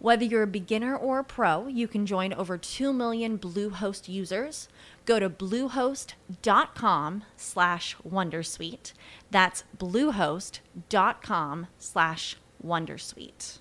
Whether 0.00 0.24
you're 0.24 0.44
a 0.44 0.46
beginner 0.46 0.96
or 0.96 1.18
a 1.18 1.24
pro, 1.24 1.66
you 1.66 1.88
can 1.88 2.06
join 2.06 2.32
over 2.32 2.56
2 2.56 2.92
million 2.92 3.36
Bluehost 3.36 4.08
users. 4.08 4.68
Go 5.04 5.18
to 5.18 5.28
bluehost.com 5.28 7.24
slash 7.36 7.96
wondersuite. 8.08 8.92
That's 9.32 9.64
bluehost.com 9.76 11.66
slash 11.78 12.36
wondersuite. 12.64 13.58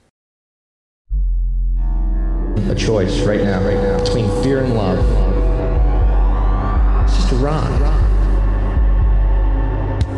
A 2.70 2.76
choice 2.76 3.22
right 3.22 3.42
now, 3.42 3.64
right 3.64 3.82
now, 3.82 4.04
between 4.04 4.30
fear 4.44 4.64
and 4.64 4.76
love. 4.76 5.00
It's 7.06 7.16
just 7.16 7.32
a 7.32 7.36
rock 7.38 7.82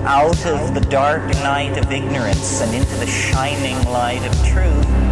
out 0.06 0.45
of 0.45 0.73
the 0.73 0.81
dark 0.90 1.23
night 1.36 1.78
of 1.78 1.92
ignorance 1.92 2.62
and 2.62 2.73
into 2.73 2.95
the 2.95 3.08
shining 3.08 3.81
light 3.86 4.25
of 4.25 4.34
truth. 4.47 5.09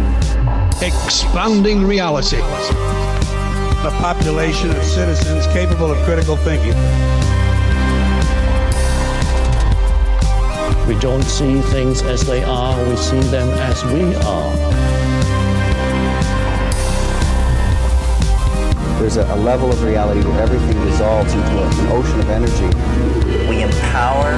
Expanding 0.80 1.84
reality. 1.84 2.36
A 2.38 3.90
population 4.00 4.70
of 4.70 4.84
citizens 4.84 5.44
capable 5.48 5.90
of 5.90 5.98
critical 6.04 6.36
thinking. 6.36 6.72
We 10.86 10.94
don't 11.00 11.24
see 11.24 11.60
things 11.62 12.02
as 12.02 12.24
they 12.24 12.44
are, 12.44 12.88
we 12.88 12.96
see 12.96 13.18
them 13.18 13.48
as 13.58 13.84
we 13.86 14.14
are. 14.14 14.56
There's 19.00 19.16
a, 19.16 19.24
a 19.34 19.36
level 19.36 19.72
of 19.72 19.82
reality 19.82 20.20
where 20.20 20.40
everything 20.40 20.80
dissolves 20.84 21.34
into 21.34 21.58
a, 21.58 21.66
an 21.66 21.88
ocean 21.88 22.20
of 22.20 22.30
energy. 22.30 23.48
We 23.48 23.64
empower 23.64 24.30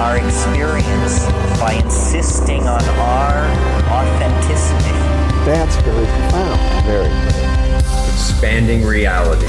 our 0.00 0.18
experience 0.18 1.26
by 1.60 1.80
insisting 1.80 2.66
on 2.66 2.82
our 2.98 3.46
authenticity. 3.88 5.05
That's 5.46 5.76
very 5.76 6.04
profound. 6.06 6.86
Very. 6.86 7.06
Expanding 8.08 8.84
reality. 8.84 9.46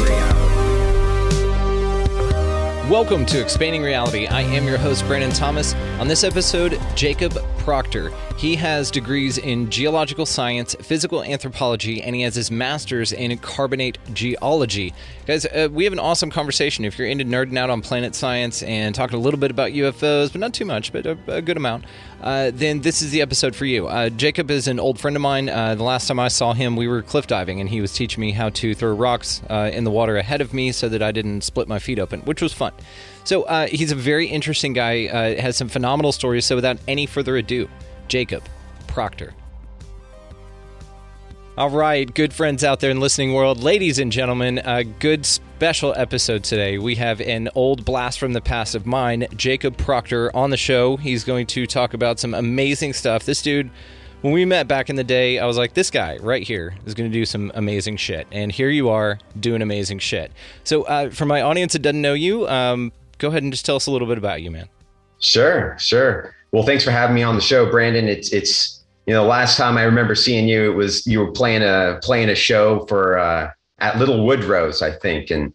Welcome 2.88 3.26
to 3.26 3.42
Expanding 3.42 3.82
Reality. 3.82 4.28
I 4.28 4.42
am 4.42 4.68
your 4.68 4.78
host, 4.78 5.08
Brandon 5.08 5.32
Thomas. 5.32 5.74
On 6.00 6.08
this 6.08 6.24
episode, 6.24 6.80
Jacob 6.94 7.44
Proctor. 7.68 8.14
He 8.38 8.56
has 8.56 8.90
degrees 8.90 9.38
in 9.38 9.70
geological 9.70 10.26
science, 10.26 10.74
physical 10.76 11.22
anthropology, 11.22 12.02
and 12.02 12.16
he 12.16 12.22
has 12.22 12.34
his 12.34 12.50
master's 12.50 13.12
in 13.12 13.38
carbonate 13.40 13.98
geology. 14.14 14.94
Guys, 15.26 15.46
uh, 15.46 15.68
we 15.70 15.84
have 15.84 15.92
an 15.92 16.00
awesome 16.00 16.32
conversation. 16.32 16.86
If 16.86 16.98
you're 16.98 17.10
into 17.10 17.26
nerding 17.26 17.58
out 17.58 17.70
on 17.70 17.82
planet 17.82 18.16
science 18.16 18.64
and 18.64 18.96
talking 18.96 19.18
a 19.18 19.22
little 19.22 19.38
bit 19.38 19.52
about 19.52 19.72
UFOs, 19.72 20.32
but 20.32 20.40
not 20.40 20.54
too 20.54 20.64
much, 20.64 20.94
but 20.94 21.06
a, 21.06 21.18
a 21.28 21.42
good 21.42 21.58
amount, 21.58 21.84
uh, 22.22 22.52
then 22.54 22.80
this 22.80 23.02
is 23.02 23.12
the 23.12 23.22
episode 23.22 23.54
for 23.54 23.66
you. 23.66 23.88
Uh, 23.90 24.08
Jacob 24.12 24.50
is 24.50 24.70
an 24.70 24.80
old 24.80 24.98
friend 24.98 25.18
of 25.18 25.22
mine. 25.22 25.50
Uh, 25.50 25.76
the 25.76 25.84
last 25.84 26.08
time 26.08 26.22
I 26.22 26.30
saw 26.30 26.54
him, 26.54 26.78
we 26.78 26.88
were 26.88 27.02
cliff 27.02 27.28
diving, 27.28 27.60
and 27.60 27.70
he 27.70 27.82
was 27.82 27.92
teaching 27.92 28.22
me 28.22 28.32
how 28.32 28.48
to 28.48 28.76
throw 28.76 28.96
rocks 28.96 29.42
uh, 29.50 29.70
in 29.74 29.84
the 29.84 29.92
water 29.92 30.16
ahead 30.16 30.40
of 30.40 30.54
me 30.54 30.72
so 30.72 30.88
that 30.88 31.04
I 31.04 31.12
didn't 31.12 31.42
split 31.42 31.68
my 31.68 31.80
feet 31.80 32.00
open, 32.00 32.22
which 32.22 32.42
was 32.42 32.54
fun. 32.54 32.72
So 33.28 33.44
uh, 33.44 33.68
he's 33.68 33.92
a 33.92 33.96
very 33.96 34.26
interesting 34.26 34.72
guy, 34.72 35.08
uh, 35.08 35.42
has 35.42 35.58
some 35.58 35.68
phenomenal 35.68 36.14
stories. 36.14 36.46
So 36.46 36.56
without 36.56 36.78
any 36.88 37.06
further 37.06 37.36
ado, 37.36 37.68
Jacob 38.08 38.42
Proctor. 38.88 39.34
All 41.58 41.70
right, 41.70 42.12
good 42.14 42.32
friends 42.32 42.64
out 42.64 42.80
there 42.80 42.90
in 42.90 43.02
listening 43.02 43.34
world, 43.34 43.62
ladies 43.62 44.00
and 44.00 44.14
gentlemen, 44.14 44.60
a 44.60 44.86
good 44.86 45.26
special 45.26 45.94
episode 45.98 46.46
today. 46.46 46.78
We 46.78 46.96
have 46.96 47.20
an 47.20 47.50
old 47.54 47.84
blast 47.84 48.18
from 48.18 48.32
the 48.32 48.40
past 48.40 48.76
of 48.76 48.86
mine, 48.86 49.28
Jacob 49.36 49.76
Proctor, 49.76 50.34
on 50.34 50.50
the 50.50 50.56
show. 50.56 50.96
He's 50.96 51.26
going 51.26 51.48
to 51.48 51.68
talk 51.68 51.94
about 51.94 52.20
some 52.20 52.34
amazing 52.34 52.94
stuff. 52.94 53.26
This 53.26 53.42
dude, 53.42 53.70
when 54.22 54.32
we 54.32 54.46
met 54.46 54.70
back 54.70 54.90
in 54.90 54.96
the 54.96 55.04
day, 55.04 55.38
I 55.38 55.46
was 55.48 55.58
like, 55.58 55.74
this 55.74 55.92
guy 55.92 56.16
right 56.22 56.44
here 56.44 56.76
is 56.86 56.94
going 56.94 57.12
to 57.12 57.14
do 57.14 57.26
some 57.26 57.52
amazing 57.56 57.98
shit. 57.98 58.26
And 58.32 58.54
here 58.54 58.70
you 58.70 58.88
are 58.88 59.20
doing 59.38 59.62
amazing 59.62 60.00
shit. 60.00 60.32
So, 60.64 60.84
uh, 60.84 61.10
for 61.10 61.26
my 61.26 61.42
audience 61.42 61.74
that 61.74 61.80
doesn't 61.80 62.02
know 62.02 62.14
you, 62.14 62.48
um, 62.48 62.94
go 63.18 63.30
ahead 63.30 63.44
and 63.44 63.52
just 63.52 63.66
tell 63.66 63.76
us 63.76 63.88
a 63.88 63.92
little 63.92 64.08
bit 64.08 64.18
about 64.18 64.42
you, 64.42 64.52
man. 64.52 64.70
Sure, 65.20 65.76
sure. 65.80 66.36
Well, 66.52 66.64
thanks 66.64 66.84
for 66.84 66.92
having 66.92 67.16
me 67.16 67.24
on 67.24 67.36
the 67.36 67.42
show, 67.42 67.70
Brandon. 67.70 68.08
It's 68.08 68.32
it's 68.32 68.84
you 69.06 69.14
know, 69.14 69.24
the 69.24 69.30
last 69.30 69.58
time 69.58 69.78
I 69.78 69.84
remember 69.84 70.16
seeing 70.16 70.48
you, 70.48 70.70
it 70.72 70.76
was 70.76 71.08
you 71.08 71.20
were 71.20 71.32
playing 71.32 71.64
a 71.64 72.00
playing 72.04 72.30
a 72.30 72.36
show 72.36 72.86
for 72.88 73.18
uh, 73.18 73.50
at 73.80 73.98
Little 73.98 74.26
Woodrow's, 74.26 74.82
I 74.82 74.92
think, 74.92 75.32
and 75.32 75.54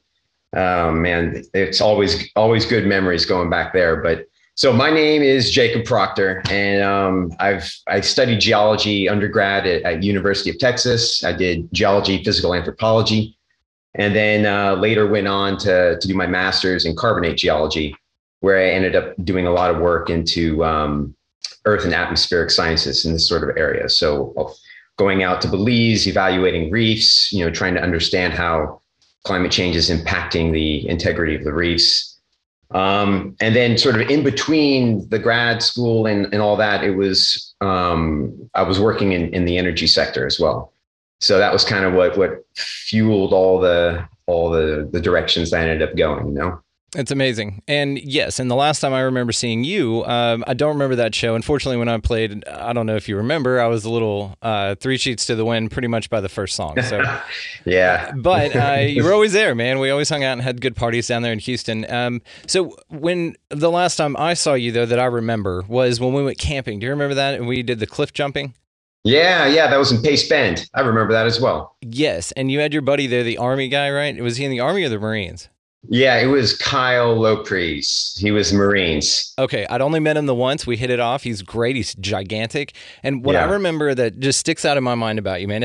um, 0.55 1.03
man, 1.03 1.43
it's 1.55 1.81
always 1.81 2.31
always 2.37 2.67
good 2.67 2.87
memories 2.87 3.27
going 3.27 3.50
back 3.50 3.73
there. 3.73 3.97
But 3.97 4.27
so 4.55 4.73
my 4.73 4.91
name 4.91 5.23
is 5.23 5.50
Jacob 5.50 5.84
Proctor, 5.84 6.43
and 6.50 6.83
um, 6.83 7.33
I've 7.41 7.71
I 7.87 8.00
studied 8.00 8.41
geology 8.41 9.09
undergrad 9.09 9.67
at, 9.67 9.83
at, 9.83 10.03
University 10.03 10.50
of 10.50 10.59
Texas. 10.59 11.25
I 11.25 11.33
did 11.33 11.73
geology, 11.73 12.23
physical 12.23 12.55
anthropology, 12.55 13.37
and 13.95 14.15
then 14.15 14.47
uh, 14.47 14.75
later 14.75 15.07
went 15.07 15.29
on 15.29 15.59
to 15.59 15.99
to 16.01 16.09
do 16.09 16.15
my 16.15 16.27
master's 16.27 16.85
in 16.85 16.97
carbonate 16.97 17.37
geology, 17.37 17.95
where 18.41 18.59
I 18.59 18.71
ended 18.71 18.97
up 18.97 19.15
doing 19.25 19.47
a 19.47 19.53
lot 19.53 19.71
of 19.71 19.81
work 19.81 20.11
into 20.11 20.65
um, 20.65 21.15
earth 21.65 21.85
and 21.85 21.95
atmospheric 21.95 22.51
sciences 22.51 23.05
in 23.05 23.13
this 23.13 23.29
sort 23.29 23.49
of 23.49 23.57
area. 23.57 23.89
So 23.89 24.33
uh, 24.37 24.53
going 24.97 25.23
out 25.23 25.41
to 25.43 25.49
Belize, 25.49 26.07
evaluating 26.07 26.71
reefs, 26.71 27.33
you 27.33 27.45
know, 27.45 27.51
trying 27.51 27.75
to 27.75 27.83
understand 27.83 28.33
how 28.33 28.81
climate 29.25 29.53
change 29.53 29.77
is 29.77 29.89
impacting 29.89 30.53
the 30.53 30.89
integrity 30.89 31.35
of 31.35 31.45
the 31.45 31.53
reefs. 31.53 32.21
Um, 32.73 33.37
and 33.41 33.55
then 33.55 33.77
sort 33.77 34.01
of 34.01 34.09
in 34.09 34.25
between 34.25 35.09
the 35.11 35.19
grad 35.19 35.63
school 35.63 36.07
and, 36.07 36.27
and 36.33 36.43
all 36.43 36.57
that, 36.57 36.83
it 36.83 36.93
was, 36.97 37.55
um, 37.61 38.51
I 38.55 38.63
was 38.63 38.81
working 38.81 39.13
in, 39.13 39.33
in 39.35 39.45
the 39.45 39.59
energy 39.59 39.87
sector 39.87 40.27
as 40.27 40.41
well. 40.41 40.72
So 41.22 41.38
that 41.38 41.53
was 41.53 41.65
kind 41.65 41.84
of 41.84 41.94
what, 41.94 42.19
what 42.19 42.44
fueled 42.56 43.33
all 43.33 43.60
the, 43.60 44.06
all 44.27 44.50
the, 44.50 44.88
the 44.91 45.00
directions 45.00 45.53
I 45.53 45.60
ended 45.60 45.88
up 45.88 45.97
going, 45.97 46.27
you 46.27 46.34
know? 46.34 46.60
It's 46.94 47.10
amazing. 47.10 47.62
And 47.66 47.99
yes, 47.99 48.38
and 48.38 48.50
the 48.50 48.55
last 48.55 48.81
time 48.81 48.93
I 48.93 49.00
remember 49.00 49.32
seeing 49.32 49.65
you, 49.65 50.05
um, 50.05 50.44
I 50.47 50.53
don't 50.53 50.75
remember 50.75 50.97
that 50.97 51.15
show. 51.15 51.34
Unfortunately, 51.34 51.78
when 51.78 51.88
I 51.88 51.97
played, 51.99 52.47
I 52.47 52.75
don't 52.75 52.84
know 52.84 52.97
if 52.97 53.09
you 53.09 53.16
remember, 53.16 53.61
I 53.61 53.66
was 53.69 53.87
a 53.87 53.91
little 53.91 54.37
uh, 54.43 54.75
three 54.75 54.99
sheets 54.99 55.25
to 55.27 55.34
the 55.34 55.44
wind 55.44 55.71
pretty 55.71 55.88
much 55.88 56.11
by 56.11 56.21
the 56.21 56.28
first 56.28 56.55
song. 56.55 56.82
So, 56.82 57.03
yeah. 57.65 58.12
But 58.15 58.55
uh, 58.55 58.81
you 58.87 59.05
were 59.05 59.12
always 59.15 59.32
there, 59.32 59.55
man. 59.55 59.78
We 59.78 59.88
always 59.88 60.11
hung 60.11 60.22
out 60.22 60.32
and 60.32 60.43
had 60.43 60.61
good 60.61 60.77
parties 60.77 61.06
down 61.06 61.22
there 61.22 61.32
in 61.32 61.38
Houston. 61.38 61.91
Um, 61.91 62.21
so, 62.47 62.77
when 62.91 63.37
the 63.49 63.71
last 63.71 63.97
time 63.97 64.15
I 64.19 64.34
saw 64.34 64.53
you, 64.53 64.71
though, 64.71 64.87
that 64.87 64.99
I 64.99 65.06
remember 65.06 65.65
was 65.69 65.99
when 65.99 66.12
we 66.12 66.22
went 66.22 66.37
camping. 66.37 66.78
Do 66.78 66.84
you 66.84 66.91
remember 66.91 67.15
that? 67.15 67.37
And 67.37 67.47
we 67.47 67.62
did 67.62 67.78
the 67.78 67.87
cliff 67.87 68.12
jumping? 68.12 68.55
Yeah, 69.05 69.47
yeah, 69.47 69.67
that 69.67 69.79
was 69.79 69.91
in 69.91 70.01
Pace 70.01 70.29
Bend. 70.29 70.71
I 70.75 70.81
remember 70.81 71.12
that 71.12 71.26
as 71.26 71.41
well. 71.41 71.75
Yes, 71.81 72.32
and 72.32 72.53
you 72.53 72.61
had 72.61 72.73
your 72.73 72.82
buddy 72.82 73.06
there, 73.09 73.25
the 73.25 73.38
Army 73.38 73.69
guy, 73.69 73.91
right? 73.91 74.21
Was 74.23 74.37
he 74.37 74.44
in 74.44 74.50
the 74.50 74.61
Army 74.61 74.85
or 74.85 74.88
the 74.88 74.99
Marines? 74.99 75.49
Yeah, 75.88 76.19
it 76.19 76.26
was 76.26 76.56
Kyle 76.56 77.17
Lopres. 77.17 78.17
He 78.17 78.31
was 78.31 78.53
Marines. 78.53 79.35
Okay, 79.37 79.67
I'd 79.69 79.81
only 79.81 79.99
met 79.99 80.17
him 80.17 80.26
the 80.26 80.35
once. 80.35 80.65
We 80.65 80.76
hit 80.76 80.91
it 80.91 81.00
off. 81.00 81.25
He's 81.25 81.43
great. 81.43 81.75
He's 81.75 81.94
gigantic. 81.97 82.76
And 83.03 83.25
what 83.25 83.32
yeah. 83.32 83.44
I 83.44 83.50
remember 83.50 83.93
that 83.93 84.21
just 84.21 84.38
sticks 84.38 84.65
out 84.65 84.76
in 84.76 84.85
my 84.85 84.94
mind 84.94 85.19
about 85.19 85.41
you, 85.41 85.49
man, 85.49 85.65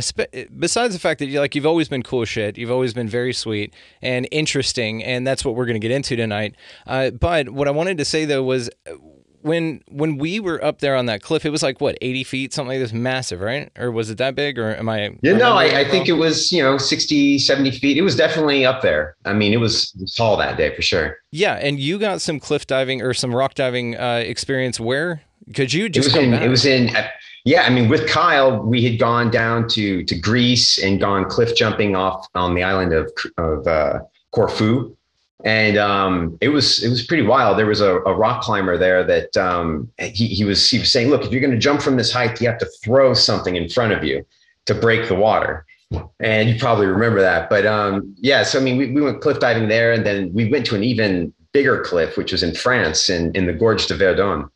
besides 0.57 0.95
the 0.95 0.99
fact 0.99 1.19
that 1.19 1.27
you 1.27 1.39
like 1.39 1.53
you've 1.53 1.67
always 1.67 1.87
been 1.87 2.01
cool 2.01 2.25
shit, 2.25 2.57
you've 2.57 2.71
always 2.71 2.95
been 2.95 3.07
very 3.07 3.31
sweet 3.31 3.71
and 4.01 4.27
interesting, 4.31 5.03
and 5.03 5.27
that's 5.27 5.45
what 5.45 5.53
we're 5.53 5.67
going 5.67 5.79
to 5.79 5.87
get 5.87 5.91
into 5.91 6.15
tonight. 6.15 6.55
Uh, 6.87 7.11
but 7.11 7.49
what 7.49 7.67
I 7.67 7.71
wanted 7.71 7.99
to 7.99 8.05
say 8.05 8.25
though 8.25 8.41
was 8.41 8.71
when 9.41 9.81
when 9.87 10.17
we 10.17 10.39
were 10.39 10.63
up 10.63 10.79
there 10.79 10.95
on 10.95 11.05
that 11.07 11.21
cliff, 11.21 11.45
it 11.45 11.49
was 11.49 11.63
like 11.63 11.79
what 11.81 11.97
eighty 12.01 12.23
feet, 12.23 12.53
something 12.53 12.77
like 12.77 12.79
this, 12.79 12.93
massive, 12.93 13.39
right? 13.39 13.71
Or 13.77 13.91
was 13.91 14.09
it 14.09 14.17
that 14.17 14.35
big? 14.35 14.57
Or 14.57 14.75
am 14.75 14.89
I? 14.89 15.17
Yeah, 15.21 15.37
no, 15.37 15.53
I, 15.53 15.81
I 15.81 15.89
think 15.89 16.07
it 16.07 16.13
was 16.13 16.51
you 16.51 16.61
know 16.61 16.77
60, 16.77 17.39
70 17.39 17.71
feet. 17.71 17.97
It 17.97 18.01
was 18.01 18.15
definitely 18.15 18.65
up 18.65 18.81
there. 18.81 19.15
I 19.25 19.33
mean, 19.33 19.53
it 19.53 19.57
was 19.57 19.91
tall 20.15 20.37
that 20.37 20.57
day 20.57 20.75
for 20.75 20.81
sure. 20.81 21.17
Yeah, 21.31 21.55
and 21.55 21.79
you 21.79 21.99
got 21.99 22.21
some 22.21 22.39
cliff 22.39 22.67
diving 22.67 23.01
or 23.01 23.13
some 23.13 23.33
rock 23.33 23.53
diving 23.53 23.95
uh, 23.95 24.23
experience 24.25 24.79
where? 24.79 25.21
Could 25.53 25.73
you 25.73 25.89
just? 25.89 26.09
It 26.09 26.13
was 26.15 26.23
in. 26.23 26.31
Back? 26.31 26.41
It 26.41 26.49
was 26.49 26.65
in. 26.65 26.89
yeah, 27.45 27.61
I 27.63 27.69
mean, 27.69 27.89
with 27.89 28.09
Kyle, 28.09 28.61
we 28.61 28.83
had 28.83 28.99
gone 28.99 29.31
down 29.31 29.67
to 29.69 30.03
to 30.03 30.15
Greece 30.15 30.77
and 30.83 30.99
gone 30.99 31.29
cliff 31.29 31.55
jumping 31.55 31.95
off 31.95 32.27
on 32.35 32.55
the 32.55 32.63
island 32.63 32.93
of 32.93 33.11
of 33.37 33.67
uh, 33.67 33.99
Corfu, 34.31 34.96
and 35.43 35.77
um, 35.77 36.37
it 36.41 36.49
was 36.49 36.83
it 36.83 36.89
was 36.89 37.05
pretty 37.05 37.23
wild. 37.23 37.57
There 37.57 37.67
was 37.67 37.81
a, 37.81 37.97
a 38.01 38.15
rock 38.15 38.41
climber 38.41 38.77
there 38.77 39.03
that 39.03 39.37
um, 39.37 39.91
he 39.99 40.27
he 40.27 40.43
was 40.43 40.69
he 40.69 40.79
was 40.79 40.91
saying, 40.91 41.09
look, 41.09 41.23
if 41.23 41.31
you're 41.31 41.41
going 41.41 41.51
to 41.51 41.57
jump 41.57 41.81
from 41.81 41.97
this 41.97 42.11
height, 42.11 42.41
you 42.41 42.47
have 42.47 42.57
to 42.59 42.69
throw 42.83 43.13
something 43.13 43.55
in 43.55 43.69
front 43.69 43.93
of 43.93 44.03
you 44.03 44.25
to 44.65 44.73
break 44.73 45.07
the 45.07 45.15
water. 45.15 45.65
And 46.19 46.49
you 46.49 46.59
probably 46.59 46.87
remember 46.87 47.21
that, 47.21 47.49
but 47.49 47.65
um, 47.65 48.13
yeah. 48.17 48.43
So 48.43 48.59
I 48.59 48.61
mean, 48.61 48.77
we, 48.77 48.91
we 48.91 49.01
went 49.01 49.21
cliff 49.21 49.39
diving 49.39 49.69
there, 49.69 49.93
and 49.93 50.05
then 50.05 50.33
we 50.33 50.49
went 50.49 50.65
to 50.67 50.75
an 50.75 50.83
even 50.83 51.33
bigger 51.53 51.81
cliff, 51.81 52.17
which 52.17 52.31
was 52.31 52.43
in 52.43 52.53
France, 52.53 53.09
in 53.09 53.33
in 53.35 53.45
the 53.45 53.53
Gorge 53.53 53.87
de 53.87 53.95
Verdon 53.95 54.49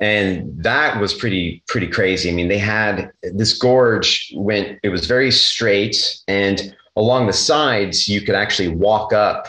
and 0.00 0.62
that 0.62 1.00
was 1.00 1.12
pretty 1.12 1.62
pretty 1.66 1.88
crazy. 1.88 2.30
I 2.30 2.32
mean, 2.32 2.48
they 2.48 2.58
had 2.58 3.10
this 3.22 3.56
gorge 3.56 4.32
went 4.36 4.78
it 4.82 4.90
was 4.90 5.06
very 5.06 5.30
straight, 5.30 6.20
and 6.28 6.74
along 6.96 7.26
the 7.26 7.32
sides 7.32 8.08
you 8.08 8.20
could 8.20 8.34
actually 8.34 8.68
walk 8.68 9.12
up 9.12 9.48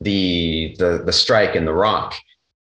the 0.00 0.74
the 0.78 1.02
the 1.04 1.12
strike 1.12 1.54
in 1.54 1.64
the 1.64 1.74
rock. 1.74 2.14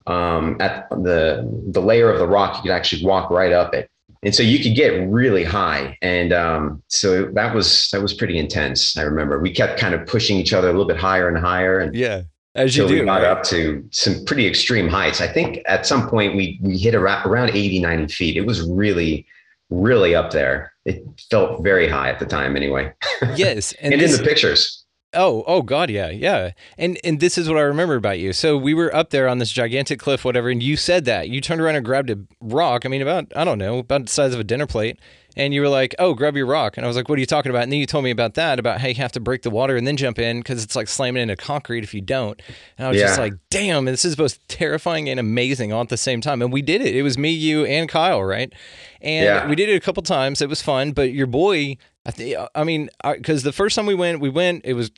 Um, 0.06 0.56
at 0.62 0.90
the 0.90 1.46
the 1.70 1.82
layer 1.82 2.10
of 2.10 2.20
the 2.20 2.28
rock, 2.28 2.56
you 2.58 2.62
could 2.64 2.72
actually 2.72 3.06
walk 3.06 3.30
right 3.30 3.52
up 3.52 3.74
it, 3.74 3.90
and 4.24 4.34
so 4.34 4.42
you 4.42 4.60
could 4.60 4.74
get 4.74 5.06
really 5.10 5.44
high. 5.44 5.98
And 6.02 6.32
um, 6.32 6.82
so 6.88 7.26
that 7.34 7.54
was 7.54 7.90
that 7.92 8.02
was 8.02 8.14
pretty 8.14 8.38
intense. 8.38 8.96
I 8.96 9.02
remember 9.02 9.40
we 9.40 9.52
kept 9.52 9.80
kind 9.80 9.94
of 9.94 10.08
pushing 10.08 10.38
each 10.38 10.54
other 10.54 10.70
a 10.70 10.72
little 10.72 10.88
bit 10.88 10.98
higher 10.98 11.28
and 11.28 11.38
higher, 11.38 11.80
and 11.80 11.94
yeah 11.94 12.24
as 12.58 12.76
you 12.76 12.88
do. 12.88 13.00
We 13.00 13.06
got 13.06 13.22
right? 13.22 13.26
up 13.26 13.44
to 13.44 13.88
some 13.92 14.26
pretty 14.26 14.48
extreme 14.48 14.90
heights. 14.90 15.22
I 15.22 15.28
think 15.28 15.60
at 15.68 15.86
some 15.86 16.10
point 16.10 16.36
we 16.36 16.60
we 16.62 16.78
hit 16.78 16.96
around, 16.96 17.26
around 17.26 17.52
80, 17.52 17.80
90 17.80 18.14
feet. 18.14 18.36
It 18.36 18.46
was 18.46 18.68
really, 18.68 19.26
really 19.70 20.16
up 20.16 20.32
there. 20.32 20.74
It 20.86 21.04
felt 21.30 21.64
very 21.64 21.88
high 21.88 22.10
at 22.10 22.20
the 22.20 22.26
time 22.26 22.58
anyway. 22.58 22.92
Yes. 23.36 23.74
And, 23.82 23.94
and 23.94 24.02
this, 24.02 24.18
in 24.18 24.24
the 24.24 24.28
pictures. 24.28 24.77
Oh, 25.14 25.44
oh 25.48 25.62
God, 25.62 25.90
yeah, 25.90 26.10
yeah. 26.10 26.52
And 26.78 27.00
and 27.04 27.20
this 27.20 27.38
is 27.38 27.48
what 27.48 27.58
I 27.58 27.62
remember 27.62 27.96
about 27.96 28.20
you. 28.20 28.34
So 28.34 28.58
we 28.58 28.74
were 28.74 28.94
up 28.94 29.12
there 29.12 29.30
on 29.30 29.38
this 29.38 29.52
gigantic 29.52 30.00
cliff, 30.00 30.26
whatever, 30.26 30.50
and 30.50 30.62
you 30.62 30.76
said 30.76 31.06
that. 31.06 31.30
You 31.30 31.40
turned 31.40 31.62
around 31.62 31.76
and 31.76 31.86
grabbed 31.86 32.10
a 32.10 32.20
rock. 32.42 32.86
I 32.86 32.90
mean, 32.90 33.02
about 33.02 33.32
I 33.36 33.46
don't 33.46 33.58
know, 33.58 33.80
about 33.80 34.06
the 34.06 34.12
size 34.12 34.34
of 34.34 34.40
a 34.42 34.44
dinner 34.44 34.68
plate, 34.68 35.00
and 35.38 35.54
you 35.54 35.62
were 35.62 35.70
like, 35.70 35.96
"Oh, 35.98 36.14
grab 36.14 36.36
your 36.36 36.46
rock," 36.46 36.76
and 36.76 36.86
I 36.86 36.88
was 36.88 36.98
like, 36.98 37.08
"What 37.08 37.18
are 37.18 37.22
you 37.22 37.26
talking 37.26 37.52
about?" 37.52 37.64
And 37.64 37.72
then 37.72 37.80
you 37.80 37.86
told 37.86 38.04
me 38.04 38.12
about 38.12 38.34
that, 38.34 38.60
about 38.60 38.82
how 38.82 38.90
you 38.90 38.96
have 38.96 39.14
to 39.14 39.22
break 39.22 39.44
the 39.44 39.50
water 39.50 39.78
and 39.78 39.88
then 39.88 39.96
jump 39.96 40.20
in 40.20 40.40
because 40.40 40.62
it's 40.62 40.76
like 40.76 40.90
slamming 40.90 41.22
into 41.22 41.38
concrete 41.38 41.86
if 41.86 41.94
you 41.94 42.02
don't. 42.02 42.42
And 42.78 42.88
I 42.88 42.90
was 42.90 43.00
yeah. 43.00 43.08
just 43.08 43.20
like, 43.20 43.34
"Damn!" 43.50 43.86
this 43.86 44.04
is 44.04 44.18
both 44.18 44.46
terrifying 44.50 45.08
and 45.08 45.22
amazing 45.22 45.72
all 45.72 45.82
at 45.82 45.90
the 45.90 45.96
same 45.96 46.20
time. 46.20 46.42
And 46.42 46.52
we 46.52 46.62
did 46.62 46.82
it. 46.82 46.94
It 46.94 47.04
was 47.04 47.18
me, 47.18 47.30
you, 47.30 47.64
and 47.64 47.88
Kyle, 47.88 48.22
right? 48.24 48.52
And 49.02 49.26
yeah. 49.26 49.48
we 49.48 49.56
did 49.56 49.70
it 49.70 49.76
a 49.76 49.80
couple 49.80 50.04
times. 50.04 50.42
It 50.42 50.50
was 50.50 50.62
fun. 50.62 50.92
But 50.92 51.14
your 51.14 51.28
boy, 51.28 51.78
I 52.08 52.12
think, 52.12 52.38
I 52.56 52.64
mean, 52.64 52.90
because 53.04 53.44
the 53.44 53.52
first 53.52 53.76
time 53.76 53.86
we 53.86 53.94
went, 53.94 54.22
we 54.22 54.30
went. 54.30 54.64
It 54.64 54.74
was 54.74 54.92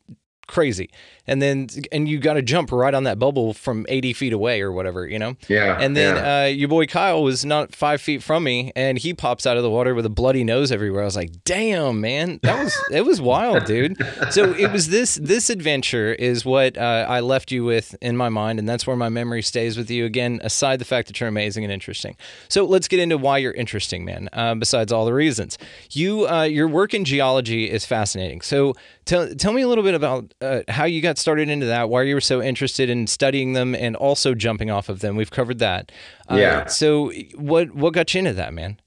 crazy. 0.50 0.90
And 1.28 1.42
then 1.42 1.68
and 1.92 2.10
you 2.10 2.18
got 2.18 2.34
to 2.34 2.42
jump 2.42 2.72
right 2.72 2.94
on 2.94 3.04
that 3.04 3.20
bubble 3.20 3.54
from 3.54 3.86
80 3.88 4.14
feet 4.14 4.34
away 4.34 4.62
or 4.62 4.72
whatever 4.72 5.08
you 5.08 5.20
know? 5.20 5.36
Yeah 5.48 5.78
and 5.80 5.96
then 5.96 6.16
yeah. 6.16 6.44
Uh, 6.44 6.46
your 6.48 6.68
boy 6.68 6.88
kyle 6.88 7.22
was 7.22 7.46
not 7.46 7.76
five 7.76 8.02
feet 8.02 8.24
from 8.24 8.44
me 8.44 8.72
and 8.76 8.98
he 8.98 9.14
pops 9.14 9.46
out 9.46 9.56
of 9.56 9.62
the 9.62 9.70
water 9.70 9.94
with 9.94 10.08
a 10.08 10.10
bloody 10.10 10.44
nose 10.44 10.72
everywhere. 10.72 11.04
I 11.04 11.06
was 11.06 11.16
like 11.16 11.44
damn 11.44 12.02
man 12.02 12.40
that 12.42 12.64
was 12.64 12.76
it 12.92 13.06
was 13.06 13.22
wild 13.22 13.66
dude. 13.66 13.96
So 14.32 14.54
it 14.54 14.72
was 14.72 14.90
this 14.90 15.16
this 15.16 15.52
adventure 15.52 16.14
is 16.14 16.44
what 16.44 16.78
uh, 16.78 17.06
i 17.08 17.20
left 17.20 17.52
you 17.52 17.64
with 17.64 17.96
in 18.02 18.18
my 18.18 18.30
mind 18.30 18.58
and 18.58 18.68
that's 18.68 18.88
where 18.88 18.96
my 18.96 19.10
memory 19.10 19.44
stays 19.44 19.78
with 19.78 19.92
you. 19.92 20.06
Again 20.06 20.42
aside 20.44 20.80
the 20.80 20.86
fact 20.86 21.08
that 21.08 21.20
you're 21.20 21.30
amazing 21.30 21.64
and 21.64 21.72
interesting. 21.72 22.16
So 22.48 22.66
let's 22.66 22.88
get 22.88 23.00
into 23.00 23.18
why 23.20 23.38
you're 23.38 23.54
interesting 23.54 24.04
man 24.04 24.30
uh, 24.34 24.56
besides 24.56 24.92
all 24.92 25.06
the 25.06 25.14
reasons. 25.14 25.60
You 25.92 26.28
uh, 26.28 26.44
your 26.44 26.68
work 26.68 26.96
in 26.96 27.06
geology 27.06 27.70
is 27.70 27.86
fascinating. 27.86 28.42
So 28.42 28.74
tell, 29.06 29.34
tell 29.36 29.54
me 29.54 29.62
a 29.62 29.68
little 29.68 29.84
bit 29.84 29.94
about 29.94 30.34
uh, 30.42 30.62
how 30.68 30.86
you 30.86 31.02
got 31.02 31.18
started 31.18 31.50
into 31.50 31.66
that, 31.66 31.90
why 31.90 32.04
you 32.04 32.16
were 32.16 32.22
so 32.22 32.42
interested 32.42 32.90
in 32.90 33.08
studying 33.08 33.54
them 33.54 33.76
and 33.76 33.96
also 33.96 34.34
jumping 34.34 34.70
off 34.70 34.90
of 34.90 35.00
them. 35.00 35.16
We've 35.16 35.32
covered 35.32 35.60
that. 35.60 35.92
Uh, 36.30 36.36
yeah. 36.36 36.66
So 36.68 37.12
what 37.36 37.74
what 37.76 37.94
got 37.94 38.14
you 38.14 38.20
into 38.20 38.34
that, 38.34 38.54
man? 38.54 38.80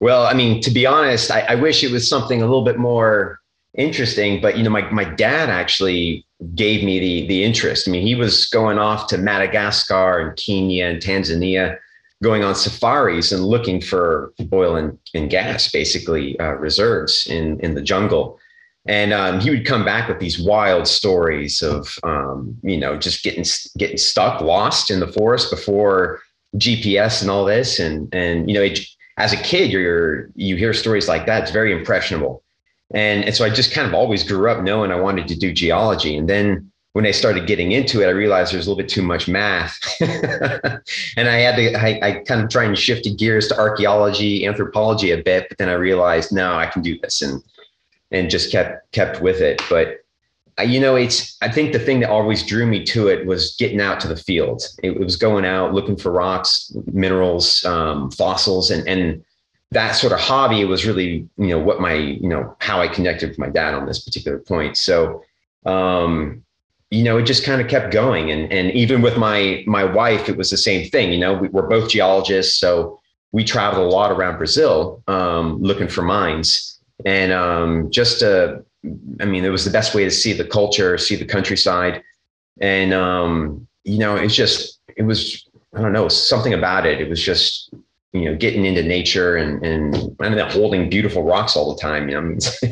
Well, 0.00 0.26
I 0.26 0.34
mean, 0.34 0.60
to 0.62 0.70
be 0.70 0.86
honest, 0.86 1.30
I, 1.30 1.40
I 1.40 1.54
wish 1.54 1.82
it 1.82 1.90
was 1.90 2.08
something 2.08 2.42
a 2.42 2.46
little 2.46 2.64
bit 2.64 2.78
more 2.78 3.40
interesting. 3.74 4.40
But 4.40 4.56
you 4.56 4.62
know, 4.62 4.70
my 4.70 4.88
my 4.90 5.04
dad 5.04 5.48
actually 5.48 6.24
gave 6.54 6.84
me 6.84 7.00
the 7.00 7.26
the 7.26 7.44
interest. 7.44 7.88
I 7.88 7.90
mean, 7.90 8.06
he 8.06 8.14
was 8.14 8.46
going 8.46 8.78
off 8.78 9.08
to 9.08 9.18
Madagascar 9.18 10.20
and 10.20 10.36
Kenya 10.36 10.86
and 10.86 11.02
Tanzania, 11.02 11.78
going 12.22 12.44
on 12.44 12.54
safaris 12.54 13.32
and 13.32 13.44
looking 13.44 13.80
for 13.80 14.32
oil 14.52 14.76
and, 14.76 14.96
and 15.14 15.30
gas, 15.30 15.70
basically 15.70 16.38
uh, 16.38 16.52
reserves 16.52 17.26
in 17.26 17.58
in 17.60 17.74
the 17.74 17.82
jungle 17.82 18.38
and 18.88 19.12
um, 19.12 19.40
he 19.40 19.50
would 19.50 19.66
come 19.66 19.84
back 19.84 20.08
with 20.08 20.20
these 20.20 20.38
wild 20.38 20.86
stories 20.86 21.62
of 21.62 21.98
um, 22.02 22.56
you 22.62 22.76
know 22.76 22.96
just 22.96 23.22
getting 23.22 23.44
getting 23.76 23.96
stuck 23.96 24.40
lost 24.40 24.90
in 24.90 25.00
the 25.00 25.08
forest 25.08 25.50
before 25.50 26.20
gps 26.56 27.20
and 27.20 27.30
all 27.30 27.44
this. 27.44 27.78
And 27.78 28.12
and 28.14 28.48
you 28.48 28.54
know 28.54 28.62
it, 28.62 28.80
as 29.18 29.32
a 29.32 29.36
kid 29.36 29.70
you're 29.70 30.28
you 30.34 30.56
hear 30.56 30.72
stories 30.72 31.08
like 31.08 31.26
that. 31.26 31.42
It's 31.42 31.52
very 31.52 31.72
impressionable. 31.72 32.42
And, 32.94 33.24
and 33.24 33.34
so 33.34 33.44
i 33.44 33.50
just 33.50 33.72
kind 33.72 33.88
of 33.88 33.94
always 33.94 34.22
grew 34.22 34.48
up 34.48 34.62
knowing 34.62 34.92
i 34.92 35.00
wanted 35.00 35.26
to 35.28 35.36
do 35.36 35.52
geology. 35.52 36.16
And 36.16 36.28
then 36.28 36.70
when 36.92 37.04
I 37.04 37.10
started 37.10 37.46
getting 37.46 37.72
into 37.72 38.00
it, 38.00 38.06
I 38.06 38.10
realized 38.10 38.54
there's 38.54 38.66
a 38.66 38.70
little 38.70 38.82
bit 38.82 38.88
too 38.88 39.02
much 39.02 39.28
math, 39.28 39.78
and 40.00 41.28
I 41.28 41.36
had 41.40 41.56
to. 41.56 41.74
I, 41.74 42.00
I 42.02 42.12
kind 42.20 42.42
of 42.42 42.48
tried 42.48 42.68
to 42.68 42.74
shift 42.74 43.06
gears 43.18 43.48
to 43.48 43.58
archaeology, 43.58 44.46
anthropology 44.46 45.10
a 45.10 45.18
bit, 45.18 45.44
but 45.50 45.58
then 45.58 45.68
I 45.68 45.74
realized 45.74 46.32
no, 46.32 46.54
I 46.54 46.64
can 46.64 46.80
do 46.80 46.98
this, 47.00 47.20
and 47.20 47.42
and 48.10 48.30
just 48.30 48.52
kept 48.52 48.90
kept 48.92 49.20
with 49.20 49.40
it. 49.40 49.62
But 49.68 49.98
you 50.64 50.80
know, 50.80 50.96
it's 50.96 51.36
I 51.42 51.50
think 51.50 51.72
the 51.72 51.78
thing 51.78 52.00
that 52.00 52.10
always 52.10 52.44
drew 52.44 52.66
me 52.66 52.84
to 52.84 53.08
it 53.08 53.26
was 53.26 53.56
getting 53.56 53.80
out 53.80 54.00
to 54.00 54.08
the 54.08 54.16
field. 54.16 54.62
It, 54.82 54.92
it 54.92 55.00
was 55.00 55.16
going 55.16 55.44
out 55.44 55.74
looking 55.74 55.96
for 55.96 56.12
rocks, 56.12 56.72
minerals, 56.92 57.64
um, 57.64 58.10
fossils, 58.10 58.70
and 58.70 58.86
and 58.88 59.24
that 59.72 59.92
sort 59.92 60.12
of 60.12 60.20
hobby 60.20 60.64
was 60.64 60.86
really 60.86 61.28
you 61.36 61.48
know 61.48 61.58
what 61.58 61.80
my 61.80 61.94
you 61.94 62.28
know 62.28 62.56
how 62.60 62.80
I 62.80 62.88
connected 62.88 63.30
with 63.30 63.38
my 63.38 63.48
dad 63.48 63.74
on 63.74 63.86
this 63.86 64.04
particular 64.04 64.38
point. 64.38 64.76
So. 64.76 65.22
Um, 65.64 66.42
you 66.92 67.02
know, 67.02 67.18
it 67.18 67.24
just 67.24 67.44
kind 67.44 67.60
of 67.60 67.66
kept 67.66 67.92
going. 67.92 68.30
And, 68.30 68.52
and 68.52 68.70
even 68.70 69.02
with 69.02 69.16
my, 69.16 69.64
my 69.66 69.82
wife, 69.82 70.28
it 70.28 70.36
was 70.36 70.50
the 70.50 70.56
same 70.56 70.88
thing. 70.88 71.12
You 71.12 71.18
know, 71.18 71.34
we, 71.34 71.48
we're 71.48 71.66
both 71.66 71.90
geologists. 71.90 72.60
So 72.60 73.00
we 73.32 73.42
traveled 73.42 73.84
a 73.84 73.90
lot 73.90 74.12
around 74.12 74.38
Brazil, 74.38 75.02
um, 75.08 75.60
looking 75.60 75.88
for 75.88 76.02
mines 76.02 76.75
and 77.04 77.32
um, 77.32 77.90
just 77.90 78.22
uh, 78.22 78.58
I 79.20 79.24
mean, 79.24 79.44
it 79.44 79.50
was 79.50 79.64
the 79.64 79.70
best 79.70 79.94
way 79.94 80.04
to 80.04 80.10
see 80.10 80.32
the 80.32 80.44
culture, 80.44 80.96
see 80.98 81.16
the 81.16 81.24
countryside, 81.24 82.02
and 82.60 82.94
um, 82.94 83.66
you 83.84 83.98
know, 83.98 84.16
it's 84.16 84.34
just 84.34 84.80
it 84.96 85.02
was 85.02 85.46
I 85.74 85.82
don't 85.82 85.92
know 85.92 86.08
something 86.08 86.54
about 86.54 86.86
it. 86.86 87.00
It 87.00 87.08
was 87.08 87.22
just 87.22 87.72
you 88.12 88.24
know 88.26 88.36
getting 88.36 88.64
into 88.64 88.82
nature 88.82 89.36
and 89.36 89.64
and 89.64 90.16
I 90.20 90.28
mean, 90.28 90.38
holding 90.50 90.88
beautiful 90.88 91.22
rocks 91.22 91.56
all 91.56 91.74
the 91.74 91.80
time. 91.80 92.08
You 92.08 92.14
know, 92.14 92.20
I 92.20 92.24
mean, 92.24 92.36
it's, 92.36 92.62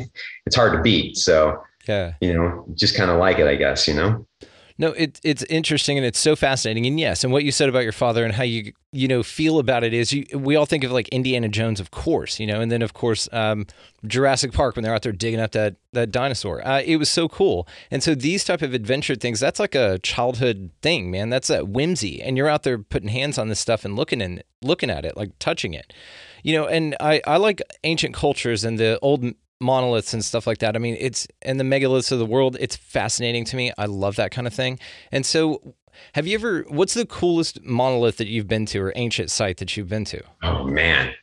it's 0.45 0.55
hard 0.55 0.73
to 0.73 0.81
beat. 0.81 1.17
So 1.17 1.61
yeah, 1.87 2.13
you 2.21 2.33
know, 2.33 2.65
just 2.73 2.95
kind 2.95 3.11
of 3.11 3.17
like 3.19 3.39
it, 3.39 3.47
I 3.47 3.55
guess. 3.55 3.87
You 3.87 3.95
know. 3.95 4.27
No, 4.77 4.89
it, 4.91 5.21
it's 5.23 5.43
interesting 5.43 5.97
and 5.97 6.05
it's 6.05 6.19
so 6.19 6.35
fascinating. 6.35 6.85
And 6.85 6.99
yes, 6.99 7.23
and 7.23 7.31
what 7.31 7.45
you 7.45 7.51
said 7.51 7.69
about 7.69 7.83
your 7.83 7.93
father 7.93 8.25
and 8.25 8.33
how 8.33 8.43
you 8.43 8.73
you 8.91 9.07
know 9.07 9.23
feel 9.23 9.59
about 9.59 9.85
it 9.85 9.93
is 9.93 10.11
you, 10.11 10.25
we 10.33 10.57
all 10.57 10.65
think 10.65 10.83
of 10.83 10.91
like 10.91 11.07
Indiana 11.09 11.47
Jones, 11.47 11.79
of 11.79 11.91
course, 11.91 12.41
you 12.41 12.47
know, 12.47 12.59
and 12.59 12.69
then 12.69 12.81
of 12.81 12.93
course 12.93 13.29
um, 13.31 13.67
Jurassic 14.05 14.51
Park 14.51 14.75
when 14.75 14.83
they're 14.83 14.93
out 14.93 15.03
there 15.03 15.13
digging 15.13 15.39
up 15.39 15.51
that 15.51 15.77
that 15.93 16.11
dinosaur. 16.11 16.65
Uh, 16.67 16.81
it 16.81 16.97
was 16.97 17.09
so 17.09 17.29
cool. 17.29 17.67
And 17.89 18.03
so 18.03 18.15
these 18.15 18.43
type 18.43 18.61
of 18.61 18.73
adventure 18.73 19.15
things, 19.15 19.39
that's 19.39 19.61
like 19.61 19.75
a 19.75 19.97
childhood 19.99 20.71
thing, 20.81 21.09
man. 21.09 21.29
That's 21.29 21.49
a 21.49 21.63
whimsy, 21.63 22.21
and 22.21 22.35
you're 22.35 22.49
out 22.49 22.63
there 22.63 22.77
putting 22.77 23.09
hands 23.09 23.37
on 23.37 23.47
this 23.47 23.61
stuff 23.61 23.85
and 23.85 23.95
looking 23.95 24.19
in 24.19 24.43
looking 24.61 24.89
at 24.89 25.05
it, 25.05 25.15
like 25.15 25.31
touching 25.39 25.73
it, 25.73 25.93
you 26.43 26.53
know. 26.53 26.67
And 26.67 26.97
I 26.99 27.21
I 27.25 27.37
like 27.37 27.61
ancient 27.85 28.13
cultures 28.13 28.65
and 28.65 28.77
the 28.77 28.99
old 29.01 29.23
monoliths 29.59 30.13
and 30.13 30.23
stuff 30.23 30.47
like 30.47 30.59
that. 30.59 30.75
I 30.75 30.79
mean, 30.79 30.97
it's 30.99 31.27
and 31.41 31.59
the 31.59 31.63
megaliths 31.63 32.11
of 32.11 32.19
the 32.19 32.25
world. 32.25 32.57
It's 32.59 32.75
fascinating 32.75 33.45
to 33.45 33.55
me. 33.55 33.71
I 33.77 33.85
love 33.85 34.15
that 34.17 34.31
kind 34.31 34.47
of 34.47 34.53
thing. 34.53 34.79
And 35.11 35.25
so, 35.25 35.75
have 36.13 36.27
you 36.27 36.35
ever? 36.35 36.65
What's 36.67 36.93
the 36.93 37.05
coolest 37.05 37.63
monolith 37.63 38.17
that 38.17 38.27
you've 38.27 38.47
been 38.47 38.65
to, 38.67 38.79
or 38.79 38.93
ancient 38.95 39.31
site 39.31 39.57
that 39.57 39.75
you've 39.77 39.89
been 39.89 40.05
to? 40.05 40.21
Oh 40.43 40.65
man, 40.65 41.13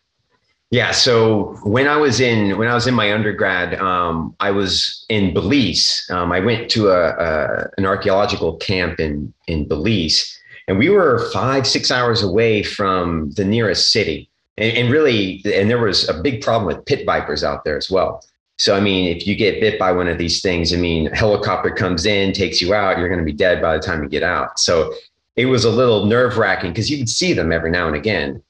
yeah. 0.71 0.91
So 0.91 1.57
when 1.65 1.87
I 1.87 1.97
was 1.97 2.21
in 2.21 2.59
when 2.59 2.69
I 2.69 2.75
was 2.75 2.87
in 2.87 2.95
my 2.95 3.13
undergrad, 3.13 3.75
um, 3.81 4.35
I 4.41 4.51
was 4.51 5.05
in 5.09 5.35
Belize. 5.35 6.07
Um, 6.11 6.33
I 6.33 6.41
went 6.41 6.71
to 6.71 6.91
a, 6.91 7.11
a 7.11 7.71
an 7.77 7.87
archaeological 7.87 8.57
camp 8.57 8.99
in 8.99 9.33
in 9.47 9.69
Belize, 9.69 10.39
and 10.69 10.79
we 10.79 10.89
were 10.89 11.31
five 11.33 11.67
six 11.67 11.91
hours 11.91 12.23
away 12.23 12.63
from 12.63 13.31
the 13.33 13.45
nearest 13.45 13.93
city 13.93 14.31
and, 14.57 14.77
and 14.77 14.93
really, 14.93 15.43
and 15.45 15.69
there 15.71 15.79
was 15.79 16.09
a 16.09 16.23
big 16.23 16.43
problem 16.43 16.67
with 16.67 16.85
pit 16.87 17.05
vipers 17.07 17.43
out 17.43 17.65
there 17.65 17.77
as 17.77 17.91
well. 17.91 18.25
So, 18.59 18.77
I 18.77 18.81
mean, 18.81 19.17
if 19.17 19.27
you 19.27 19.35
get 19.35 19.61
bit 19.61 19.79
by 19.79 19.93
one 19.93 20.09
of 20.09 20.19
these 20.19 20.41
things, 20.41 20.73
I 20.73 20.77
mean, 20.77 21.07
helicopter 21.07 21.71
comes 21.71 22.07
in, 22.07 22.33
takes 22.33 22.61
you 22.61 22.75
out, 22.75 22.99
you're 22.99 23.09
going 23.09 23.19
to 23.19 23.25
be 23.25 23.33
dead 23.33 23.61
by 23.61 23.77
the 23.77 23.83
time 23.83 24.03
you 24.03 24.09
get 24.09 24.23
out. 24.23 24.59
So 24.59 24.95
it 25.35 25.47
was 25.47 25.65
a 25.65 25.71
little 25.71 26.05
nerve 26.07 26.37
wracking 26.37 26.71
because 26.71 26.91
you 26.91 26.99
could 26.99 27.09
see 27.09 27.33
them 27.33 27.51
every 27.51 27.71
now 27.71 27.87
and 27.87 27.97
again. 27.97 28.43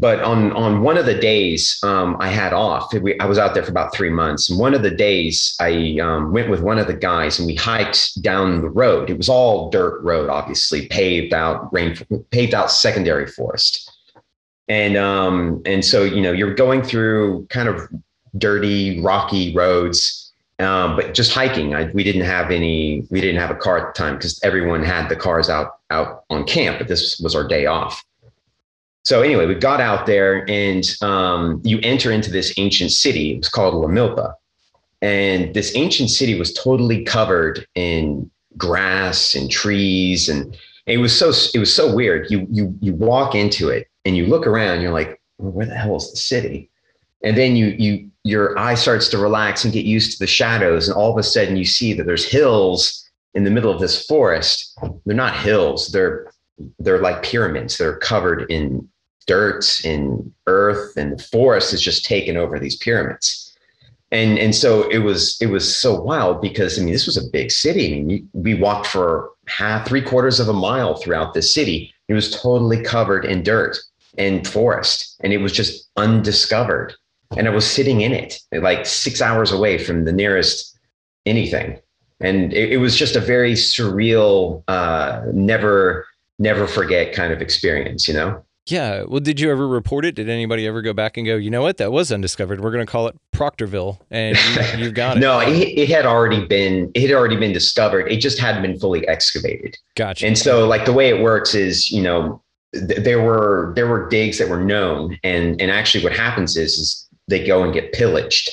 but 0.00 0.20
on 0.22 0.52
on 0.52 0.82
one 0.82 0.96
of 0.96 1.06
the 1.06 1.14
days 1.14 1.80
um, 1.82 2.16
I 2.20 2.28
had 2.28 2.52
off, 2.52 2.92
we, 2.94 3.18
I 3.18 3.26
was 3.26 3.38
out 3.38 3.54
there 3.54 3.62
for 3.62 3.70
about 3.70 3.92
three 3.92 4.10
months. 4.10 4.50
And 4.50 4.58
one 4.58 4.74
of 4.74 4.82
the 4.82 4.90
days 4.90 5.56
I 5.60 5.98
um, 6.00 6.32
went 6.32 6.50
with 6.50 6.60
one 6.60 6.78
of 6.78 6.86
the 6.86 6.94
guys 6.94 7.38
and 7.38 7.46
we 7.46 7.54
hiked 7.54 8.22
down 8.22 8.60
the 8.60 8.70
road. 8.70 9.10
It 9.10 9.16
was 9.16 9.28
all 9.28 9.70
dirt 9.70 10.00
road, 10.02 10.28
obviously 10.28 10.86
paved 10.88 11.34
out, 11.34 11.72
rain 11.72 11.96
paved 12.30 12.54
out 12.54 12.70
secondary 12.70 13.26
forest. 13.26 13.87
And 14.68 14.96
um, 14.96 15.62
and 15.64 15.84
so 15.84 16.04
you 16.04 16.20
know 16.20 16.32
you're 16.32 16.54
going 16.54 16.82
through 16.82 17.46
kind 17.46 17.68
of 17.68 17.80
dirty, 18.36 19.00
rocky 19.00 19.54
roads, 19.54 20.32
um, 20.58 20.96
but 20.96 21.14
just 21.14 21.32
hiking. 21.32 21.74
I, 21.74 21.84
we 21.94 22.04
didn't 22.04 22.26
have 22.26 22.50
any. 22.50 23.06
We 23.10 23.20
didn't 23.20 23.40
have 23.40 23.50
a 23.50 23.54
car 23.54 23.78
at 23.78 23.94
the 23.94 23.98
time 23.98 24.16
because 24.16 24.38
everyone 24.42 24.82
had 24.82 25.08
the 25.08 25.16
cars 25.16 25.48
out 25.48 25.78
out 25.90 26.24
on 26.28 26.44
camp. 26.44 26.78
But 26.78 26.88
this 26.88 27.18
was 27.18 27.34
our 27.34 27.46
day 27.46 27.66
off 27.66 28.04
so 29.08 29.22
anyway, 29.22 29.46
we 29.46 29.54
got 29.54 29.80
out 29.80 30.04
there 30.04 30.44
and 30.50 30.84
um, 31.00 31.62
you 31.64 31.80
enter 31.82 32.12
into 32.12 32.30
this 32.30 32.52
ancient 32.58 32.92
city. 32.92 33.32
It 33.32 33.38
was 33.38 33.48
called 33.48 33.72
La 33.72 33.86
Milpa. 33.86 34.34
And 35.00 35.54
this 35.54 35.74
ancient 35.74 36.10
city 36.10 36.38
was 36.38 36.52
totally 36.52 37.04
covered 37.04 37.66
in 37.74 38.30
grass 38.58 39.34
and 39.34 39.50
trees. 39.50 40.28
And 40.28 40.54
it 40.84 40.98
was 40.98 41.18
so 41.18 41.32
it 41.54 41.58
was 41.58 41.72
so 41.72 41.94
weird. 41.94 42.30
You 42.30 42.46
you 42.50 42.76
you 42.82 42.92
walk 42.92 43.34
into 43.34 43.70
it 43.70 43.86
and 44.08 44.16
you 44.16 44.26
look 44.26 44.46
around, 44.46 44.80
you're 44.80 44.92
like, 44.92 45.20
well, 45.36 45.52
where 45.52 45.66
the 45.66 45.74
hell 45.74 45.96
is 45.96 46.10
the 46.10 46.16
city? 46.16 46.70
And 47.22 47.36
then 47.36 47.56
you 47.56 47.66
you 47.78 48.10
your 48.24 48.58
eye 48.58 48.74
starts 48.74 49.08
to 49.10 49.18
relax 49.18 49.64
and 49.64 49.72
get 49.72 49.84
used 49.84 50.12
to 50.12 50.18
the 50.18 50.26
shadows. 50.26 50.88
And 50.88 50.96
all 50.96 51.12
of 51.12 51.18
a 51.18 51.22
sudden 51.22 51.56
you 51.56 51.64
see 51.64 51.92
that 51.92 52.06
there's 52.06 52.24
hills 52.24 53.08
in 53.34 53.44
the 53.44 53.50
middle 53.50 53.70
of 53.70 53.80
this 53.80 54.06
forest. 54.06 54.76
They're 55.04 55.14
not 55.14 55.36
hills, 55.36 55.88
they're 55.88 56.32
they're 56.78 57.02
like 57.02 57.22
pyramids. 57.22 57.76
They're 57.76 57.98
covered 57.98 58.50
in 58.50 58.88
dirt 59.26 59.84
and 59.84 60.32
earth 60.46 60.96
and 60.96 61.12
the 61.12 61.22
forest 61.22 61.70
has 61.70 61.82
just 61.82 62.04
taken 62.04 62.38
over 62.38 62.58
these 62.58 62.76
pyramids 62.76 63.54
and 64.10 64.38
and 64.38 64.54
so 64.54 64.88
it 64.88 65.00
was 65.00 65.36
it 65.42 65.48
was 65.48 65.76
so 65.76 66.00
wild 66.00 66.40
because 66.40 66.78
i 66.78 66.82
mean 66.82 66.94
this 66.94 67.04
was 67.04 67.18
a 67.18 67.30
big 67.30 67.50
city 67.50 68.00
i 68.00 68.02
mean 68.02 68.26
we 68.32 68.54
walked 68.54 68.86
for 68.86 69.28
half 69.46 69.86
three 69.86 70.00
quarters 70.00 70.40
of 70.40 70.48
a 70.48 70.52
mile 70.54 70.96
throughout 70.96 71.34
the 71.34 71.42
city 71.42 71.92
it 72.08 72.14
was 72.14 72.30
totally 72.40 72.82
covered 72.82 73.26
in 73.26 73.42
dirt 73.42 73.78
and 74.18 74.46
forest 74.46 75.16
and 75.20 75.32
it 75.32 75.38
was 75.38 75.52
just 75.52 75.88
undiscovered 75.96 76.94
and 77.36 77.46
i 77.46 77.50
was 77.50 77.68
sitting 77.68 78.00
in 78.00 78.12
it 78.12 78.40
like 78.52 78.84
six 78.86 79.20
hours 79.22 79.52
away 79.52 79.78
from 79.78 80.04
the 80.04 80.12
nearest 80.12 80.78
anything 81.26 81.78
and 82.20 82.52
it, 82.52 82.72
it 82.72 82.76
was 82.78 82.96
just 82.96 83.16
a 83.16 83.20
very 83.20 83.52
surreal 83.52 84.62
uh, 84.68 85.22
never 85.32 86.06
never 86.38 86.66
forget 86.66 87.14
kind 87.14 87.32
of 87.32 87.40
experience 87.40 88.08
you 88.08 88.14
know 88.14 88.42
yeah. 88.70 89.04
Well, 89.04 89.20
did 89.20 89.40
you 89.40 89.50
ever 89.50 89.66
report 89.66 90.04
it? 90.04 90.14
Did 90.14 90.28
anybody 90.28 90.66
ever 90.66 90.82
go 90.82 90.92
back 90.92 91.16
and 91.16 91.26
go, 91.26 91.36
you 91.36 91.50
know 91.50 91.62
what, 91.62 91.78
that 91.78 91.90
was 91.90 92.12
undiscovered. 92.12 92.60
We're 92.60 92.70
going 92.70 92.84
to 92.84 92.90
call 92.90 93.08
it 93.08 93.16
Proctorville, 93.32 93.98
and 94.10 94.36
you, 94.36 94.42
have 94.84 94.94
got 94.94 95.16
it. 95.16 95.20
no, 95.20 95.40
it, 95.40 95.56
it, 95.56 95.88
had 95.88 96.06
already 96.06 96.44
been 96.44 96.90
it 96.94 97.08
had 97.08 97.12
already 97.12 97.36
been 97.36 97.52
discovered. 97.52 98.12
It 98.12 98.18
just 98.18 98.38
hadn't 98.38 98.62
been 98.62 98.78
fully 98.78 99.06
excavated. 99.08 99.76
Gotcha. 99.96 100.26
And 100.26 100.36
so, 100.36 100.66
like 100.66 100.84
the 100.84 100.92
way 100.92 101.08
it 101.08 101.22
works 101.22 101.54
is, 101.54 101.90
you 101.90 102.02
know, 102.02 102.42
th- 102.74 103.02
there 103.02 103.22
were 103.22 103.72
there 103.76 103.86
were 103.86 104.08
digs 104.08 104.38
that 104.38 104.48
were 104.48 104.62
known, 104.62 105.18
and 105.24 105.60
and 105.60 105.70
actually, 105.70 106.04
what 106.04 106.12
happens 106.16 106.56
is, 106.56 106.74
is 106.74 107.08
they 107.28 107.46
go 107.46 107.62
and 107.62 107.72
get 107.72 107.92
pillaged. 107.92 108.50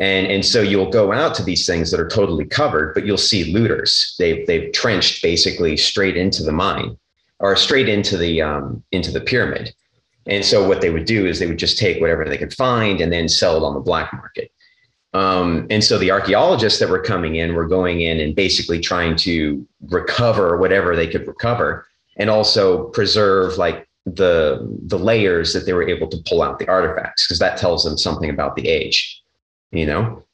And, 0.00 0.26
and 0.28 0.42
so 0.42 0.62
you'll 0.62 0.90
go 0.90 1.12
out 1.12 1.34
to 1.34 1.42
these 1.42 1.66
things 1.66 1.90
that 1.90 2.00
are 2.00 2.08
totally 2.08 2.46
covered, 2.46 2.94
but 2.94 3.04
you'll 3.04 3.18
see 3.18 3.52
looters. 3.52 4.16
They've, 4.18 4.46
they've 4.46 4.72
trenched 4.72 5.22
basically 5.22 5.76
straight 5.76 6.16
into 6.16 6.42
the 6.42 6.52
mine 6.52 6.96
or 7.38 7.54
straight 7.54 7.86
into 7.86 8.16
the 8.16 8.40
um, 8.40 8.82
into 8.92 9.10
the 9.10 9.20
pyramid. 9.20 9.74
And 10.26 10.44
so 10.44 10.66
what 10.66 10.80
they 10.80 10.90
would 10.90 11.04
do 11.04 11.26
is 11.26 11.38
they 11.38 11.46
would 11.46 11.58
just 11.58 11.78
take 11.78 12.00
whatever 12.00 12.24
they 12.24 12.38
could 12.38 12.54
find 12.54 13.00
and 13.00 13.12
then 13.12 13.28
sell 13.28 13.56
it 13.56 13.66
on 13.66 13.74
the 13.74 13.80
black 13.80 14.12
market. 14.12 14.50
Um, 15.12 15.66
and 15.70 15.82
so 15.82 15.98
the 15.98 16.10
archaeologists 16.10 16.78
that 16.78 16.88
were 16.88 17.02
coming 17.02 17.36
in 17.36 17.54
were 17.54 17.66
going 17.66 18.00
in 18.00 18.20
and 18.20 18.34
basically 18.34 18.80
trying 18.80 19.16
to 19.16 19.66
recover 19.88 20.56
whatever 20.56 20.94
they 20.94 21.08
could 21.08 21.26
recover 21.26 21.86
and 22.16 22.30
also 22.30 22.84
preserve 22.90 23.56
like 23.56 23.88
the 24.06 24.58
the 24.86 24.98
layers 24.98 25.52
that 25.52 25.66
they 25.66 25.72
were 25.72 25.86
able 25.86 26.08
to 26.08 26.16
pull 26.26 26.42
out 26.42 26.58
the 26.58 26.68
artifacts 26.68 27.26
because 27.26 27.38
that 27.38 27.56
tells 27.56 27.84
them 27.84 27.98
something 27.98 28.30
about 28.30 28.56
the 28.56 28.66
age 28.66 29.22
you 29.72 29.84
know 29.84 30.24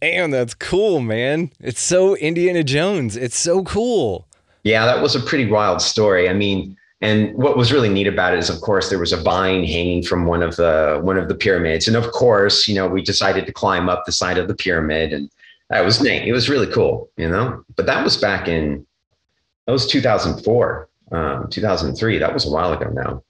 damn 0.00 0.32
that's 0.32 0.52
cool 0.52 1.00
man 1.00 1.50
it's 1.60 1.80
so 1.80 2.16
indiana 2.16 2.64
jones 2.64 3.16
it's 3.16 3.38
so 3.38 3.62
cool 3.62 4.28
yeah, 4.68 4.84
that 4.86 5.00
was 5.00 5.14
a 5.14 5.20
pretty 5.20 5.46
wild 5.46 5.80
story. 5.80 6.28
I 6.28 6.34
mean, 6.34 6.76
and 7.00 7.34
what 7.34 7.56
was 7.56 7.72
really 7.72 7.88
neat 7.88 8.06
about 8.06 8.34
it 8.34 8.38
is, 8.38 8.50
of 8.50 8.60
course, 8.60 8.90
there 8.90 8.98
was 8.98 9.12
a 9.12 9.16
vine 9.16 9.64
hanging 9.64 10.02
from 10.02 10.26
one 10.26 10.42
of 10.42 10.56
the 10.56 11.00
one 11.02 11.16
of 11.16 11.28
the 11.28 11.34
pyramids, 11.34 11.88
and 11.88 11.96
of 11.96 12.10
course, 12.12 12.68
you 12.68 12.74
know, 12.74 12.86
we 12.86 13.00
decided 13.00 13.46
to 13.46 13.52
climb 13.52 13.88
up 13.88 14.04
the 14.04 14.12
side 14.12 14.36
of 14.36 14.46
the 14.46 14.54
pyramid, 14.54 15.12
and 15.12 15.30
that 15.70 15.84
was 15.84 16.02
neat. 16.02 16.26
It 16.28 16.32
was 16.32 16.48
really 16.48 16.66
cool, 16.66 17.08
you 17.16 17.28
know. 17.28 17.64
But 17.76 17.86
that 17.86 18.04
was 18.04 18.16
back 18.16 18.46
in 18.46 18.86
that 19.66 19.72
was 19.72 19.86
2004, 19.86 20.88
um, 21.12 21.48
2003. 21.50 22.18
That 22.18 22.32
was 22.32 22.46
a 22.46 22.50
while 22.50 22.72
ago 22.72 22.90
now, 22.90 23.22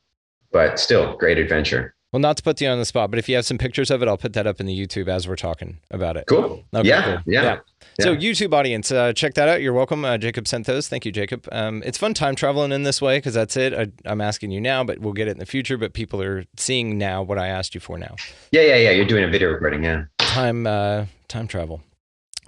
but 0.53 0.79
still, 0.79 1.17
great 1.17 1.39
adventure. 1.39 1.95
Well, 2.13 2.21
not 2.21 2.39
to 2.39 2.43
put 2.43 2.59
you 2.61 2.69
on 2.69 2.79
the 2.79 2.87
spot, 2.87 3.11
but 3.11 3.19
if 3.19 3.29
you 3.29 3.37
have 3.37 3.45
some 3.45 3.59
pictures 3.59 3.91
of 3.91 4.01
it, 4.01 4.09
I'll 4.09 4.17
put 4.17 4.33
that 4.33 4.47
up 4.47 4.61
in 4.61 4.67
the 4.67 4.75
YouTube 4.75 5.09
as 5.09 5.29
we're 5.29 5.37
talking 5.37 5.79
about 5.91 6.17
it. 6.17 6.25
Cool. 6.27 6.65
Okay, 6.75 6.89
yeah, 6.89 7.03
cool. 7.03 7.23
yeah. 7.27 7.43
yeah. 7.43 7.59
So 8.01 8.17
YouTube 8.17 8.55
audience, 8.55 8.91
uh, 8.91 9.13
check 9.13 9.35
that 9.35 9.47
out. 9.47 9.61
You're 9.61 9.75
welcome. 9.75 10.07
Uh, 10.07 10.17
Jacob 10.17 10.49
sent 10.49 10.67
those. 10.67 10.89
Thank 10.89 11.05
you, 11.05 11.13
Jacob. 11.13 11.47
Um, 11.53 11.83
it's 11.85 11.99
fun 11.99 12.15
time 12.15 12.35
traveling 12.35 12.73
in 12.73 12.85
this 12.85 13.03
way 13.03 13.19
because 13.19 13.35
that's 13.35 13.59
it. 13.59 13.75
I, 13.75 14.11
am 14.11 14.23
asking 14.23 14.53
you 14.53 14.61
now, 14.61 14.85
but 14.85 15.01
we'll 15.01 15.13
get 15.13 15.29
it 15.29 15.33
in 15.33 15.39
the 15.39 15.47
future. 15.47 15.77
But 15.77 15.93
people 15.93 16.23
are 16.23 16.45
seeing 16.57 16.97
now 16.97 17.23
what 17.23 17.39
I 17.39 17.49
asked 17.49 17.75
you 17.75 17.81
for 17.81 17.99
now. 17.99 18.17
Yeah, 18.53 18.63
yeah, 18.63 18.77
yeah. 18.77 18.91
You're 18.93 19.05
doing 19.05 19.25
a 19.25 19.29
video 19.29 19.51
recording. 19.51 19.85
Yeah. 19.85 20.05
Time, 20.19 20.67
uh, 20.67 21.07
time 21.29 21.47
travel. 21.47 21.83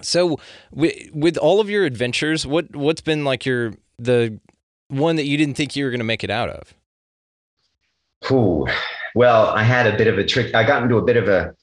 So 0.01 0.41
with 0.71 0.95
with 1.13 1.37
all 1.37 1.61
of 1.61 1.69
your 1.69 1.85
adventures, 1.85 2.47
what 2.47 2.75
what's 2.75 3.03
been 3.03 3.25
like 3.25 3.45
your 3.45 3.75
the 3.99 4.41
one 4.91 5.17
that 5.17 5.27
you 5.27 5.37
didn't 5.37 5.55
think 5.55 5.77
you 5.77 5.85
were 5.85 5.91
going 5.91 6.01
to 6.01 6.05
make 6.05 6.25
it 6.25 6.31
out 6.31 6.51
of? 6.51 6.75
Ooh, 8.31 8.67
well, 9.15 9.47
I 9.49 9.63
had 9.63 9.87
a 9.87 9.97
bit 9.97 10.07
of 10.07 10.19
a 10.19 10.25
trick. 10.25 10.55
I 10.55 10.65
got 10.65 10.83
into 10.83 10.97
a 10.97 11.03
bit 11.03 11.17
of 11.17 11.29
a. 11.29 11.55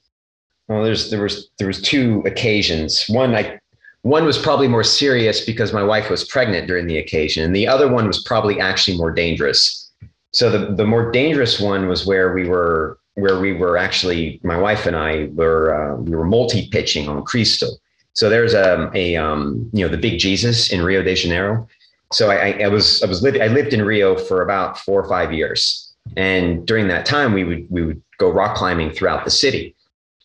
Well, 0.67 0.83
there's 0.83 1.09
there 1.09 1.21
was 1.21 1.49
there 1.59 1.67
was 1.67 1.81
two 1.81 2.23
occasions. 2.25 3.05
One 3.07 3.35
I 3.35 3.59
one 4.01 4.25
was 4.25 4.37
probably 4.37 4.67
more 4.67 4.83
serious 4.83 5.45
because 5.45 5.73
my 5.73 5.83
wife 5.83 6.09
was 6.09 6.27
pregnant 6.27 6.67
during 6.67 6.87
the 6.87 6.97
occasion, 6.97 7.43
and 7.43 7.55
the 7.55 7.67
other 7.67 7.91
one 7.91 8.07
was 8.07 8.23
probably 8.23 8.59
actually 8.59 8.97
more 8.97 9.11
dangerous. 9.11 9.91
So 10.31 10.49
the 10.49 10.73
the 10.73 10.85
more 10.85 11.11
dangerous 11.11 11.59
one 11.59 11.87
was 11.87 12.05
where 12.05 12.33
we 12.33 12.47
were 12.47 12.99
where 13.13 13.39
we 13.39 13.53
were 13.53 13.77
actually 13.77 14.39
my 14.43 14.57
wife 14.57 14.85
and 14.85 14.95
I 14.95 15.29
were 15.33 15.73
uh, 15.73 15.95
we 15.95 16.15
were 16.15 16.25
multi 16.25 16.69
pitching 16.69 17.07
on 17.07 17.23
Cristo. 17.23 17.67
So 18.13 18.29
there's 18.29 18.53
a 18.53 18.91
a 18.93 19.15
um, 19.15 19.69
you 19.73 19.85
know 19.85 19.91
the 19.91 19.97
big 19.97 20.19
Jesus 20.19 20.71
in 20.71 20.83
Rio 20.83 21.01
de 21.01 21.15
Janeiro. 21.15 21.67
So 22.13 22.31
I, 22.31 22.51
I 22.63 22.67
was 22.67 23.03
I 23.03 23.07
was 23.07 23.21
living 23.21 23.41
I 23.41 23.47
lived 23.47 23.73
in 23.73 23.83
Rio 23.83 24.17
for 24.17 24.41
about 24.41 24.79
four 24.79 25.01
or 25.01 25.09
five 25.09 25.33
years 25.33 25.87
and 26.15 26.65
during 26.65 26.87
that 26.87 27.05
time, 27.05 27.33
we 27.33 27.43
would 27.43 27.67
we 27.69 27.83
would 27.83 28.01
go 28.17 28.29
rock 28.29 28.55
climbing 28.55 28.91
throughout 28.91 29.25
the 29.25 29.31
city, 29.31 29.75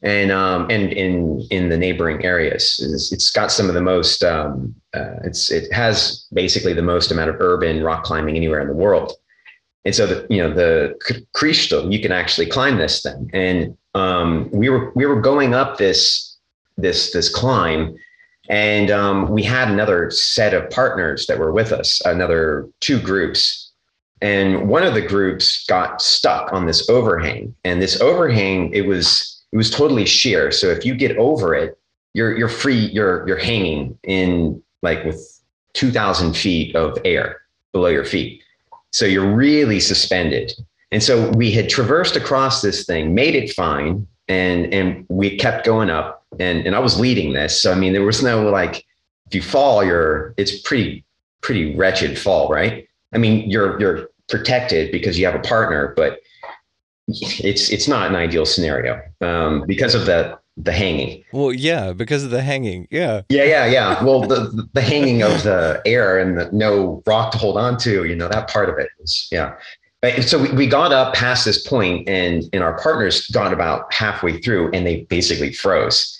and 0.02 0.30
um, 0.30 0.70
and 0.70 0.92
in 0.92 1.40
in 1.50 1.70
the 1.70 1.76
neighboring 1.76 2.24
areas. 2.24 2.78
it's, 2.82 3.12
it's 3.12 3.30
got 3.30 3.50
some 3.50 3.68
of 3.68 3.74
the 3.74 3.82
most. 3.82 4.22
Um, 4.22 4.74
uh, 4.94 5.16
it's 5.24 5.50
it 5.50 5.72
has 5.72 6.26
basically 6.32 6.74
the 6.74 6.82
most 6.82 7.10
amount 7.10 7.30
of 7.30 7.36
urban 7.40 7.82
rock 7.82 8.04
climbing 8.04 8.36
anywhere 8.36 8.60
in 8.60 8.68
the 8.68 8.74
world. 8.74 9.12
And 9.84 9.94
so 9.94 10.06
the 10.06 10.26
you 10.30 10.40
know 10.40 10.52
the 10.52 10.94
Cristo, 11.34 11.88
you 11.88 12.00
can 12.00 12.12
actually 12.12 12.46
climb 12.46 12.76
this 12.76 13.02
thing. 13.02 13.30
And 13.32 13.76
um, 13.94 14.48
we 14.52 14.68
were 14.68 14.92
we 14.94 15.06
were 15.06 15.20
going 15.20 15.54
up 15.54 15.78
this 15.78 16.36
this 16.76 17.12
this 17.12 17.28
climb, 17.28 17.96
and 18.52 18.90
um, 18.90 19.30
we 19.30 19.42
had 19.42 19.70
another 19.70 20.10
set 20.10 20.52
of 20.52 20.68
partners 20.68 21.26
that 21.26 21.38
were 21.38 21.52
with 21.52 21.72
us, 21.72 22.02
another 22.04 22.68
two 22.80 23.00
groups. 23.00 23.70
And 24.20 24.68
one 24.68 24.82
of 24.82 24.92
the 24.92 25.00
groups 25.00 25.64
got 25.66 26.02
stuck 26.02 26.52
on 26.52 26.66
this 26.66 26.86
overhang. 26.90 27.54
And 27.64 27.80
this 27.80 27.98
overhang 28.02 28.70
it 28.74 28.82
was 28.82 29.42
it 29.52 29.56
was 29.56 29.70
totally 29.70 30.04
sheer. 30.04 30.52
So 30.52 30.68
if 30.68 30.84
you 30.84 30.94
get 30.94 31.16
over 31.16 31.54
it 31.54 31.78
you're 32.14 32.36
you're 32.36 32.48
free 32.48 32.90
you're 32.92 33.26
you're 33.26 33.38
hanging 33.38 33.98
in 34.02 34.62
like 34.82 35.02
with 35.02 35.40
2000 35.72 36.36
feet 36.36 36.76
of 36.76 36.98
air 37.06 37.40
below 37.72 37.88
your 37.88 38.04
feet. 38.04 38.42
So 38.92 39.06
you're 39.06 39.34
really 39.34 39.80
suspended. 39.80 40.52
And 40.90 41.02
so 41.02 41.30
we 41.30 41.52
had 41.52 41.70
traversed 41.70 42.16
across 42.16 42.60
this 42.60 42.84
thing 42.84 43.14
made 43.14 43.34
it 43.34 43.54
fine 43.54 44.06
and 44.28 44.72
and 44.74 45.06
we 45.08 45.38
kept 45.38 45.64
going 45.64 45.88
up 45.88 46.21
and 46.40 46.66
and 46.66 46.74
i 46.74 46.78
was 46.78 46.98
leading 46.98 47.32
this 47.32 47.60
so 47.60 47.72
i 47.72 47.74
mean 47.74 47.92
there 47.92 48.04
was 48.04 48.22
no 48.22 48.48
like 48.50 48.84
if 49.26 49.34
you 49.34 49.42
fall 49.42 49.84
you're 49.84 50.34
it's 50.36 50.60
pretty 50.62 51.04
pretty 51.40 51.74
wretched 51.76 52.18
fall 52.18 52.48
right 52.48 52.88
i 53.12 53.18
mean 53.18 53.48
you're 53.50 53.78
you're 53.80 54.08
protected 54.32 54.90
because 54.90 55.18
you 55.18 55.26
have 55.26 55.34
a 55.34 55.40
partner, 55.40 55.92
but 55.96 56.20
it's 57.08 57.70
it's 57.70 57.86
not 57.86 58.08
an 58.08 58.16
ideal 58.16 58.46
scenario 58.46 59.00
um, 59.20 59.64
because 59.66 59.94
of 59.94 60.06
the 60.06 60.38
the 60.56 60.72
hanging. 60.72 61.22
Well, 61.32 61.52
yeah, 61.52 61.92
because 61.92 62.24
of 62.24 62.30
the 62.30 62.42
hanging. 62.42 62.88
Yeah. 62.90 63.22
Yeah, 63.28 63.44
yeah, 63.44 63.66
yeah. 63.66 64.04
Well, 64.04 64.22
the 64.22 64.68
the 64.72 64.80
hanging 64.80 65.22
of 65.22 65.42
the 65.42 65.80
air 65.86 66.18
and 66.18 66.38
the 66.38 66.50
no 66.52 67.02
rock 67.06 67.32
to 67.32 67.38
hold 67.38 67.56
on 67.56 67.76
to, 67.78 68.04
you 68.04 68.16
know, 68.16 68.28
that 68.28 68.48
part 68.48 68.68
of 68.68 68.78
it 68.78 68.88
is 69.00 69.28
yeah. 69.30 69.54
so 70.22 70.42
we, 70.42 70.50
we 70.52 70.66
got 70.66 70.92
up 70.92 71.14
past 71.14 71.44
this 71.44 71.66
point 71.66 72.08
and 72.08 72.44
and 72.52 72.62
our 72.62 72.78
partners 72.80 73.26
got 73.28 73.52
about 73.52 73.92
halfway 73.92 74.38
through 74.40 74.70
and 74.72 74.86
they 74.86 75.02
basically 75.04 75.52
froze 75.52 76.18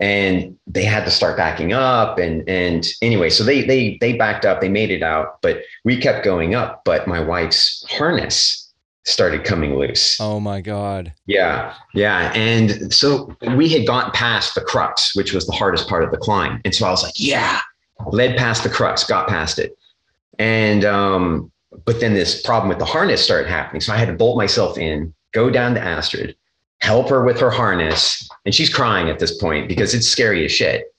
and 0.00 0.56
they 0.66 0.84
had 0.84 1.04
to 1.04 1.10
start 1.10 1.36
backing 1.36 1.72
up 1.72 2.18
and 2.18 2.48
and 2.48 2.88
anyway 3.00 3.30
so 3.30 3.44
they 3.44 3.62
they 3.62 3.96
they 4.00 4.12
backed 4.14 4.44
up 4.44 4.60
they 4.60 4.68
made 4.68 4.90
it 4.90 5.02
out 5.02 5.40
but 5.40 5.62
we 5.84 5.96
kept 5.96 6.24
going 6.24 6.54
up 6.54 6.82
but 6.84 7.06
my 7.06 7.20
wife's 7.20 7.84
harness 7.88 8.60
started 9.06 9.44
coming 9.44 9.78
loose. 9.78 10.18
Oh 10.18 10.40
my 10.40 10.60
god. 10.60 11.12
yeah 11.26 11.74
yeah 11.92 12.32
and 12.34 12.92
so 12.92 13.36
we 13.54 13.68
had 13.68 13.86
gotten 13.86 14.10
past 14.12 14.54
the 14.54 14.62
crux 14.62 15.14
which 15.14 15.32
was 15.32 15.46
the 15.46 15.52
hardest 15.52 15.88
part 15.88 16.04
of 16.04 16.10
the 16.10 16.16
climb. 16.16 16.60
And 16.64 16.74
so 16.74 16.86
i 16.86 16.90
was 16.90 17.02
like 17.02 17.14
yeah 17.16 17.60
led 18.06 18.36
past 18.36 18.62
the 18.62 18.70
crux 18.70 19.04
got 19.04 19.28
past 19.28 19.58
it. 19.58 19.76
And 20.38 20.84
um 20.84 21.52
but 21.84 22.00
then 22.00 22.14
this 22.14 22.40
problem 22.42 22.68
with 22.68 22.78
the 22.78 22.84
harness 22.84 23.22
started 23.22 23.48
happening. 23.48 23.80
So 23.80 23.92
i 23.92 23.96
had 23.96 24.08
to 24.08 24.14
bolt 24.14 24.36
myself 24.36 24.76
in 24.76 25.14
go 25.32 25.50
down 25.50 25.74
to 25.74 25.80
astrid 25.80 26.34
help 26.80 27.08
her 27.08 27.24
with 27.24 27.38
her 27.40 27.50
harness. 27.50 28.28
And 28.44 28.54
she's 28.54 28.72
crying 28.72 29.08
at 29.08 29.18
this 29.18 29.36
point 29.38 29.68
because 29.68 29.94
it's 29.94 30.08
scary 30.08 30.44
as 30.44 30.52
shit. 30.52 30.94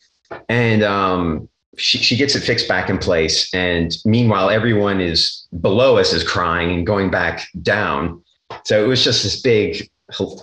And 0.50 0.84
um 0.84 1.48
she, 1.78 1.98
she 1.98 2.16
gets 2.16 2.36
it 2.36 2.42
fixed 2.42 2.68
back 2.68 2.90
in 2.90 2.98
place. 2.98 3.54
And 3.54 3.96
meanwhile 4.06 4.50
everyone 4.50 5.02
is 5.02 5.48
below 5.62 5.98
us 5.98 6.14
is 6.14 6.24
crying 6.24 6.72
and 6.72 6.88
going 6.88 7.12
back 7.12 7.48
down. 7.62 8.24
So 8.64 8.84
it 8.84 8.88
was 8.88 9.04
just 9.04 9.24
this 9.24 9.42
big 9.42 9.90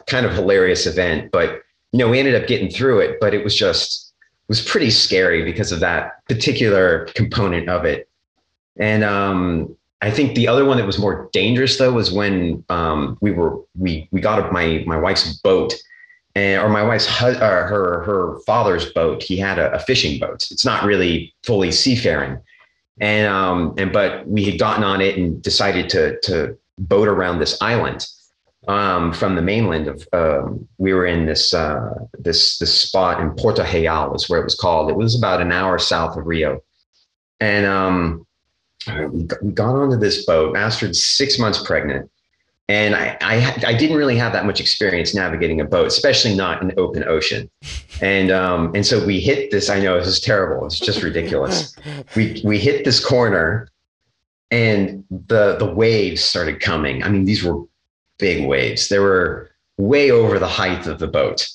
kind 0.06 0.26
of 0.26 0.32
hilarious 0.32 0.86
event. 0.86 1.30
But 1.32 1.62
you 1.92 1.98
know 1.98 2.08
we 2.08 2.18
ended 2.18 2.40
up 2.40 2.48
getting 2.48 2.70
through 2.70 3.00
it 3.00 3.18
but 3.20 3.34
it 3.34 3.44
was 3.44 3.54
just 3.54 4.14
it 4.18 4.48
was 4.48 4.62
pretty 4.62 4.90
scary 4.90 5.44
because 5.44 5.72
of 5.72 5.80
that 5.80 6.24
particular 6.26 7.06
component 7.14 7.68
of 7.68 7.84
it. 7.84 8.08
And 8.76 9.02
um 9.02 9.76
I 10.02 10.10
think 10.10 10.34
the 10.34 10.48
other 10.48 10.64
one 10.64 10.78
that 10.78 10.86
was 10.86 10.98
more 10.98 11.30
dangerous 11.32 11.78
though 11.78 11.92
was 11.92 12.12
when 12.12 12.64
um, 12.68 13.16
we 13.20 13.30
were 13.30 13.56
we 13.78 14.08
we 14.10 14.20
got 14.20 14.52
my 14.52 14.82
my 14.86 14.98
wife's 14.98 15.38
boat 15.38 15.72
and 16.34 16.60
or 16.60 16.68
my 16.68 16.82
wife's 16.82 17.06
hu- 17.06 17.26
uh, 17.26 17.66
her 17.68 18.02
her 18.02 18.40
father's 18.40 18.92
boat. 18.92 19.22
He 19.22 19.36
had 19.36 19.58
a, 19.58 19.72
a 19.72 19.78
fishing 19.78 20.18
boat. 20.18 20.48
It's 20.50 20.64
not 20.64 20.84
really 20.84 21.32
fully 21.44 21.70
seafaring, 21.70 22.38
and 23.00 23.28
um 23.28 23.74
and 23.78 23.92
but 23.92 24.26
we 24.26 24.42
had 24.44 24.58
gotten 24.58 24.82
on 24.82 25.00
it 25.00 25.16
and 25.16 25.40
decided 25.40 25.88
to 25.90 26.18
to 26.22 26.58
boat 26.78 27.06
around 27.06 27.38
this 27.38 27.56
island 27.62 28.06
um, 28.68 29.12
from 29.12 29.36
the 29.36 29.42
mainland 29.42 29.88
of 29.88 30.08
um, 30.12 30.68
we 30.78 30.92
were 30.92 31.06
in 31.06 31.26
this 31.26 31.54
uh, 31.54 31.94
this 32.18 32.58
this 32.58 32.74
spot 32.74 33.20
in 33.20 33.30
Porto 33.32 33.62
Real 33.62 34.14
is 34.14 34.28
where 34.28 34.40
it 34.40 34.44
was 34.44 34.56
called. 34.56 34.90
It 34.90 34.96
was 34.96 35.16
about 35.16 35.40
an 35.40 35.52
hour 35.52 35.78
south 35.78 36.16
of 36.16 36.26
Rio, 36.26 36.60
and 37.40 37.66
um, 37.66 38.26
we 38.86 39.24
got, 39.24 39.42
we 39.42 39.52
got 39.52 39.74
onto 39.74 39.96
this 39.96 40.24
boat. 40.24 40.56
Astrid's 40.56 41.02
six 41.02 41.38
months 41.38 41.62
pregnant, 41.64 42.10
and 42.68 42.94
I, 42.94 43.16
I 43.20 43.62
I 43.66 43.74
didn't 43.74 43.96
really 43.96 44.16
have 44.16 44.32
that 44.32 44.46
much 44.46 44.60
experience 44.60 45.14
navigating 45.14 45.60
a 45.60 45.64
boat, 45.64 45.86
especially 45.86 46.34
not 46.34 46.62
in 46.62 46.72
open 46.76 47.04
ocean. 47.04 47.50
And 48.00 48.30
um, 48.30 48.74
and 48.74 48.84
so 48.84 49.04
we 49.04 49.20
hit 49.20 49.50
this. 49.50 49.68
I 49.68 49.80
know 49.80 49.98
this 49.98 50.08
is 50.08 50.20
terrible. 50.20 50.66
It's 50.66 50.78
just 50.78 51.02
ridiculous. 51.02 51.76
We 52.16 52.40
we 52.44 52.58
hit 52.58 52.84
this 52.84 53.04
corner, 53.04 53.68
and 54.50 55.04
the 55.10 55.56
the 55.56 55.66
waves 55.66 56.22
started 56.22 56.60
coming. 56.60 57.02
I 57.02 57.08
mean, 57.08 57.24
these 57.24 57.44
were 57.44 57.62
big 58.18 58.46
waves. 58.46 58.88
They 58.88 58.98
were 58.98 59.50
way 59.78 60.10
over 60.10 60.38
the 60.38 60.48
height 60.48 60.86
of 60.86 60.98
the 60.98 61.08
boat, 61.08 61.48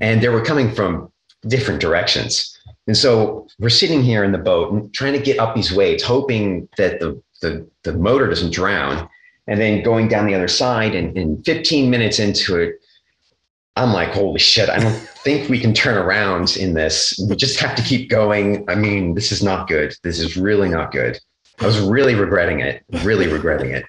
and 0.00 0.20
they 0.20 0.28
were 0.28 0.44
coming 0.44 0.72
from 0.74 1.10
different 1.48 1.80
directions. 1.80 2.51
And 2.86 2.96
so 2.96 3.46
we're 3.58 3.68
sitting 3.68 4.02
here 4.02 4.24
in 4.24 4.32
the 4.32 4.38
boat 4.38 4.72
and 4.72 4.92
trying 4.92 5.12
to 5.12 5.20
get 5.20 5.38
up 5.38 5.54
these 5.54 5.72
waves, 5.72 6.02
hoping 6.02 6.68
that 6.76 7.00
the 7.00 7.22
the, 7.42 7.68
the 7.82 7.92
motor 7.92 8.28
doesn't 8.28 8.54
drown. 8.54 9.08
And 9.48 9.60
then 9.60 9.82
going 9.82 10.08
down 10.08 10.26
the 10.26 10.34
other 10.34 10.48
side, 10.48 10.94
and, 10.94 11.18
and 11.18 11.44
15 11.44 11.90
minutes 11.90 12.20
into 12.20 12.56
it, 12.56 12.76
I'm 13.74 13.92
like, 13.92 14.10
holy 14.10 14.38
shit, 14.38 14.70
I 14.70 14.78
don't 14.78 14.94
think 15.24 15.48
we 15.48 15.60
can 15.60 15.74
turn 15.74 15.98
around 15.98 16.56
in 16.56 16.74
this. 16.74 17.18
We 17.28 17.36
just 17.36 17.58
have 17.60 17.74
to 17.76 17.82
keep 17.82 18.08
going. 18.08 18.64
I 18.70 18.74
mean, 18.76 19.14
this 19.14 19.32
is 19.32 19.42
not 19.42 19.68
good. 19.68 19.94
This 20.02 20.18
is 20.18 20.36
really 20.36 20.68
not 20.68 20.92
good. 20.92 21.18
I 21.60 21.66
was 21.66 21.80
really 21.80 22.14
regretting 22.14 22.60
it, 22.60 22.82
really 23.04 23.28
regretting 23.28 23.70
it. 23.70 23.84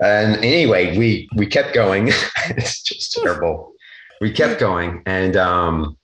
And 0.00 0.36
anyway, 0.44 0.96
we 0.96 1.28
we 1.34 1.46
kept 1.46 1.74
going. 1.74 2.08
it's 2.50 2.82
just 2.82 3.12
terrible. 3.12 3.72
We 4.20 4.32
kept 4.32 4.60
going 4.60 5.02
and 5.06 5.36
um, 5.36 5.97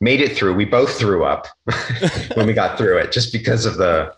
made 0.00 0.20
it 0.20 0.36
through. 0.36 0.54
We 0.54 0.64
both 0.64 0.98
threw 0.98 1.24
up 1.24 1.46
when 2.34 2.46
we 2.46 2.52
got 2.52 2.78
through 2.78 2.98
it, 2.98 3.12
just 3.12 3.32
because 3.32 3.66
of 3.66 3.76
the 3.76 4.14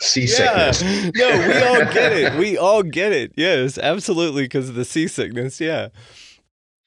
seasickness. 0.00 0.82
Yeah. 0.82 1.10
No, 1.14 1.48
we 1.48 1.62
all 1.62 1.84
get 1.92 2.12
it. 2.12 2.38
We 2.38 2.58
all 2.58 2.82
get 2.82 3.12
it. 3.12 3.32
Yes, 3.36 3.78
absolutely, 3.78 4.44
because 4.44 4.68
of 4.68 4.74
the 4.74 4.84
seasickness. 4.84 5.60
Yeah. 5.60 5.88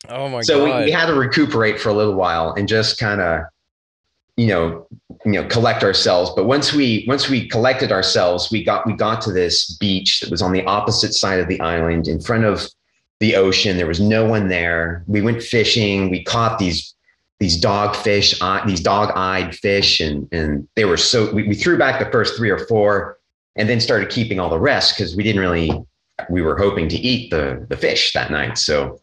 Oh 0.07 0.29
my 0.29 0.37
God. 0.37 0.45
so 0.45 0.63
we, 0.63 0.85
we 0.85 0.91
had 0.91 1.07
to 1.07 1.13
recuperate 1.13 1.79
for 1.79 1.89
a 1.89 1.93
little 1.93 2.15
while 2.15 2.53
and 2.53 2.67
just 2.67 2.97
kind 2.97 3.19
of 3.19 3.41
you 4.37 4.47
know 4.47 4.87
you 5.25 5.33
know 5.33 5.43
collect 5.47 5.83
ourselves 5.83 6.31
but 6.33 6.45
once 6.45 6.71
we 6.71 7.03
once 7.05 7.27
we 7.27 7.49
collected 7.49 7.91
ourselves 7.91 8.49
we 8.49 8.63
got 8.63 8.87
we 8.87 8.93
got 8.93 9.19
to 9.21 9.33
this 9.33 9.75
beach 9.75 10.21
that 10.21 10.31
was 10.31 10.41
on 10.41 10.53
the 10.53 10.63
opposite 10.63 11.13
side 11.13 11.41
of 11.41 11.49
the 11.49 11.59
island 11.59 12.07
in 12.07 12.21
front 12.21 12.45
of 12.45 12.65
the 13.19 13.35
ocean 13.35 13.75
there 13.75 13.85
was 13.85 13.99
no 13.99 14.25
one 14.25 14.47
there 14.47 15.03
we 15.07 15.21
went 15.21 15.43
fishing 15.43 16.09
we 16.09 16.23
caught 16.23 16.57
these 16.57 16.95
these 17.39 17.59
dogfish 17.61 18.37
uh, 18.41 18.65
these 18.65 18.81
dog-eyed 18.81 19.55
fish 19.55 19.99
and 19.99 20.27
and 20.31 20.67
they 20.75 20.85
were 20.85 20.97
so 20.97 21.33
we, 21.33 21.47
we 21.47 21.55
threw 21.55 21.77
back 21.77 22.03
the 22.03 22.11
first 22.11 22.35
three 22.37 22.49
or 22.49 22.59
four 22.67 23.17
and 23.55 23.67
then 23.69 23.79
started 23.79 24.09
keeping 24.09 24.39
all 24.39 24.49
the 24.49 24.59
rest 24.59 24.97
because 24.97 25.15
we 25.15 25.23
didn't 25.23 25.41
really 25.41 25.71
we 26.29 26.41
were 26.41 26.57
hoping 26.57 26.89
to 26.89 26.97
eat 26.97 27.29
the 27.31 27.65
the 27.69 27.77
fish 27.77 28.13
that 28.13 28.31
night. 28.31 28.57
So 28.57 28.99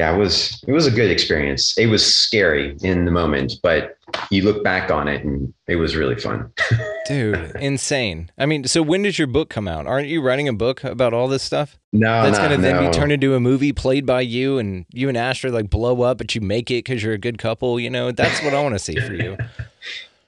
yeah, 0.00 0.14
it 0.14 0.18
was 0.18 0.64
it 0.66 0.72
was 0.72 0.86
a 0.86 0.90
good 0.90 1.10
experience. 1.10 1.76
It 1.76 1.88
was 1.88 2.02
scary 2.02 2.74
in 2.80 3.04
the 3.04 3.10
moment, 3.10 3.56
but 3.62 3.98
you 4.30 4.42
look 4.42 4.64
back 4.64 4.90
on 4.90 5.08
it 5.08 5.22
and 5.22 5.52
it 5.66 5.76
was 5.76 5.94
really 5.94 6.14
fun. 6.14 6.50
Dude, 7.06 7.54
insane. 7.56 8.30
I 8.38 8.46
mean, 8.46 8.64
so 8.64 8.80
when 8.80 9.02
does 9.02 9.18
your 9.18 9.26
book 9.26 9.50
come 9.50 9.68
out? 9.68 9.86
Aren't 9.86 10.08
you 10.08 10.22
writing 10.22 10.48
a 10.48 10.54
book 10.54 10.82
about 10.84 11.12
all 11.12 11.28
this 11.28 11.42
stuff? 11.42 11.78
No, 11.92 12.22
That's 12.22 12.38
no, 12.38 12.44
gonna 12.44 12.56
then 12.56 12.82
no. 12.82 12.90
be 12.90 12.96
turned 12.96 13.12
into 13.12 13.34
a 13.34 13.40
movie 13.40 13.74
played 13.74 14.06
by 14.06 14.22
you, 14.22 14.56
and 14.56 14.86
you 14.90 15.10
and 15.10 15.18
Astra 15.18 15.50
like 15.50 15.68
blow 15.68 16.00
up, 16.00 16.16
but 16.16 16.34
you 16.34 16.40
make 16.40 16.70
it 16.70 16.86
because 16.86 17.02
you're 17.02 17.12
a 17.12 17.18
good 17.18 17.36
couple. 17.36 17.78
You 17.78 17.90
know, 17.90 18.10
that's 18.10 18.42
what 18.42 18.54
I 18.54 18.62
want 18.62 18.76
to 18.76 18.78
see 18.78 18.96
for 18.96 19.12
you. 19.12 19.36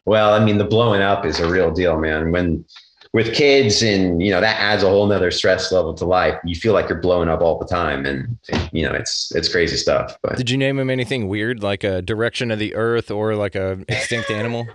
Well, 0.05 0.35
I 0.35 0.45
mean, 0.45 0.59
the 0.59 0.65
blowing 0.65 1.01
up 1.01 1.25
is 1.25 1.39
a 1.39 1.49
real 1.49 1.71
deal, 1.71 1.97
man. 1.97 2.33
When 2.33 2.65
with 3.13 3.35
kids 3.35 3.83
and 3.83 4.23
you 4.23 4.31
know 4.31 4.41
that 4.41 4.59
adds 4.59 4.83
a 4.83 4.89
whole 4.89 5.07
nother 5.07 5.31
stress 5.31 5.71
level 5.71 5.93
to 5.95 6.05
life. 6.05 6.39
You 6.45 6.55
feel 6.55 6.73
like 6.73 6.89
you're 6.89 7.01
blowing 7.01 7.29
up 7.29 7.41
all 7.41 7.59
the 7.59 7.67
time, 7.67 8.07
and 8.07 8.39
you 8.73 8.83
know 8.83 8.93
it's 8.93 9.33
it's 9.35 9.49
crazy 9.51 9.77
stuff. 9.77 10.17
But 10.23 10.37
Did 10.37 10.49
you 10.51 10.57
name 10.57 10.79
him 10.79 10.89
anything 10.89 11.29
weird, 11.29 11.63
like 11.63 11.85
a 11.85 12.01
direction 12.01 12.51
of 12.51 12.59
the 12.59 12.75
Earth 12.75 13.11
or 13.11 13.35
like 13.35 13.55
a 13.55 13.85
extinct 13.89 14.31
animal? 14.31 14.67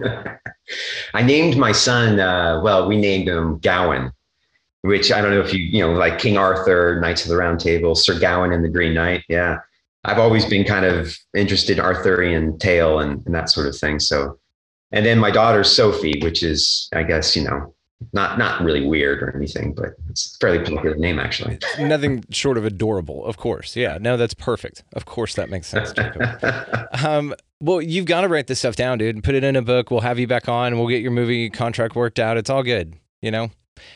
I 1.14 1.24
named 1.24 1.58
my 1.58 1.72
son. 1.72 2.20
Uh, 2.20 2.62
well, 2.64 2.88
we 2.88 2.98
named 2.98 3.28
him 3.28 3.58
Gowan, 3.60 4.12
which 4.82 5.12
I 5.12 5.22
don't 5.22 5.32
know 5.32 5.42
if 5.42 5.54
you 5.54 5.60
you 5.60 5.80
know 5.80 5.94
like 5.94 6.20
King 6.20 6.38
Arthur, 6.38 7.00
Knights 7.02 7.24
of 7.24 7.30
the 7.30 7.38
Round 7.38 7.60
Table, 7.60 7.96
Sir 7.96 8.20
Gawain 8.20 8.54
and 8.54 8.64
the 8.64 8.70
Green 8.70 8.94
Knight. 8.94 9.24
Yeah, 9.28 9.60
I've 10.04 10.20
always 10.20 10.46
been 10.46 10.64
kind 10.64 10.86
of 10.86 11.18
interested 11.36 11.80
in 11.80 11.84
Arthurian 11.84 12.60
tale 12.60 13.00
and, 13.00 13.26
and 13.26 13.34
that 13.34 13.50
sort 13.50 13.66
of 13.66 13.76
thing. 13.76 14.00
So, 14.00 14.38
and 14.92 15.04
then 15.04 15.18
my 15.18 15.32
daughter's 15.32 15.72
Sophie, 15.72 16.20
which 16.22 16.44
is 16.44 16.88
I 16.94 17.02
guess 17.02 17.36
you 17.36 17.44
know 17.44 17.74
not 18.14 18.38
not 18.38 18.62
really 18.62 18.86
weird 18.86 19.24
or 19.24 19.36
anything, 19.36 19.74
but 19.74 19.96
it's 20.10 20.36
a 20.36 20.40
fairly 20.40 20.60
popular 20.60 20.96
name 20.96 21.20
actually. 21.20 21.58
Nothing 21.80 22.24
short 22.30 22.58
of 22.58 22.66
adorable, 22.66 23.26
of 23.26 23.38
course. 23.38 23.76
Yeah, 23.76 23.98
no, 24.00 24.18
that's 24.18 24.34
perfect. 24.34 24.84
Of 24.94 25.06
course, 25.06 25.36
that 25.36 25.50
makes 25.50 25.68
sense, 25.68 25.94
Um, 27.04 27.34
well, 27.60 27.82
you've 27.82 28.06
got 28.06 28.22
to 28.22 28.28
write 28.28 28.48
this 28.48 28.60
stuff 28.60 28.76
down, 28.76 29.00
dude, 29.00 29.16
and 29.16 29.24
put 29.24 29.34
it 29.36 29.44
in 29.44 29.56
a 29.56 29.62
book. 29.62 29.90
We'll 29.90 30.02
have 30.02 30.20
you 30.20 30.28
back 30.28 30.48
on. 30.48 30.78
We'll 30.78 30.88
get 30.88 31.02
your 31.02 31.12
movie 31.12 31.50
contract 31.50 31.96
worked 31.96 32.20
out. 32.20 32.38
It's 32.38 32.50
all 32.50 32.64
good, 32.64 32.96
you 33.22 33.32
know. 33.32 33.50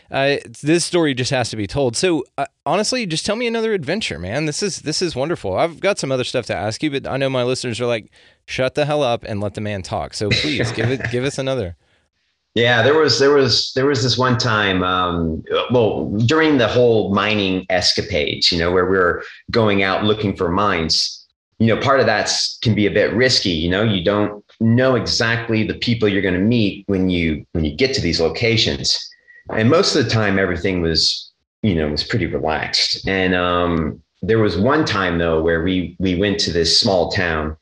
Uh, 0.10 0.38
this 0.62 0.86
story 0.86 1.14
just 1.14 1.32
has 1.32 1.50
to 1.50 1.56
be 1.56 1.68
told. 1.68 1.96
So, 1.96 2.24
uh, 2.38 2.46
honestly, 2.66 3.06
just 3.06 3.26
tell 3.26 3.36
me 3.36 3.48
another 3.48 3.74
adventure, 3.74 4.20
man. 4.20 4.46
This 4.46 4.62
is 4.62 4.80
this 4.82 5.02
is 5.02 5.16
wonderful. 5.16 5.58
I've 5.58 5.80
got 5.80 6.00
some 6.00 6.12
other 6.12 6.24
stuff 6.24 6.46
to 6.48 6.56
ask 6.56 6.84
you, 6.84 6.92
but 6.92 7.08
I 7.08 7.18
know 7.18 7.30
my 7.30 7.44
listeners 7.44 7.80
are 7.82 7.86
like, 7.88 8.12
"Shut 8.46 8.76
the 8.76 8.86
hell 8.86 9.04
up 9.04 9.24
and 9.24 9.42
let 9.42 9.54
the 9.54 9.62
man 9.62 9.82
talk." 9.82 10.14
So, 10.14 10.30
please 10.30 10.72
give 10.72 10.90
it 10.92 11.02
give 11.12 11.24
us 11.24 11.38
another. 11.38 11.78
Yeah, 12.54 12.82
there 12.84 12.98
was 12.98 13.20
there 13.20 13.32
was 13.32 13.72
there 13.76 13.86
was 13.86 14.04
this 14.04 14.18
one 14.18 14.38
time, 14.38 14.84
um, 14.84 15.42
well, 15.72 16.10
during 16.26 16.58
the 16.58 16.68
whole 16.68 17.14
mining 17.14 17.66
escapades, 17.70 18.52
you 18.52 18.60
know, 18.60 18.72
where 18.72 18.86
we 18.86 18.98
were 18.98 19.24
going 19.52 19.84
out 19.84 20.04
looking 20.04 20.36
for 20.36 20.50
mines. 20.50 21.18
You 21.60 21.68
know, 21.68 21.82
part 21.82 22.00
of 22.02 22.08
that 22.08 22.30
can 22.62 22.76
be 22.76 22.88
a 22.88 22.92
bit 22.92 23.14
risky. 23.14 23.52
You 23.52 23.70
know, 23.70 23.84
you 23.84 24.04
don't 24.04 24.44
know 24.60 24.96
exactly 24.96 25.64
the 25.64 25.76
people 25.76 26.10
you're 26.10 26.22
going 26.22 26.34
to 26.34 26.42
meet 26.42 26.84
when 26.88 27.10
you 27.10 27.46
when 27.54 27.64
you 27.64 27.74
get 27.74 27.96
to 27.96 28.02
these 28.02 28.20
locations, 28.20 29.00
and 29.50 29.70
most 29.70 29.96
of 29.96 30.04
the 30.04 30.10
time, 30.10 30.38
everything 30.38 30.82
was 30.82 31.32
you 31.62 31.74
know 31.74 31.88
was 31.88 32.04
pretty 32.04 32.26
relaxed. 32.26 33.08
And 33.08 33.34
um, 33.34 34.02
there 34.22 34.40
was 34.40 34.58
one 34.58 34.84
time 34.84 35.20
though 35.20 35.42
where 35.42 35.64
we 35.64 35.96
we 36.00 36.16
went 36.16 36.38
to 36.42 36.52
this 36.52 36.78
small 36.78 37.12
town 37.12 37.56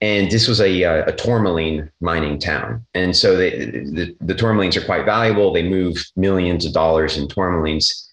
and 0.00 0.30
this 0.30 0.48
was 0.48 0.60
a, 0.60 0.82
a, 0.82 1.06
a 1.06 1.12
tourmaline 1.12 1.90
mining 2.00 2.38
town. 2.38 2.84
And 2.94 3.16
so 3.16 3.36
they, 3.36 3.50
the, 3.66 4.16
the 4.20 4.34
tourmalines 4.34 4.76
are 4.76 4.84
quite 4.84 5.04
valuable. 5.04 5.52
They 5.52 5.68
move 5.68 6.04
millions 6.16 6.64
of 6.64 6.72
dollars 6.72 7.16
in 7.16 7.28
tourmalines. 7.28 8.06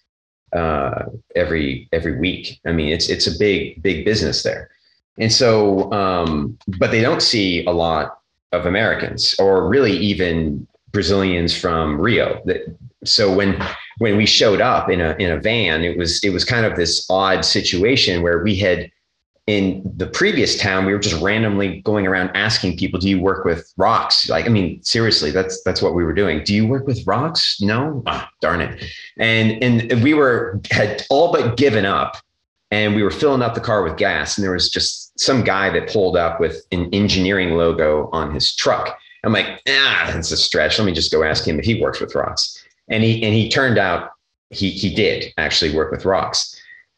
uh, 0.52 1.04
every 1.36 1.88
every 1.92 2.18
week. 2.18 2.60
I 2.66 2.72
mean, 2.72 2.88
it's 2.92 3.08
it's 3.08 3.26
a 3.26 3.38
big 3.38 3.82
big 3.82 4.04
business 4.04 4.42
there, 4.42 4.70
and 5.18 5.32
so 5.32 5.92
um, 5.92 6.58
but 6.78 6.90
they 6.90 7.02
don't 7.02 7.22
see 7.22 7.64
a 7.66 7.72
lot 7.72 8.20
of 8.52 8.66
Americans 8.66 9.34
or 9.38 9.68
really 9.68 9.92
even 9.92 10.66
Brazilians 10.92 11.56
from 11.56 12.00
Rio. 12.00 12.42
So 13.04 13.34
when 13.34 13.62
when 13.98 14.16
we 14.16 14.26
showed 14.26 14.60
up 14.60 14.88
in 14.88 15.00
a 15.00 15.14
in 15.18 15.30
a 15.30 15.38
van, 15.38 15.84
it 15.84 15.98
was 15.98 16.22
it 16.24 16.30
was 16.30 16.44
kind 16.44 16.64
of 16.64 16.76
this 16.76 17.06
odd 17.10 17.44
situation 17.44 18.22
where 18.22 18.42
we 18.42 18.56
had 18.56 18.90
in 19.48 19.80
the 19.96 20.06
previous 20.06 20.58
town, 20.58 20.84
we 20.84 20.92
were 20.92 20.98
just 20.98 21.18
randomly 21.22 21.80
going 21.80 22.06
around 22.06 22.30
asking 22.34 22.76
people, 22.76 23.00
"Do 23.00 23.08
you 23.08 23.18
work 23.18 23.46
with 23.46 23.72
rocks?" 23.78 24.28
Like, 24.28 24.44
I 24.44 24.50
mean, 24.50 24.82
seriously, 24.82 25.30
that's 25.30 25.62
that's 25.62 25.80
what 25.80 25.94
we 25.94 26.04
were 26.04 26.12
doing. 26.12 26.44
Do 26.44 26.54
you 26.54 26.66
work 26.66 26.86
with 26.86 27.06
rocks? 27.06 27.58
No, 27.58 28.02
oh, 28.06 28.24
darn 28.42 28.60
it. 28.60 28.84
And 29.16 29.64
and 29.64 30.04
we 30.04 30.12
were 30.12 30.60
had 30.70 31.06
all 31.08 31.32
but 31.32 31.56
given 31.56 31.86
up, 31.86 32.18
and 32.70 32.94
we 32.94 33.02
were 33.02 33.10
filling 33.10 33.40
up 33.40 33.54
the 33.54 33.60
car 33.62 33.82
with 33.82 33.96
gas, 33.96 34.36
and 34.36 34.44
there 34.44 34.52
was 34.52 34.68
just 34.70 35.18
some 35.18 35.42
guy 35.42 35.70
that 35.70 35.90
pulled 35.90 36.18
up 36.18 36.40
with 36.40 36.66
an 36.70 36.90
engineering 36.92 37.52
logo 37.52 38.10
on 38.12 38.34
his 38.34 38.54
truck. 38.54 38.98
I'm 39.24 39.32
like, 39.32 39.62
ah, 39.66 40.10
that's 40.12 40.30
a 40.30 40.36
stretch. 40.36 40.78
Let 40.78 40.84
me 40.84 40.92
just 40.92 41.10
go 41.10 41.22
ask 41.22 41.48
him 41.48 41.58
if 41.58 41.64
he 41.64 41.80
works 41.80 42.00
with 42.00 42.14
rocks. 42.14 42.62
And 42.88 43.02
he 43.02 43.24
and 43.24 43.34
he 43.34 43.48
turned 43.48 43.78
out 43.78 44.10
he 44.50 44.68
he 44.68 44.94
did 44.94 45.32
actually 45.38 45.74
work 45.74 45.90
with 45.90 46.04
rocks, 46.04 46.54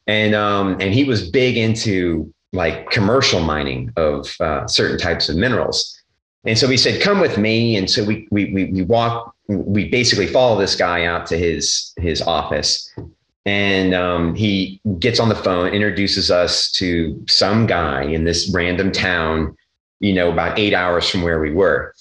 and 0.09 0.35
um 0.35 0.73
and 0.81 0.93
he 0.93 1.05
was 1.05 1.31
big 1.31 1.57
into 1.57 2.35
like 2.53 2.91
commercial 2.91 3.41
mining 3.41 3.93
of 3.97 4.35
uh, 4.41 4.67
certain 4.67 4.99
types 4.99 5.29
of 5.29 5.37
minerals. 5.37 5.97
And 6.45 6.59
so 6.59 6.67
we 6.67 6.77
said, 6.77 7.03
"Come 7.03 7.21
with 7.21 7.39
me." 7.39 7.77
And 7.77 7.91
so 7.91 8.03
we 8.05 8.27
we 8.31 8.53
we, 8.53 8.65
we 8.67 8.83
walk. 8.83 9.35
We 9.49 9.89
basically 9.89 10.27
follow 10.27 10.59
this 10.59 10.75
guy 10.75 11.05
out 11.05 11.27
to 11.27 11.37
his 11.37 11.93
his 11.99 12.23
office, 12.23 12.91
and 13.45 13.95
um, 13.95 14.35
he 14.35 14.81
gets 14.99 15.21
on 15.21 15.29
the 15.29 15.35
phone, 15.35 15.73
introduces 15.73 16.31
us 16.31 16.71
to 16.73 17.23
some 17.29 17.67
guy 17.67 18.05
in 18.05 18.25
this 18.25 18.51
random 18.55 18.91
town, 18.91 19.57
you 20.01 20.15
know, 20.15 20.33
about 20.33 20.59
eight 20.59 20.73
hours 20.73 21.09
from 21.09 21.23
where 21.23 21.41
we 21.41 21.53
were. 21.53 21.95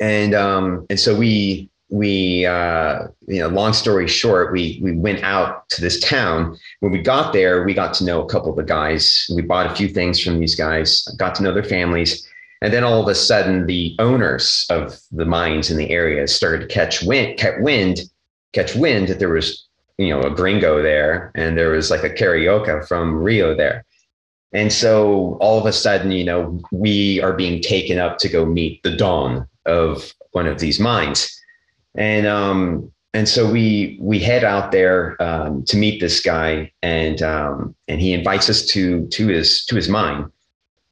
And 0.00 0.34
um, 0.34 0.86
and 0.90 0.98
so 0.98 1.16
we 1.16 1.70
we 1.90 2.44
uh, 2.44 3.06
you 3.26 3.40
know 3.40 3.48
long 3.48 3.72
story 3.72 4.06
short 4.06 4.52
we 4.52 4.78
we 4.82 4.92
went 4.92 5.22
out 5.22 5.68
to 5.70 5.80
this 5.80 6.00
town. 6.00 6.58
When 6.80 6.92
we 6.92 7.00
got 7.00 7.32
there 7.32 7.64
we 7.64 7.74
got 7.74 7.94
to 7.94 8.04
know 8.04 8.22
a 8.22 8.28
couple 8.28 8.50
of 8.50 8.56
the 8.56 8.62
guys. 8.62 9.26
We 9.34 9.42
bought 9.42 9.70
a 9.70 9.74
few 9.74 9.88
things 9.88 10.20
from 10.20 10.38
these 10.38 10.54
guys 10.54 11.02
got 11.16 11.34
to 11.36 11.42
know 11.42 11.52
their 11.52 11.62
families. 11.62 12.26
And 12.60 12.72
then 12.72 12.84
all 12.84 13.00
of 13.00 13.08
a 13.08 13.14
sudden 13.14 13.66
the 13.66 13.94
owners 13.98 14.66
of 14.68 14.98
the 15.12 15.24
mines 15.24 15.70
in 15.70 15.76
the 15.76 15.90
area 15.90 16.26
started 16.26 16.60
to 16.60 16.74
catch 16.74 17.02
wind 17.02 17.38
catch 17.38 17.58
wind 17.60 18.00
catch 18.52 18.74
wind 18.74 19.08
that 19.08 19.18
there 19.18 19.30
was 19.30 19.66
you 19.96 20.08
know 20.08 20.20
a 20.20 20.30
gringo 20.30 20.82
there 20.82 21.32
and 21.34 21.56
there 21.56 21.70
was 21.70 21.90
like 21.90 22.04
a 22.04 22.10
carioca 22.10 22.86
from 22.86 23.14
rio 23.14 23.54
there. 23.54 23.84
And 24.52 24.72
so 24.72 25.36
all 25.40 25.58
of 25.58 25.66
a 25.66 25.72
sudden 25.72 26.10
you 26.10 26.24
know 26.24 26.60
we 26.70 27.22
are 27.22 27.32
being 27.32 27.62
taken 27.62 27.98
up 27.98 28.18
to 28.18 28.28
go 28.28 28.44
meet 28.44 28.82
the 28.82 28.94
don 28.94 29.48
of 29.64 30.12
one 30.32 30.46
of 30.46 30.58
these 30.58 30.78
mines 30.78 31.37
and 31.94 32.26
um, 32.26 32.92
and 33.14 33.28
so 33.28 33.50
we 33.50 33.98
we 34.00 34.18
head 34.18 34.44
out 34.44 34.72
there 34.72 35.20
um, 35.22 35.64
to 35.64 35.76
meet 35.76 36.00
this 36.00 36.20
guy, 36.20 36.70
and 36.82 37.22
um, 37.22 37.74
and 37.88 38.00
he 38.00 38.12
invites 38.12 38.48
us 38.50 38.66
to 38.66 39.06
to 39.08 39.28
his 39.28 39.64
to 39.66 39.76
his 39.76 39.88
mine. 39.88 40.30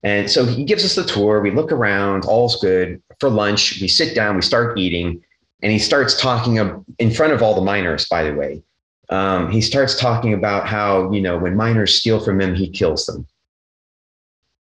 And 0.02 0.30
so 0.30 0.44
he 0.44 0.64
gives 0.64 0.84
us 0.84 0.94
the 0.94 1.04
tour. 1.04 1.40
We 1.40 1.50
look 1.50 1.72
around, 1.72 2.24
all's 2.26 2.60
good. 2.60 3.02
For 3.18 3.28
lunch, 3.28 3.80
we 3.80 3.88
sit 3.88 4.14
down, 4.14 4.36
we 4.36 4.42
start 4.42 4.78
eating, 4.78 5.22
and 5.62 5.72
he 5.72 5.78
starts 5.78 6.20
talking 6.20 6.84
in 6.98 7.10
front 7.10 7.32
of 7.32 7.42
all 7.42 7.54
the 7.54 7.62
miners. 7.62 8.06
By 8.08 8.22
the 8.24 8.34
way, 8.34 8.62
um, 9.08 9.50
he 9.50 9.60
starts 9.60 9.98
talking 9.98 10.32
about 10.32 10.66
how 10.66 11.10
you 11.12 11.20
know 11.20 11.38
when 11.38 11.56
miners 11.56 11.94
steal 11.94 12.20
from 12.24 12.40
him, 12.40 12.54
he 12.54 12.68
kills 12.68 13.06
them. 13.06 13.26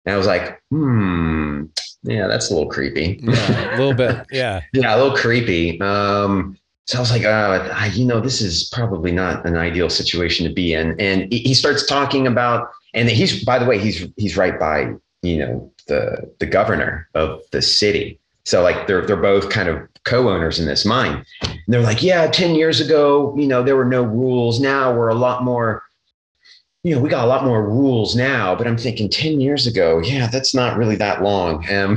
And 0.05 0.15
I 0.15 0.19
was 0.19 0.27
like, 0.27 0.61
hmm, 0.71 1.65
yeah, 2.03 2.27
that's 2.27 2.51
a 2.51 2.55
little 2.55 2.69
creepy. 2.69 3.21
Yeah, 3.23 3.77
a 3.77 3.79
little 3.79 3.95
bit. 3.95 4.27
Yeah. 4.33 4.63
yeah, 4.73 4.95
a 4.95 4.99
little 4.99 5.17
creepy. 5.17 5.81
Um, 5.81 6.57
so 6.87 6.99
I 6.99 7.01
was 7.01 7.11
like, 7.11 7.25
uh, 7.25 7.69
I, 7.73 7.87
you 7.87 8.05
know, 8.05 8.21
this 8.21 8.41
is 8.41 8.71
probably 8.73 9.13
not 9.13 9.45
an 9.47 9.57
ideal 9.57 9.91
situation 9.91 10.47
to 10.47 10.53
be 10.53 10.73
in. 10.73 10.99
And 10.99 11.31
he 11.33 11.53
starts 11.55 11.85
talking 11.85 12.27
about, 12.27 12.71
and 12.95 13.09
he's, 13.09 13.45
by 13.45 13.59
the 13.59 13.67
way, 13.67 13.79
he's 13.79 14.07
he's 14.17 14.37
right 14.37 14.59
by, 14.59 14.95
you 15.23 15.39
know, 15.39 15.73
the 15.87 16.33
the 16.39 16.47
governor 16.47 17.09
of 17.15 17.43
the 17.53 17.61
city. 17.61 18.19
So 18.45 18.63
like 18.63 18.87
they're 18.87 19.05
they're 19.05 19.17
both 19.17 19.51
kind 19.51 19.69
of 19.69 19.87
co-owners 20.05 20.59
in 20.59 20.67
this 20.67 20.87
mine. 20.87 21.25
And 21.43 21.61
they're 21.69 21.83
like, 21.83 22.03
yeah, 22.03 22.27
10 22.29 22.55
years 22.55 22.81
ago, 22.81 23.35
you 23.37 23.47
know, 23.47 23.63
there 23.63 23.77
were 23.77 23.85
no 23.85 24.03
rules. 24.03 24.59
Now 24.59 24.95
we're 24.95 25.09
a 25.09 25.15
lot 25.15 25.45
more 25.45 25.83
you 26.85 26.95
know, 26.95 27.01
we 27.01 27.09
got 27.09 27.25
a 27.25 27.27
lot 27.27 27.45
more 27.45 27.69
rules 27.69 28.15
now, 28.15 28.55
but 28.55 28.67
I'm 28.67 28.79
thinking 28.79 29.09
10 29.09 29.41
years 29.41 29.67
ago, 29.67 29.99
yeah, 29.99 30.29
that's 30.29 30.55
not 30.55 30.79
really 30.79 30.95
that 30.97 31.23
long. 31.23 31.69
Um, 31.73 31.97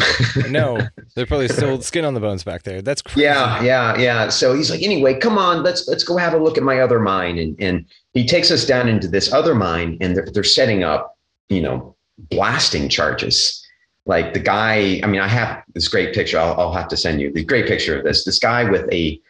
no, 0.50 0.80
they're 1.16 1.28
probably 1.28 1.50
still 1.50 1.80
skin 1.82 2.04
on 2.04 2.16
the 2.16 2.20
bones 2.20 2.44
back 2.44 2.64
there. 2.64 2.82
That's 2.82 3.02
crazy. 3.02 3.22
Yeah, 3.22 3.62
yeah, 3.62 3.98
yeah. 3.98 4.30
So 4.30 4.56
he's 4.56 4.72
like, 4.72 4.82
anyway, 4.82 5.20
come 5.20 5.38
on, 5.38 5.62
let's 5.62 5.88
let's 5.88 6.04
go 6.04 6.18
have 6.18 6.34
a 6.34 6.38
look 6.38 6.58
at 6.58 6.64
my 6.64 6.80
other 6.80 7.00
mine. 7.00 7.38
And 7.38 7.56
and 7.62 7.86
he 8.14 8.26
takes 8.26 8.50
us 8.50 8.66
down 8.66 8.90
into 8.90 9.08
this 9.08 9.32
other 9.32 9.54
mine 9.54 9.98
and 10.02 10.16
they're, 10.16 10.28
they're 10.34 10.44
setting 10.44 10.84
up, 10.84 11.16
you 11.50 11.62
know, 11.62 11.96
blasting 12.18 12.90
charges. 12.90 13.58
Like 14.08 14.34
the 14.34 14.40
guy, 14.40 15.00
I 15.04 15.08
mean, 15.08 15.22
I 15.22 15.28
have 15.28 15.64
this 15.76 15.88
great 15.88 16.16
picture. 16.16 16.40
I'll, 16.40 16.60
I'll 16.60 16.74
have 16.74 16.88
to 16.88 16.98
send 16.98 17.22
you 17.22 17.32
the 17.32 17.44
great 17.44 17.68
picture 17.68 18.00
of 18.00 18.04
this. 18.04 18.26
This 18.26 18.40
guy 18.40 18.68
with 18.68 18.92
a 18.92 19.22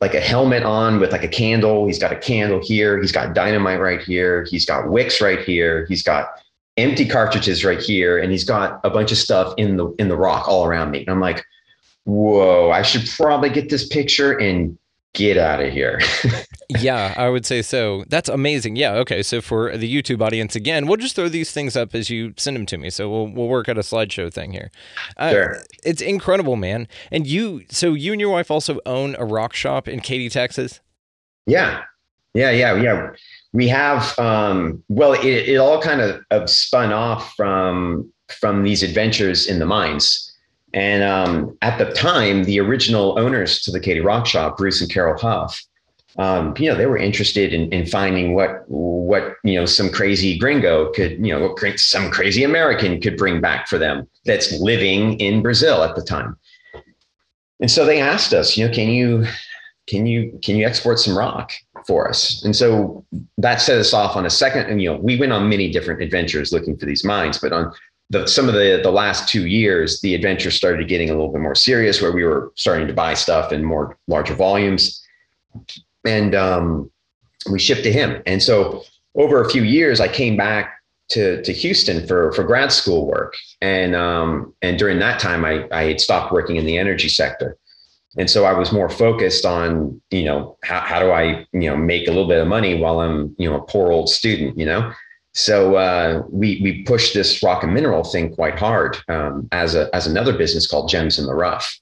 like 0.00 0.14
a 0.14 0.20
helmet 0.20 0.62
on 0.62 1.00
with 1.00 1.12
like 1.12 1.24
a 1.24 1.28
candle. 1.28 1.86
He's 1.86 1.98
got 1.98 2.12
a 2.12 2.16
candle 2.16 2.60
here. 2.62 3.00
He's 3.00 3.12
got 3.12 3.34
dynamite 3.34 3.80
right 3.80 4.00
here. 4.00 4.46
He's 4.48 4.64
got 4.64 4.90
wicks 4.90 5.20
right 5.20 5.40
here. 5.40 5.86
He's 5.88 6.02
got 6.02 6.28
empty 6.76 7.06
cartridges 7.06 7.64
right 7.64 7.80
here, 7.80 8.18
and 8.18 8.30
he's 8.30 8.44
got 8.44 8.80
a 8.84 8.90
bunch 8.90 9.10
of 9.10 9.18
stuff 9.18 9.54
in 9.56 9.76
the 9.76 9.88
in 9.98 10.08
the 10.08 10.16
rock 10.16 10.46
all 10.48 10.64
around 10.64 10.90
me. 10.92 11.00
And 11.00 11.10
I'm 11.10 11.20
like, 11.20 11.44
whoa! 12.04 12.70
I 12.70 12.82
should 12.82 13.08
probably 13.16 13.50
get 13.50 13.68
this 13.68 13.88
picture 13.88 14.38
and 14.38 14.78
get 15.14 15.36
out 15.36 15.60
of 15.60 15.72
here. 15.72 16.00
yeah, 16.80 17.14
I 17.16 17.28
would 17.28 17.44
say 17.46 17.62
so. 17.62 18.04
That's 18.08 18.28
amazing. 18.28 18.76
Yeah. 18.76 18.94
Okay. 18.94 19.22
So 19.22 19.40
for 19.40 19.76
the 19.76 19.92
YouTube 19.92 20.22
audience, 20.22 20.54
again, 20.54 20.86
we'll 20.86 20.96
just 20.96 21.16
throw 21.16 21.28
these 21.28 21.52
things 21.52 21.76
up 21.76 21.94
as 21.94 22.10
you 22.10 22.34
send 22.36 22.56
them 22.56 22.66
to 22.66 22.78
me. 22.78 22.90
So 22.90 23.10
we'll 23.10 23.28
we'll 23.28 23.48
work 23.48 23.68
out 23.68 23.78
a 23.78 23.82
slideshow 23.82 24.32
thing 24.32 24.52
here. 24.52 24.70
Uh, 25.16 25.30
sure. 25.30 25.62
It's 25.84 26.00
incredible, 26.00 26.56
man. 26.56 26.88
And 27.10 27.26
you, 27.26 27.64
so 27.70 27.94
you 27.94 28.12
and 28.12 28.20
your 28.20 28.30
wife 28.30 28.50
also 28.50 28.80
own 28.86 29.16
a 29.18 29.24
rock 29.24 29.54
shop 29.54 29.88
in 29.88 30.00
Katy, 30.00 30.28
Texas. 30.28 30.80
Yeah. 31.46 31.82
Yeah. 32.34 32.50
Yeah. 32.50 32.74
Yeah. 32.74 33.10
We 33.52 33.68
have. 33.68 34.18
Um, 34.18 34.82
well, 34.88 35.14
it, 35.14 35.24
it 35.24 35.56
all 35.56 35.80
kind 35.80 36.00
of, 36.00 36.22
of 36.30 36.48
spun 36.50 36.92
off 36.92 37.34
from 37.34 38.12
from 38.28 38.62
these 38.62 38.82
adventures 38.82 39.46
in 39.46 39.58
the 39.58 39.66
mines. 39.66 40.27
And 40.74 41.02
um, 41.02 41.56
at 41.62 41.78
the 41.78 41.92
time, 41.92 42.44
the 42.44 42.60
original 42.60 43.18
owners 43.18 43.62
to 43.62 43.70
the 43.70 43.80
Katy 43.80 44.00
Rock 44.00 44.26
Shop, 44.26 44.58
Bruce 44.58 44.80
and 44.80 44.90
Carol 44.90 45.18
Huff, 45.18 45.62
um, 46.18 46.54
you 46.58 46.68
know, 46.68 46.76
they 46.76 46.86
were 46.86 46.98
interested 46.98 47.52
in, 47.52 47.72
in 47.72 47.86
finding 47.86 48.34
what 48.34 48.64
what 48.68 49.36
you 49.44 49.54
know 49.54 49.64
some 49.64 49.88
crazy 49.88 50.36
gringo 50.36 50.90
could 50.92 51.12
you 51.24 51.32
know 51.32 51.54
some 51.76 52.10
crazy 52.10 52.44
American 52.44 53.00
could 53.00 53.16
bring 53.16 53.40
back 53.40 53.68
for 53.68 53.78
them 53.78 54.06
that's 54.24 54.52
living 54.60 55.18
in 55.20 55.42
Brazil 55.42 55.82
at 55.84 55.94
the 55.94 56.02
time. 56.02 56.36
And 57.60 57.70
so 57.70 57.84
they 57.84 58.00
asked 58.00 58.32
us, 58.34 58.56
you 58.56 58.66
know, 58.66 58.74
can 58.74 58.88
you 58.88 59.26
can 59.88 60.06
you 60.06 60.38
can 60.42 60.56
you 60.56 60.66
export 60.66 60.98
some 60.98 61.16
rock 61.16 61.52
for 61.86 62.08
us? 62.08 62.42
And 62.44 62.54
so 62.54 63.04
that 63.38 63.60
set 63.60 63.78
us 63.78 63.94
off 63.94 64.16
on 64.16 64.26
a 64.26 64.30
second. 64.30 64.66
And 64.66 64.82
you 64.82 64.92
know, 64.92 64.98
we 64.98 65.18
went 65.18 65.32
on 65.32 65.48
many 65.48 65.70
different 65.70 66.02
adventures 66.02 66.52
looking 66.52 66.76
for 66.76 66.86
these 66.86 67.04
mines, 67.04 67.38
but 67.38 67.52
on 67.52 67.72
the, 68.10 68.26
some 68.26 68.48
of 68.48 68.54
the 68.54 68.80
the 68.82 68.90
last 68.90 69.28
two 69.28 69.46
years, 69.46 70.00
the 70.00 70.14
adventure 70.14 70.50
started 70.50 70.88
getting 70.88 71.10
a 71.10 71.12
little 71.12 71.32
bit 71.32 71.42
more 71.42 71.54
serious, 71.54 72.00
where 72.00 72.12
we 72.12 72.24
were 72.24 72.52
starting 72.56 72.86
to 72.86 72.94
buy 72.94 73.14
stuff 73.14 73.52
in 73.52 73.64
more 73.64 73.98
larger 74.06 74.34
volumes, 74.34 75.04
and 76.06 76.34
um, 76.34 76.90
we 77.50 77.58
shipped 77.58 77.82
to 77.84 77.92
him. 77.92 78.22
And 78.26 78.42
so 78.42 78.82
over 79.14 79.42
a 79.42 79.50
few 79.50 79.62
years, 79.62 80.00
I 80.00 80.08
came 80.08 80.36
back 80.36 80.80
to 81.10 81.42
to 81.42 81.52
Houston 81.52 82.06
for 82.06 82.32
for 82.32 82.44
grad 82.44 82.72
school 82.72 83.06
work, 83.06 83.34
and 83.60 83.94
um, 83.94 84.54
and 84.62 84.78
during 84.78 84.98
that 85.00 85.20
time, 85.20 85.44
I 85.44 85.68
I 85.70 85.84
had 85.84 86.00
stopped 86.00 86.32
working 86.32 86.56
in 86.56 86.64
the 86.64 86.78
energy 86.78 87.08
sector, 87.10 87.58
and 88.16 88.30
so 88.30 88.44
I 88.46 88.54
was 88.54 88.72
more 88.72 88.88
focused 88.88 89.44
on 89.44 90.00
you 90.10 90.24
know 90.24 90.56
how 90.64 90.80
how 90.80 90.98
do 90.98 91.10
I 91.10 91.46
you 91.52 91.68
know 91.68 91.76
make 91.76 92.08
a 92.08 92.10
little 92.10 92.28
bit 92.28 92.40
of 92.40 92.48
money 92.48 92.74
while 92.74 93.00
I'm 93.00 93.34
you 93.38 93.50
know 93.50 93.56
a 93.56 93.62
poor 93.62 93.92
old 93.92 94.08
student, 94.08 94.58
you 94.58 94.64
know. 94.64 94.92
So 95.38 95.76
uh, 95.76 96.24
we 96.30 96.60
we 96.62 96.82
pushed 96.82 97.14
this 97.14 97.44
rock 97.44 97.62
and 97.62 97.72
mineral 97.72 98.02
thing 98.02 98.34
quite 98.34 98.58
hard 98.58 98.96
um, 99.06 99.46
as 99.52 99.76
a 99.76 99.88
as 99.94 100.04
another 100.04 100.36
business 100.36 100.66
called 100.66 100.88
Gems 100.88 101.16
in 101.16 101.26
the 101.26 101.34
Rough, 101.34 101.78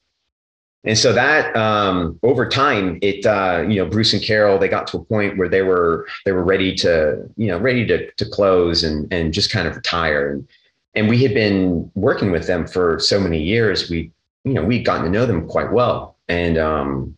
and 0.84 0.98
so 0.98 1.14
that 1.14 1.56
um, 1.56 2.18
over 2.22 2.46
time, 2.46 2.98
it 3.00 3.24
uh, 3.24 3.64
you 3.66 3.76
know 3.76 3.88
Bruce 3.88 4.12
and 4.12 4.22
Carol 4.22 4.58
they 4.58 4.68
got 4.68 4.86
to 4.88 4.98
a 4.98 5.04
point 5.04 5.38
where 5.38 5.48
they 5.48 5.62
were 5.62 6.06
they 6.26 6.32
were 6.32 6.44
ready 6.44 6.74
to 6.74 7.26
you 7.38 7.46
know 7.46 7.58
ready 7.58 7.86
to 7.86 8.10
to 8.10 8.28
close 8.28 8.84
and 8.84 9.10
and 9.10 9.32
just 9.32 9.50
kind 9.50 9.66
of 9.66 9.74
retire, 9.74 10.32
and 10.32 10.46
and 10.94 11.08
we 11.08 11.22
had 11.22 11.32
been 11.32 11.90
working 11.94 12.30
with 12.30 12.46
them 12.46 12.66
for 12.66 12.98
so 12.98 13.18
many 13.18 13.42
years. 13.42 13.88
We 13.88 14.10
you 14.44 14.52
know 14.52 14.64
we'd 14.64 14.84
gotten 14.84 15.04
to 15.04 15.10
know 15.10 15.24
them 15.24 15.48
quite 15.48 15.72
well, 15.72 16.18
and 16.28 16.58
um, 16.58 17.16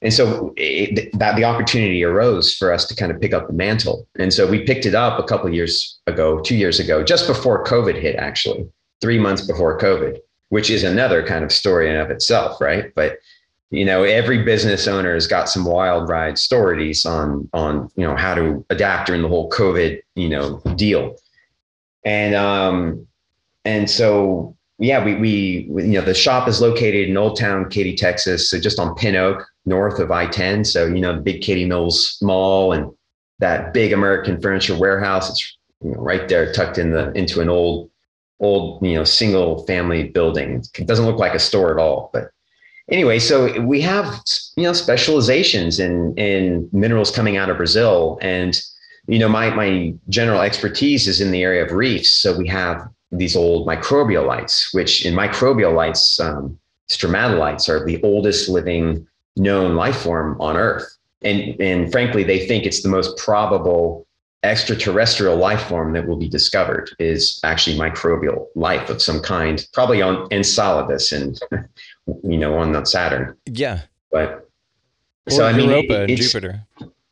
and 0.00 0.12
so 0.12 0.52
it, 0.56 1.10
that 1.18 1.36
the 1.36 1.44
opportunity 1.44 2.04
arose 2.04 2.54
for 2.54 2.72
us 2.72 2.86
to 2.86 2.94
kind 2.94 3.10
of 3.10 3.20
pick 3.20 3.32
up 3.32 3.48
the 3.48 3.52
mantle. 3.52 4.06
And 4.18 4.32
so 4.32 4.46
we 4.46 4.64
picked 4.64 4.86
it 4.86 4.94
up 4.94 5.18
a 5.18 5.24
couple 5.24 5.52
years 5.52 5.98
ago, 6.06 6.40
two 6.40 6.56
years 6.56 6.78
ago, 6.78 7.02
just 7.02 7.26
before 7.26 7.64
COVID 7.64 8.00
hit, 8.00 8.14
actually, 8.16 8.68
three 9.00 9.18
months 9.18 9.44
before 9.44 9.76
COVID, 9.78 10.18
which 10.50 10.70
is 10.70 10.84
another 10.84 11.26
kind 11.26 11.44
of 11.44 11.50
story 11.50 11.90
in 11.90 11.96
of 11.96 12.10
itself, 12.10 12.60
right? 12.60 12.92
But 12.94 13.18
you 13.70 13.84
know, 13.84 14.02
every 14.04 14.44
business 14.44 14.86
owner 14.86 15.12
has 15.12 15.26
got 15.26 15.48
some 15.48 15.64
wild 15.64 16.08
ride 16.08 16.38
stories 16.38 17.04
on 17.04 17.48
on 17.52 17.90
you 17.96 18.06
know 18.06 18.16
how 18.16 18.34
to 18.34 18.64
adapt 18.70 19.08
during 19.08 19.20
the 19.20 19.28
whole 19.28 19.50
COVID 19.50 20.00
you 20.14 20.28
know 20.28 20.62
deal, 20.76 21.16
and 22.02 22.34
um, 22.34 23.06
and 23.66 23.90
so 23.90 24.56
yeah, 24.78 25.04
we 25.04 25.16
we 25.16 25.30
you 25.84 25.98
know 25.98 26.02
the 26.02 26.14
shop 26.14 26.48
is 26.48 26.62
located 26.62 27.10
in 27.10 27.16
Old 27.16 27.38
Town, 27.38 27.68
Katy, 27.68 27.94
Texas, 27.96 28.50
so 28.50 28.58
just 28.58 28.78
on 28.78 28.94
Pin 28.94 29.16
Oak, 29.16 29.46
north 29.68 29.98
of 29.98 30.10
I-10. 30.10 30.66
So 30.66 30.86
you 30.86 31.00
know 31.00 31.14
the 31.14 31.20
big 31.20 31.42
Katy 31.42 31.66
Mills 31.66 32.18
Mall 32.22 32.72
and 32.72 32.90
that 33.38 33.72
big 33.72 33.92
American 33.92 34.40
Furniture 34.40 34.76
Warehouse. 34.76 35.30
It's 35.30 35.58
you 35.82 35.92
know, 35.92 36.00
right 36.00 36.28
there, 36.28 36.52
tucked 36.52 36.78
in 36.78 36.90
the 36.90 37.12
into 37.12 37.40
an 37.40 37.48
old 37.48 37.90
old 38.40 38.84
you 38.84 38.94
know 38.94 39.04
single 39.04 39.64
family 39.66 40.04
building. 40.04 40.64
It 40.78 40.86
doesn't 40.86 41.06
look 41.06 41.18
like 41.18 41.34
a 41.34 41.38
store 41.38 41.72
at 41.72 41.78
all, 41.78 42.10
but 42.12 42.30
anyway, 42.90 43.18
so 43.18 43.60
we 43.62 43.80
have 43.82 44.20
you 44.56 44.64
know 44.64 44.72
specializations 44.72 45.78
in 45.78 46.14
in 46.16 46.68
minerals 46.72 47.10
coming 47.10 47.36
out 47.36 47.50
of 47.50 47.56
Brazil, 47.56 48.18
and 48.22 48.60
you 49.06 49.18
know 49.18 49.28
my 49.28 49.50
my 49.54 49.94
general 50.08 50.40
expertise 50.40 51.06
is 51.06 51.20
in 51.20 51.30
the 51.30 51.42
area 51.42 51.64
of 51.64 51.72
reefs. 51.72 52.12
So 52.12 52.36
we 52.36 52.48
have 52.48 52.88
these 53.10 53.36
old 53.36 53.66
microbialites, 53.66 54.74
which 54.74 55.06
in 55.06 55.14
microbialites, 55.14 56.20
um, 56.20 56.58
stromatolites 56.90 57.68
are 57.68 57.84
the 57.84 58.02
oldest 58.02 58.48
living 58.48 59.06
known 59.38 59.76
life 59.76 59.96
form 59.96 60.40
on 60.40 60.56
Earth, 60.56 60.86
and 61.22 61.60
and 61.60 61.90
frankly, 61.90 62.24
they 62.24 62.46
think 62.46 62.64
it's 62.64 62.82
the 62.82 62.88
most 62.88 63.16
probable 63.16 64.06
extraterrestrial 64.44 65.36
life 65.36 65.62
form 65.62 65.92
that 65.92 66.06
will 66.06 66.16
be 66.16 66.28
discovered 66.28 66.90
is 67.00 67.40
actually 67.42 67.76
microbial 67.76 68.46
life 68.54 68.88
of 68.88 69.02
some 69.02 69.20
kind, 69.20 69.66
probably 69.72 70.00
on 70.00 70.28
Enceladus 70.30 71.10
and 71.12 71.40
you 72.22 72.38
know, 72.38 72.58
on 72.58 72.86
Saturn. 72.86 73.36
Yeah. 73.46 73.80
But 74.10 74.48
or 75.26 75.30
so 75.30 75.44
I 75.44 75.52
mean, 75.52 75.70
Europa 75.70 76.02
and 76.02 76.16
Jupiter. 76.16 76.62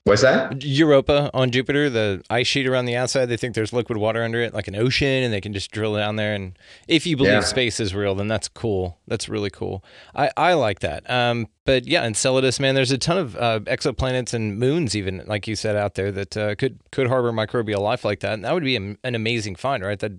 What's 0.06 0.22
that? 0.22 0.62
Europa 0.62 1.32
on 1.34 1.50
Jupiter, 1.50 1.90
the 1.90 2.22
ice 2.30 2.46
sheet 2.46 2.68
around 2.68 2.84
the 2.84 2.94
outside. 2.94 3.26
They 3.26 3.36
think 3.36 3.56
there's 3.56 3.72
liquid 3.72 3.98
water 3.98 4.22
under 4.22 4.40
it, 4.40 4.54
like 4.54 4.68
an 4.68 4.76
ocean, 4.76 5.24
and 5.24 5.32
they 5.32 5.40
can 5.40 5.52
just 5.52 5.72
drill 5.72 5.96
down 5.96 6.14
there. 6.14 6.32
And 6.32 6.56
if 6.86 7.08
you 7.08 7.16
believe 7.16 7.32
yeah. 7.32 7.40
space 7.40 7.80
is 7.80 7.92
real, 7.92 8.14
then 8.14 8.28
that's 8.28 8.46
cool. 8.46 9.00
That's 9.08 9.28
really 9.28 9.50
cool. 9.50 9.82
I, 10.14 10.30
I 10.36 10.52
like 10.52 10.78
that. 10.78 11.10
Um, 11.10 11.48
but 11.64 11.88
yeah, 11.88 12.04
Enceladus, 12.04 12.60
man, 12.60 12.76
there's 12.76 12.92
a 12.92 12.98
ton 12.98 13.18
of 13.18 13.34
uh, 13.34 13.58
exoplanets 13.64 14.32
and 14.32 14.60
moons, 14.60 14.94
even 14.94 15.24
like 15.26 15.48
you 15.48 15.56
said 15.56 15.74
out 15.74 15.96
there, 15.96 16.12
that 16.12 16.36
uh, 16.36 16.54
could 16.54 16.78
could 16.92 17.08
harbor 17.08 17.32
microbial 17.32 17.80
life 17.80 18.04
like 18.04 18.20
that. 18.20 18.34
And 18.34 18.44
that 18.44 18.54
would 18.54 18.62
be 18.62 18.76
a, 18.76 18.96
an 19.02 19.16
amazing 19.16 19.56
find, 19.56 19.82
right? 19.82 19.98
That 19.98 20.12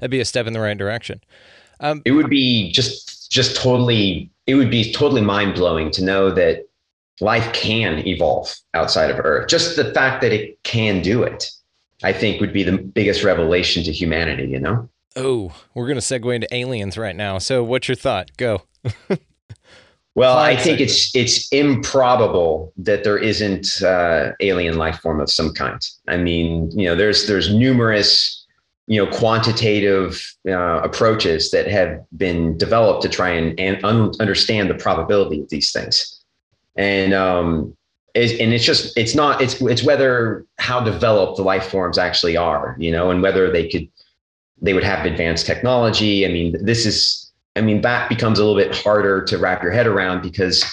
that'd 0.00 0.10
be 0.10 0.18
a 0.18 0.24
step 0.24 0.48
in 0.48 0.52
the 0.52 0.60
right 0.60 0.76
direction. 0.76 1.20
Um, 1.78 2.02
it 2.04 2.10
would 2.10 2.28
be 2.28 2.72
just 2.72 3.30
just 3.30 3.54
totally 3.54 4.32
it 4.48 4.56
would 4.56 4.70
be 4.70 4.92
totally 4.92 5.20
mind 5.20 5.54
blowing 5.54 5.92
to 5.92 6.02
know 6.02 6.32
that 6.32 6.67
life 7.20 7.52
can 7.52 8.06
evolve 8.06 8.54
outside 8.74 9.10
of 9.10 9.18
Earth. 9.22 9.48
Just 9.48 9.76
the 9.76 9.92
fact 9.92 10.22
that 10.22 10.32
it 10.32 10.62
can 10.62 11.02
do 11.02 11.22
it, 11.22 11.50
I 12.02 12.12
think, 12.12 12.40
would 12.40 12.52
be 12.52 12.62
the 12.62 12.78
biggest 12.78 13.24
revelation 13.24 13.82
to 13.84 13.92
humanity. 13.92 14.46
You 14.48 14.60
know. 14.60 14.88
Oh, 15.16 15.52
we're 15.74 15.86
going 15.86 15.98
to 15.98 16.02
segue 16.02 16.34
into 16.34 16.52
aliens 16.54 16.96
right 16.96 17.16
now. 17.16 17.38
So, 17.38 17.64
what's 17.64 17.88
your 17.88 17.96
thought? 17.96 18.30
Go. 18.36 18.62
well, 20.14 20.38
I 20.38 20.56
think 20.56 20.80
it's 20.80 21.14
it's 21.14 21.48
improbable 21.48 22.72
that 22.76 23.04
there 23.04 23.18
isn't 23.18 23.82
uh, 23.82 24.32
alien 24.40 24.76
life 24.76 25.00
form 25.00 25.20
of 25.20 25.30
some 25.30 25.52
kind. 25.52 25.84
I 26.06 26.16
mean, 26.16 26.70
you 26.72 26.86
know, 26.86 26.94
there's 26.94 27.26
there's 27.26 27.52
numerous 27.52 28.46
you 28.86 29.04
know 29.04 29.10
quantitative 29.10 30.34
uh, 30.48 30.80
approaches 30.82 31.50
that 31.50 31.68
have 31.68 32.02
been 32.16 32.56
developed 32.56 33.02
to 33.02 33.08
try 33.08 33.28
and, 33.28 33.58
and 33.60 33.84
un- 33.84 34.12
understand 34.18 34.70
the 34.70 34.74
probability 34.74 35.40
of 35.42 35.48
these 35.50 35.70
things 35.70 36.17
and 36.78 37.12
um 37.12 37.76
and 38.14 38.54
it's 38.54 38.64
just 38.64 38.96
it's 38.96 39.14
not 39.14 39.42
it's 39.42 39.60
it's 39.60 39.84
whether 39.84 40.46
how 40.58 40.80
developed 40.80 41.36
the 41.36 41.42
life 41.42 41.68
forms 41.68 41.98
actually 41.98 42.36
are 42.36 42.74
you 42.78 42.90
know 42.90 43.10
and 43.10 43.22
whether 43.22 43.50
they 43.50 43.68
could 43.68 43.86
they 44.60 44.72
would 44.72 44.82
have 44.82 45.06
advanced 45.06 45.46
technology. 45.46 46.26
I 46.26 46.28
mean 46.28 46.56
this 46.64 46.86
is 46.86 47.30
i 47.54 47.60
mean 47.60 47.82
that 47.82 48.08
becomes 48.08 48.38
a 48.38 48.44
little 48.44 48.60
bit 48.60 48.74
harder 48.74 49.22
to 49.24 49.38
wrap 49.38 49.62
your 49.62 49.72
head 49.72 49.86
around 49.86 50.22
because 50.22 50.64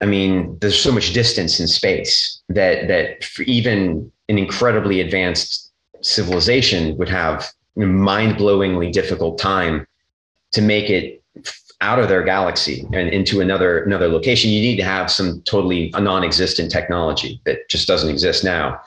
i 0.00 0.06
mean 0.06 0.58
there's 0.60 0.78
so 0.78 0.92
much 0.92 1.12
distance 1.12 1.60
in 1.60 1.68
space 1.68 2.42
that 2.48 2.88
that 2.88 3.26
even 3.46 4.10
an 4.28 4.38
incredibly 4.38 5.00
advanced 5.00 5.72
civilization 6.02 6.96
would 6.98 7.08
have 7.08 7.50
mind-blowingly 7.76 8.92
difficult 8.92 9.38
time 9.38 9.86
to 10.52 10.62
make 10.62 10.88
it 10.90 11.22
out 11.84 11.98
of 11.98 12.08
their 12.08 12.22
galaxy 12.22 12.86
and 12.94 13.10
into 13.10 13.40
another 13.40 13.84
another 13.84 14.08
location 14.08 14.50
you 14.50 14.60
need 14.60 14.76
to 14.76 14.82
have 14.82 15.10
some 15.10 15.42
totally 15.42 15.90
non-existent 15.90 16.72
technology 16.72 17.40
that 17.44 17.68
just 17.68 17.86
doesn't 17.86 18.08
exist 18.08 18.42
now 18.42 18.80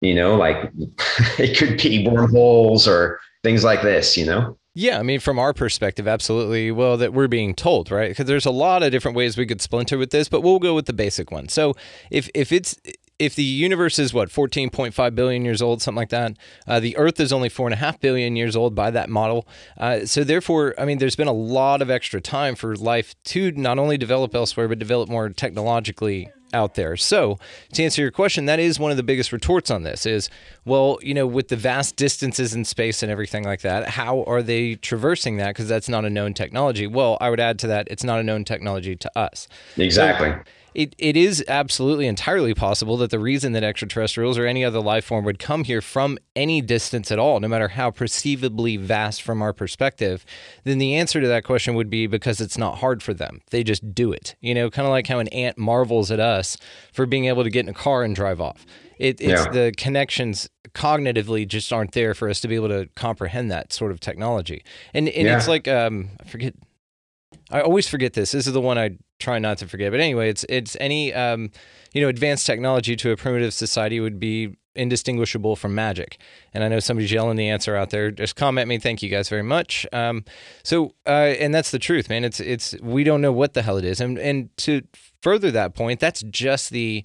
you 0.00 0.14
know 0.14 0.34
like 0.34 0.70
it 1.38 1.56
could 1.56 1.80
be 1.80 2.06
wormholes 2.06 2.88
or 2.88 3.20
things 3.44 3.62
like 3.62 3.82
this 3.82 4.16
you 4.16 4.26
know 4.26 4.58
yeah, 4.78 4.98
I 4.98 5.02
mean, 5.02 5.20
from 5.20 5.38
our 5.38 5.54
perspective, 5.54 6.06
absolutely. 6.06 6.70
Well, 6.70 6.98
that 6.98 7.14
we're 7.14 7.28
being 7.28 7.54
told, 7.54 7.90
right? 7.90 8.10
Because 8.10 8.26
there's 8.26 8.44
a 8.44 8.50
lot 8.50 8.82
of 8.82 8.92
different 8.92 9.16
ways 9.16 9.38
we 9.38 9.46
could 9.46 9.62
splinter 9.62 9.96
with 9.96 10.10
this, 10.10 10.28
but 10.28 10.42
we'll 10.42 10.58
go 10.58 10.74
with 10.74 10.84
the 10.84 10.92
basic 10.92 11.30
one. 11.30 11.48
So, 11.48 11.72
if 12.10 12.28
if 12.34 12.52
it's 12.52 12.76
if 13.18 13.34
the 13.34 13.42
universe 13.42 13.98
is 13.98 14.12
what 14.12 14.28
14.5 14.28 15.14
billion 15.14 15.44
years 15.44 15.62
old, 15.62 15.80
something 15.80 15.96
like 15.96 16.10
that, 16.10 16.36
uh, 16.66 16.80
the 16.80 16.96
Earth 16.96 17.18
is 17.18 17.32
only 17.32 17.48
four 17.48 17.66
and 17.66 17.74
a 17.74 17.78
half 17.78 18.00
billion 18.00 18.36
years 18.36 18.54
old 18.54 18.74
by 18.74 18.90
that 18.90 19.08
model. 19.08 19.46
Uh, 19.78 20.04
so 20.04 20.22
therefore, 20.24 20.74
I 20.78 20.84
mean, 20.84 20.98
there's 20.98 21.16
been 21.16 21.28
a 21.28 21.32
lot 21.32 21.82
of 21.82 21.90
extra 21.90 22.20
time 22.20 22.54
for 22.54 22.76
life 22.76 23.14
to 23.24 23.52
not 23.52 23.78
only 23.78 23.96
develop 23.96 24.34
elsewhere 24.34 24.68
but 24.68 24.78
develop 24.78 25.08
more 25.08 25.28
technologically 25.30 26.30
out 26.52 26.74
there. 26.74 26.96
So, 26.96 27.38
to 27.72 27.84
answer 27.84 28.02
your 28.02 28.10
question, 28.10 28.46
that 28.46 28.58
is 28.58 28.78
one 28.78 28.90
of 28.90 28.96
the 28.96 29.02
biggest 29.02 29.32
retorts 29.32 29.70
on 29.70 29.82
this 29.82 30.06
is, 30.06 30.30
well, 30.64 30.98
you 31.02 31.12
know, 31.12 31.26
with 31.26 31.48
the 31.48 31.56
vast 31.56 31.96
distances 31.96 32.54
in 32.54 32.64
space 32.64 33.02
and 33.02 33.10
everything 33.10 33.44
like 33.44 33.62
that, 33.62 33.88
how 33.88 34.22
are 34.24 34.42
they 34.42 34.76
traversing 34.76 35.36
that 35.38 35.48
because 35.48 35.68
that's 35.68 35.88
not 35.88 36.04
a 36.04 36.10
known 36.10 36.34
technology? 36.34 36.86
Well, 36.86 37.18
I 37.20 37.30
would 37.30 37.40
add 37.40 37.58
to 37.60 37.66
that 37.68 37.88
it's 37.90 38.04
not 38.04 38.20
a 38.20 38.22
known 38.22 38.44
technology 38.44 38.96
to 38.96 39.18
us. 39.18 39.48
Exactly. 39.76 40.30
So, 40.30 40.42
it, 40.76 40.94
it 40.98 41.16
is 41.16 41.42
absolutely 41.48 42.06
entirely 42.06 42.52
possible 42.52 42.98
that 42.98 43.08
the 43.08 43.18
reason 43.18 43.52
that 43.52 43.64
extraterrestrials 43.64 44.36
or 44.36 44.44
any 44.44 44.62
other 44.62 44.78
life 44.78 45.06
form 45.06 45.24
would 45.24 45.38
come 45.38 45.64
here 45.64 45.80
from 45.80 46.18
any 46.36 46.60
distance 46.60 47.10
at 47.10 47.18
all, 47.18 47.40
no 47.40 47.48
matter 47.48 47.68
how 47.68 47.90
perceivably 47.90 48.76
vast 48.76 49.22
from 49.22 49.40
our 49.40 49.54
perspective, 49.54 50.26
then 50.64 50.76
the 50.76 50.94
answer 50.94 51.18
to 51.18 51.28
that 51.28 51.44
question 51.44 51.76
would 51.76 51.88
be 51.88 52.06
because 52.06 52.42
it's 52.42 52.58
not 52.58 52.76
hard 52.76 53.02
for 53.02 53.14
them. 53.14 53.40
They 53.50 53.64
just 53.64 53.94
do 53.94 54.12
it. 54.12 54.36
You 54.42 54.54
know, 54.54 54.68
kind 54.68 54.84
of 54.84 54.90
like 54.90 55.06
how 55.06 55.18
an 55.18 55.28
ant 55.28 55.56
marvels 55.56 56.10
at 56.10 56.20
us 56.20 56.58
for 56.92 57.06
being 57.06 57.24
able 57.24 57.42
to 57.42 57.50
get 57.50 57.64
in 57.64 57.70
a 57.70 57.74
car 57.74 58.02
and 58.02 58.14
drive 58.14 58.38
off. 58.38 58.66
It, 58.98 59.18
it's 59.18 59.46
yeah. 59.46 59.50
the 59.50 59.72
connections 59.78 60.46
cognitively 60.74 61.48
just 61.48 61.72
aren't 61.72 61.92
there 61.92 62.12
for 62.12 62.28
us 62.28 62.38
to 62.40 62.48
be 62.48 62.54
able 62.54 62.68
to 62.68 62.86
comprehend 62.96 63.50
that 63.50 63.72
sort 63.72 63.92
of 63.92 64.00
technology. 64.00 64.62
And 64.92 65.08
and 65.08 65.26
yeah. 65.26 65.38
it's 65.38 65.48
like 65.48 65.68
um, 65.68 66.10
I 66.20 66.24
forget 66.28 66.52
I 67.50 67.60
always 67.60 67.88
forget 67.88 68.14
this. 68.14 68.32
This 68.32 68.46
is 68.46 68.52
the 68.52 68.60
one 68.60 68.78
I 68.78 68.98
try 69.18 69.38
not 69.38 69.58
to 69.58 69.68
forget. 69.68 69.92
But 69.92 70.00
anyway, 70.00 70.28
it's 70.28 70.44
it's 70.48 70.76
any 70.80 71.14
um, 71.14 71.50
you 71.92 72.00
know 72.00 72.08
advanced 72.08 72.46
technology 72.46 72.96
to 72.96 73.10
a 73.12 73.16
primitive 73.16 73.54
society 73.54 74.00
would 74.00 74.18
be 74.18 74.56
indistinguishable 74.74 75.56
from 75.56 75.74
magic. 75.74 76.18
And 76.52 76.62
I 76.62 76.68
know 76.68 76.80
somebody's 76.80 77.10
yelling 77.10 77.36
the 77.36 77.48
answer 77.48 77.76
out 77.76 77.90
there. 77.90 78.10
Just 78.10 78.36
comment 78.36 78.68
me. 78.68 78.78
Thank 78.78 79.02
you 79.02 79.08
guys 79.08 79.28
very 79.28 79.42
much. 79.42 79.86
Um, 79.92 80.24
so 80.62 80.94
uh, 81.06 81.34
and 81.40 81.54
that's 81.54 81.70
the 81.70 81.78
truth, 81.78 82.08
man. 82.08 82.24
It's 82.24 82.40
it's 82.40 82.74
we 82.82 83.04
don't 83.04 83.20
know 83.20 83.32
what 83.32 83.54
the 83.54 83.62
hell 83.62 83.78
it 83.78 83.84
is. 83.84 84.00
And 84.00 84.18
and 84.18 84.54
to 84.58 84.82
further 85.22 85.50
that 85.50 85.74
point, 85.74 86.00
that's 86.00 86.22
just 86.22 86.70
the 86.70 87.04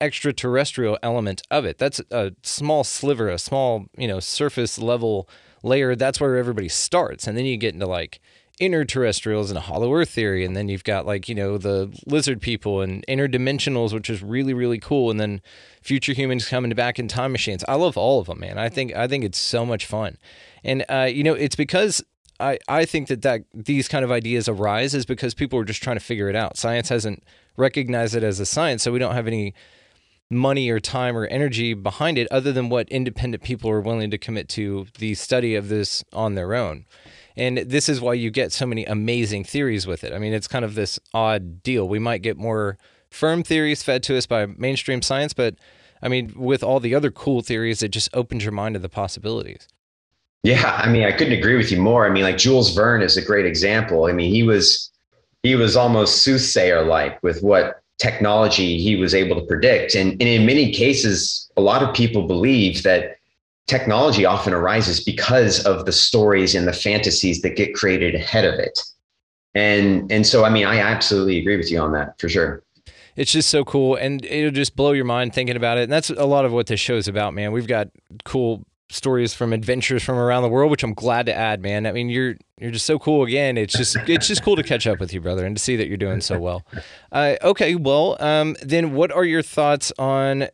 extraterrestrial 0.00 0.98
element 1.02 1.42
of 1.50 1.64
it. 1.64 1.78
That's 1.78 2.00
a 2.10 2.32
small 2.42 2.84
sliver, 2.84 3.28
a 3.28 3.38
small 3.38 3.86
you 3.96 4.08
know 4.08 4.20
surface 4.20 4.78
level 4.78 5.28
layer. 5.62 5.94
That's 5.94 6.20
where 6.20 6.36
everybody 6.36 6.68
starts, 6.68 7.26
and 7.26 7.36
then 7.36 7.46
you 7.46 7.56
get 7.56 7.74
into 7.74 7.86
like 7.86 8.20
interterrestrials 8.60 9.48
and 9.48 9.56
a 9.56 9.60
hollow 9.60 9.94
earth 9.94 10.10
theory 10.10 10.44
and 10.44 10.56
then 10.56 10.68
you've 10.68 10.82
got 10.82 11.06
like 11.06 11.28
you 11.28 11.34
know 11.34 11.58
the 11.58 11.96
lizard 12.06 12.40
people 12.40 12.80
and 12.80 13.06
interdimensionals 13.06 13.92
which 13.92 14.10
is 14.10 14.20
really 14.20 14.52
really 14.52 14.78
cool 14.78 15.10
and 15.10 15.20
then 15.20 15.40
future 15.80 16.12
humans 16.12 16.48
coming 16.48 16.72
back 16.72 16.98
in 16.98 17.06
time 17.06 17.30
machines 17.30 17.64
i 17.68 17.74
love 17.74 17.96
all 17.96 18.18
of 18.18 18.26
them 18.26 18.40
man 18.40 18.58
i 18.58 18.68
think 18.68 18.92
i 18.96 19.06
think 19.06 19.22
it's 19.22 19.38
so 19.38 19.64
much 19.64 19.86
fun 19.86 20.16
and 20.64 20.84
uh, 20.88 21.08
you 21.08 21.22
know 21.22 21.34
it's 21.34 21.54
because 21.56 22.02
I, 22.40 22.58
I 22.68 22.84
think 22.84 23.08
that, 23.08 23.22
that 23.22 23.42
these 23.52 23.88
kind 23.88 24.04
of 24.04 24.12
ideas 24.12 24.48
arise 24.48 24.94
is 24.94 25.04
because 25.04 25.34
people 25.34 25.58
are 25.58 25.64
just 25.64 25.82
trying 25.82 25.96
to 25.96 26.04
figure 26.04 26.28
it 26.28 26.36
out. 26.36 26.56
Science 26.56 26.88
hasn't 26.88 27.24
recognized 27.56 28.14
it 28.14 28.22
as 28.22 28.38
a 28.38 28.46
science, 28.46 28.84
so 28.84 28.92
we 28.92 29.00
don't 29.00 29.14
have 29.14 29.26
any 29.26 29.54
money 30.30 30.68
or 30.70 30.78
time 30.78 31.16
or 31.16 31.26
energy 31.26 31.74
behind 31.74 32.18
it 32.18 32.28
other 32.30 32.52
than 32.52 32.68
what 32.68 32.88
independent 32.90 33.42
people 33.42 33.70
are 33.70 33.80
willing 33.80 34.10
to 34.10 34.18
commit 34.18 34.48
to 34.50 34.86
the 34.98 35.14
study 35.14 35.54
of 35.54 35.68
this 35.68 36.04
on 36.12 36.34
their 36.34 36.54
own. 36.54 36.84
And 37.38 37.58
this 37.58 37.88
is 37.88 38.00
why 38.00 38.14
you 38.14 38.30
get 38.30 38.52
so 38.52 38.66
many 38.66 38.84
amazing 38.84 39.44
theories 39.44 39.86
with 39.86 40.02
it. 40.02 40.12
I 40.12 40.18
mean, 40.18 40.32
it's 40.32 40.48
kind 40.48 40.64
of 40.64 40.74
this 40.74 40.98
odd 41.14 41.62
deal. 41.62 41.88
We 41.88 42.00
might 42.00 42.20
get 42.20 42.36
more 42.36 42.76
firm 43.10 43.44
theories 43.44 43.82
fed 43.82 44.02
to 44.02 44.18
us 44.18 44.26
by 44.26 44.46
mainstream 44.46 45.02
science, 45.02 45.32
but 45.32 45.54
I 46.02 46.08
mean, 46.08 46.32
with 46.36 46.64
all 46.64 46.80
the 46.80 46.96
other 46.96 47.12
cool 47.12 47.40
theories, 47.40 47.80
it 47.80 47.90
just 47.90 48.08
opens 48.12 48.44
your 48.44 48.52
mind 48.52 48.74
to 48.74 48.80
the 48.80 48.88
possibilities. 48.88 49.68
Yeah, 50.42 50.80
I 50.82 50.90
mean, 50.90 51.04
I 51.04 51.12
couldn't 51.12 51.32
agree 51.32 51.56
with 51.56 51.70
you 51.70 51.80
more. 51.80 52.06
I 52.06 52.10
mean, 52.10 52.24
like 52.24 52.38
Jules 52.38 52.74
Verne 52.74 53.02
is 53.02 53.16
a 53.16 53.24
great 53.24 53.46
example. 53.46 54.06
I 54.06 54.12
mean, 54.12 54.32
he 54.32 54.42
was 54.42 54.90
he 55.44 55.54
was 55.54 55.76
almost 55.76 56.22
soothsayer 56.22 56.84
like 56.84 57.22
with 57.22 57.42
what 57.42 57.82
technology 57.98 58.78
he 58.78 58.96
was 58.96 59.14
able 59.14 59.40
to 59.40 59.46
predict, 59.46 59.94
and, 59.94 60.12
and 60.12 60.22
in 60.22 60.46
many 60.46 60.72
cases, 60.72 61.50
a 61.56 61.60
lot 61.60 61.82
of 61.82 61.94
people 61.94 62.26
believe 62.26 62.82
that 62.84 63.17
technology 63.68 64.24
often 64.24 64.52
arises 64.52 65.02
because 65.02 65.64
of 65.64 65.86
the 65.86 65.92
stories 65.92 66.54
and 66.54 66.66
the 66.66 66.72
fantasies 66.72 67.42
that 67.42 67.56
get 67.56 67.74
created 67.74 68.14
ahead 68.14 68.44
of 68.44 68.54
it. 68.54 68.80
And 69.54 70.10
and 70.10 70.26
so, 70.26 70.44
I 70.44 70.50
mean, 70.50 70.66
I 70.66 70.78
absolutely 70.78 71.38
agree 71.38 71.56
with 71.56 71.70
you 71.70 71.78
on 71.78 71.92
that 71.92 72.18
for 72.20 72.28
sure 72.28 72.62
it's 73.16 73.32
just 73.32 73.50
so 73.50 73.64
cool 73.64 73.96
and 73.96 74.24
it'll 74.26 74.52
just 74.52 74.76
blow 74.76 74.92
your 74.92 75.04
mind 75.04 75.34
thinking 75.34 75.56
about 75.56 75.76
it 75.76 75.82
and 75.82 75.92
that's 75.92 76.08
a 76.08 76.24
lot 76.24 76.44
of 76.44 76.52
what 76.52 76.68
this 76.68 76.78
show 76.78 76.94
is 76.94 77.08
about 77.08 77.34
man 77.34 77.50
we've 77.50 77.66
got 77.66 77.88
cool 78.24 78.64
stories 78.90 79.34
from 79.34 79.52
adventures 79.52 80.02
from 80.02 80.16
around 80.16 80.42
the 80.42 80.48
world, 80.48 80.70
which 80.70 80.82
I'm 80.82 80.94
glad 80.94 81.26
to 81.26 81.34
add, 81.34 81.60
man. 81.60 81.86
I 81.86 81.92
mean, 81.92 82.08
you're 82.08 82.36
you're 82.58 82.70
just 82.70 82.86
so 82.86 82.98
cool 82.98 83.22
again. 83.22 83.56
It's 83.56 83.74
just 83.74 83.96
it's 84.06 84.26
just 84.26 84.42
cool 84.42 84.56
to 84.56 84.62
catch 84.62 84.86
up 84.86 85.00
with 85.00 85.12
you, 85.12 85.20
brother, 85.20 85.44
and 85.44 85.56
to 85.56 85.62
see 85.62 85.76
that 85.76 85.88
you're 85.88 85.96
doing 85.96 86.20
so 86.20 86.38
well. 86.38 86.64
Uh, 87.10 87.36
okay, 87.42 87.74
well, 87.74 88.18
um, 88.20 88.54
then 88.60 88.92
what 88.92 89.10
are 89.10 89.24
your 89.24 89.40
thoughts 89.42 89.90
on 89.98 90.46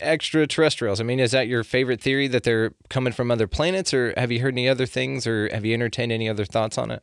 extraterrestrials? 0.00 1.00
I 1.00 1.04
mean, 1.04 1.20
is 1.20 1.32
that 1.32 1.48
your 1.48 1.64
favorite 1.64 2.00
theory 2.00 2.28
that 2.28 2.42
they're 2.42 2.72
coming 2.88 3.12
from 3.12 3.30
other 3.30 3.46
planets, 3.46 3.94
or 3.94 4.14
have 4.16 4.30
you 4.32 4.40
heard 4.40 4.54
any 4.54 4.68
other 4.68 4.86
things, 4.86 5.26
or 5.26 5.48
have 5.52 5.64
you 5.64 5.74
entertained 5.74 6.12
any 6.12 6.28
other 6.28 6.44
thoughts 6.44 6.78
on 6.78 6.90
it? 6.90 7.02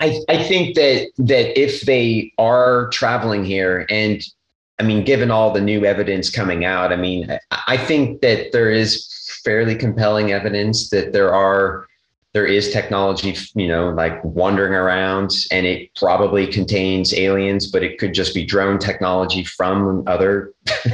I, 0.00 0.20
I 0.28 0.42
think 0.42 0.76
that 0.76 1.10
that 1.18 1.60
if 1.60 1.82
they 1.82 2.32
are 2.38 2.88
traveling 2.90 3.44
here 3.44 3.84
and 3.90 4.22
I 4.78 4.84
mean, 4.84 5.04
given 5.04 5.30
all 5.30 5.52
the 5.52 5.60
new 5.60 5.84
evidence 5.84 6.30
coming 6.30 6.64
out, 6.64 6.92
I 6.92 6.96
mean, 6.96 7.36
I 7.50 7.76
think 7.76 8.20
that 8.20 8.52
there 8.52 8.70
is 8.70 9.12
fairly 9.42 9.74
compelling 9.74 10.30
evidence 10.30 10.90
that 10.90 11.12
there 11.12 11.34
are 11.34 11.88
there 12.34 12.46
is 12.46 12.70
technology, 12.70 13.34
you 13.54 13.66
know, 13.66 13.88
like 13.88 14.22
wandering 14.22 14.74
around, 14.74 15.32
and 15.50 15.66
it 15.66 15.92
probably 15.96 16.46
contains 16.46 17.12
aliens, 17.14 17.66
but 17.68 17.82
it 17.82 17.98
could 17.98 18.14
just 18.14 18.34
be 18.34 18.44
drone 18.44 18.78
technology 18.78 19.42
from 19.42 20.04
other 20.06 20.52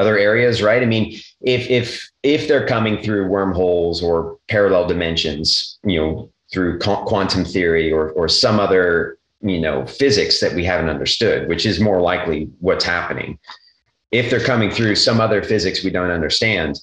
other 0.00 0.18
areas, 0.18 0.62
right? 0.62 0.82
I 0.82 0.86
mean, 0.86 1.12
if 1.42 1.68
if 1.70 2.10
if 2.22 2.48
they're 2.48 2.66
coming 2.66 3.02
through 3.02 3.28
wormholes 3.28 4.02
or 4.02 4.38
parallel 4.48 4.86
dimensions, 4.86 5.78
you 5.84 6.00
know, 6.00 6.30
through 6.52 6.78
quantum 6.78 7.44
theory 7.44 7.92
or 7.92 8.10
or 8.12 8.28
some 8.28 8.58
other 8.58 9.18
you 9.42 9.60
know 9.60 9.86
physics 9.86 10.40
that 10.40 10.54
we 10.54 10.64
haven't 10.64 10.88
understood, 10.88 11.48
which 11.48 11.66
is 11.66 11.80
more 11.80 12.00
likely 12.00 12.48
what's 12.60 12.84
happening. 12.84 13.38
If 14.10 14.30
they're 14.30 14.44
coming 14.44 14.70
through 14.70 14.96
some 14.96 15.20
other 15.20 15.42
physics 15.42 15.84
we 15.84 15.90
don't 15.90 16.10
understand, 16.10 16.80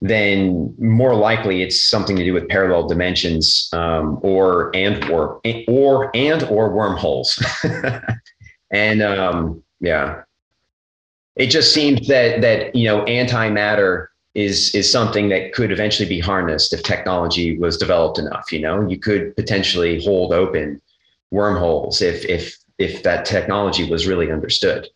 then 0.00 0.74
more 0.78 1.14
likely 1.14 1.62
it's 1.62 1.80
something 1.80 2.16
to 2.16 2.24
do 2.24 2.32
with 2.32 2.48
parallel 2.48 2.88
dimensions 2.88 3.68
um, 3.72 4.18
or 4.22 4.74
and 4.74 5.04
or 5.10 5.40
or 5.68 6.10
and 6.14 6.42
or 6.44 6.70
wormholes 6.70 7.42
and 8.70 9.02
um, 9.02 9.62
yeah 9.80 10.22
it 11.36 11.46
just 11.46 11.72
seems 11.72 12.06
that 12.08 12.40
that 12.40 12.74
you 12.74 12.84
know 12.84 13.04
antimatter 13.04 14.08
is 14.34 14.74
is 14.74 14.90
something 14.90 15.28
that 15.28 15.52
could 15.52 15.70
eventually 15.70 16.08
be 16.08 16.20
harnessed 16.20 16.72
if 16.72 16.82
technology 16.82 17.56
was 17.58 17.76
developed 17.76 18.18
enough 18.18 18.52
you 18.52 18.60
know 18.60 18.86
you 18.88 18.98
could 18.98 19.34
potentially 19.36 20.02
hold 20.04 20.32
open 20.32 20.80
wormholes 21.30 22.02
if 22.02 22.24
if 22.26 22.56
if 22.78 23.02
that 23.02 23.24
technology 23.24 23.88
was 23.88 24.06
really 24.06 24.30
understood 24.30 24.86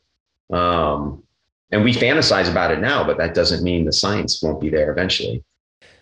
um, 0.52 1.22
and 1.70 1.84
we 1.84 1.92
fantasize 1.92 2.50
about 2.50 2.70
it 2.70 2.80
now, 2.80 3.04
but 3.04 3.16
that 3.18 3.34
doesn't 3.34 3.62
mean 3.62 3.84
the 3.84 3.92
science 3.92 4.42
won't 4.42 4.60
be 4.60 4.68
there 4.68 4.90
eventually. 4.90 5.44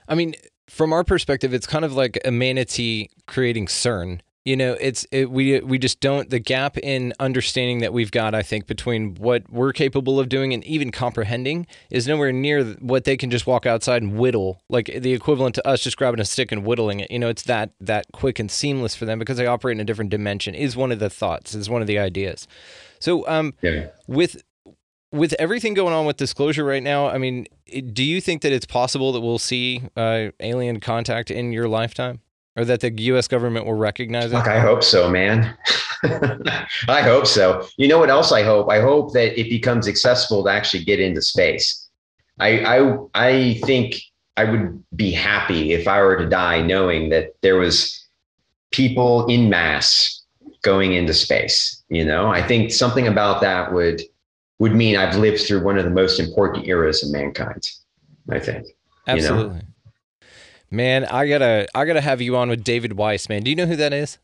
I 0.08 0.14
mean, 0.14 0.34
from 0.66 0.92
our 0.92 1.04
perspective, 1.04 1.52
it's 1.52 1.66
kind 1.66 1.84
of 1.84 1.94
like 1.94 2.18
a 2.24 2.30
manatee 2.30 3.10
creating 3.26 3.66
CERN. 3.66 4.20
You 4.48 4.56
know, 4.56 4.78
it's 4.80 5.06
it, 5.12 5.30
we 5.30 5.60
we 5.60 5.78
just 5.78 6.00
don't 6.00 6.30
the 6.30 6.38
gap 6.38 6.78
in 6.78 7.12
understanding 7.20 7.80
that 7.80 7.92
we've 7.92 8.10
got. 8.10 8.34
I 8.34 8.42
think 8.42 8.66
between 8.66 9.14
what 9.16 9.42
we're 9.50 9.74
capable 9.74 10.18
of 10.18 10.30
doing 10.30 10.54
and 10.54 10.64
even 10.64 10.90
comprehending 10.90 11.66
is 11.90 12.08
nowhere 12.08 12.32
near 12.32 12.64
what 12.80 13.04
they 13.04 13.18
can 13.18 13.30
just 13.30 13.46
walk 13.46 13.66
outside 13.66 14.00
and 14.00 14.18
whittle, 14.18 14.62
like 14.70 14.86
the 14.86 15.12
equivalent 15.12 15.54
to 15.56 15.68
us 15.68 15.82
just 15.82 15.98
grabbing 15.98 16.18
a 16.18 16.24
stick 16.24 16.50
and 16.50 16.64
whittling 16.64 17.00
it. 17.00 17.10
You 17.10 17.18
know, 17.18 17.28
it's 17.28 17.42
that 17.42 17.72
that 17.82 18.06
quick 18.14 18.38
and 18.38 18.50
seamless 18.50 18.94
for 18.94 19.04
them 19.04 19.18
because 19.18 19.36
they 19.36 19.44
operate 19.44 19.76
in 19.76 19.82
a 19.82 19.84
different 19.84 20.10
dimension. 20.10 20.54
Is 20.54 20.74
one 20.74 20.92
of 20.92 20.98
the 20.98 21.10
thoughts. 21.10 21.54
Is 21.54 21.68
one 21.68 21.82
of 21.82 21.86
the 21.86 21.98
ideas. 21.98 22.48
So, 23.00 23.28
um, 23.28 23.52
yeah. 23.60 23.88
with 24.06 24.42
with 25.12 25.34
everything 25.38 25.74
going 25.74 25.92
on 25.92 26.06
with 26.06 26.16
disclosure 26.16 26.64
right 26.64 26.82
now, 26.82 27.08
I 27.08 27.18
mean, 27.18 27.46
do 27.92 28.02
you 28.02 28.22
think 28.22 28.40
that 28.40 28.52
it's 28.52 28.64
possible 28.64 29.12
that 29.12 29.20
we'll 29.20 29.38
see 29.38 29.82
uh, 29.94 30.28
alien 30.40 30.80
contact 30.80 31.30
in 31.30 31.52
your 31.52 31.68
lifetime, 31.68 32.22
or 32.58 32.64
that 32.64 32.80
the 32.80 32.90
U.S. 33.02 33.28
government 33.28 33.64
will 33.64 33.74
recognize 33.74 34.32
Fuck, 34.32 34.48
it? 34.48 34.50
I 34.50 34.58
hope 34.58 34.82
so, 34.82 35.08
man. 35.08 35.56
I 36.88 37.02
hope 37.02 37.26
so. 37.26 37.66
You 37.76 37.86
know 37.86 37.98
what 37.98 38.10
else 38.10 38.32
I 38.32 38.42
hope? 38.42 38.68
I 38.68 38.80
hope 38.80 39.12
that 39.12 39.38
it 39.38 39.48
becomes 39.48 39.86
accessible 39.86 40.42
to 40.44 40.50
actually 40.50 40.84
get 40.84 40.98
into 40.98 41.22
space. 41.22 41.88
I 42.40 42.58
I 42.78 42.96
I 43.14 43.54
think 43.64 44.00
I 44.36 44.44
would 44.44 44.82
be 44.96 45.12
happy 45.12 45.72
if 45.72 45.86
I 45.86 46.02
were 46.02 46.16
to 46.16 46.28
die 46.28 46.60
knowing 46.60 47.10
that 47.10 47.30
there 47.42 47.56
was 47.56 48.06
people 48.72 49.26
in 49.26 49.48
mass 49.48 50.24
going 50.62 50.94
into 50.94 51.14
space. 51.14 51.84
You 51.88 52.04
know, 52.04 52.28
I 52.28 52.42
think 52.42 52.72
something 52.72 53.06
about 53.06 53.40
that 53.42 53.72
would 53.72 54.02
would 54.58 54.74
mean 54.74 54.96
I've 54.96 55.16
lived 55.16 55.42
through 55.42 55.62
one 55.62 55.78
of 55.78 55.84
the 55.84 55.90
most 55.90 56.18
important 56.18 56.66
eras 56.66 57.04
of 57.04 57.12
mankind. 57.12 57.68
I 58.30 58.40
think. 58.40 58.66
Absolutely. 59.06 59.58
You 59.58 59.62
know? 59.62 59.68
Man, 60.70 61.04
I 61.06 61.28
gotta 61.28 61.66
I 61.74 61.84
gotta 61.84 62.00
have 62.00 62.20
you 62.20 62.36
on 62.36 62.48
with 62.50 62.62
David 62.62 62.94
Weiss, 62.94 63.28
man. 63.28 63.42
Do 63.42 63.50
you 63.50 63.56
know 63.56 63.66
who 63.66 63.76
that 63.76 63.92
is? 63.92 64.18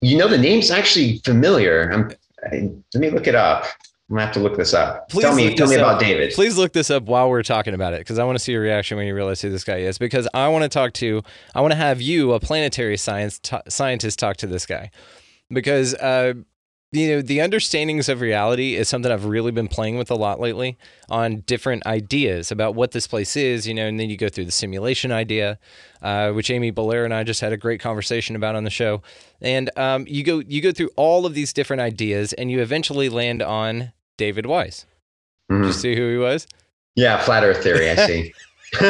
You 0.00 0.18
know 0.18 0.26
the 0.26 0.38
name's 0.38 0.70
actually 0.70 1.18
familiar. 1.18 1.90
I'm, 1.92 2.10
I, 2.44 2.70
let 2.92 3.00
me 3.00 3.10
look 3.10 3.28
it 3.28 3.36
up. 3.36 3.64
I'm 4.10 4.16
gonna 4.16 4.26
have 4.26 4.34
to 4.34 4.40
look 4.40 4.56
this 4.56 4.74
up. 4.74 5.08
Please 5.08 5.22
tell 5.22 5.34
me, 5.34 5.54
tell 5.54 5.68
me 5.68 5.76
about 5.76 6.00
David. 6.00 6.32
Please 6.34 6.58
look 6.58 6.72
this 6.72 6.90
up 6.90 7.04
while 7.04 7.30
we're 7.30 7.44
talking 7.44 7.72
about 7.72 7.94
it, 7.94 8.00
because 8.00 8.18
I 8.18 8.24
want 8.24 8.36
to 8.36 8.44
see 8.44 8.52
your 8.52 8.60
reaction 8.60 8.96
when 8.96 9.06
you 9.06 9.14
realize 9.14 9.40
who 9.40 9.48
this 9.48 9.64
guy 9.64 9.78
is. 9.78 9.96
Because 9.96 10.28
I 10.34 10.48
want 10.48 10.64
to 10.64 10.68
talk 10.68 10.92
to, 10.94 11.22
I 11.54 11.60
want 11.60 11.70
to 11.70 11.76
have 11.76 12.02
you, 12.02 12.32
a 12.32 12.40
planetary 12.40 12.96
science 12.96 13.38
t- 13.38 13.56
scientist, 13.68 14.18
talk 14.18 14.36
to 14.38 14.46
this 14.46 14.66
guy, 14.66 14.90
because 15.48 15.94
uh, 15.94 16.34
you 16.92 17.08
know 17.08 17.22
the 17.22 17.40
understandings 17.40 18.08
of 18.08 18.20
reality 18.20 18.76
is 18.76 18.88
something 18.88 19.10
i've 19.10 19.24
really 19.24 19.50
been 19.50 19.68
playing 19.68 19.96
with 19.96 20.10
a 20.10 20.14
lot 20.14 20.38
lately 20.38 20.76
on 21.08 21.40
different 21.40 21.84
ideas 21.86 22.52
about 22.52 22.74
what 22.74 22.92
this 22.92 23.06
place 23.06 23.36
is 23.36 23.66
you 23.66 23.74
know 23.74 23.86
and 23.86 23.98
then 23.98 24.10
you 24.10 24.16
go 24.16 24.28
through 24.28 24.44
the 24.44 24.52
simulation 24.52 25.10
idea 25.10 25.58
uh, 26.02 26.30
which 26.32 26.50
amy 26.50 26.70
belair 26.70 27.04
and 27.04 27.14
i 27.14 27.22
just 27.22 27.40
had 27.40 27.52
a 27.52 27.56
great 27.56 27.80
conversation 27.80 28.36
about 28.36 28.54
on 28.54 28.64
the 28.64 28.70
show. 28.70 29.02
And 29.40 29.70
um, 29.76 30.06
you 30.08 30.24
go 30.24 30.38
you 30.38 30.60
go 30.60 30.72
through 30.72 30.90
all 30.96 31.26
of 31.26 31.34
these 31.34 31.52
different 31.52 31.80
ideas 31.80 32.32
and 32.32 32.50
you 32.50 32.60
eventually 32.60 33.08
land 33.08 33.42
on 33.42 33.92
david 34.16 34.46
weiss. 34.46 34.86
Mm-hmm. 35.50 35.62
Did 35.62 35.66
you 35.68 35.72
see 35.72 35.96
who 35.96 36.10
he 36.10 36.16
was? 36.16 36.46
Yeah 36.94 37.22
flat 37.22 37.44
earth 37.44 37.62
theory 37.62 37.90
i 37.90 37.94
see 38.06 38.34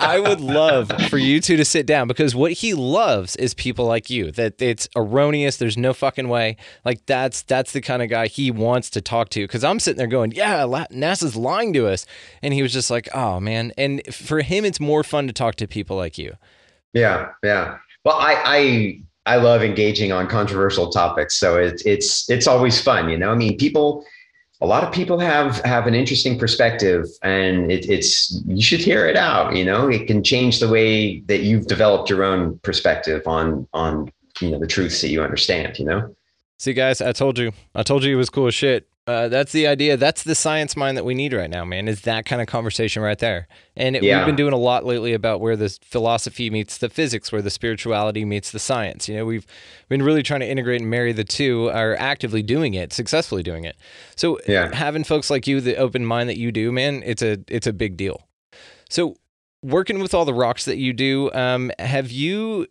I 0.00 0.18
would 0.22 0.40
love 0.40 0.90
for 1.10 1.18
you 1.18 1.40
two 1.40 1.58
to 1.58 1.64
sit 1.64 1.84
down 1.84 2.08
because 2.08 2.34
what 2.34 2.52
he 2.52 2.72
loves 2.72 3.36
is 3.36 3.52
people 3.52 3.84
like 3.84 4.08
you. 4.08 4.30
That 4.32 4.60
it's 4.62 4.88
erroneous. 4.96 5.58
There's 5.58 5.76
no 5.76 5.92
fucking 5.92 6.28
way. 6.28 6.56
Like 6.86 7.04
that's 7.04 7.42
that's 7.42 7.72
the 7.72 7.82
kind 7.82 8.02
of 8.02 8.08
guy 8.08 8.28
he 8.28 8.50
wants 8.50 8.88
to 8.90 9.02
talk 9.02 9.28
to. 9.30 9.44
Because 9.44 9.62
I'm 9.62 9.78
sitting 9.78 9.98
there 9.98 10.06
going, 10.06 10.32
yeah, 10.32 10.64
NASA's 10.90 11.36
lying 11.36 11.74
to 11.74 11.86
us, 11.86 12.06
and 12.42 12.54
he 12.54 12.62
was 12.62 12.72
just 12.72 12.90
like, 12.90 13.08
oh 13.14 13.40
man. 13.40 13.72
And 13.76 14.02
for 14.14 14.40
him, 14.40 14.64
it's 14.64 14.80
more 14.80 15.04
fun 15.04 15.26
to 15.26 15.34
talk 15.34 15.56
to 15.56 15.66
people 15.68 15.96
like 15.96 16.16
you. 16.16 16.34
Yeah, 16.94 17.32
yeah. 17.44 17.76
Well, 18.06 18.16
I 18.16 18.36
I 18.44 19.02
I 19.34 19.36
love 19.36 19.62
engaging 19.62 20.12
on 20.12 20.28
controversial 20.28 20.90
topics, 20.90 21.34
so 21.34 21.58
it's 21.58 21.84
it's 21.84 22.30
it's 22.30 22.46
always 22.46 22.80
fun. 22.80 23.10
You 23.10 23.18
know, 23.18 23.30
I 23.30 23.34
mean, 23.34 23.58
people 23.58 24.06
a 24.60 24.66
lot 24.66 24.82
of 24.82 24.92
people 24.92 25.18
have 25.18 25.60
have 25.64 25.86
an 25.86 25.94
interesting 25.94 26.38
perspective 26.38 27.06
and 27.22 27.70
it, 27.70 27.88
it's 27.88 28.42
you 28.46 28.62
should 28.62 28.80
hear 28.80 29.06
it 29.06 29.16
out 29.16 29.54
you 29.54 29.64
know? 29.64 29.88
It 29.88 30.06
can 30.06 30.22
change 30.22 30.60
the 30.60 30.68
way 30.68 31.20
that 31.20 31.40
you've 31.40 31.66
developed 31.66 32.10
your 32.10 32.24
own 32.24 32.58
perspective 32.60 33.26
on 33.26 33.66
on 33.72 34.10
you 34.40 34.50
know 34.50 34.58
the 34.58 34.66
truths 34.66 35.00
that 35.00 35.08
you 35.08 35.22
understand 35.22 35.78
you 35.78 35.84
know 35.84 36.14
see 36.58 36.72
guys 36.72 37.00
i 37.00 37.12
told 37.12 37.38
you 37.38 37.52
i 37.74 37.82
told 37.82 38.04
you 38.04 38.14
it 38.14 38.18
was 38.18 38.30
cool 38.30 38.46
as 38.46 38.54
shit 38.54 38.88
uh, 39.08 39.26
that's 39.26 39.52
the 39.52 39.66
idea. 39.66 39.96
That's 39.96 40.22
the 40.22 40.34
science 40.34 40.76
mind 40.76 40.98
that 40.98 41.04
we 41.04 41.14
need 41.14 41.32
right 41.32 41.48
now, 41.48 41.64
man. 41.64 41.88
Is 41.88 42.02
that 42.02 42.26
kind 42.26 42.42
of 42.42 42.46
conversation 42.46 43.02
right 43.02 43.18
there? 43.18 43.48
And 43.74 43.96
it, 43.96 44.02
yeah. 44.02 44.18
we've 44.18 44.26
been 44.26 44.36
doing 44.36 44.52
a 44.52 44.58
lot 44.58 44.84
lately 44.84 45.14
about 45.14 45.40
where 45.40 45.56
the 45.56 45.70
philosophy 45.82 46.50
meets 46.50 46.76
the 46.76 46.90
physics, 46.90 47.32
where 47.32 47.40
the 47.40 47.48
spirituality 47.48 48.26
meets 48.26 48.50
the 48.50 48.58
science. 48.58 49.08
You 49.08 49.16
know, 49.16 49.24
we've 49.24 49.46
been 49.88 50.02
really 50.02 50.22
trying 50.22 50.40
to 50.40 50.46
integrate 50.46 50.82
and 50.82 50.90
marry 50.90 51.14
the 51.14 51.24
two. 51.24 51.70
Are 51.70 51.96
actively 51.96 52.42
doing 52.42 52.74
it, 52.74 52.92
successfully 52.92 53.42
doing 53.42 53.64
it. 53.64 53.76
So 54.14 54.40
yeah. 54.46 54.74
having 54.74 55.04
folks 55.04 55.30
like 55.30 55.46
you, 55.46 55.62
the 55.62 55.76
open 55.76 56.04
mind 56.04 56.28
that 56.28 56.38
you 56.38 56.52
do, 56.52 56.70
man, 56.70 57.02
it's 57.06 57.22
a 57.22 57.38
it's 57.48 57.66
a 57.66 57.72
big 57.72 57.96
deal. 57.96 58.28
So 58.90 59.16
working 59.62 60.00
with 60.00 60.12
all 60.12 60.26
the 60.26 60.34
rocks 60.34 60.66
that 60.66 60.76
you 60.76 60.92
do, 60.92 61.32
um, 61.32 61.72
have 61.78 62.10
you 62.10 62.66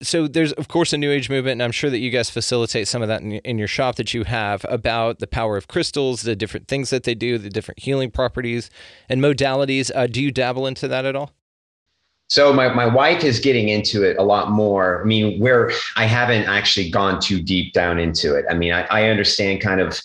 so 0.00 0.26
there's 0.26 0.52
of 0.52 0.68
course 0.68 0.94
a 0.94 0.98
new 0.98 1.10
age 1.10 1.28
movement 1.28 1.52
and 1.52 1.62
i'm 1.62 1.72
sure 1.72 1.90
that 1.90 1.98
you 1.98 2.08
guys 2.10 2.30
facilitate 2.30 2.88
some 2.88 3.02
of 3.02 3.08
that 3.08 3.20
in, 3.20 3.32
in, 3.32 3.58
your 3.58 3.68
shop 3.68 3.96
that 3.96 4.14
you 4.14 4.24
have 4.24 4.64
about 4.66 5.18
the 5.18 5.26
power 5.26 5.58
of 5.58 5.68
crystals 5.68 6.22
the 6.22 6.34
different 6.34 6.68
things 6.68 6.88
that 6.88 7.02
they 7.02 7.14
do 7.14 7.36
the 7.36 7.50
different 7.50 7.78
healing 7.78 8.10
properties 8.10 8.70
and 9.10 9.20
modalities. 9.20 9.90
Uh, 9.94 10.06
do 10.06 10.22
you 10.22 10.30
dabble 10.30 10.66
into 10.66 10.88
that 10.88 11.04
at 11.04 11.14
all? 11.14 11.32
So 12.28 12.50
my, 12.50 12.72
my 12.72 12.86
wife 12.86 13.24
is 13.24 13.40
getting 13.40 13.68
into 13.68 14.02
it 14.02 14.16
a 14.16 14.22
lot 14.22 14.50
more. 14.50 15.02
I 15.02 15.04
mean 15.04 15.38
where 15.38 15.70
i 15.96 16.06
haven't 16.06 16.44
actually 16.44 16.88
gone 16.88 17.20
too 17.20 17.42
deep 17.42 17.74
down 17.74 17.98
into 17.98 18.34
it. 18.34 18.46
I 18.48 18.54
mean 18.54 18.72
i, 18.72 18.84
I 18.84 19.08
understand 19.10 19.60
kind 19.60 19.82
of 19.82 20.00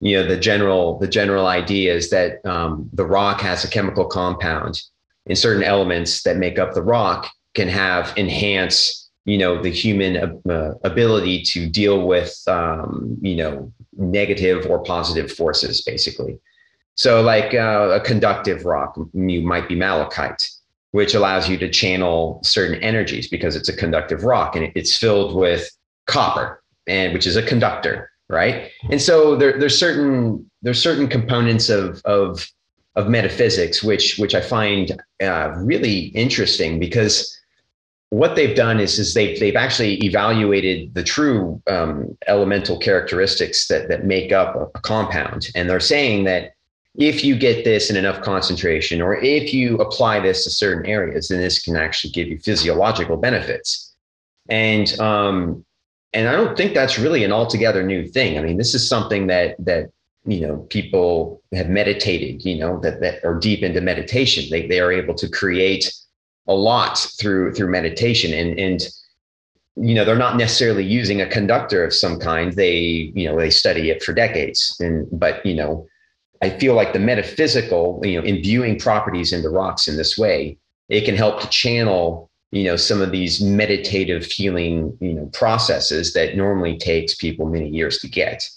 you 0.00 0.16
know 0.16 0.28
the 0.28 0.36
general 0.36 0.98
the 0.98 1.08
general 1.08 1.46
idea 1.46 1.94
is 1.94 2.10
that 2.10 2.44
um, 2.44 2.90
the 2.92 3.06
rock 3.06 3.40
has 3.40 3.64
a 3.64 3.68
chemical 3.68 4.04
compound 4.04 4.82
in 5.24 5.36
certain 5.36 5.62
elements 5.62 6.22
that 6.24 6.36
make 6.36 6.58
up 6.58 6.74
the 6.74 6.82
rock 6.82 7.30
can 7.54 7.68
have 7.68 8.16
enhance 8.16 9.08
you 9.24 9.38
know 9.38 9.62
the 9.62 9.70
human 9.70 10.40
uh, 10.48 10.74
ability 10.84 11.42
to 11.42 11.68
deal 11.68 12.06
with 12.06 12.42
um, 12.46 13.16
you 13.20 13.36
know 13.36 13.72
negative 13.96 14.66
or 14.66 14.82
positive 14.82 15.30
forces 15.32 15.82
basically. 15.82 16.38
So 16.94 17.22
like 17.22 17.54
uh, 17.54 17.90
a 17.92 18.00
conductive 18.00 18.64
rock 18.64 18.98
you 19.14 19.42
might 19.42 19.68
be 19.68 19.74
malachite 19.74 20.48
which 20.92 21.14
allows 21.14 21.48
you 21.48 21.56
to 21.56 21.70
channel 21.70 22.40
certain 22.42 22.82
energies 22.82 23.28
because 23.28 23.54
it's 23.54 23.68
a 23.68 23.76
conductive 23.76 24.24
rock 24.24 24.56
and 24.56 24.72
it's 24.74 24.96
filled 24.96 25.36
with 25.36 25.70
copper 26.06 26.60
and 26.88 27.12
which 27.12 27.28
is 27.28 27.36
a 27.36 27.42
conductor 27.42 28.10
right? 28.30 28.70
And 28.90 29.02
so 29.02 29.36
there, 29.36 29.58
there's 29.58 29.78
certain 29.78 30.48
there's 30.62 30.80
certain 30.80 31.08
components 31.08 31.68
of 31.68 32.00
of 32.04 32.48
of 32.96 33.08
metaphysics 33.08 33.84
which 33.84 34.18
which 34.18 34.34
i 34.34 34.40
find 34.40 35.00
uh, 35.22 35.52
really 35.56 36.06
interesting 36.24 36.80
because 36.80 37.36
what 38.10 38.34
they've 38.34 38.56
done 38.56 38.80
is 38.80 38.98
is 38.98 39.14
they've 39.14 39.38
they've 39.38 39.56
actually 39.56 39.94
evaluated 40.04 40.94
the 40.94 41.02
true 41.02 41.62
um, 41.68 42.16
elemental 42.26 42.78
characteristics 42.78 43.68
that 43.68 43.88
that 43.88 44.04
make 44.04 44.32
up 44.32 44.54
a, 44.56 44.66
a 44.74 44.80
compound, 44.82 45.48
and 45.54 45.70
they're 45.70 45.80
saying 45.80 46.24
that 46.24 46.52
if 46.96 47.24
you 47.24 47.36
get 47.36 47.64
this 47.64 47.88
in 47.88 47.96
enough 47.96 48.20
concentration, 48.22 49.00
or 49.00 49.16
if 49.16 49.54
you 49.54 49.76
apply 49.76 50.18
this 50.18 50.42
to 50.44 50.50
certain 50.50 50.86
areas, 50.86 51.28
then 51.28 51.40
this 51.40 51.62
can 51.62 51.76
actually 51.76 52.10
give 52.10 52.26
you 52.26 52.38
physiological 52.40 53.16
benefits. 53.16 53.94
And 54.48 54.98
um, 54.98 55.64
and 56.12 56.28
I 56.28 56.32
don't 56.32 56.56
think 56.56 56.74
that's 56.74 56.98
really 56.98 57.22
an 57.22 57.32
altogether 57.32 57.84
new 57.84 58.08
thing. 58.08 58.38
I 58.38 58.42
mean, 58.42 58.56
this 58.56 58.74
is 58.74 58.88
something 58.88 59.28
that 59.28 59.54
that 59.60 59.90
you 60.24 60.40
know 60.40 60.66
people 60.68 61.40
have 61.54 61.68
meditated, 61.68 62.44
you 62.44 62.58
know, 62.58 62.80
that 62.80 63.00
that 63.02 63.24
are 63.24 63.38
deep 63.38 63.62
into 63.62 63.80
meditation. 63.80 64.46
They 64.50 64.66
they 64.66 64.80
are 64.80 64.90
able 64.90 65.14
to 65.14 65.28
create 65.28 65.92
a 66.48 66.54
lot 66.54 66.98
through 67.18 67.54
through 67.54 67.70
meditation. 67.70 68.32
And 68.32 68.58
and 68.58 68.80
you 69.76 69.94
know 69.94 70.04
they're 70.04 70.16
not 70.16 70.36
necessarily 70.36 70.84
using 70.84 71.20
a 71.20 71.28
conductor 71.28 71.84
of 71.84 71.94
some 71.94 72.18
kind. 72.18 72.52
They 72.52 73.12
you 73.14 73.28
know 73.28 73.38
they 73.38 73.50
study 73.50 73.90
it 73.90 74.02
for 74.02 74.12
decades. 74.12 74.76
And 74.80 75.06
but 75.12 75.44
you 75.44 75.54
know 75.54 75.86
i 76.42 76.50
feel 76.50 76.74
like 76.74 76.92
the 76.92 76.98
metaphysical 76.98 78.00
you 78.02 78.20
know 78.20 78.26
imbuing 78.26 78.78
properties 78.78 79.32
into 79.32 79.48
rocks 79.48 79.88
in 79.88 79.96
this 79.96 80.16
way 80.16 80.56
it 80.88 81.04
can 81.04 81.16
help 81.16 81.40
to 81.40 81.48
channel 81.48 82.30
you 82.50 82.64
know 82.64 82.76
some 82.76 83.00
of 83.00 83.12
these 83.12 83.40
meditative 83.40 84.24
healing 84.24 84.96
you 85.00 85.14
know 85.14 85.26
processes 85.32 86.12
that 86.12 86.36
normally 86.36 86.76
takes 86.76 87.14
people 87.14 87.46
many 87.46 87.68
years 87.68 87.98
to 87.98 88.08
get. 88.08 88.48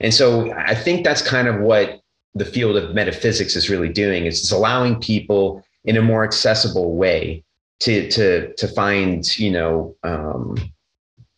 And 0.00 0.12
so 0.12 0.52
i 0.52 0.74
think 0.74 1.04
that's 1.04 1.22
kind 1.22 1.48
of 1.48 1.60
what 1.60 2.00
the 2.34 2.44
field 2.44 2.76
of 2.76 2.94
metaphysics 2.94 3.56
is 3.56 3.70
really 3.70 3.88
doing 3.88 4.26
is 4.26 4.40
it's 4.40 4.52
allowing 4.52 5.00
people 5.00 5.62
in 5.88 5.96
a 5.96 6.02
more 6.02 6.22
accessible 6.22 6.94
way 6.94 7.42
to 7.80 8.10
to 8.10 8.52
to 8.54 8.68
find 8.68 9.38
you 9.38 9.50
know 9.50 9.96
um, 10.04 10.54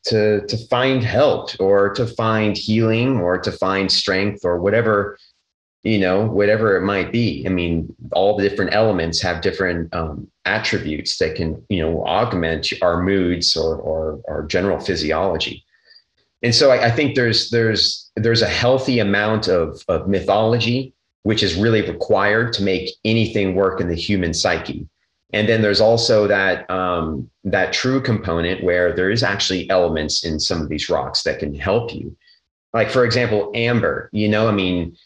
to 0.04 0.44
to 0.48 0.56
find 0.66 1.04
help 1.04 1.50
or 1.60 1.94
to 1.94 2.04
find 2.04 2.58
healing 2.58 3.20
or 3.20 3.38
to 3.38 3.52
find 3.52 3.92
strength 3.92 4.44
or 4.44 4.58
whatever 4.58 5.16
you 5.84 6.00
know 6.00 6.26
whatever 6.26 6.76
it 6.76 6.82
might 6.82 7.12
be. 7.12 7.44
I 7.46 7.48
mean 7.50 7.94
all 8.12 8.36
the 8.36 8.46
different 8.46 8.74
elements 8.74 9.22
have 9.22 9.40
different 9.40 9.94
um, 9.94 10.26
attributes 10.44 11.18
that 11.18 11.36
can 11.36 11.64
you 11.68 11.80
know 11.80 12.04
augment 12.04 12.72
our 12.82 13.00
moods 13.00 13.56
or 13.56 13.76
or 13.76 14.20
our 14.28 14.42
general 14.42 14.80
physiology. 14.80 15.64
And 16.42 16.54
so 16.54 16.72
I, 16.72 16.86
I 16.86 16.90
think 16.90 17.14
there's 17.14 17.50
there's 17.50 18.10
there's 18.16 18.42
a 18.42 18.48
healthy 18.48 18.98
amount 18.98 19.46
of 19.46 19.84
of 19.86 20.08
mythology 20.08 20.92
which 21.22 21.42
is 21.42 21.54
really 21.54 21.82
required 21.82 22.52
to 22.54 22.62
make 22.62 22.90
anything 23.04 23.54
work 23.54 23.80
in 23.80 23.88
the 23.88 23.94
human 23.94 24.32
psyche. 24.32 24.86
And 25.32 25.48
then 25.48 25.62
there's 25.62 25.80
also 25.80 26.26
that 26.26 26.68
um, 26.70 27.30
that 27.44 27.72
true 27.72 28.00
component 28.00 28.64
where 28.64 28.92
there 28.92 29.10
is 29.10 29.22
actually 29.22 29.68
elements 29.70 30.24
in 30.24 30.40
some 30.40 30.60
of 30.60 30.68
these 30.68 30.88
rocks 30.88 31.22
that 31.22 31.38
can 31.38 31.54
help 31.54 31.94
you. 31.94 32.16
Like 32.72 32.90
for 32.90 33.04
example, 33.04 33.50
amber. 33.54 34.10
You 34.12 34.28
know, 34.28 34.48
I 34.48 34.52
mean, 34.52 34.96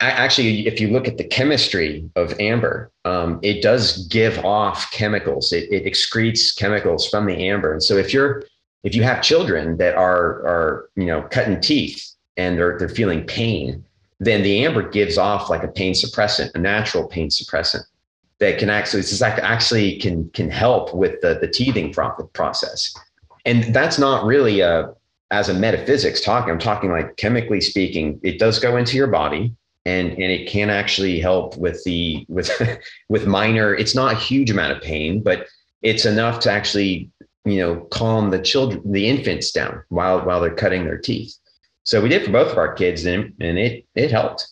actually, 0.00 0.66
if 0.66 0.80
you 0.80 0.88
look 0.88 1.08
at 1.08 1.16
the 1.16 1.24
chemistry 1.24 2.08
of 2.16 2.38
amber, 2.40 2.90
um, 3.04 3.38
it 3.42 3.62
does 3.62 4.06
give 4.08 4.44
off 4.44 4.90
chemicals. 4.90 5.52
It, 5.52 5.72
it 5.72 5.84
excretes 5.84 6.56
chemicals 6.56 7.08
from 7.08 7.26
the 7.26 7.48
amber. 7.48 7.72
And 7.72 7.82
so 7.82 7.96
if 7.96 8.12
you're 8.12 8.44
if 8.84 8.94
you 8.94 9.02
have 9.04 9.22
children 9.22 9.76
that 9.78 9.94
are 9.94 10.46
are 10.46 10.90
you 10.96 11.06
know 11.06 11.22
cutting 11.22 11.60
teeth 11.60 12.14
and 12.36 12.58
they're 12.58 12.78
they're 12.78 12.88
feeling 12.88 13.24
pain, 13.24 13.84
then 14.24 14.42
the 14.42 14.64
amber 14.64 14.88
gives 14.88 15.18
off 15.18 15.50
like 15.50 15.62
a 15.62 15.68
pain 15.68 15.94
suppressant, 15.94 16.54
a 16.54 16.58
natural 16.58 17.06
pain 17.06 17.28
suppressant 17.28 17.82
that 18.38 18.58
can 18.58 18.70
actually 18.70 19.02
this 19.02 19.20
actually 19.22 19.98
can 19.98 20.28
can 20.30 20.50
help 20.50 20.94
with 20.94 21.20
the 21.20 21.38
the 21.40 21.48
teething 21.48 21.92
process. 21.92 22.94
And 23.44 23.74
that's 23.74 23.98
not 23.98 24.24
really 24.24 24.60
a 24.60 24.94
as 25.30 25.48
a 25.48 25.54
metaphysics 25.54 26.20
talking. 26.20 26.50
I'm 26.50 26.58
talking 26.58 26.90
like 26.90 27.16
chemically 27.16 27.60
speaking, 27.60 28.20
it 28.22 28.38
does 28.38 28.58
go 28.58 28.76
into 28.76 28.96
your 28.96 29.06
body 29.06 29.54
and 29.84 30.10
and 30.12 30.30
it 30.30 30.48
can 30.48 30.70
actually 30.70 31.18
help 31.18 31.56
with 31.56 31.82
the 31.84 32.24
with 32.28 32.50
with 33.08 33.26
minor 33.26 33.74
it's 33.74 33.94
not 33.94 34.12
a 34.12 34.18
huge 34.18 34.50
amount 34.50 34.72
of 34.72 34.82
pain 34.82 35.22
but 35.22 35.46
it's 35.82 36.04
enough 36.04 36.40
to 36.40 36.50
actually 36.50 37.10
you 37.44 37.58
know 37.58 37.80
calm 37.90 38.30
the 38.30 38.40
children 38.40 38.80
the 38.92 39.08
infants 39.08 39.50
down 39.50 39.82
while 39.88 40.24
while 40.24 40.40
they're 40.40 40.54
cutting 40.54 40.84
their 40.84 40.98
teeth 40.98 41.36
so 41.84 42.00
we 42.00 42.08
did 42.08 42.24
for 42.24 42.30
both 42.30 42.52
of 42.52 42.58
our 42.58 42.72
kids, 42.72 43.04
and, 43.04 43.32
and 43.40 43.58
it 43.58 43.84
it 43.94 44.10
helped. 44.10 44.48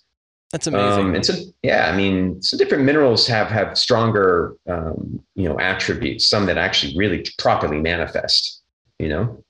That's 0.52 0.66
amazing. 0.66 1.06
Um, 1.06 1.14
and 1.14 1.24
so, 1.24 1.34
yeah, 1.62 1.88
I 1.88 1.96
mean, 1.96 2.42
some 2.42 2.58
different 2.58 2.84
minerals 2.84 3.26
have 3.28 3.48
have 3.48 3.78
stronger, 3.78 4.56
um, 4.68 5.22
you 5.36 5.48
know, 5.48 5.58
attributes. 5.60 6.28
Some 6.28 6.46
that 6.46 6.58
actually 6.58 6.96
really 6.96 7.24
properly 7.38 7.80
manifest. 7.80 8.62
You 8.98 9.08
know. 9.08 9.44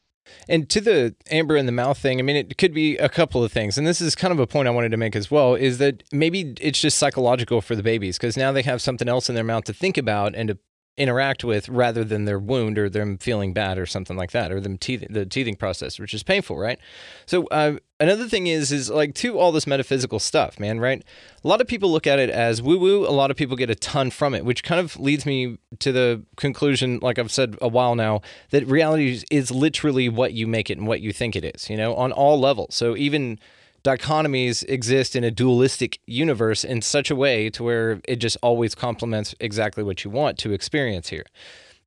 And 0.49 0.69
to 0.71 0.81
the 0.81 1.15
amber 1.31 1.57
in 1.57 1.67
the 1.67 1.73
mouth 1.73 1.99
thing, 1.99 2.19
I 2.19 2.23
mean, 2.23 2.37
it 2.37 2.57
could 2.59 2.75
be 2.75 2.97
a 2.99 3.09
couple 3.09 3.43
of 3.43 3.53
things. 3.53 3.79
And 3.79 3.87
this 3.87 4.01
is 4.01 4.15
kind 4.15 4.33
of 4.33 4.39
a 4.39 4.47
point 4.47 4.69
I 4.69 4.71
wanted 4.71 4.91
to 4.91 4.97
make 4.97 5.17
as 5.17 5.31
well 5.31 5.55
is 5.55 5.79
that 5.79 6.03
maybe 6.13 6.55
it's 6.61 6.81
just 6.81 6.99
psychological 6.99 7.61
for 7.61 7.75
the 7.75 7.83
babies 7.83 8.17
because 8.17 8.37
now 8.37 8.53
they 8.53 8.63
have 8.63 8.81
something 8.81 9.09
else 9.09 9.29
in 9.29 9.35
their 9.35 9.45
mouth 9.45 9.65
to 9.65 9.73
think 9.73 9.99
about 9.99 10.35
and 10.35 10.49
to 10.49 10.59
interact 11.01 11.43
with 11.43 11.69
rather 11.69 12.05
than 12.05 12.27
their 12.27 12.39
wound 12.39 12.79
or 12.79 12.89
them 12.89 13.17
feeling 13.19 13.53
bad 13.53 13.79
or 13.79 13.87
something 13.87 14.17
like 14.17 14.33
that 14.33 14.53
or 14.53 14.61
them 14.61 14.79
the 15.11 15.27
teething 15.29 15.57
process 15.57 15.99
which 15.99 16.13
is 16.13 16.23
painful 16.23 16.59
right? 16.59 16.79
So 17.27 17.47
uh, 17.47 17.79
another 17.99 18.29
thing 18.29 18.47
is 18.47 18.71
is 18.71 18.91
like 18.91 19.15
to 19.17 19.39
all 19.39 19.51
this 19.51 19.67
metaphysical 19.67 20.19
stuff 20.19 20.61
man 20.61 20.79
right? 20.79 21.03
A 21.43 21.49
lot 21.49 21.61
of 21.61 21.67
people 21.67 21.91
look 21.91 22.07
at 22.07 22.19
it 22.19 22.29
as 22.29 22.61
woo 22.61 22.79
woo 22.79 23.07
a 23.07 23.11
lot 23.11 23.31
of 23.31 23.37
people 23.37 23.57
get 23.57 23.71
a 23.71 23.75
ton 23.75 24.11
from 24.11 24.35
it 24.35 24.45
which 24.45 24.63
kind 24.63 24.81
of 24.81 24.99
leads 25.01 25.25
me 25.25 25.59
to 25.79 25.93
the 25.93 26.23
conclusion 26.37 26.99
like 27.01 27.19
i've 27.19 27.33
said 27.33 27.57
a 27.63 27.69
while 27.69 27.95
now 27.95 28.21
that 28.51 28.67
reality 28.67 29.23
is 29.31 29.51
literally 29.51 30.09
what 30.09 30.35
you 30.35 30.47
make 30.47 30.69
it 30.69 30.77
and 30.77 30.87
what 30.87 31.01
you 31.01 31.13
think 31.13 31.35
it 31.35 31.45
is 31.45 31.71
you 31.71 31.77
know 31.77 31.95
on 31.95 32.13
all 32.13 32.39
levels. 32.39 32.75
So 32.75 32.97
even 32.97 33.39
dichotomies 33.83 34.65
exist 34.69 35.17
in 35.17 35.25
a 35.25 35.31
dualistic 35.31 35.99
universe 36.07 36.65
in 36.65 36.83
such 36.83 37.11
a 37.11 37.17
way 37.17 37.51
to 37.51 37.63
where 37.63 38.01
it 38.07 38.17
just 38.17 38.37
always 38.43 38.75
complements 38.75 39.35
exactly 39.41 39.83
what 39.83 40.05
you 40.05 40.11
want 40.11 40.39
to 40.39 40.53
experience 40.53 41.09
here 41.09 41.25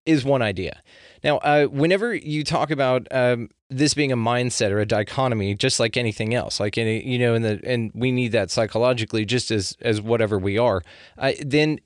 is 0.05 0.25
one 0.25 0.41
idea. 0.41 0.81
Now 1.23 1.37
uh, 1.37 1.65
whenever 1.65 2.13
you 2.13 2.43
talk 2.43 2.71
about 2.71 3.07
um, 3.11 3.49
this 3.69 3.93
being 3.93 4.11
a 4.11 4.17
mindset 4.17 4.71
or 4.71 4.79
a 4.79 4.85
dichotomy 4.85 5.55
just 5.55 5.79
like 5.79 5.97
anything 5.97 6.33
else 6.33 6.59
like 6.59 6.77
any 6.77 7.05
you 7.05 7.17
know 7.17 7.33
in 7.35 7.41
the 7.41 7.59
and 7.63 7.91
we 7.93 8.11
need 8.11 8.31
that 8.33 8.51
psychologically 8.51 9.25
just 9.25 9.51
as 9.51 9.75
as 9.81 10.01
whatever 10.01 10.37
we 10.37 10.57
are 10.57 10.83
uh, 11.17 11.31
then 11.43 11.79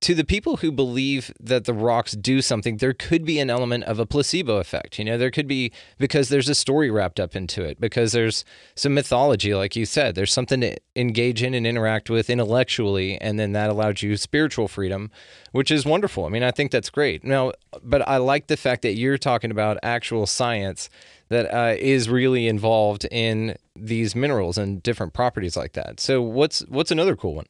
to 0.00 0.14
the 0.14 0.24
people 0.24 0.58
who 0.58 0.70
believe 0.70 1.32
that 1.40 1.64
the 1.64 1.74
rocks 1.74 2.12
do 2.12 2.40
something, 2.40 2.76
there 2.76 2.92
could 2.92 3.24
be 3.24 3.38
an 3.38 3.50
element 3.50 3.84
of 3.84 3.98
a 3.98 4.06
placebo 4.06 4.56
effect. 4.56 4.98
You 4.98 5.04
know, 5.04 5.18
there 5.18 5.30
could 5.30 5.46
be 5.46 5.72
because 5.98 6.28
there's 6.28 6.48
a 6.48 6.54
story 6.54 6.90
wrapped 6.90 7.20
up 7.20 7.34
into 7.34 7.62
it, 7.62 7.80
because 7.80 8.12
there's 8.12 8.44
some 8.74 8.94
mythology, 8.94 9.54
like 9.54 9.76
you 9.76 9.86
said, 9.86 10.14
there's 10.14 10.32
something 10.32 10.60
to 10.60 10.76
engage 10.96 11.42
in 11.42 11.54
and 11.54 11.66
interact 11.66 12.10
with 12.10 12.30
intellectually, 12.30 13.20
and 13.20 13.38
then 13.38 13.52
that 13.52 13.70
allows 13.70 14.02
you 14.02 14.16
spiritual 14.16 14.68
freedom, 14.68 15.10
which 15.52 15.70
is 15.70 15.84
wonderful. 15.84 16.24
I 16.24 16.28
mean, 16.28 16.42
I 16.42 16.50
think 16.50 16.70
that's 16.70 16.90
great. 16.90 17.24
Now, 17.24 17.52
but 17.82 18.06
I 18.06 18.18
like 18.18 18.46
the 18.46 18.56
fact 18.56 18.82
that 18.82 18.94
you're 18.94 19.18
talking 19.18 19.50
about 19.50 19.78
actual 19.82 20.26
science 20.26 20.88
that 21.28 21.52
uh, 21.52 21.74
is 21.78 22.08
really 22.08 22.48
involved 22.48 23.06
in 23.10 23.56
these 23.76 24.14
minerals 24.14 24.58
and 24.58 24.82
different 24.82 25.12
properties 25.12 25.56
like 25.56 25.74
that. 25.74 26.00
So, 26.00 26.22
what's 26.22 26.60
what's 26.68 26.90
another 26.90 27.16
cool 27.16 27.34
one? 27.34 27.46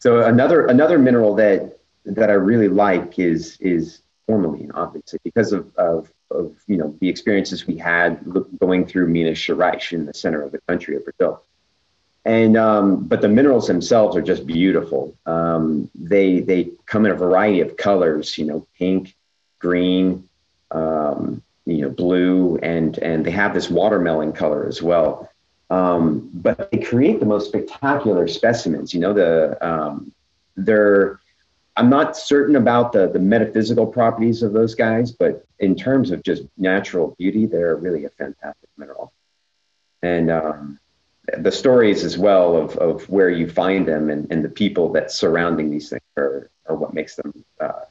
So 0.00 0.22
another 0.22 0.66
another 0.66 0.98
mineral 0.98 1.34
that 1.36 1.78
that 2.04 2.30
I 2.30 2.34
really 2.34 2.68
like 2.68 3.18
is 3.18 3.58
is 3.60 4.02
tourmaline, 4.28 4.70
obviously, 4.72 5.20
because 5.24 5.52
of, 5.52 5.74
of 5.76 6.10
of 6.30 6.54
you 6.66 6.76
know 6.76 6.96
the 7.00 7.08
experiences 7.08 7.66
we 7.66 7.76
had 7.76 8.24
going 8.60 8.86
through 8.86 9.08
Minas 9.08 9.38
Gerais 9.38 9.92
in 9.92 10.06
the 10.06 10.14
center 10.14 10.42
of 10.42 10.52
the 10.52 10.60
country 10.68 10.96
of 10.96 11.04
Brazil. 11.04 11.42
And 12.24 12.56
um, 12.56 13.04
but 13.04 13.22
the 13.22 13.28
minerals 13.28 13.66
themselves 13.66 14.16
are 14.16 14.22
just 14.22 14.46
beautiful. 14.46 15.16
Um, 15.24 15.90
they 15.94 16.40
they 16.40 16.70
come 16.86 17.06
in 17.06 17.12
a 17.12 17.16
variety 17.16 17.60
of 17.60 17.76
colors, 17.76 18.36
you 18.36 18.44
know, 18.44 18.66
pink, 18.78 19.14
green, 19.58 20.28
um, 20.70 21.42
you 21.64 21.82
know, 21.82 21.90
blue, 21.90 22.58
and 22.58 22.98
and 22.98 23.24
they 23.24 23.30
have 23.30 23.54
this 23.54 23.70
watermelon 23.70 24.32
color 24.32 24.66
as 24.66 24.82
well. 24.82 25.30
Um, 25.70 26.30
but 26.32 26.70
they 26.70 26.78
create 26.78 27.20
the 27.20 27.26
most 27.26 27.48
spectacular 27.48 28.26
specimens. 28.26 28.94
You 28.94 29.00
know, 29.00 29.12
the 29.12 29.66
um, 29.66 30.12
they're 30.56 31.20
I'm 31.76 31.90
not 31.90 32.16
certain 32.16 32.56
about 32.56 32.92
the 32.92 33.08
the 33.08 33.18
metaphysical 33.18 33.86
properties 33.86 34.42
of 34.42 34.52
those 34.52 34.74
guys, 34.74 35.12
but 35.12 35.44
in 35.58 35.76
terms 35.76 36.10
of 36.10 36.22
just 36.22 36.42
natural 36.56 37.14
beauty, 37.18 37.46
they're 37.46 37.76
really 37.76 38.04
a 38.04 38.10
fantastic 38.10 38.68
mineral. 38.76 39.12
And 40.02 40.30
um, 40.30 40.78
the 41.36 41.52
stories 41.52 42.04
as 42.04 42.16
well 42.16 42.56
of, 42.56 42.76
of 42.76 43.08
where 43.08 43.28
you 43.30 43.48
find 43.48 43.86
them 43.86 44.10
and, 44.10 44.30
and 44.30 44.44
the 44.44 44.48
people 44.48 44.92
that 44.92 45.10
surrounding 45.10 45.70
these 45.70 45.90
things 45.90 46.02
are, 46.16 46.50
are 46.66 46.76
what 46.76 46.94
makes 46.94 47.16
them 47.16 47.44
uh, 47.60 47.82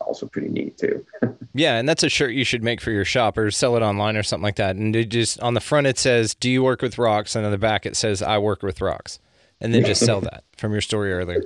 also 0.00 0.26
pretty 0.26 0.48
neat 0.48 0.78
too. 0.78 1.04
yeah, 1.54 1.76
and 1.76 1.88
that's 1.88 2.02
a 2.02 2.08
shirt 2.08 2.32
you 2.32 2.44
should 2.44 2.62
make 2.62 2.80
for 2.80 2.90
your 2.90 3.04
shop 3.04 3.38
or 3.38 3.50
sell 3.50 3.76
it 3.76 3.82
online 3.82 4.16
or 4.16 4.22
something 4.22 4.44
like 4.44 4.56
that. 4.56 4.76
And 4.76 4.94
it 4.96 5.08
just 5.08 5.40
on 5.40 5.54
the 5.54 5.60
front 5.60 5.86
it 5.86 5.98
says, 5.98 6.34
"Do 6.34 6.50
you 6.50 6.62
work 6.62 6.82
with 6.82 6.98
rocks?" 6.98 7.36
and 7.36 7.44
on 7.44 7.52
the 7.52 7.58
back 7.58 7.86
it 7.86 7.96
says, 7.96 8.22
"I 8.22 8.38
work 8.38 8.62
with 8.62 8.80
rocks," 8.80 9.18
and 9.60 9.74
then 9.74 9.84
just 9.84 10.04
sell 10.04 10.20
that 10.22 10.44
from 10.56 10.72
your 10.72 10.80
story 10.80 11.12
earlier. 11.12 11.42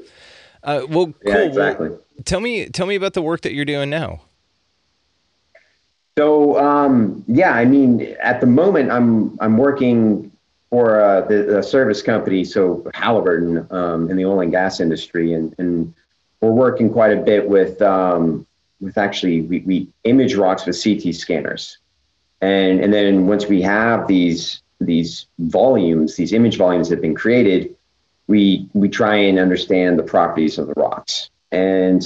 Uh, 0.63 0.87
well, 0.89 1.07
cool. 1.07 1.15
Yeah, 1.25 1.39
exactly. 1.41 1.91
Well, 1.91 2.01
tell 2.25 2.41
me, 2.41 2.67
tell 2.67 2.87
me 2.87 2.95
about 2.95 3.13
the 3.13 3.23
work 3.23 3.43
that 3.43 3.53
you're 3.53 3.67
doing 3.67 3.91
now. 3.91 4.23
So 6.17 6.59
um, 6.59 7.25
yeah, 7.27 7.53
I 7.53 7.65
mean, 7.65 8.17
at 8.23 8.41
the 8.41 8.47
moment, 8.47 8.91
I'm 8.91 9.37
I'm 9.41 9.59
working 9.59 10.31
for 10.71 11.01
uh, 11.01 11.21
the, 11.23 11.43
the, 11.43 11.63
service 11.63 12.03
company, 12.03 12.45
so 12.45 12.89
Halliburton 12.95 13.67
um, 13.71 14.11
in 14.11 14.17
the 14.17 14.25
oil 14.25 14.41
and 14.41 14.51
gas 14.51 14.81
industry, 14.81 15.33
and 15.33 15.55
and 15.59 15.93
we're 16.45 16.53
working 16.53 16.91
quite 16.91 17.13
a 17.13 17.21
bit 17.21 17.49
with 17.49 17.81
um, 17.83 18.47
with 18.81 18.99
actually 18.99 19.41
we, 19.43 19.61
we 19.61 19.89
image 20.05 20.35
rocks 20.35 20.67
with 20.67 20.83
CT 20.83 21.15
scanners, 21.15 21.79
and 22.41 22.81
and 22.81 22.93
then 22.93 23.27
once 23.27 23.47
we 23.47 23.63
have 23.63 24.07
these 24.07 24.63
these 24.81 25.27
volumes, 25.39 26.17
these 26.17 26.33
image 26.33 26.57
volumes 26.57 26.89
that 26.89 26.97
have 26.97 27.03
been 27.03 27.15
created, 27.15 27.75
we 28.27 28.69
we 28.75 28.89
try 28.89 29.17
and 29.17 29.39
understand 29.39 29.99
the 29.99 30.03
properties 30.03 30.59
of 30.59 30.67
the 30.67 30.75
rocks. 30.77 31.31
And 31.51 32.05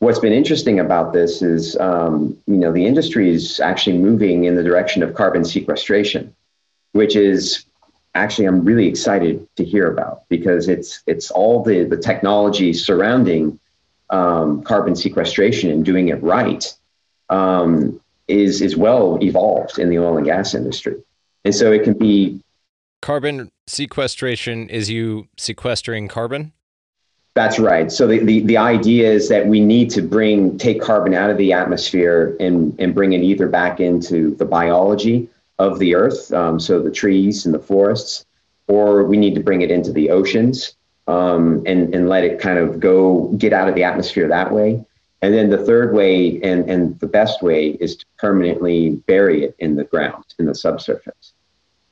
what's 0.00 0.18
been 0.18 0.32
interesting 0.32 0.80
about 0.80 1.12
this 1.12 1.42
is, 1.42 1.76
um, 1.76 2.36
you 2.46 2.56
know, 2.56 2.72
the 2.72 2.84
industry 2.84 3.30
is 3.30 3.60
actually 3.60 3.98
moving 3.98 4.44
in 4.44 4.56
the 4.56 4.62
direction 4.62 5.02
of 5.02 5.14
carbon 5.14 5.44
sequestration, 5.44 6.34
which 6.92 7.16
is 7.16 7.64
actually 8.14 8.46
I'm 8.46 8.64
really 8.64 8.88
excited 8.88 9.46
to 9.56 9.64
hear 9.64 9.90
about 9.90 10.28
because 10.28 10.68
it's 10.68 11.02
it's 11.06 11.30
all 11.30 11.62
the 11.62 11.84
the 11.84 11.96
technology 11.96 12.72
surrounding 12.72 13.58
um, 14.10 14.62
carbon 14.62 14.96
sequestration 14.96 15.70
and 15.70 15.84
doing 15.84 16.08
it 16.08 16.22
right 16.22 16.74
um, 17.28 18.00
is 18.26 18.60
is 18.62 18.76
well 18.76 19.18
evolved 19.22 19.78
in 19.78 19.90
the 19.90 19.98
oil 19.98 20.16
and 20.16 20.26
gas 20.26 20.54
industry, 20.54 20.96
and 21.44 21.54
so 21.54 21.72
it 21.72 21.84
can 21.84 21.94
be 21.94 22.40
carbon 23.00 23.50
sequestration 23.66 24.68
is 24.68 24.90
you 24.90 25.28
sequestering 25.36 26.08
carbon? 26.08 26.52
That's 27.34 27.58
right. 27.60 27.92
So 27.92 28.08
the, 28.08 28.18
the, 28.18 28.40
the 28.40 28.56
idea 28.56 29.12
is 29.12 29.28
that 29.28 29.46
we 29.46 29.60
need 29.60 29.90
to 29.90 30.02
bring 30.02 30.58
take 30.58 30.80
carbon 30.80 31.14
out 31.14 31.30
of 31.30 31.38
the 31.38 31.52
atmosphere 31.52 32.36
and, 32.40 32.74
and 32.80 32.94
bring 32.94 33.12
it 33.12 33.22
either 33.22 33.46
back 33.46 33.78
into 33.78 34.34
the 34.34 34.44
biology 34.44 35.28
of 35.58 35.78
the 35.78 35.94
earth, 35.94 36.32
um, 36.32 36.58
so 36.58 36.82
the 36.82 36.90
trees 36.90 37.46
and 37.46 37.54
the 37.54 37.58
forests, 37.58 38.26
or 38.66 39.04
we 39.04 39.16
need 39.16 39.34
to 39.34 39.40
bring 39.40 39.62
it 39.62 39.70
into 39.70 39.92
the 39.92 40.10
oceans 40.10 40.74
um, 41.08 41.62
and, 41.66 41.94
and 41.94 42.08
let 42.08 42.22
it 42.22 42.38
kind 42.38 42.58
of 42.58 42.78
go 42.78 43.28
get 43.38 43.52
out 43.52 43.68
of 43.68 43.74
the 43.74 43.82
atmosphere 43.82 44.28
that 44.28 44.52
way. 44.52 44.84
And 45.20 45.34
then 45.34 45.50
the 45.50 45.58
third 45.58 45.92
way 45.92 46.40
and, 46.42 46.70
and 46.70 46.98
the 47.00 47.08
best 47.08 47.42
way 47.42 47.70
is 47.80 47.96
to 47.96 48.06
permanently 48.18 48.90
bury 49.06 49.42
it 49.42 49.56
in 49.58 49.74
the 49.74 49.82
ground, 49.82 50.24
in 50.38 50.46
the 50.46 50.54
subsurface 50.54 51.32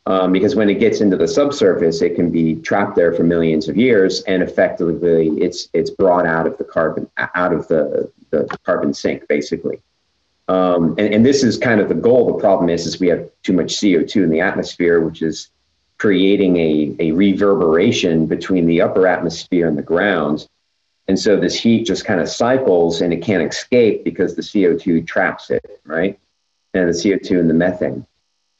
um, 0.06 0.32
because 0.32 0.54
when 0.54 0.70
it 0.70 0.78
gets 0.78 1.00
into 1.00 1.16
the 1.16 1.26
subsurface, 1.26 2.00
it 2.00 2.14
can 2.14 2.30
be 2.30 2.56
trapped 2.56 2.94
there 2.94 3.12
for 3.12 3.24
millions 3.24 3.68
of 3.68 3.76
years, 3.76 4.22
and 4.22 4.42
effectively, 4.42 5.28
it's 5.40 5.68
it's 5.72 5.90
brought 5.90 6.26
out 6.26 6.46
of 6.46 6.56
the 6.58 6.64
carbon 6.64 7.10
out 7.16 7.52
of 7.52 7.66
the 7.66 8.10
the 8.30 8.46
carbon 8.64 8.94
sink, 8.94 9.26
basically. 9.28 9.80
Um, 10.48 10.94
and, 10.96 11.12
and 11.12 11.26
this 11.26 11.42
is 11.42 11.58
kind 11.58 11.80
of 11.80 11.88
the 11.88 11.94
goal. 11.94 12.26
The 12.26 12.40
problem 12.40 12.70
is, 12.70 12.86
is 12.86 13.00
we 13.00 13.08
have 13.08 13.28
too 13.42 13.52
much 13.52 13.80
CO 13.80 14.04
two 14.04 14.22
in 14.22 14.30
the 14.30 14.40
atmosphere, 14.40 15.00
which 15.00 15.22
is 15.22 15.48
creating 15.98 16.56
a, 16.56 16.96
a 17.00 17.12
reverberation 17.12 18.26
between 18.26 18.66
the 18.66 18.82
upper 18.82 19.06
atmosphere 19.06 19.66
and 19.66 19.78
the 19.78 19.82
ground. 19.82 20.46
And 21.08 21.18
so 21.18 21.38
this 21.38 21.58
heat 21.58 21.84
just 21.84 22.04
kind 22.04 22.20
of 22.20 22.28
cycles 22.28 23.00
and 23.00 23.12
it 23.12 23.22
can't 23.22 23.48
escape 23.48 24.04
because 24.04 24.34
the 24.34 24.42
CO2 24.42 25.06
traps 25.06 25.50
it, 25.50 25.80
right? 25.84 26.18
And 26.74 26.88
the 26.88 26.92
CO2 26.92 27.38
and 27.40 27.48
the 27.48 27.54
methane. 27.54 28.06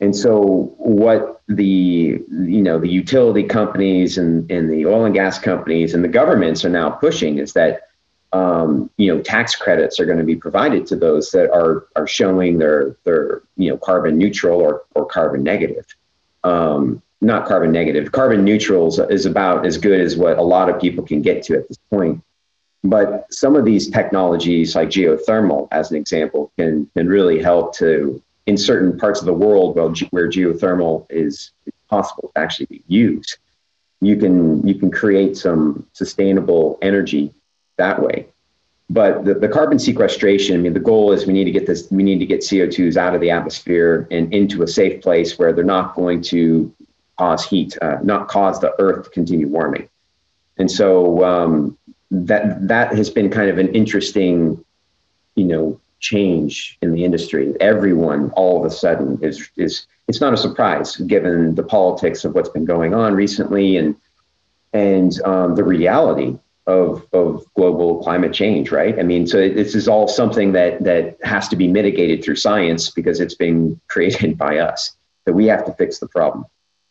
And 0.00 0.14
so 0.14 0.74
what 0.76 1.42
the 1.48 2.22
you 2.28 2.62
know 2.62 2.78
the 2.78 2.88
utility 2.88 3.44
companies 3.44 4.18
and, 4.18 4.50
and 4.50 4.70
the 4.70 4.84
oil 4.84 5.06
and 5.06 5.14
gas 5.14 5.38
companies 5.38 5.94
and 5.94 6.04
the 6.04 6.08
governments 6.08 6.64
are 6.64 6.70
now 6.70 6.90
pushing 6.90 7.38
is 7.38 7.54
that 7.54 7.88
um, 8.32 8.90
you 8.98 9.14
know 9.14 9.22
tax 9.22 9.56
credits 9.56 9.98
are 9.98 10.04
going 10.04 10.18
to 10.18 10.24
be 10.24 10.36
provided 10.36 10.86
to 10.88 10.96
those 10.96 11.30
that 11.30 11.50
are 11.50 11.86
are 11.96 12.06
showing 12.06 12.58
their 12.58 12.96
their 13.04 13.42
you 13.56 13.70
know 13.70 13.78
carbon 13.78 14.18
neutral 14.18 14.60
or, 14.60 14.82
or 14.94 15.06
carbon 15.06 15.42
negative. 15.42 15.86
Um, 16.44 17.02
not 17.20 17.46
carbon 17.46 17.72
negative. 17.72 18.12
Carbon 18.12 18.44
neutral 18.44 18.88
is 19.10 19.26
about 19.26 19.66
as 19.66 19.78
good 19.78 20.00
as 20.00 20.16
what 20.16 20.38
a 20.38 20.42
lot 20.42 20.68
of 20.68 20.80
people 20.80 21.04
can 21.04 21.22
get 21.22 21.42
to 21.44 21.56
at 21.56 21.68
this 21.68 21.78
point. 21.90 22.22
But 22.84 23.32
some 23.32 23.56
of 23.56 23.64
these 23.64 23.90
technologies, 23.90 24.76
like 24.76 24.90
geothermal, 24.90 25.68
as 25.72 25.90
an 25.90 25.96
example, 25.96 26.52
can 26.58 26.88
can 26.94 27.08
really 27.08 27.42
help 27.42 27.74
to 27.76 28.22
in 28.46 28.56
certain 28.56 28.96
parts 28.98 29.20
of 29.20 29.26
the 29.26 29.32
world 29.32 29.74
where, 29.74 29.88
where 30.10 30.30
geothermal 30.30 31.04
is 31.10 31.50
possible 31.88 32.30
to 32.34 32.40
actually 32.40 32.66
be 32.66 32.82
used, 32.86 33.38
you 34.00 34.16
can 34.16 34.66
you 34.66 34.74
can 34.74 34.90
create 34.90 35.36
some 35.36 35.86
sustainable 35.92 36.78
energy 36.82 37.34
that 37.76 38.00
way. 38.00 38.26
But 38.88 39.24
the, 39.24 39.34
the 39.34 39.48
carbon 39.48 39.80
sequestration, 39.80 40.54
I 40.54 40.58
mean, 40.58 40.72
the 40.72 40.80
goal 40.80 41.10
is 41.10 41.26
we 41.26 41.32
need 41.32 41.44
to 41.44 41.50
get 41.50 41.66
this, 41.66 41.90
we 41.90 42.04
need 42.04 42.20
to 42.20 42.26
get 42.26 42.40
CO2s 42.40 42.96
out 42.96 43.16
of 43.16 43.20
the 43.20 43.30
atmosphere 43.30 44.06
and 44.12 44.32
into 44.32 44.62
a 44.62 44.68
safe 44.68 45.02
place 45.02 45.36
where 45.38 45.52
they're 45.52 45.64
not 45.64 45.96
going 45.96 46.22
to 46.22 46.72
cause 47.18 47.44
heat, 47.44 47.76
uh, 47.80 47.98
not 48.02 48.28
cause 48.28 48.60
the 48.60 48.74
earth 48.78 49.04
to 49.04 49.10
continue 49.10 49.48
warming. 49.48 49.88
And 50.58 50.70
so 50.70 51.24
um, 51.24 51.78
that 52.10 52.68
that 52.68 52.94
has 52.94 53.10
been 53.10 53.30
kind 53.30 53.50
of 53.50 53.58
an 53.58 53.74
interesting, 53.74 54.64
you 55.34 55.44
know, 55.44 55.80
change 56.00 56.78
in 56.82 56.92
the 56.92 57.04
industry. 57.04 57.54
Everyone 57.60 58.30
all 58.32 58.58
of 58.58 58.64
a 58.64 58.74
sudden 58.74 59.18
is 59.22 59.50
is 59.56 59.86
it's 60.08 60.20
not 60.20 60.32
a 60.32 60.36
surprise 60.36 60.96
given 60.96 61.54
the 61.54 61.62
politics 61.62 62.24
of 62.24 62.34
what's 62.34 62.48
been 62.48 62.64
going 62.64 62.94
on 62.94 63.14
recently 63.14 63.76
and 63.76 63.96
and 64.72 65.20
um, 65.22 65.54
the 65.54 65.64
reality 65.64 66.38
of 66.66 67.06
of 67.12 67.44
global 67.54 68.02
climate 68.02 68.32
change. 68.32 68.70
Right? 68.70 68.98
I 68.98 69.02
mean, 69.02 69.26
so 69.26 69.48
this 69.48 69.74
is 69.74 69.88
all 69.88 70.08
something 70.08 70.52
that 70.52 70.84
that 70.84 71.18
has 71.22 71.48
to 71.48 71.56
be 71.56 71.68
mitigated 71.68 72.24
through 72.24 72.36
science 72.36 72.90
because 72.90 73.20
it's 73.20 73.34
being 73.34 73.80
created 73.88 74.38
by 74.38 74.58
us. 74.58 74.92
That 75.24 75.34
we 75.34 75.46
have 75.46 75.64
to 75.64 75.72
fix 75.72 75.98
the 75.98 76.06
problem 76.06 76.46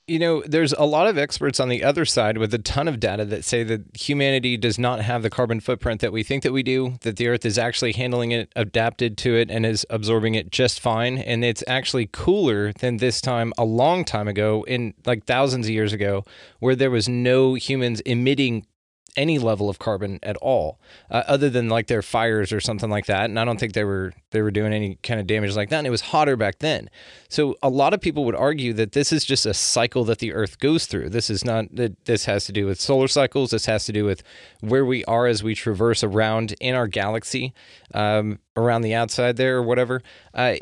you 0.08 0.20
know, 0.20 0.43
there's 0.45 0.72
a 0.74 0.86
lot 0.86 1.08
of 1.08 1.18
experts 1.18 1.60
on 1.60 1.68
the 1.68 1.84
other 1.84 2.06
side 2.06 2.38
with 2.38 2.53
a 2.53 2.60
ton 2.60 2.88
of 2.88 2.99
data 2.99 3.26
that 3.26 3.43
say 3.43 3.64
that 3.64 3.84
humanity 3.95 4.56
does 4.56 4.78
not 4.78 5.01
have 5.01 5.24
the 5.24 5.32
carbon 5.32 5.60
footprint 5.60 6.01
that 6.01 6.12
we 6.12 6.22
think 6.22 6.43
that 6.43 6.53
we 6.53 6.62
do, 6.62 6.97
that 7.01 7.18
the 7.18 7.28
earth 7.28 7.43
is 7.43 7.58
actually 7.58 7.93
handling 7.93 8.32
it, 8.32 8.51
adapted 8.56 9.18
to 9.18 9.36
it, 9.36 9.49
and 9.49 9.66
is 9.66 9.86
absorbing 9.89 10.36
it 10.36 10.51
just 10.51 10.80
fine. 10.80 11.18
And 11.18 11.43
it's 11.43 11.64
actually 11.66 12.08
cooler 12.12 12.72
than 12.74 12.97
this 12.97 13.20
time 13.20 13.51
a 13.58 13.66
long 13.66 14.06
time 14.06 14.28
ago, 14.28 14.64
in 14.68 14.93
like 15.06 15.26
thousands 15.26 15.66
of 15.66 15.72
years 15.72 15.91
ago, 15.91 16.24
where 16.60 16.76
there 16.76 16.91
was 16.91 17.10
no 17.10 17.56
humans 17.56 18.01
emitting 18.01 18.68
any 19.16 19.39
level 19.39 19.70
of 19.70 19.80
carbon 19.80 20.20
at 20.24 20.38
all, 20.38 20.80
uh, 21.09 21.24
other 21.28 21.49
than 21.49 21.70
like 21.70 21.88
their 21.88 22.01
fires 22.01 22.51
or 22.51 22.59
something 22.59 22.89
like 22.89 23.05
that. 23.05 23.26
And 23.26 23.39
I 23.39 23.45
don't 23.45 23.59
think 23.59 23.74
they 23.74 23.84
were 23.84 24.13
they 24.32 24.41
were 24.41 24.51
doing 24.51 24.74
any 24.74 24.95
kind 25.03 25.20
of 25.20 25.28
damage 25.28 25.55
like 25.55 25.70
that. 25.70 25.78
And 25.78 25.88
it 25.88 25.91
was 25.91 26.01
hotter 26.01 26.36
back 26.36 26.59
then. 26.59 26.89
So 27.30 27.55
a 27.63 27.70
lot 27.70 27.93
of 27.93 28.01
people 28.01 28.26
would 28.26 28.36
argue 28.36 28.74
that 28.74 28.91
this 28.91 29.11
is 29.11 29.26
just 29.26 29.45
a 29.45 29.53
cycle 29.53 30.03
that 30.05 30.20
the 30.20 30.34
Earth 30.34 30.59
goes 30.59 30.86
through. 30.86 31.09
This 31.09 31.30
is 31.30 31.45
not 31.45 31.74
that 31.76 32.05
this 32.05 32.26
has 32.26 32.45
to 32.45 32.51
do 32.51 32.66
with 32.66 32.80
solar 32.80 33.07
cycles. 33.07 33.51
This 33.51 33.66
has 33.66 33.86
to 33.86 33.91
do 33.91 34.05
with 34.05 34.24
where 34.61 34.86
we 34.86 35.03
are 35.05 35.28
as 35.28 35.43
we 35.43 35.55
traverse 35.55 36.03
around 36.03 36.55
in 36.59 36.76
our 36.76 36.88
galaxy, 36.88 37.53
um, 37.93 38.39
around 38.58 38.82
the 38.82 38.93
outside 38.93 39.38
there 39.38 39.58
or 39.58 39.64
whatever. 39.64 40.01
Uh, 40.34 40.56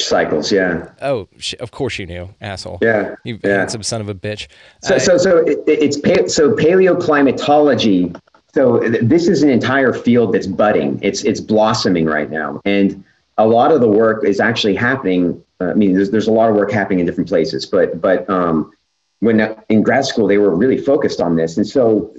cycles, 0.00 0.50
yeah. 0.50 0.90
Oh, 1.00 1.28
of 1.60 1.70
course 1.70 1.98
you 1.98 2.06
knew, 2.06 2.34
asshole. 2.40 2.78
Yeah, 2.82 3.14
you 3.24 3.38
yeah. 3.44 3.58
handsome 3.58 3.82
son 3.82 4.00
of 4.00 4.08
a 4.08 4.14
bitch. 4.14 4.48
So, 4.82 4.96
uh, 4.96 4.98
so, 4.98 5.18
so 5.18 5.38
it, 5.38 5.58
it's 5.66 5.98
pa- 5.98 6.26
so 6.26 6.52
paleoclimatology. 6.52 8.20
So 8.54 8.80
this 8.80 9.28
is 9.28 9.42
an 9.42 9.50
entire 9.50 9.92
field 9.92 10.34
that's 10.34 10.46
budding. 10.46 10.98
It's 11.02 11.22
it's 11.24 11.40
blossoming 11.40 12.06
right 12.06 12.30
now, 12.30 12.60
and 12.64 13.04
a 13.36 13.46
lot 13.46 13.70
of 13.70 13.80
the 13.80 13.88
work 13.88 14.24
is 14.24 14.40
actually 14.40 14.74
happening. 14.74 15.42
Uh, 15.60 15.66
I 15.66 15.74
mean, 15.74 15.94
there's, 15.94 16.10
there's 16.10 16.28
a 16.28 16.32
lot 16.32 16.50
of 16.50 16.56
work 16.56 16.70
happening 16.70 17.00
in 17.00 17.06
different 17.06 17.28
places, 17.28 17.66
but 17.66 18.00
but 18.00 18.28
um, 18.28 18.72
when 19.20 19.56
in 19.68 19.82
grad 19.82 20.06
school 20.06 20.26
they 20.26 20.38
were 20.38 20.54
really 20.54 20.78
focused 20.78 21.20
on 21.20 21.36
this, 21.36 21.56
and 21.56 21.66
so 21.66 22.12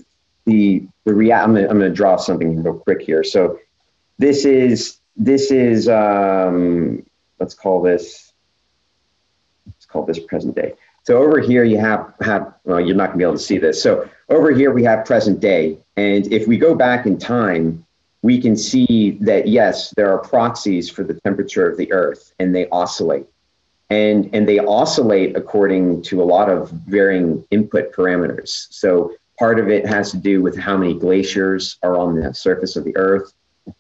the 0.46 0.84
the 1.06 1.14
rea- 1.14 1.34
I'm 1.34 1.56
gonna, 1.56 1.68
I'm 1.68 1.80
gonna 1.80 1.90
draw 1.90 2.16
something 2.16 2.64
real 2.64 2.76
quick 2.76 3.02
here. 3.02 3.24
So 3.24 3.60
this 4.18 4.46
is 4.46 4.99
this 5.16 5.52
is 5.52 5.88
um, 5.90 7.06
let's 7.40 7.54
call 7.54 7.82
this 7.82 8.34
let's 9.68 9.86
call 9.86 10.06
this 10.06 10.20
present 10.20 10.56
day. 10.56 10.74
So 11.04 11.18
over 11.18 11.40
here 11.40 11.64
you 11.64 11.78
have 11.78 12.14
have 12.22 12.54
well 12.64 12.80
you're 12.80 12.96
not 12.96 13.08
gonna 13.08 13.18
be 13.18 13.24
able 13.24 13.34
to 13.34 13.40
see 13.40 13.58
this. 13.58 13.82
So 13.82 14.10
over 14.30 14.52
here 14.52 14.72
we 14.72 14.84
have 14.84 15.06
present 15.06 15.40
day, 15.40 15.78
and 15.98 16.32
if 16.32 16.48
we 16.48 16.58
go 16.58 16.76
back 16.76 17.06
in 17.06 17.18
time, 17.18 17.86
we 18.22 18.40
can 18.40 18.56
see 18.56 19.18
that 19.22 19.48
yes, 19.48 19.92
there 19.92 20.12
are 20.12 20.20
proxies 20.20 20.90
for 20.90 21.04
the 21.04 21.16
temperature 21.22 21.70
of 21.70 21.78
the 21.78 21.92
Earth, 21.92 22.34
and 22.40 22.54
they 22.54 22.68
oscillate, 22.70 23.26
and 23.90 24.30
and 24.34 24.48
they 24.48 24.60
oscillate 24.60 25.36
according 25.36 26.02
to 26.04 26.22
a 26.22 26.26
lot 26.26 26.50
of 26.50 26.70
varying 26.70 27.44
input 27.50 27.94
parameters. 27.94 28.68
So 28.70 29.14
part 29.40 29.60
of 29.60 29.70
it 29.70 29.88
has 29.88 30.12
to 30.12 30.18
do 30.18 30.42
with 30.42 30.58
how 30.58 30.76
many 30.78 30.94
glaciers 30.94 31.78
are 31.82 31.96
on 31.96 32.20
the 32.20 32.34
surface 32.34 32.76
of 32.76 32.84
the 32.84 32.96
Earth. 32.98 33.34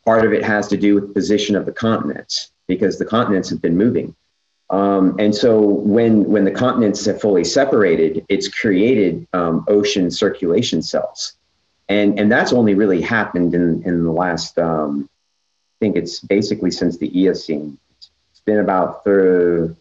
Part 0.05 0.25
of 0.25 0.33
it 0.33 0.43
has 0.43 0.67
to 0.69 0.77
do 0.77 0.95
with 0.95 1.13
position 1.13 1.55
of 1.55 1.65
the 1.65 1.71
continents 1.71 2.51
because 2.67 2.97
the 2.97 3.05
continents 3.05 3.49
have 3.49 3.61
been 3.61 3.77
moving. 3.77 4.15
Um, 4.69 5.15
and 5.19 5.33
so 5.33 5.59
when 5.59 6.25
when 6.25 6.45
the 6.45 6.51
continents 6.51 7.05
have 7.05 7.19
fully 7.19 7.43
separated, 7.43 8.25
it's 8.29 8.47
created 8.47 9.27
um, 9.33 9.65
ocean 9.67 10.11
circulation 10.11 10.81
cells 10.81 11.33
and 11.89 12.19
and 12.19 12.31
that's 12.31 12.53
only 12.53 12.75
really 12.75 13.01
happened 13.01 13.53
in 13.53 13.83
in 13.83 14.03
the 14.03 14.11
last 14.11 14.57
um, 14.57 15.09
I 15.11 15.85
think 15.85 15.97
it's 15.97 16.19
basically 16.19 16.71
since 16.71 16.97
the 16.97 17.09
Eocene. 17.19 17.77
It's 17.97 18.41
been 18.45 18.59
about 18.59 19.03
the 19.03 19.75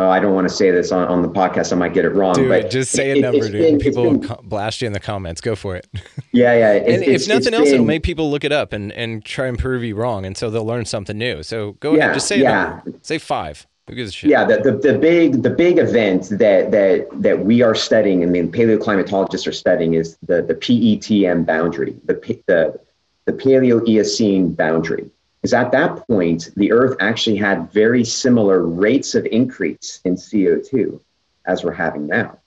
uh, 0.00 0.08
I 0.08 0.18
don't 0.18 0.34
want 0.34 0.48
to 0.48 0.54
say 0.54 0.70
this 0.70 0.92
on, 0.92 1.06
on 1.08 1.22
the 1.22 1.28
podcast. 1.28 1.72
I 1.72 1.76
might 1.76 1.92
get 1.92 2.04
it 2.04 2.10
wrong. 2.10 2.34
Dude, 2.34 2.48
but 2.48 2.70
just 2.70 2.90
say 2.90 3.10
it, 3.10 3.18
a 3.18 3.20
number, 3.20 3.48
dude. 3.48 3.52
Been, 3.52 3.78
people 3.78 4.18
been, 4.18 4.36
blast 4.44 4.80
you 4.80 4.86
in 4.86 4.94
the 4.94 5.00
comments. 5.00 5.40
Go 5.40 5.54
for 5.54 5.76
it. 5.76 5.86
Yeah, 6.32 6.54
yeah. 6.54 6.72
and 6.74 7.02
if 7.02 7.26
nothing 7.26 7.54
else, 7.54 7.64
been, 7.64 7.74
it'll 7.74 7.86
make 7.86 8.04
people 8.04 8.30
look 8.30 8.44
it 8.44 8.52
up 8.52 8.72
and, 8.72 8.92
and 8.92 9.24
try 9.24 9.48
and 9.48 9.58
prove 9.58 9.82
you 9.82 9.96
wrong, 9.96 10.24
and 10.24 10.36
so 10.36 10.48
they'll 10.48 10.64
learn 10.64 10.84
something 10.84 11.18
new. 11.18 11.42
So 11.42 11.72
go 11.80 11.96
yeah, 11.96 12.04
ahead, 12.04 12.14
just 12.14 12.28
say 12.28 12.38
yeah. 12.38 12.80
Say 13.02 13.18
five. 13.18 13.66
Who 13.88 13.96
gives 13.96 14.10
a 14.10 14.12
shit? 14.12 14.30
Yeah, 14.30 14.44
the, 14.44 14.58
the, 14.58 14.92
the 14.92 14.98
big 14.98 15.42
the 15.42 15.50
big 15.50 15.78
event 15.78 16.28
that 16.38 16.70
that 16.70 17.08
that 17.20 17.44
we 17.44 17.62
are 17.62 17.74
studying, 17.74 18.22
and 18.22 18.32
the 18.32 18.42
paleoclimatologists 18.42 19.44
are 19.48 19.52
studying, 19.52 19.94
is 19.94 20.16
the 20.22 20.40
the 20.40 20.54
PETM 20.54 21.44
boundary, 21.44 21.96
the 22.04 22.14
the 22.46 22.78
the 23.24 23.32
Paleo-Eocene 23.32 24.52
boundary. 24.52 25.10
Is 25.42 25.54
at 25.54 25.72
that 25.72 26.06
point 26.06 26.50
the 26.56 26.72
Earth 26.72 26.96
actually 27.00 27.36
had 27.36 27.72
very 27.72 28.04
similar 28.04 28.66
rates 28.66 29.14
of 29.14 29.24
increase 29.26 30.00
in 30.04 30.16
CO2 30.16 31.00
as 31.46 31.64
we're 31.64 31.72
having 31.72 32.06
now. 32.06 32.38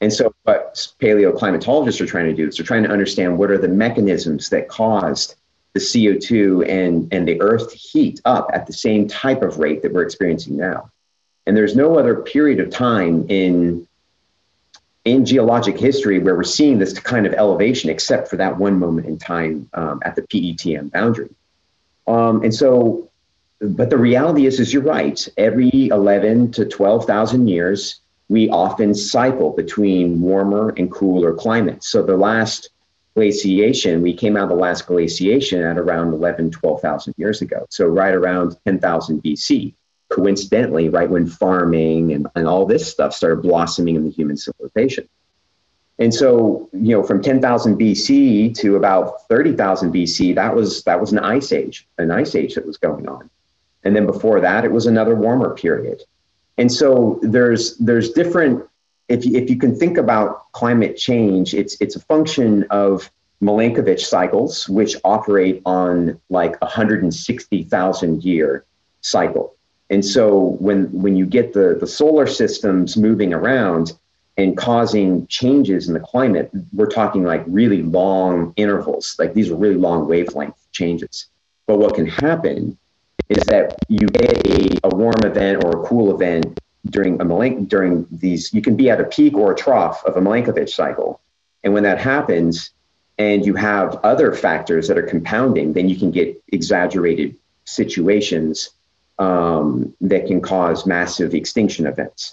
And 0.00 0.12
so, 0.12 0.34
what 0.44 0.74
paleoclimatologists 1.00 2.00
are 2.00 2.06
trying 2.06 2.26
to 2.26 2.34
do 2.34 2.48
is 2.48 2.56
they're 2.56 2.66
trying 2.66 2.84
to 2.84 2.90
understand 2.90 3.36
what 3.38 3.50
are 3.50 3.58
the 3.58 3.68
mechanisms 3.68 4.48
that 4.48 4.68
caused 4.68 5.36
the 5.74 5.80
CO2 5.80 6.68
and, 6.68 7.12
and 7.12 7.28
the 7.28 7.40
earth 7.40 7.70
to 7.70 7.76
heat 7.76 8.20
up 8.24 8.50
at 8.52 8.66
the 8.66 8.72
same 8.72 9.06
type 9.06 9.42
of 9.42 9.58
rate 9.58 9.82
that 9.82 9.92
we're 9.92 10.02
experiencing 10.02 10.56
now. 10.56 10.90
And 11.46 11.56
there's 11.56 11.76
no 11.76 11.98
other 11.98 12.16
period 12.16 12.60
of 12.60 12.70
time 12.70 13.26
in, 13.28 13.86
in 15.04 15.24
geologic 15.24 15.78
history 15.78 16.18
where 16.18 16.34
we're 16.34 16.42
seeing 16.44 16.78
this 16.78 16.98
kind 16.98 17.26
of 17.26 17.34
elevation 17.34 17.90
except 17.90 18.28
for 18.28 18.36
that 18.36 18.56
one 18.56 18.78
moment 18.78 19.06
in 19.06 19.18
time 19.18 19.68
um, 19.74 20.00
at 20.04 20.16
the 20.16 20.22
PETM 20.22 20.90
boundary. 20.90 21.30
Um, 22.06 22.42
and 22.42 22.54
so, 22.54 23.10
but 23.60 23.90
the 23.90 23.98
reality 23.98 24.46
is, 24.46 24.58
is 24.58 24.72
you're 24.72 24.82
right. 24.82 25.26
Every 25.36 25.88
11 25.88 26.52
to 26.52 26.64
12,000 26.64 27.48
years, 27.48 28.00
we 28.28 28.48
often 28.48 28.94
cycle 28.94 29.50
between 29.50 30.20
warmer 30.20 30.72
and 30.76 30.90
cooler 30.90 31.34
climates. 31.34 31.88
So 31.90 32.02
the 32.02 32.16
last 32.16 32.70
glaciation, 33.14 34.02
we 34.02 34.14
came 34.14 34.36
out 34.36 34.44
of 34.44 34.48
the 34.50 34.54
last 34.54 34.86
glaciation 34.86 35.62
at 35.62 35.76
around 35.76 36.14
11, 36.14 36.52
12,000 36.52 37.14
years 37.16 37.42
ago. 37.42 37.66
So 37.70 37.86
right 37.86 38.14
around 38.14 38.56
10,000 38.64 39.22
BC. 39.22 39.74
Coincidentally, 40.08 40.88
right 40.88 41.08
when 41.08 41.26
farming 41.26 42.12
and, 42.12 42.26
and 42.34 42.48
all 42.48 42.66
this 42.66 42.90
stuff 42.90 43.14
started 43.14 43.42
blossoming 43.42 43.94
in 43.94 44.04
the 44.04 44.10
human 44.10 44.36
civilization. 44.36 45.08
And 46.00 46.12
so, 46.14 46.68
you 46.72 46.96
know, 46.96 47.02
from 47.02 47.22
10,000 47.22 47.78
BC 47.78 48.54
to 48.56 48.76
about 48.76 49.28
30,000 49.28 49.92
BC, 49.92 50.34
that 50.34 50.56
was 50.56 50.82
that 50.84 50.98
was 50.98 51.12
an 51.12 51.18
ice 51.18 51.52
age, 51.52 51.86
an 51.98 52.10
ice 52.10 52.34
age 52.34 52.54
that 52.54 52.66
was 52.66 52.78
going 52.78 53.06
on. 53.06 53.28
And 53.84 53.94
then 53.94 54.06
before 54.06 54.40
that, 54.40 54.64
it 54.64 54.72
was 54.72 54.86
another 54.86 55.14
warmer 55.14 55.54
period. 55.54 56.02
And 56.56 56.72
so 56.72 57.20
there's 57.22 57.76
there's 57.76 58.12
different 58.12 58.66
if 59.08 59.26
you, 59.26 59.36
if 59.36 59.50
you 59.50 59.58
can 59.58 59.76
think 59.76 59.98
about 59.98 60.50
climate 60.52 60.96
change, 60.96 61.52
it's 61.52 61.76
it's 61.80 61.96
a 61.96 62.00
function 62.00 62.64
of 62.70 63.10
Milankovitch 63.42 64.00
cycles, 64.00 64.68
which 64.70 64.96
operate 65.04 65.60
on 65.66 66.18
like 66.30 66.56
a 66.62 66.66
160,000 66.66 68.24
year 68.24 68.64
cycle. 69.02 69.54
And 69.90 70.04
so 70.04 70.56
when 70.60 70.84
when 71.02 71.16
you 71.16 71.26
get 71.26 71.52
the, 71.52 71.76
the 71.78 71.86
solar 71.86 72.26
systems 72.26 72.96
moving 72.96 73.34
around 73.34 73.92
and 74.40 74.56
causing 74.56 75.26
changes 75.26 75.86
in 75.86 75.92
the 75.92 76.00
climate, 76.00 76.50
we're 76.72 76.86
talking 76.86 77.24
like 77.24 77.44
really 77.46 77.82
long 77.82 78.54
intervals. 78.56 79.14
Like 79.18 79.34
these 79.34 79.50
are 79.50 79.54
really 79.54 79.74
long 79.74 80.08
wavelength 80.08 80.56
changes. 80.72 81.26
But 81.66 81.78
what 81.78 81.94
can 81.94 82.06
happen 82.06 82.78
is 83.28 83.44
that 83.44 83.76
you 83.88 84.06
get 84.08 84.46
a, 84.46 84.78
a 84.82 84.88
warm 84.88 85.22
event 85.24 85.62
or 85.62 85.82
a 85.82 85.86
cool 85.86 86.14
event 86.14 86.58
during 86.86 87.20
a 87.20 87.24
Milank 87.24 87.68
during 87.68 88.06
these 88.10 88.54
you 88.54 88.62
can 88.62 88.74
be 88.74 88.88
at 88.88 88.98
a 88.98 89.04
peak 89.04 89.34
or 89.36 89.52
a 89.52 89.54
trough 89.54 90.02
of 90.06 90.16
a 90.16 90.20
Milankovitch 90.20 90.70
cycle. 90.70 91.20
And 91.62 91.74
when 91.74 91.82
that 91.82 91.98
happens 91.98 92.70
and 93.18 93.44
you 93.44 93.54
have 93.56 94.00
other 94.02 94.32
factors 94.32 94.88
that 94.88 94.96
are 94.96 95.02
compounding, 95.02 95.74
then 95.74 95.90
you 95.90 95.96
can 95.96 96.10
get 96.10 96.42
exaggerated 96.48 97.36
situations 97.66 98.70
um, 99.18 99.94
that 100.00 100.26
can 100.26 100.40
cause 100.40 100.86
massive 100.86 101.34
extinction 101.34 101.86
events. 101.86 102.32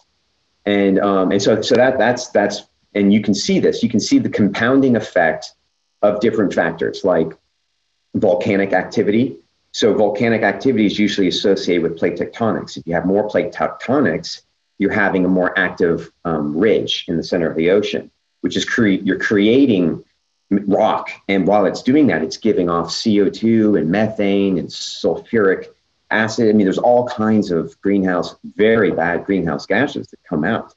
And 0.68 1.00
um, 1.00 1.32
and 1.32 1.42
so 1.42 1.62
so 1.62 1.76
that 1.76 1.98
that's 1.98 2.28
that's 2.28 2.64
and 2.94 3.14
you 3.14 3.22
can 3.22 3.34
see 3.34 3.60
this. 3.60 3.82
You 3.82 3.88
can 3.88 4.02
see 4.02 4.20
the 4.20 4.28
compounding 4.30 4.98
effect 4.98 5.54
of 6.02 6.20
different 6.20 6.54
factors 6.54 7.06
like 7.06 7.32
volcanic 8.16 8.74
activity, 8.74 9.38
so 9.72 9.94
volcanic 9.94 10.42
activity 10.44 10.86
is 10.86 11.00
usually 11.00 11.30
associated 11.30 11.84
with 11.84 11.98
plate 11.98 12.18
tectonics. 12.18 12.76
If 12.76 12.86
you 12.86 12.94
have 12.96 13.06
more 13.06 13.30
plate 13.30 13.54
tectonics, 13.54 14.42
you're 14.78 14.92
having 14.92 15.24
a 15.24 15.30
more 15.30 15.58
active 15.58 16.12
um, 16.26 16.58
ridge 16.58 17.06
in 17.08 17.16
the 17.16 17.24
center 17.24 17.50
of 17.50 17.56
the 17.56 17.70
ocean, 17.72 18.12
which 18.42 18.58
is 18.58 18.66
cre- 18.66 19.00
you're 19.08 19.20
creating 19.20 20.04
rock. 20.50 21.12
And 21.30 21.48
while 21.48 21.66
it's 21.66 21.82
doing 21.82 22.08
that, 22.08 22.24
it's 22.24 22.38
giving 22.38 22.70
off 22.70 22.88
CO2 22.88 23.80
and 23.80 23.90
methane 23.90 24.58
and 24.58 24.68
sulfuric 24.68 25.68
acid. 26.12 26.50
I 26.50 26.54
mean, 26.54 26.66
there's 26.66 26.78
all 26.78 27.08
kinds 27.08 27.52
of 27.52 27.80
greenhouse, 27.82 28.36
very 28.56 28.92
bad 28.92 29.26
greenhouse 29.26 29.66
gases 29.66 30.08
that 30.08 30.24
come 30.24 30.44
out. 30.44 30.74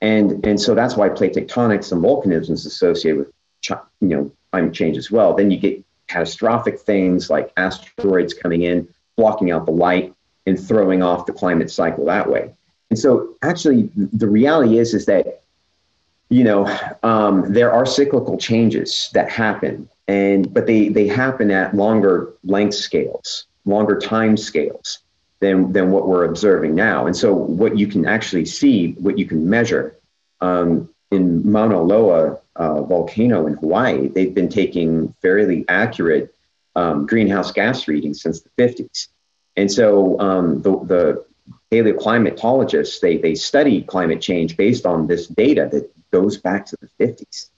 And, 0.00 0.44
and 0.46 0.60
so 0.60 0.74
that's 0.74 0.96
why 0.96 1.08
plate 1.08 1.34
tectonics 1.34 1.92
and 1.92 2.02
volcanism 2.02 2.50
is 2.50 2.66
associated 2.66 3.18
with 3.18 3.32
you 4.00 4.08
know 4.08 4.32
climate 4.52 4.74
change 4.74 4.96
as 4.96 5.10
well. 5.10 5.34
Then 5.34 5.50
you 5.50 5.58
get 5.58 5.84
catastrophic 6.06 6.78
things 6.80 7.30
like 7.30 7.52
asteroids 7.56 8.34
coming 8.34 8.62
in, 8.62 8.88
blocking 9.16 9.50
out 9.50 9.66
the 9.66 9.72
light, 9.72 10.14
and 10.46 10.58
throwing 10.58 11.02
off 11.02 11.26
the 11.26 11.32
climate 11.32 11.70
cycle 11.70 12.04
that 12.06 12.30
way. 12.30 12.50
And 12.90 12.98
so, 12.98 13.34
actually, 13.42 13.90
the 13.96 14.28
reality 14.28 14.78
is 14.78 14.94
is 14.94 15.06
that 15.06 15.42
you 16.28 16.44
know 16.44 16.66
um, 17.02 17.52
there 17.52 17.72
are 17.72 17.86
cyclical 17.86 18.36
changes 18.38 19.10
that 19.14 19.28
happen, 19.28 19.88
and 20.06 20.52
but 20.52 20.66
they 20.66 20.88
they 20.88 21.08
happen 21.08 21.50
at 21.50 21.74
longer 21.74 22.32
length 22.44 22.74
scales, 22.74 23.46
longer 23.66 23.98
time 23.98 24.36
scales 24.36 25.00
than 25.40 25.72
than 25.72 25.90
what 25.90 26.08
we're 26.08 26.24
observing 26.24 26.74
now. 26.74 27.06
And 27.06 27.16
so, 27.16 27.34
what 27.34 27.78
you 27.78 27.86
can 27.86 28.06
actually 28.06 28.46
see, 28.46 28.92
what 28.92 29.18
you 29.18 29.26
can 29.26 29.48
measure 29.48 29.96
um, 30.40 30.88
in 31.10 31.50
Mauna 31.50 31.80
Loa 31.80 32.38
uh, 32.56 32.82
volcano 32.82 33.46
in 33.46 33.54
Hawaii, 33.54 34.08
they've 34.08 34.34
been 34.34 34.48
taking 34.48 35.14
fairly 35.22 35.64
accurate 35.68 36.34
um, 36.74 37.06
greenhouse 37.06 37.52
gas 37.52 37.88
readings 37.88 38.22
since 38.22 38.40
the 38.42 38.50
50s. 38.58 39.08
And 39.56 39.70
so 39.70 40.18
um, 40.20 40.62
the, 40.62 40.70
the 40.84 41.24
paleoclimatologists, 41.72 43.00
they, 43.00 43.16
they 43.16 43.34
study 43.34 43.82
climate 43.82 44.20
change 44.20 44.56
based 44.56 44.84
on 44.84 45.06
this 45.06 45.26
data 45.26 45.68
that 45.72 45.90
goes 46.10 46.36
back 46.36 46.66
to 46.66 46.76
the 46.80 46.88
50s. 47.04 47.50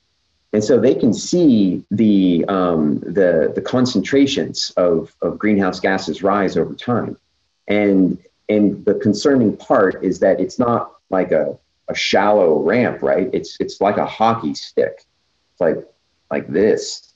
And 0.53 0.65
so 0.65 0.81
they 0.81 0.95
can 0.95 1.13
see 1.13 1.85
the, 1.91 2.45
um, 2.49 3.01
the, 3.01 3.53
the 3.55 3.61
concentrations 3.61 4.73
of, 4.77 5.15
of 5.21 5.39
greenhouse 5.39 5.79
gases 5.79 6.23
rise 6.23 6.57
over 6.57 6.75
time. 6.75 7.19
And, 7.67 8.19
and 8.49 8.83
the 8.87 8.95
concerning 8.95 9.57
part 9.57 10.03
is 10.03 10.21
that 10.21 10.41
it's 10.41 10.59
not 10.59 10.93
like 11.11 11.33
a, 11.33 11.59
a 11.89 11.95
shallow 11.95 12.61
ramp, 12.63 13.03
right? 13.03 13.31
It's 13.33 13.57
it's 13.61 13.81
like 13.81 13.97
a 13.97 14.07
hockey 14.07 14.55
stick. 14.55 15.05
It's 15.53 15.61
like 15.61 15.87
like 16.31 16.49
this. 16.49 17.15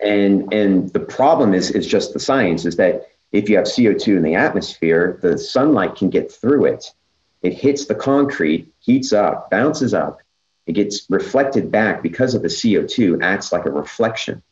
And 0.00 0.52
and 0.52 0.92
the 0.92 1.00
problem 1.00 1.54
is 1.54 1.70
is 1.70 1.86
just 1.86 2.12
the 2.12 2.20
science 2.20 2.64
is 2.64 2.76
that 2.76 3.08
if 3.32 3.48
you 3.48 3.56
have 3.56 3.66
CO2 3.66 4.16
in 4.16 4.22
the 4.22 4.36
atmosphere, 4.36 5.18
the 5.22 5.36
sunlight 5.36 5.96
can 5.96 6.10
get 6.10 6.30
through 6.30 6.66
it. 6.66 6.92
It 7.42 7.54
hits 7.54 7.86
the 7.86 7.94
concrete, 7.94 8.72
heats 8.78 9.12
up, 9.12 9.50
bounces 9.50 9.92
up, 9.92 10.20
it 10.66 10.72
gets 10.72 11.06
reflected 11.10 11.70
back 11.70 12.02
because 12.02 12.34
of 12.34 12.42
the 12.42 12.48
CO2, 12.48 13.22
acts 13.22 13.52
like 13.52 13.66
a 13.66 13.70
reflection, 13.70 14.42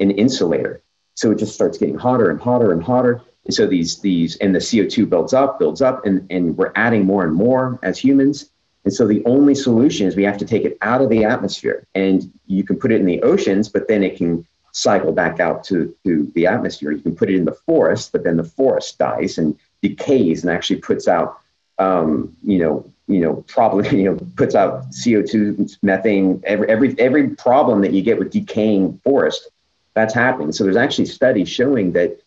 an 0.00 0.10
insulator. 0.10 0.82
So 1.14 1.30
it 1.30 1.38
just 1.38 1.54
starts 1.54 1.78
getting 1.78 1.96
hotter 1.96 2.30
and 2.30 2.40
hotter 2.40 2.72
and 2.72 2.82
hotter. 2.82 3.22
And 3.44 3.54
so 3.54 3.66
these 3.66 4.00
these 4.00 4.36
and 4.36 4.54
the 4.54 4.58
CO2 4.58 5.08
builds 5.08 5.32
up, 5.32 5.58
builds 5.58 5.82
up, 5.82 6.06
and, 6.06 6.26
and 6.30 6.56
we're 6.56 6.72
adding 6.74 7.04
more 7.04 7.24
and 7.24 7.34
more 7.34 7.78
as 7.82 7.98
humans. 7.98 8.50
And 8.84 8.92
so 8.92 9.06
the 9.06 9.24
only 9.24 9.54
solution 9.54 10.06
is 10.06 10.16
we 10.16 10.24
have 10.24 10.38
to 10.38 10.44
take 10.44 10.64
it 10.64 10.76
out 10.82 11.00
of 11.00 11.08
the 11.08 11.24
atmosphere. 11.24 11.86
And 11.94 12.32
you 12.46 12.64
can 12.64 12.76
put 12.78 12.92
it 12.92 13.00
in 13.00 13.06
the 13.06 13.22
oceans, 13.22 13.68
but 13.68 13.88
then 13.88 14.02
it 14.02 14.16
can 14.16 14.46
cycle 14.72 15.12
back 15.12 15.40
out 15.40 15.64
to, 15.64 15.94
to 16.04 16.30
the 16.34 16.46
atmosphere. 16.46 16.90
You 16.90 17.00
can 17.00 17.14
put 17.14 17.30
it 17.30 17.36
in 17.36 17.44
the 17.44 17.52
forest, 17.52 18.12
but 18.12 18.24
then 18.24 18.36
the 18.36 18.44
forest 18.44 18.98
dies 18.98 19.38
and 19.38 19.56
decays 19.82 20.42
and 20.42 20.50
actually 20.50 20.80
puts 20.80 21.06
out 21.06 21.38
um, 21.78 22.36
you 22.42 22.58
know, 22.58 22.92
you 23.06 23.20
know, 23.20 23.44
probably 23.48 23.88
you 24.02 24.04
know 24.04 24.18
puts 24.36 24.54
out 24.54 24.90
CO2, 24.90 25.78
methane, 25.82 26.42
every 26.44 26.68
every 26.68 26.98
every 26.98 27.28
problem 27.30 27.80
that 27.82 27.92
you 27.92 28.02
get 28.02 28.18
with 28.18 28.30
decaying 28.30 28.98
forest, 29.04 29.48
that's 29.94 30.14
happening. 30.14 30.52
So 30.52 30.64
there's 30.64 30.76
actually 30.76 31.06
studies 31.06 31.48
showing 31.48 31.92
that 31.92 32.20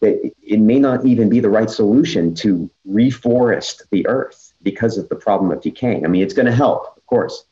that 0.00 0.32
it 0.42 0.60
may 0.60 0.78
not 0.78 1.04
even 1.04 1.28
be 1.28 1.40
the 1.40 1.48
right 1.48 1.68
solution 1.68 2.34
to 2.36 2.70
reforest 2.88 3.82
the 3.90 4.06
earth 4.06 4.52
because 4.62 4.96
of 4.96 5.08
the 5.08 5.16
problem 5.16 5.50
of 5.50 5.60
decaying. 5.60 6.04
I 6.04 6.08
mean, 6.08 6.22
it's 6.22 6.34
going 6.34 6.46
to 6.46 6.54
help, 6.54 6.96
of 6.96 7.04
course, 7.06 7.44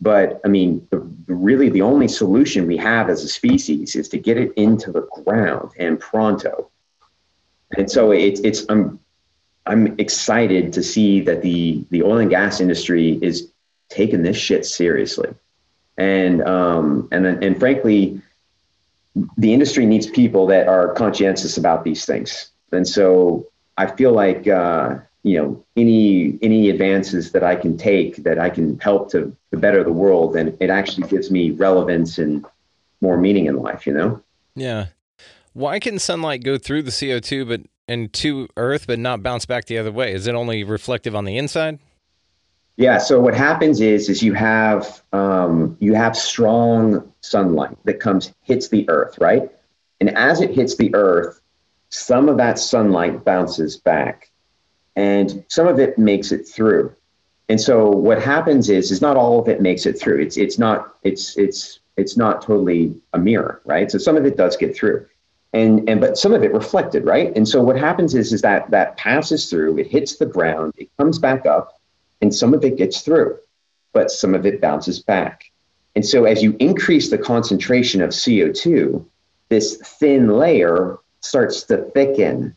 but 0.00 0.40
I 0.44 0.48
mean, 0.48 0.86
the, 0.90 0.98
really 1.28 1.68
the 1.68 1.82
only 1.82 2.08
solution 2.08 2.66
we 2.66 2.76
have 2.78 3.08
as 3.08 3.22
a 3.22 3.28
species 3.28 3.94
is 3.94 4.08
to 4.10 4.18
get 4.18 4.36
it 4.36 4.52
into 4.56 4.90
the 4.90 5.02
ground 5.02 5.70
and 5.78 5.98
pronto. 6.00 6.70
And 7.76 7.90
so 7.90 8.10
it's 8.12 8.40
it's 8.40 8.64
I'm 8.68 9.00
I'm 9.66 9.98
excited 9.98 10.72
to 10.74 10.82
see 10.82 11.20
that 11.22 11.42
the 11.42 11.84
the 11.90 12.02
oil 12.02 12.18
and 12.18 12.30
gas 12.30 12.60
industry 12.60 13.18
is 13.22 13.48
taking 13.88 14.22
this 14.22 14.36
shit 14.36 14.66
seriously, 14.66 15.30
and 15.96 16.42
um, 16.42 17.08
and 17.12 17.26
and 17.26 17.58
frankly, 17.58 18.20
the 19.36 19.52
industry 19.52 19.86
needs 19.86 20.06
people 20.06 20.46
that 20.48 20.68
are 20.68 20.92
conscientious 20.94 21.56
about 21.56 21.84
these 21.84 22.04
things. 22.04 22.50
And 22.72 22.86
so 22.86 23.46
I 23.78 23.86
feel 23.86 24.12
like 24.12 24.46
uh, 24.46 24.98
you 25.22 25.38
know 25.40 25.64
any 25.76 26.38
any 26.42 26.68
advances 26.68 27.32
that 27.32 27.42
I 27.42 27.56
can 27.56 27.78
take 27.78 28.16
that 28.24 28.38
I 28.38 28.50
can 28.50 28.78
help 28.80 29.10
to, 29.12 29.34
to 29.50 29.56
better 29.56 29.82
the 29.82 29.92
world, 29.92 30.36
and 30.36 30.56
it 30.60 30.70
actually 30.70 31.08
gives 31.08 31.30
me 31.30 31.52
relevance 31.52 32.18
and 32.18 32.44
more 33.00 33.16
meaning 33.16 33.46
in 33.46 33.56
life. 33.56 33.86
You 33.86 33.94
know. 33.94 34.22
Yeah. 34.54 34.86
Why 35.54 35.78
can 35.78 36.00
sunlight 36.00 36.42
go 36.42 36.58
through 36.58 36.82
the 36.82 36.90
CO2 36.90 37.48
but 37.48 37.60
and 37.88 38.12
to 38.14 38.48
Earth, 38.56 38.86
but 38.86 38.98
not 38.98 39.22
bounce 39.22 39.46
back 39.46 39.66
the 39.66 39.78
other 39.78 39.92
way? 39.92 40.12
Is 40.12 40.26
it 40.26 40.34
only 40.34 40.64
reflective 40.64 41.14
on 41.14 41.24
the 41.24 41.36
inside? 41.36 41.78
Yeah. 42.76 42.98
So 42.98 43.20
what 43.20 43.34
happens 43.34 43.80
is, 43.80 44.08
is 44.08 44.22
you 44.22 44.32
have 44.34 45.02
um, 45.12 45.76
you 45.80 45.94
have 45.94 46.16
strong 46.16 47.12
sunlight 47.20 47.76
that 47.84 48.00
comes 48.00 48.32
hits 48.42 48.68
the 48.68 48.88
Earth, 48.88 49.16
right? 49.20 49.50
And 50.00 50.16
as 50.16 50.40
it 50.40 50.50
hits 50.50 50.76
the 50.76 50.92
Earth, 50.94 51.40
some 51.90 52.28
of 52.28 52.36
that 52.38 52.58
sunlight 52.58 53.24
bounces 53.24 53.76
back, 53.76 54.30
and 54.96 55.44
some 55.48 55.68
of 55.68 55.78
it 55.78 55.98
makes 55.98 56.32
it 56.32 56.48
through. 56.48 56.94
And 57.48 57.60
so 57.60 57.90
what 57.90 58.20
happens 58.20 58.70
is, 58.70 58.90
is 58.90 59.02
not 59.02 59.16
all 59.16 59.38
of 59.38 59.48
it 59.48 59.60
makes 59.60 59.86
it 59.86 59.92
through. 59.98 60.20
It's 60.20 60.36
it's 60.36 60.58
not 60.58 60.94
it's 61.04 61.36
it's 61.36 61.78
it's 61.96 62.16
not 62.16 62.42
totally 62.42 62.96
a 63.12 63.18
mirror, 63.18 63.60
right? 63.64 63.88
So 63.88 63.98
some 63.98 64.16
of 64.16 64.26
it 64.26 64.36
does 64.36 64.56
get 64.56 64.74
through 64.74 65.06
and 65.54 65.88
and 65.88 66.00
but 66.00 66.18
some 66.18 66.34
of 66.34 66.42
it 66.42 66.52
reflected 66.52 67.04
right? 67.06 67.34
And 67.34 67.48
so 67.48 67.62
what 67.62 67.78
happens 67.78 68.14
is 68.14 68.32
is 68.32 68.42
that 68.42 68.70
that 68.70 68.96
passes 68.96 69.48
through 69.48 69.78
it 69.78 69.86
hits 69.86 70.16
the 70.16 70.26
ground 70.26 70.74
it 70.76 70.90
comes 70.98 71.18
back 71.18 71.46
up 71.46 71.80
and 72.20 72.34
some 72.34 72.52
of 72.52 72.64
it 72.64 72.76
gets 72.76 73.00
through 73.00 73.38
but 73.92 74.10
some 74.10 74.34
of 74.34 74.44
it 74.44 74.60
bounces 74.60 75.00
back. 75.00 75.50
And 75.94 76.04
so 76.04 76.24
as 76.24 76.42
you 76.42 76.56
increase 76.58 77.08
the 77.08 77.18
concentration 77.18 78.02
of 78.02 78.10
co2 78.10 79.06
this 79.48 79.76
thin 79.76 80.28
layer 80.28 80.98
starts 81.20 81.62
to 81.64 81.78
thicken 81.94 82.56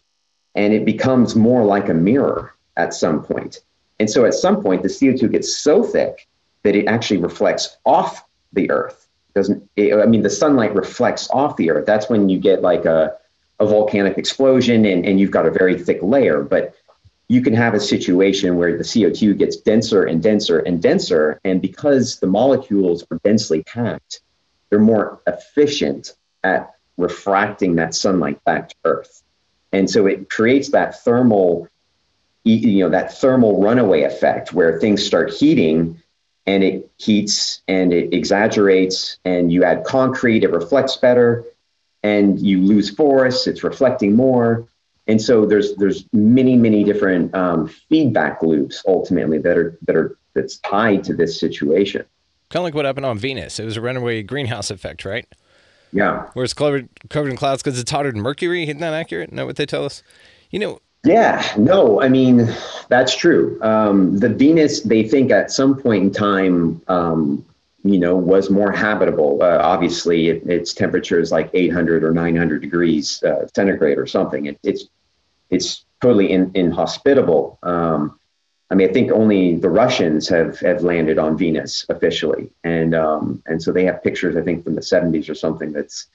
and 0.56 0.74
it 0.74 0.84
becomes 0.84 1.36
more 1.36 1.64
like 1.64 1.90
a 1.90 1.94
mirror 1.94 2.56
at 2.76 2.94
some 2.94 3.24
point. 3.24 3.60
And 4.00 4.10
so 4.10 4.26
at 4.26 4.34
some 4.34 4.64
point 4.64 4.82
the 4.82 4.90
co2 4.90 5.32
gets 5.32 5.60
so 5.60 5.84
thick 5.84 6.28
that 6.64 6.76
it 6.76 6.88
actually 6.88 7.18
reflects 7.18 7.78
off 7.86 8.26
the 8.54 8.72
earth 8.72 9.07
doesn't 9.38 9.60
it, 9.76 9.94
i 9.94 10.06
mean 10.06 10.24
the 10.24 10.30
sunlight 10.30 10.74
reflects 10.76 11.30
off 11.32 11.56
the 11.58 11.70
earth. 11.72 11.86
That's 11.86 12.10
when 12.10 12.30
you 12.30 12.40
get 12.40 12.62
like 12.62 12.86
a, 12.86 13.14
a 13.60 13.66
volcanic 13.66 14.18
explosion 14.18 14.86
and, 14.86 15.06
and 15.06 15.20
you've 15.20 15.36
got 15.38 15.46
a 15.46 15.52
very 15.52 15.78
thick 15.80 16.00
layer 16.02 16.42
but 16.42 16.76
you 17.30 17.42
can 17.42 17.54
have 17.54 17.74
a 17.74 17.80
situation 17.80 18.58
where 18.58 18.78
the 18.78 18.84
co2 18.84 19.38
gets 19.38 19.58
denser 19.58 20.04
and 20.04 20.24
denser 20.24 20.60
and 20.60 20.82
denser 20.82 21.40
and 21.44 21.62
because 21.62 22.20
the 22.20 22.28
molecules 22.28 23.04
are 23.12 23.20
densely 23.24 23.64
packed 23.64 24.22
they're 24.70 24.80
more 24.80 25.22
efficient 25.28 26.14
at 26.44 26.74
refracting 26.98 27.76
that 27.76 27.94
sunlight 27.94 28.44
back 28.44 28.70
to 28.70 28.76
earth. 28.84 29.22
And 29.72 29.90
so 29.90 30.08
it 30.08 30.30
creates 30.30 30.70
that 30.72 31.04
thermal 31.04 31.68
you 32.44 32.80
know 32.80 32.90
that 32.90 33.14
thermal 33.14 33.62
runaway 33.62 34.04
effect 34.04 34.54
where 34.54 34.80
things 34.80 35.06
start 35.06 35.34
heating 35.34 36.02
and 36.48 36.64
it 36.64 36.90
heats 36.98 37.62
and 37.68 37.94
it 37.94 38.14
exaggerates 38.14 39.20
and 39.26 39.52
you 39.52 39.64
add 39.64 39.84
concrete 39.84 40.44
it 40.44 40.52
reflects 40.52 40.96
better 40.96 41.46
and 42.04 42.40
you 42.40 42.62
lose 42.62 42.90
forests 42.90 43.48
it's 43.48 43.64
reflecting 43.64 44.16
more. 44.16 44.68
And 45.10 45.22
so 45.22 45.46
there's 45.46 45.76
there's 45.76 46.06
many 46.12 46.56
many 46.56 46.84
different 46.84 47.34
um, 47.34 47.68
feedback 47.68 48.42
loops 48.42 48.84
ultimately 48.88 49.38
that 49.40 49.58
are 49.58 49.78
that 49.88 49.96
are 49.96 50.18
that's 50.34 50.58
tied 50.60 51.04
to 51.06 51.14
this 51.14 51.40
situation. 51.40 52.06
Kind 52.50 52.62
of 52.62 52.64
like 52.64 52.76
what 52.76 52.86
happened 52.86 53.06
on 53.06 53.18
venus. 53.18 53.60
It 53.60 53.66
was 53.66 53.78
a 53.78 53.82
runaway 53.82 54.24
greenhouse 54.24 54.70
effect 54.70 55.06
right? 55.06 55.26
Yeah. 55.94 56.28
Where 56.34 56.44
it's 56.44 56.54
covered 56.54 56.90
covered 57.10 57.30
in 57.30 57.38
clouds 57.38 57.64
because 57.64 57.80
it's 57.80 57.90
hotter 57.90 58.12
than 58.12 58.22
mercury. 58.22 58.64
Isn't 58.64 58.80
that 58.80 58.94
accurate? 58.94 59.32
Know 59.32 59.46
what 59.46 59.56
they 59.56 59.66
tell 59.66 59.86
us? 59.86 60.04
You 60.50 60.60
know 60.60 60.80
yeah, 61.08 61.54
no, 61.58 62.02
I 62.02 62.10
mean, 62.10 62.50
that's 62.90 63.16
true. 63.16 63.58
Um, 63.62 64.18
the 64.18 64.30
Venus, 64.30 64.82
they 64.82 65.08
think 65.08 65.32
at 65.32 65.52
some 65.52 65.80
point 65.80 66.04
in 66.04 66.12
time, 66.12 66.82
um, 66.88 67.46
you 67.84 68.00
know, 68.00 68.16
was 68.16 68.50
more 68.50 68.72
habitable. 68.72 69.42
Uh, 69.42 69.60
obviously, 69.62 70.30
it, 70.30 70.44
its 70.50 70.74
temperature 70.74 71.20
is 71.20 71.32
like 71.32 71.50
800 71.54 72.04
or 72.04 72.12
900 72.12 72.62
degrees 72.62 73.24
uh, 73.24 73.48
centigrade 73.56 73.98
or 73.98 74.06
something. 74.06 74.48
It, 74.48 74.60
it's 74.64 74.86
it's 75.50 75.86
totally 76.02 76.32
in, 76.32 76.52
inhospitable. 76.54 77.58
Um, 77.64 78.20
I 78.70 78.76
mean, 78.76 78.90
I 78.90 78.94
think 78.94 79.12
only 79.12 79.56
the 79.56 79.70
Russians 79.70 80.28
have 80.28 80.60
have 80.60 80.84
landed 80.84 81.18
on 81.18 81.38
Venus 81.38 81.86
officially, 81.88 82.50
and 82.66 82.94
um, 82.94 83.42
and 83.46 83.62
so 83.62 83.72
they 83.72 83.86
have 83.86 84.04
pictures, 84.04 84.36
I 84.36 84.42
think, 84.42 84.66
from 84.66 84.76
the 84.76 84.82
70s 84.82 85.30
or 85.30 85.36
something. 85.36 85.72
That's 85.72 86.08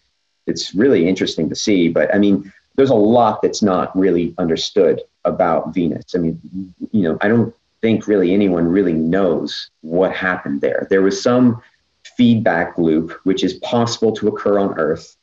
it's 0.47 0.75
really 0.75 1.09
interesting 1.09 1.49
to 1.49 1.55
see. 1.55 1.89
But 1.89 2.15
I 2.15 2.19
mean, 2.19 2.53
there's 2.77 2.91
a 2.91 2.95
lot 2.95 3.43
that's 3.43 3.63
not 3.63 3.97
really 3.97 4.35
understood 4.39 5.03
about 5.25 5.75
Venus. 5.75 6.15
I 6.15 6.19
mean, 6.19 6.75
you 6.91 7.03
know, 7.03 7.19
I 7.21 7.29
don't 7.29 7.55
think 7.81 8.07
really 8.07 8.33
anyone 8.33 8.67
really 8.67 8.93
knows 8.93 9.71
what 9.81 10.15
happened 10.15 10.61
there. 10.61 10.87
There 10.91 11.03
was 11.03 11.23
some 11.23 11.63
feedback 12.17 12.79
loop, 12.79 13.13
which 13.25 13.45
is 13.45 13.55
possible 13.55 14.13
to 14.13 14.29
occur 14.29 14.59
on 14.59 14.79
Earth, 14.79 15.17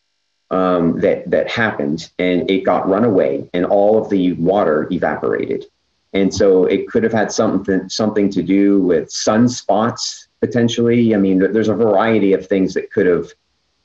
um, 0.52 1.00
that 1.00 1.30
that 1.30 1.50
happened, 1.50 2.10
and 2.18 2.50
it 2.50 2.64
got 2.64 2.90
run 2.90 3.06
away, 3.06 3.50
and 3.54 3.66
all 3.66 4.02
of 4.02 4.10
the 4.10 4.34
water 4.34 4.88
evaporated, 4.92 5.66
and 6.14 6.34
so 6.34 6.66
it 6.66 6.88
could 6.88 7.04
have 7.04 7.14
had 7.14 7.32
something 7.32 7.88
something 7.88 8.30
to 8.32 8.42
do 8.42 8.82
with 8.82 9.10
sunspots 9.10 10.28
potentially. 10.42 11.14
I 11.14 11.18
mean, 11.18 11.40
there's 11.40 11.70
a 11.70 11.76
variety 11.76 12.34
of 12.34 12.48
things 12.48 12.74
that 12.74 12.92
could 12.92 13.06
have 13.06 13.32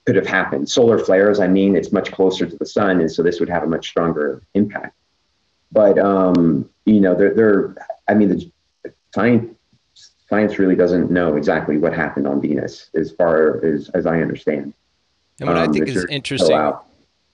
could 0.07 0.16
have 0.16 0.26
happened. 0.26 0.68
Solar 0.68 0.98
flares, 0.98 1.40
I 1.40 1.48
mean, 1.48 1.76
it's 1.76 1.92
much 1.92 2.12
closer 2.12 2.46
to 2.46 2.57
the 2.57 2.66
sun, 2.66 3.00
and 3.00 3.11
so 3.11 3.22
this 3.22 3.40
would 3.40 3.48
have 3.48 3.62
a 3.62 3.66
much 3.66 3.88
stronger 3.88 4.42
impact. 4.55 4.94
But 5.72 5.98
um, 5.98 6.68
you 6.84 7.00
know, 7.00 7.14
they're, 7.14 7.34
they're 7.34 7.74
I 8.09 8.14
mean, 8.14 8.28
the 8.28 8.92
science 9.14 9.57
science 10.28 10.59
really 10.59 10.76
doesn't 10.76 11.11
know 11.11 11.36
exactly 11.36 11.78
what 11.78 11.92
happened 11.92 12.26
on 12.26 12.40
Venus, 12.40 12.90
as 12.94 13.12
far 13.12 13.64
as 13.64 13.88
as 13.90 14.07
I 14.07 14.20
understand. 14.20 14.74
And 15.40 15.48
what 15.48 15.59
um, 15.59 15.68
I 15.68 15.72
think 15.72 15.88
is 15.88 16.05
interesting. 16.07 16.57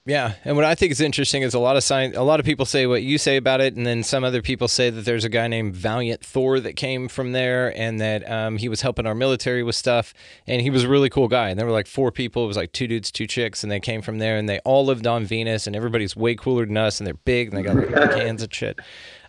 Yeah, 0.03 0.33
and 0.43 0.55
what 0.55 0.65
I 0.65 0.73
think 0.73 0.91
is 0.91 0.99
interesting 0.99 1.43
is 1.43 1.53
a 1.53 1.59
lot 1.59 1.77
of 1.77 1.83
science. 1.83 2.17
A 2.17 2.23
lot 2.23 2.39
of 2.39 2.45
people 2.45 2.65
say 2.65 2.87
what 2.87 3.03
you 3.03 3.19
say 3.19 3.37
about 3.37 3.61
it, 3.61 3.75
and 3.75 3.85
then 3.85 4.01
some 4.01 4.23
other 4.23 4.41
people 4.41 4.67
say 4.67 4.89
that 4.89 5.05
there's 5.05 5.23
a 5.23 5.29
guy 5.29 5.47
named 5.47 5.75
Valiant 5.75 6.25
Thor 6.25 6.59
that 6.59 6.75
came 6.75 7.07
from 7.07 7.33
there, 7.33 7.75
and 7.77 8.01
that 8.01 8.29
um, 8.29 8.57
he 8.57 8.67
was 8.67 8.81
helping 8.81 9.05
our 9.05 9.13
military 9.13 9.61
with 9.61 9.75
stuff, 9.75 10.15
and 10.47 10.63
he 10.63 10.71
was 10.71 10.85
a 10.85 10.89
really 10.89 11.09
cool 11.09 11.27
guy. 11.27 11.49
And 11.49 11.59
there 11.59 11.67
were 11.67 11.71
like 11.71 11.85
four 11.85 12.11
people. 12.11 12.45
It 12.45 12.47
was 12.47 12.57
like 12.57 12.71
two 12.71 12.87
dudes, 12.87 13.11
two 13.11 13.27
chicks, 13.27 13.61
and 13.61 13.71
they 13.71 13.79
came 13.79 14.01
from 14.01 14.17
there, 14.17 14.37
and 14.37 14.49
they 14.49 14.57
all 14.59 14.83
lived 14.83 15.05
on 15.05 15.23
Venus, 15.23 15.67
and 15.67 15.75
everybody's 15.75 16.15
way 16.15 16.33
cooler 16.33 16.65
than 16.65 16.77
us, 16.77 16.99
and 16.99 17.05
they're 17.05 17.13
big, 17.13 17.53
and 17.53 17.57
they 17.57 17.61
got 17.61 17.75
like 17.75 18.11
cans 18.15 18.41
of 18.41 18.51
shit. 18.51 18.79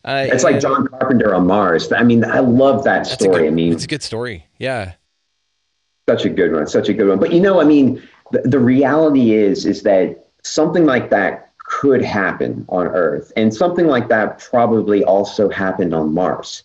Uh, 0.06 0.24
it's 0.26 0.42
like 0.42 0.58
John 0.58 0.86
Carpenter 0.88 1.34
on 1.34 1.46
Mars. 1.46 1.92
I 1.92 2.02
mean, 2.02 2.24
I 2.24 2.38
love 2.38 2.82
that 2.84 3.06
story. 3.06 3.42
Good, 3.42 3.48
I 3.48 3.50
mean, 3.50 3.74
it's 3.74 3.84
a 3.84 3.88
good 3.88 4.02
story. 4.02 4.46
Yeah, 4.58 4.94
such 6.08 6.24
a 6.24 6.30
good 6.30 6.52
one. 6.52 6.66
Such 6.66 6.88
a 6.88 6.94
good 6.94 7.08
one. 7.08 7.18
But 7.18 7.32
you 7.32 7.40
know, 7.40 7.60
I 7.60 7.64
mean, 7.64 8.02
the, 8.30 8.40
the 8.40 8.58
reality 8.58 9.34
is, 9.34 9.66
is 9.66 9.82
that 9.82 10.21
something 10.42 10.84
like 10.84 11.10
that 11.10 11.50
could 11.58 12.02
happen 12.02 12.64
on 12.68 12.86
Earth, 12.88 13.32
and 13.36 13.54
something 13.54 13.86
like 13.86 14.08
that 14.08 14.38
probably 14.38 15.04
also 15.04 15.48
happened 15.48 15.94
on 15.94 16.12
Mars. 16.12 16.64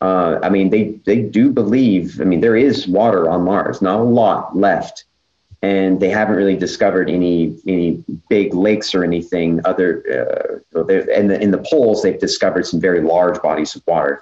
Uh, 0.00 0.38
I 0.42 0.48
mean, 0.48 0.70
they 0.70 1.00
they 1.04 1.22
do 1.22 1.50
believe. 1.50 2.20
I 2.20 2.24
mean, 2.24 2.40
there 2.40 2.56
is 2.56 2.86
water 2.86 3.28
on 3.28 3.42
Mars, 3.42 3.80
not 3.80 4.00
a 4.00 4.04
lot 4.04 4.56
left, 4.56 5.04
and 5.62 5.98
they 5.98 6.10
haven't 6.10 6.36
really 6.36 6.56
discovered 6.56 7.08
any 7.08 7.56
any 7.66 8.04
big 8.28 8.54
lakes 8.54 8.94
or 8.94 9.02
anything. 9.02 9.60
Other 9.64 10.60
uh, 10.74 10.88
in 10.88 11.28
the 11.28 11.40
in 11.40 11.50
the 11.50 11.64
poles, 11.70 12.02
they've 12.02 12.18
discovered 12.18 12.66
some 12.66 12.80
very 12.80 13.00
large 13.00 13.40
bodies 13.40 13.74
of 13.74 13.82
water, 13.86 14.20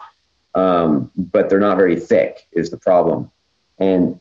um, 0.54 1.10
but 1.16 1.50
they're 1.50 1.58
not 1.58 1.76
very 1.76 1.98
thick. 1.98 2.46
Is 2.52 2.70
the 2.70 2.76
problem, 2.76 3.30
and 3.78 4.20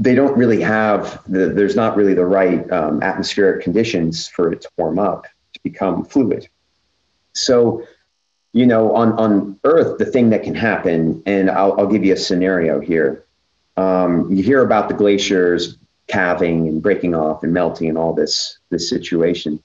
they 0.00 0.14
don't 0.14 0.36
really 0.38 0.60
have 0.60 1.20
the, 1.26 1.48
there's 1.48 1.74
not 1.74 1.96
really 1.96 2.14
the 2.14 2.24
right 2.24 2.70
um, 2.70 3.02
atmospheric 3.02 3.62
conditions 3.64 4.28
for 4.28 4.52
it 4.52 4.60
to 4.62 4.68
warm 4.78 4.98
up 4.98 5.26
to 5.54 5.60
become 5.64 6.04
fluid. 6.04 6.48
So, 7.34 7.84
you 8.52 8.64
know, 8.64 8.94
on 8.94 9.12
on 9.14 9.58
Earth, 9.64 9.98
the 9.98 10.06
thing 10.06 10.30
that 10.30 10.44
can 10.44 10.54
happen, 10.54 11.22
and 11.26 11.50
I'll, 11.50 11.78
I'll 11.78 11.86
give 11.88 12.04
you 12.04 12.14
a 12.14 12.16
scenario 12.16 12.80
here. 12.80 13.24
Um, 13.76 14.30
you 14.32 14.42
hear 14.42 14.62
about 14.62 14.88
the 14.88 14.94
glaciers 14.94 15.76
calving 16.06 16.66
and 16.68 16.82
breaking 16.82 17.14
off 17.14 17.42
and 17.42 17.52
melting 17.52 17.88
and 17.88 17.98
all 17.98 18.14
this 18.14 18.58
this 18.70 18.88
situation. 18.88 19.62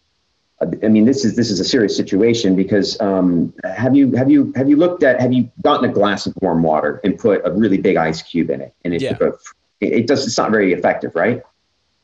I 0.62 0.88
mean, 0.88 1.06
this 1.06 1.26
is 1.26 1.36
this 1.36 1.50
is 1.52 1.60
a 1.60 1.66
serious 1.66 1.96
situation 1.96 2.56
because 2.56 3.00
um, 3.02 3.54
have 3.64 3.96
you 3.96 4.12
have 4.16 4.32
you 4.32 4.54
have 4.56 4.70
you 4.70 4.78
looked 4.78 5.04
at 5.04 5.20
have 5.20 5.34
you 5.34 5.52
gotten 5.62 5.90
a 5.90 5.94
glass 5.94 6.26
of 6.26 6.34
warm 6.42 6.64
water 6.64 7.02
and 7.04 7.18
put 7.20 7.42
a 7.46 7.52
really 7.52 7.78
big 7.78 7.98
ice 7.98 8.22
cube 8.22 8.50
in 8.50 8.62
it 8.62 8.74
and 8.86 8.94
it 8.94 9.02
Yeah. 9.02 9.14
took 9.14 9.34
a 9.34 9.38
it 9.92 10.08
does 10.08 10.26
it's 10.26 10.38
not 10.38 10.52
very 10.52 10.74
effective, 10.74 11.16
right? 11.16 11.42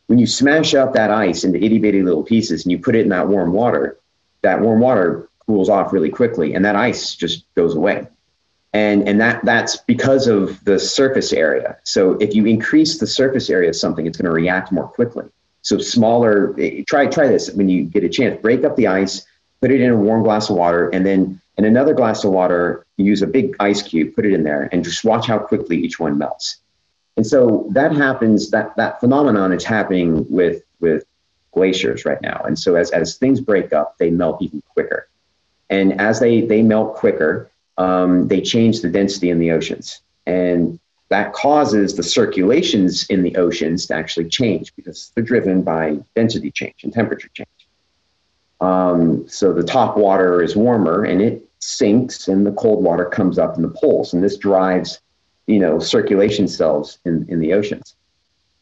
When 0.07 0.19
you 0.19 0.27
smash 0.27 0.73
up 0.73 0.93
that 0.93 1.11
ice 1.11 1.43
into 1.43 1.63
itty 1.63 1.79
bitty 1.79 2.01
little 2.01 2.23
pieces 2.23 2.65
and 2.65 2.71
you 2.71 2.79
put 2.79 2.95
it 2.95 3.01
in 3.01 3.09
that 3.09 3.27
warm 3.27 3.53
water, 3.53 3.97
that 4.41 4.61
warm 4.61 4.79
water 4.79 5.29
cools 5.45 5.69
off 5.69 5.93
really 5.93 6.09
quickly 6.09 6.53
and 6.53 6.65
that 6.65 6.75
ice 6.75 7.15
just 7.15 7.45
goes 7.55 7.75
away. 7.75 8.07
And 8.73 9.07
and 9.07 9.19
that 9.19 9.43
that's 9.45 9.77
because 9.77 10.27
of 10.27 10.63
the 10.63 10.79
surface 10.79 11.33
area. 11.33 11.77
So 11.83 12.13
if 12.13 12.35
you 12.35 12.45
increase 12.45 12.99
the 12.99 13.07
surface 13.07 13.49
area 13.49 13.69
of 13.69 13.75
something, 13.75 14.05
it's 14.05 14.17
going 14.17 14.25
to 14.25 14.31
react 14.31 14.71
more 14.71 14.87
quickly. 14.87 15.25
So 15.61 15.77
smaller 15.79 16.55
eh, 16.59 16.83
try 16.87 17.07
try 17.07 17.27
this 17.27 17.51
when 17.51 17.69
you 17.69 17.83
get 17.83 18.03
a 18.03 18.09
chance. 18.09 18.39
Break 18.41 18.63
up 18.63 18.75
the 18.75 18.87
ice, 18.87 19.25
put 19.61 19.71
it 19.71 19.81
in 19.81 19.89
a 19.89 19.95
warm 19.95 20.23
glass 20.23 20.49
of 20.49 20.55
water, 20.55 20.89
and 20.89 21.05
then 21.05 21.41
in 21.57 21.65
another 21.65 21.93
glass 21.93 22.23
of 22.23 22.31
water, 22.31 22.85
use 22.95 23.21
a 23.21 23.27
big 23.27 23.55
ice 23.59 23.81
cube, 23.81 24.15
put 24.15 24.25
it 24.25 24.33
in 24.33 24.43
there, 24.43 24.69
and 24.71 24.83
just 24.83 25.03
watch 25.03 25.27
how 25.27 25.37
quickly 25.37 25.77
each 25.77 25.99
one 25.99 26.17
melts. 26.17 26.57
And 27.17 27.25
so 27.25 27.67
that 27.71 27.91
happens, 27.91 28.49
that, 28.51 28.75
that 28.77 28.99
phenomenon 28.99 29.51
is 29.51 29.65
happening 29.65 30.25
with, 30.29 30.63
with 30.79 31.03
glaciers 31.51 32.05
right 32.05 32.21
now. 32.21 32.41
And 32.45 32.57
so 32.57 32.75
as, 32.75 32.91
as 32.91 33.17
things 33.17 33.41
break 33.41 33.73
up, 33.73 33.97
they 33.97 34.09
melt 34.09 34.41
even 34.41 34.61
quicker. 34.73 35.09
And 35.69 35.99
as 35.99 36.19
they, 36.19 36.41
they 36.41 36.61
melt 36.61 36.95
quicker, 36.95 37.51
um, 37.77 38.27
they 38.27 38.41
change 38.41 38.81
the 38.81 38.89
density 38.89 39.29
in 39.29 39.39
the 39.39 39.51
oceans. 39.51 40.01
And 40.25 40.79
that 41.09 41.33
causes 41.33 41.95
the 41.95 42.03
circulations 42.03 43.05
in 43.07 43.23
the 43.23 43.35
oceans 43.35 43.87
to 43.87 43.95
actually 43.95 44.29
change 44.29 44.75
because 44.75 45.11
they're 45.13 45.23
driven 45.23 45.63
by 45.63 45.97
density 46.15 46.51
change 46.51 46.83
and 46.83 46.93
temperature 46.93 47.29
change. 47.33 47.49
Um, 48.61 49.27
so 49.27 49.53
the 49.53 49.63
top 49.63 49.97
water 49.97 50.41
is 50.43 50.55
warmer 50.55 51.05
and 51.05 51.21
it 51.21 51.49
sinks 51.59 52.27
and 52.27 52.45
the 52.45 52.51
cold 52.51 52.83
water 52.83 53.05
comes 53.05 53.39
up 53.39 53.55
in 53.55 53.61
the 53.61 53.69
poles. 53.69 54.13
And 54.13 54.23
this 54.23 54.37
drives 54.37 55.01
you 55.49 55.57
know, 55.57 55.79
circulation 55.79 56.47
cells 56.47 56.99
in, 57.05 57.25
in 57.27 57.39
the 57.39 57.53
oceans. 57.53 57.95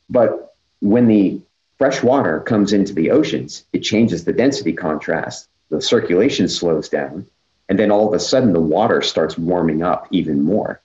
But 0.09 0.55
when 0.79 1.07
the 1.07 1.41
fresh 1.77 2.01
water 2.01 2.39
comes 2.39 2.71
into 2.71 2.93
the 2.93 3.11
oceans, 3.11 3.65
it 3.73 3.79
changes 3.79 4.23
the 4.23 4.31
density 4.31 4.71
contrast, 4.71 5.49
the 5.69 5.81
circulation 5.81 6.47
slows 6.47 6.87
down, 6.87 7.25
and 7.67 7.77
then 7.77 7.91
all 7.91 8.07
of 8.07 8.13
a 8.13 8.19
sudden 8.19 8.53
the 8.53 8.61
water 8.61 9.01
starts 9.01 9.37
warming 9.37 9.83
up 9.83 10.07
even 10.11 10.41
more. 10.41 10.81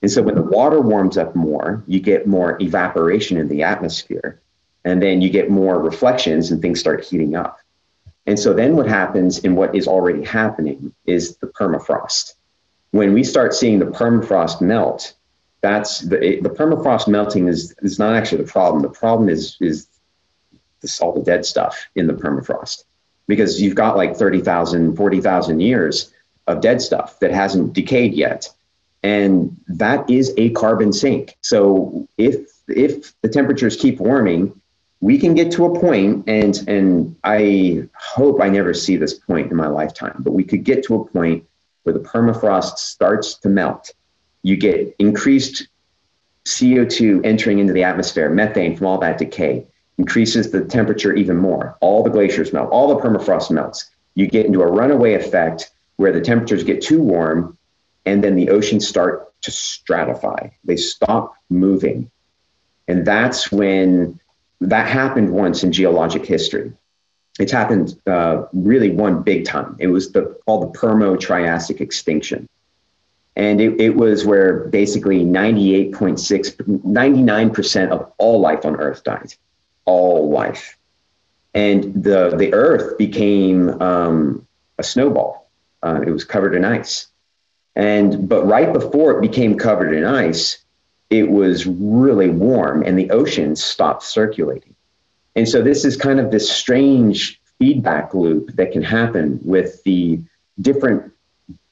And 0.00 0.10
so 0.10 0.22
when 0.22 0.36
the 0.36 0.42
water 0.42 0.80
warms 0.80 1.18
up 1.18 1.34
more, 1.34 1.82
you 1.88 1.98
get 1.98 2.26
more 2.28 2.56
evaporation 2.62 3.36
in 3.36 3.48
the 3.48 3.64
atmosphere, 3.64 4.40
and 4.84 5.02
then 5.02 5.20
you 5.22 5.28
get 5.28 5.50
more 5.50 5.80
reflections 5.80 6.52
and 6.52 6.62
things 6.62 6.78
start 6.78 7.04
heating 7.04 7.34
up. 7.34 7.58
And 8.26 8.38
so 8.38 8.54
then 8.54 8.76
what 8.76 8.86
happens 8.86 9.40
and 9.42 9.56
what 9.56 9.74
is 9.74 9.88
already 9.88 10.24
happening 10.24 10.94
is 11.04 11.36
the 11.38 11.48
permafrost. 11.48 12.34
When 12.92 13.12
we 13.12 13.24
start 13.24 13.54
seeing 13.54 13.80
the 13.80 13.86
permafrost 13.86 14.60
melt, 14.60 15.14
that's 15.62 16.00
the, 16.00 16.40
the 16.42 16.50
permafrost 16.50 17.08
melting 17.08 17.48
is, 17.48 17.74
is 17.82 17.98
not 17.98 18.14
actually 18.14 18.42
the 18.42 18.50
problem. 18.50 18.82
The 18.82 18.90
problem 18.90 19.28
is, 19.28 19.56
is 19.60 19.86
all 21.00 21.12
the 21.12 21.22
dead 21.22 21.46
stuff 21.46 21.88
in 21.94 22.08
the 22.08 22.12
permafrost 22.12 22.84
because 23.28 23.62
you've 23.62 23.76
got 23.76 23.96
like 23.96 24.16
30,000, 24.16 24.96
40,000 24.96 25.60
years 25.60 26.12
of 26.48 26.60
dead 26.60 26.82
stuff 26.82 27.20
that 27.20 27.30
hasn't 27.30 27.72
decayed 27.72 28.14
yet. 28.14 28.50
And 29.04 29.56
that 29.68 30.10
is 30.10 30.34
a 30.36 30.50
carbon 30.50 30.92
sink. 30.92 31.36
So 31.40 32.08
if, 32.18 32.50
if 32.68 33.14
the 33.22 33.28
temperatures 33.28 33.76
keep 33.76 34.00
warming, 34.00 34.60
we 35.00 35.18
can 35.18 35.34
get 35.34 35.52
to 35.52 35.66
a 35.66 35.80
point 35.80 36.24
and, 36.28 36.56
and 36.68 37.16
I 37.22 37.88
hope 37.94 38.40
I 38.40 38.48
never 38.48 38.74
see 38.74 38.96
this 38.96 39.14
point 39.14 39.50
in 39.50 39.56
my 39.56 39.68
lifetime, 39.68 40.16
but 40.18 40.32
we 40.32 40.44
could 40.44 40.64
get 40.64 40.84
to 40.84 40.96
a 40.96 41.04
point 41.04 41.44
where 41.84 41.92
the 41.92 42.00
permafrost 42.00 42.78
starts 42.78 43.34
to 43.38 43.48
melt 43.48 43.92
you 44.42 44.56
get 44.56 44.94
increased 44.98 45.68
CO2 46.44 47.24
entering 47.24 47.58
into 47.58 47.72
the 47.72 47.84
atmosphere, 47.84 48.28
methane 48.28 48.76
from 48.76 48.86
all 48.86 48.98
that 48.98 49.18
decay, 49.18 49.66
increases 49.98 50.50
the 50.50 50.64
temperature 50.64 51.14
even 51.14 51.36
more. 51.36 51.76
All 51.80 52.02
the 52.02 52.10
glaciers 52.10 52.52
melt, 52.52 52.70
all 52.70 52.88
the 52.88 53.00
permafrost 53.00 53.50
melts. 53.50 53.90
You 54.14 54.26
get 54.26 54.46
into 54.46 54.62
a 54.62 54.66
runaway 54.66 55.14
effect 55.14 55.70
where 55.96 56.12
the 56.12 56.20
temperatures 56.20 56.64
get 56.64 56.82
too 56.82 57.02
warm 57.02 57.56
and 58.04 58.22
then 58.24 58.34
the 58.34 58.50
oceans 58.50 58.86
start 58.86 59.32
to 59.42 59.50
stratify. 59.50 60.50
They 60.64 60.76
stop 60.76 61.34
moving. 61.48 62.10
And 62.88 63.06
that's 63.06 63.52
when 63.52 64.18
that 64.60 64.88
happened 64.88 65.32
once 65.32 65.62
in 65.62 65.72
geologic 65.72 66.26
history. 66.26 66.72
It's 67.38 67.52
happened 67.52 67.98
uh, 68.06 68.46
really 68.52 68.90
one 68.90 69.22
big 69.22 69.44
time. 69.44 69.76
It 69.78 69.86
was 69.86 70.12
the, 70.12 70.36
called 70.44 70.74
the 70.74 70.78
Permo-Triassic 70.78 71.80
extinction 71.80 72.48
and 73.36 73.60
it, 73.60 73.80
it 73.80 73.96
was 73.96 74.24
where 74.24 74.64
basically 74.68 75.24
98.6 75.24 76.56
99% 76.56 77.90
of 77.90 78.12
all 78.18 78.40
life 78.40 78.64
on 78.64 78.76
earth 78.76 79.04
died. 79.04 79.34
All 79.84 80.30
life. 80.30 80.76
And 81.54 82.02
the 82.02 82.34
the 82.36 82.52
earth 82.54 82.96
became 82.98 83.80
um, 83.82 84.46
a 84.78 84.82
snowball. 84.82 85.50
Uh, 85.82 86.02
it 86.06 86.10
was 86.10 86.24
covered 86.24 86.54
in 86.54 86.64
ice. 86.64 87.08
And 87.74 88.28
but 88.28 88.44
right 88.46 88.72
before 88.72 89.18
it 89.18 89.20
became 89.20 89.58
covered 89.58 89.94
in 89.94 90.04
ice 90.04 90.62
it 91.12 91.30
was 91.30 91.66
really 91.66 92.30
warm 92.30 92.82
and 92.82 92.98
the 92.98 93.10
oceans 93.10 93.62
stopped 93.62 94.02
circulating. 94.02 94.74
And 95.36 95.46
so 95.46 95.60
this 95.60 95.84
is 95.84 95.94
kind 95.94 96.18
of 96.18 96.30
this 96.30 96.50
strange 96.50 97.38
feedback 97.58 98.14
loop 98.14 98.52
that 98.56 98.72
can 98.72 98.82
happen 98.82 99.38
with 99.44 99.82
the 99.84 100.20
different 100.62 101.11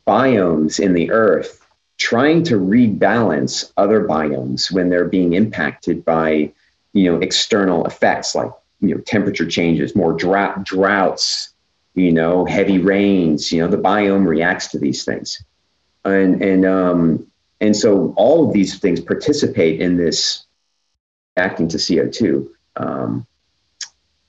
biomes 0.07 0.81
in 0.81 0.93
the 0.95 1.11
earth 1.11 1.67
trying 1.99 2.43
to 2.43 2.55
rebalance 2.59 3.73
other 3.77 4.07
biomes 4.07 4.73
when 4.73 4.89
they're 4.89 5.09
being 5.09 5.35
impacted 5.35 6.05
by 6.05 6.51
you 6.93 7.11
know 7.11 7.19
external 7.21 7.85
effects 7.85 8.35
like 8.35 8.51
you 8.81 8.95
know 8.95 9.01
temperature 9.03 9.47
changes 9.47 9.95
more 9.95 10.13
drought 10.13 10.65
droughts 10.65 11.51
you 11.95 12.11
know 12.11 12.45
heavy 12.47 12.79
rains 12.79 13.53
you 13.53 13.61
know 13.61 13.69
the 13.69 13.77
biome 13.77 14.27
reacts 14.27 14.69
to 14.69 14.79
these 14.79 15.05
things. 15.05 15.43
And 16.05 16.43
and 16.43 16.65
um 16.65 17.27
and 17.61 17.77
so 17.77 18.15
all 18.17 18.47
of 18.47 18.55
these 18.55 18.79
things 18.79 19.01
participate 19.01 19.81
in 19.81 19.97
this 19.99 20.47
acting 21.37 21.69
to 21.69 21.77
co2 21.77 22.49
um, 22.77 23.27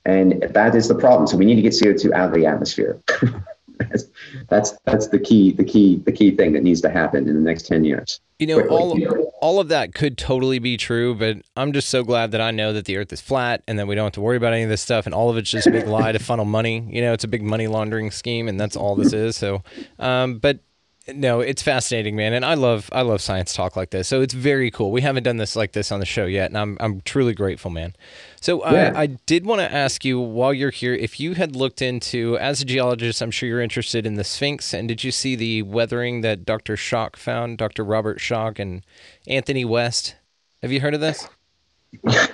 and 0.05 0.41
that 0.41 0.75
is 0.75 0.87
the 0.87 0.95
problem. 0.95 1.27
So 1.27 1.37
we 1.37 1.45
need 1.45 1.55
to 1.55 1.61
get 1.61 1.73
co2 1.73 2.11
out 2.11 2.29
of 2.29 2.33
the 2.33 2.45
atmosphere 2.45 2.99
that's, 3.79 4.05
that's 4.49 4.77
that's 4.85 5.07
the 5.07 5.19
key 5.19 5.51
the 5.51 5.63
key 5.63 5.97
the 6.05 6.11
key 6.11 6.35
thing 6.35 6.53
that 6.53 6.63
needs 6.63 6.81
to 6.81 6.89
happen 6.89 7.27
in 7.27 7.35
the 7.35 7.41
next 7.41 7.67
10 7.67 7.83
years 7.83 8.19
You 8.39 8.47
know, 8.47 8.59
Quickly. 8.59 9.07
all 9.07 9.31
all 9.41 9.59
of 9.59 9.67
that 9.69 9.93
could 9.93 10.17
totally 10.17 10.59
be 10.59 10.77
true, 10.77 11.15
but 11.15 11.37
I'm 11.55 11.73
just 11.73 11.89
so 11.89 12.03
glad 12.03 12.31
that 12.31 12.41
I 12.41 12.51
know 12.51 12.73
that 12.73 12.85
the 12.85 12.97
Earth 12.97 13.11
is 13.11 13.21
flat 13.21 13.63
and 13.67 13.77
that 13.79 13.87
we 13.87 13.95
don't 13.95 14.05
have 14.05 14.13
to 14.13 14.21
worry 14.21 14.37
about 14.37 14.53
any 14.53 14.63
of 14.63 14.69
this 14.69 14.81
stuff, 14.81 15.05
and 15.05 15.15
all 15.15 15.29
of 15.29 15.37
it's 15.37 15.49
just 15.49 15.67
a 15.67 15.71
big 15.71 15.87
lie 15.97 16.11
to 16.11 16.19
funnel 16.19 16.45
money. 16.45 16.87
You 16.91 17.01
know, 17.01 17.13
it's 17.13 17.23
a 17.23 17.27
big 17.27 17.41
money 17.43 17.67
laundering 17.67 18.11
scheme, 18.11 18.47
and 18.47 18.59
that's 18.59 18.75
all 18.75 18.95
this 18.95 19.13
is. 19.13 19.35
So, 19.35 19.63
um, 19.99 20.37
but 20.39 20.59
no, 21.07 21.39
it's 21.39 21.63
fascinating, 21.63 22.15
man, 22.15 22.33
and 22.33 22.45
I 22.45 22.53
love 22.53 22.89
I 22.91 23.01
love 23.01 23.21
science 23.21 23.53
talk 23.53 23.75
like 23.75 23.89
this. 23.89 24.07
So 24.07 24.21
it's 24.21 24.35
very 24.35 24.69
cool. 24.69 24.91
We 24.91 25.01
haven't 25.01 25.23
done 25.23 25.37
this 25.37 25.55
like 25.55 25.71
this 25.71 25.91
on 25.91 25.99
the 25.99 26.05
show 26.05 26.25
yet, 26.25 26.51
and 26.51 26.57
I'm 26.57 26.77
I'm 26.79 27.01
truly 27.01 27.33
grateful, 27.33 27.71
man. 27.71 27.95
So 28.39 28.63
Yeah. 28.69 28.91
I, 28.95 29.01
I 29.01 29.05
did 29.07 29.45
want 29.45 29.61
to 29.61 29.71
ask 29.71 30.05
you 30.05 30.19
while 30.19 30.53
you're 30.53 30.69
here 30.69 30.93
if 30.93 31.19
you 31.19 31.33
had 31.33 31.55
looked 31.55 31.81
into 31.81 32.37
as 32.37 32.61
a 32.61 32.65
geologist, 32.65 33.21
I'm 33.21 33.31
sure 33.31 33.49
you're 33.49 33.61
interested 33.61 34.05
in 34.05 34.13
the 34.13 34.23
Sphinx, 34.23 34.75
and 34.75 34.87
did 34.87 35.03
you 35.03 35.11
see 35.11 35.35
the 35.35 35.63
weathering 35.63 36.21
that 36.21 36.45
Dr. 36.45 36.75
Schoch 36.75 37.15
found, 37.15 37.57
Dr. 37.57 37.83
Robert 37.83 38.19
Schoch 38.19 38.59
and 38.59 38.83
Anthony 39.27 39.65
West? 39.65 40.15
Have 40.61 40.71
you 40.71 40.81
heard 40.81 40.93
of 40.93 41.01
this? 41.01 41.27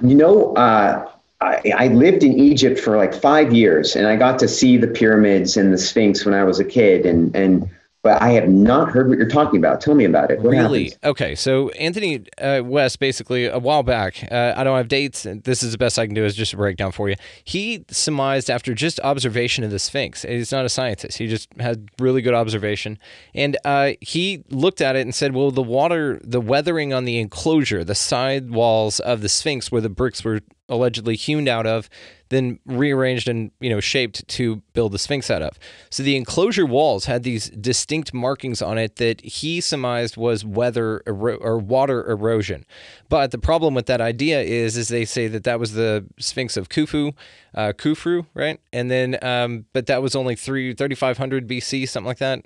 You 0.01 0.15
know, 0.15 0.53
uh, 0.55 1.09
I, 1.39 1.73
I 1.75 1.87
lived 1.87 2.23
in 2.23 2.37
Egypt 2.37 2.79
for 2.79 2.97
like 2.97 3.13
five 3.13 3.53
years, 3.53 3.95
and 3.95 4.07
I 4.07 4.17
got 4.17 4.39
to 4.39 4.47
see 4.47 4.75
the 4.75 4.87
pyramids 4.87 5.55
and 5.55 5.73
the 5.73 5.77
Sphinx 5.77 6.25
when 6.25 6.33
I 6.33 6.43
was 6.43 6.59
a 6.59 6.65
kid, 6.65 7.05
and 7.05 7.33
and 7.35 7.69
but 8.03 8.21
I 8.21 8.29
have 8.31 8.47
not 8.47 8.89
heard 8.89 9.09
what 9.09 9.17
you're 9.17 9.27
talking 9.27 9.57
about. 9.57 9.81
Tell 9.81 9.95
me 9.95 10.05
about 10.05 10.31
it. 10.31 10.39
What 10.39 10.51
really? 10.51 10.85
happens? 10.85 10.99
Okay. 11.03 11.35
So 11.35 11.69
Anthony 11.71 12.25
uh, 12.37 12.61
West, 12.63 12.99
basically 12.99 13.45
a 13.45 13.59
while 13.59 13.83
back, 13.83 14.27
uh, 14.31 14.53
I 14.55 14.63
don't 14.63 14.77
have 14.77 14.87
dates. 14.87 15.25
and 15.25 15.43
This 15.43 15.63
is 15.63 15.71
the 15.71 15.77
best 15.77 15.97
I 15.99 16.05
can 16.05 16.15
do 16.15 16.23
is 16.23 16.35
just 16.35 16.53
a 16.53 16.57
breakdown 16.57 16.91
for 16.91 17.09
you. 17.09 17.15
He 17.43 17.85
surmised 17.89 18.49
after 18.49 18.73
just 18.73 18.99
observation 19.01 19.63
of 19.63 19.71
the 19.71 19.79
Sphinx. 19.79 20.23
He's 20.23 20.51
not 20.51 20.65
a 20.65 20.69
scientist. 20.69 21.17
He 21.17 21.27
just 21.27 21.49
had 21.59 21.89
really 21.99 22.21
good 22.21 22.33
observation, 22.33 22.97
and 23.33 23.57
uh, 23.65 23.93
he 23.99 24.43
looked 24.49 24.81
at 24.81 24.95
it 24.95 25.01
and 25.01 25.13
said, 25.13 25.33
"Well, 25.33 25.51
the 25.51 25.63
water, 25.63 26.19
the 26.23 26.41
weathering 26.41 26.93
on 26.93 27.05
the 27.05 27.17
enclosure, 27.17 27.83
the 27.83 27.95
side 27.95 28.51
walls 28.51 28.99
of 28.99 29.21
the 29.21 29.29
Sphinx, 29.29 29.71
where 29.71 29.81
the 29.81 29.89
bricks 29.89 30.23
were 30.23 30.41
allegedly 30.69 31.15
hewn 31.15 31.47
out 31.47 31.65
of." 31.65 31.89
Then 32.29 32.59
rearranged 32.65 33.27
and 33.27 33.51
you 33.59 33.69
know 33.69 33.79
shaped 33.79 34.27
to 34.27 34.57
build 34.73 34.91
the 34.91 34.99
Sphinx 34.99 35.29
out 35.29 35.41
of. 35.41 35.57
So 35.89 36.03
the 36.03 36.15
enclosure 36.15 36.65
walls 36.65 37.05
had 37.05 37.23
these 37.23 37.49
distinct 37.49 38.13
markings 38.13 38.61
on 38.61 38.77
it 38.77 38.97
that 38.97 39.21
he 39.21 39.61
surmised 39.61 40.17
was 40.17 40.45
weather 40.45 41.01
ero- 41.07 41.37
or 41.37 41.57
water 41.57 42.09
erosion. 42.09 42.65
But 43.09 43.31
the 43.31 43.37
problem 43.37 43.73
with 43.73 43.85
that 43.87 44.01
idea 44.01 44.41
is, 44.41 44.77
is 44.77 44.87
they 44.89 45.05
say 45.05 45.27
that 45.27 45.43
that 45.43 45.59
was 45.59 45.73
the 45.73 46.05
Sphinx 46.19 46.57
of 46.57 46.69
Khufu, 46.69 47.13
uh, 47.55 48.23
right? 48.33 48.59
And 48.73 48.91
then, 48.91 49.17
um, 49.21 49.65
but 49.73 49.85
that 49.87 50.01
was 50.01 50.15
only 50.15 50.35
three 50.35 50.73
thirty 50.73 50.95
five 50.95 51.17
hundred 51.17 51.47
BC, 51.47 51.87
something 51.87 52.07
like 52.07 52.19
that. 52.19 52.45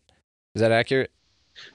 Is 0.54 0.62
that 0.62 0.72
accurate? 0.72 1.12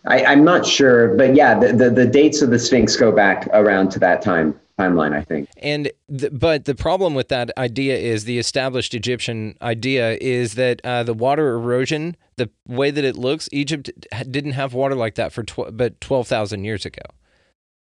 I, 0.07 0.25
I'm 0.25 0.45
not 0.45 0.65
sure, 0.67 1.15
but 1.17 1.35
yeah, 1.35 1.59
the, 1.59 1.73
the 1.73 1.91
the 1.91 2.07
dates 2.07 2.43
of 2.43 2.51
the 2.51 2.59
Sphinx 2.59 2.97
go 2.97 3.13
back 3.13 3.49
around 3.53 3.91
to 3.91 3.99
that 4.01 4.23
time 4.23 4.59
timeline, 4.79 5.15
I 5.15 5.23
think. 5.23 5.49
And 5.57 5.91
the, 6.09 6.31
but 6.31 6.67
the 6.67 6.75
problem 6.75 7.15
with 7.15 7.29
that 7.29 7.51
idea 7.57 7.97
is 7.97 8.25
the 8.25 8.39
established 8.39 8.95
Egyptian 8.95 9.57
idea 9.63 10.19
is 10.21 10.55
that 10.55 10.81
uh, 10.85 11.03
the 11.03 11.15
water 11.15 11.55
erosion, 11.55 12.17
the 12.37 12.51
way 12.69 12.91
that 12.91 13.05
it 13.05 13.17
looks, 13.17 13.49
Egypt 13.53 13.91
didn't 14.31 14.53
have 14.53 14.75
water 14.75 14.95
like 14.95 15.15
that 15.15 15.33
for 15.33 15.43
tw- 15.43 15.73
but 15.73 16.01
twelve 16.01 16.29
thousand 16.29 16.65
years 16.65 16.85
ago. 16.85 17.03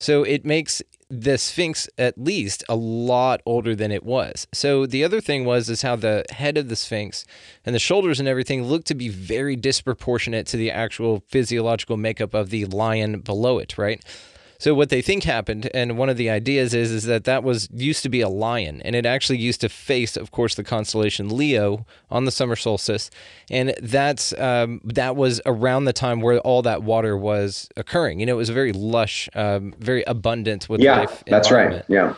So 0.00 0.22
it 0.22 0.44
makes 0.44 0.82
the 1.20 1.38
Sphinx 1.38 1.88
at 1.98 2.18
least 2.18 2.64
a 2.68 2.74
lot 2.74 3.40
older 3.46 3.74
than 3.74 3.92
it 3.92 4.02
was. 4.04 4.46
So 4.52 4.86
the 4.86 5.04
other 5.04 5.20
thing 5.20 5.44
was 5.44 5.70
is 5.70 5.82
how 5.82 5.96
the 5.96 6.24
head 6.30 6.56
of 6.56 6.68
the 6.68 6.76
Sphinx 6.76 7.24
and 7.64 7.74
the 7.74 7.78
shoulders 7.78 8.18
and 8.18 8.28
everything 8.28 8.64
looked 8.64 8.86
to 8.88 8.94
be 8.94 9.08
very 9.08 9.56
disproportionate 9.56 10.46
to 10.48 10.56
the 10.56 10.70
actual 10.70 11.22
physiological 11.28 11.96
makeup 11.96 12.34
of 12.34 12.50
the 12.50 12.64
lion 12.66 13.20
below 13.20 13.58
it, 13.58 13.78
right? 13.78 14.02
So 14.64 14.74
what 14.74 14.88
they 14.88 15.02
think 15.02 15.24
happened, 15.24 15.70
and 15.74 15.98
one 15.98 16.08
of 16.08 16.16
the 16.16 16.30
ideas 16.30 16.72
is, 16.72 16.90
is 16.90 17.04
that 17.04 17.24
that 17.24 17.44
was 17.44 17.68
used 17.70 18.02
to 18.04 18.08
be 18.08 18.22
a 18.22 18.30
lion, 18.30 18.80
and 18.80 18.96
it 18.96 19.04
actually 19.04 19.36
used 19.36 19.60
to 19.60 19.68
face, 19.68 20.16
of 20.16 20.30
course, 20.30 20.54
the 20.54 20.64
constellation 20.64 21.36
Leo 21.36 21.84
on 22.10 22.24
the 22.24 22.30
summer 22.30 22.56
solstice, 22.56 23.10
and 23.50 23.74
that's 23.82 24.32
um, 24.38 24.80
that 24.82 25.16
was 25.16 25.42
around 25.44 25.84
the 25.84 25.92
time 25.92 26.22
where 26.22 26.38
all 26.38 26.62
that 26.62 26.82
water 26.82 27.14
was 27.14 27.68
occurring. 27.76 28.20
You 28.20 28.24
know, 28.24 28.36
it 28.36 28.38
was 28.38 28.48
a 28.48 28.54
very 28.54 28.72
lush, 28.72 29.28
um, 29.34 29.74
very 29.80 30.02
abundant 30.04 30.66
with 30.70 30.80
Yeah, 30.80 30.96
life. 31.00 31.22
Yeah, 31.26 31.30
that's 31.30 31.50
right. 31.50 31.84
Yeah. 31.88 32.14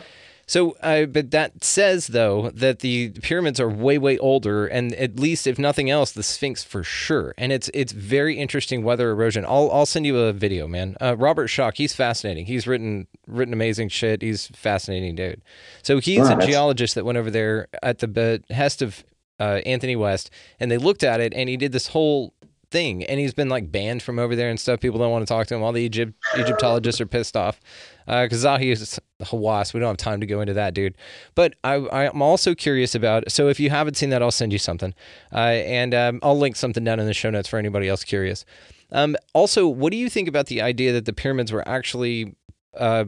So, 0.47 0.77
uh, 0.81 1.05
but 1.07 1.31
that 1.31 1.63
says 1.63 2.07
though 2.07 2.51
that 2.51 2.79
the 2.79 3.09
pyramids 3.21 3.59
are 3.59 3.67
way, 3.69 3.97
way 3.97 4.17
older, 4.17 4.65
and 4.65 4.93
at 4.95 5.19
least 5.19 5.45
if 5.45 5.59
nothing 5.59 5.89
else, 5.89 6.13
the 6.13 6.23
Sphinx 6.23 6.63
for 6.63 6.83
sure. 6.83 7.33
And 7.37 7.51
it's 7.51 7.69
it's 7.73 7.91
very 7.91 8.37
interesting 8.37 8.81
weather 8.83 9.09
erosion. 9.11 9.43
I'll 9.45 9.69
I'll 9.71 9.85
send 9.85 10.05
you 10.05 10.17
a 10.19 10.31
video, 10.33 10.65
man. 10.67 10.95
Uh, 11.01 11.17
Robert 11.17 11.47
Schoch, 11.47 11.75
he's 11.75 11.93
fascinating. 11.93 12.45
He's 12.45 12.65
written 12.65 13.07
written 13.27 13.53
amazing 13.53 13.89
shit. 13.89 14.21
He's 14.21 14.49
a 14.49 14.53
fascinating 14.53 15.15
dude. 15.15 15.41
So 15.83 15.99
he's 15.99 16.19
Wow, 16.19 16.25
a 16.25 16.29
that's- 16.29 16.47
geologist 16.47 16.95
that 16.95 17.03
went 17.03 17.17
over 17.17 17.29
there 17.29 17.67
at 17.83 17.99
the 17.99 18.07
behest 18.07 18.81
of 18.81 19.03
uh, 19.39 19.61
Anthony 19.67 19.95
West, 19.95 20.31
and 20.59 20.71
they 20.71 20.77
looked 20.77 21.03
at 21.03 21.19
it, 21.19 21.31
and 21.35 21.47
he 21.49 21.57
did 21.57 21.71
this 21.71 21.87
whole 21.87 22.33
thing, 22.71 23.03
and 23.03 23.19
he's 23.19 23.33
been 23.33 23.49
like 23.49 23.71
banned 23.71 24.03
from 24.03 24.19
over 24.19 24.35
there 24.35 24.49
and 24.49 24.59
stuff. 24.59 24.79
People 24.79 24.99
don't 24.99 25.11
want 25.11 25.25
to 25.25 25.31
talk 25.31 25.47
to 25.47 25.55
him. 25.55 25.63
All 25.63 25.71
the 25.71 25.81
Egypt 25.81 26.13
Egyptologists 26.37 26.99
are 26.99 27.05
pissed 27.05 27.37
off 27.37 27.59
because 28.05 28.43
Zahi 28.43 28.71
is 28.71 28.99
Hawass. 29.21 29.73
We 29.73 29.79
don't 29.79 29.89
have 29.89 29.97
time 29.97 30.19
to 30.19 30.25
go 30.25 30.41
into 30.41 30.53
that, 30.53 30.73
dude. 30.73 30.95
But 31.35 31.55
I, 31.63 31.75
I'm 31.91 32.21
also 32.21 32.55
curious 32.55 32.95
about. 32.95 33.31
So 33.31 33.47
if 33.47 33.59
you 33.59 33.69
haven't 33.69 33.95
seen 33.95 34.09
that, 34.09 34.21
I'll 34.21 34.31
send 34.31 34.51
you 34.51 34.59
something, 34.59 34.93
uh, 35.33 35.37
and 35.37 35.93
um, 35.93 36.19
I'll 36.23 36.37
link 36.37 36.55
something 36.55 36.83
down 36.83 36.99
in 36.99 37.05
the 37.05 37.13
show 37.13 37.29
notes 37.29 37.47
for 37.47 37.57
anybody 37.57 37.87
else 37.87 38.03
curious. 38.03 38.45
Um, 38.91 39.15
also, 39.33 39.67
what 39.67 39.91
do 39.91 39.97
you 39.97 40.09
think 40.09 40.27
about 40.27 40.47
the 40.47 40.61
idea 40.61 40.93
that 40.93 41.05
the 41.05 41.13
pyramids 41.13 41.51
were 41.51 41.67
actually 41.67 42.35
uh, 42.75 43.05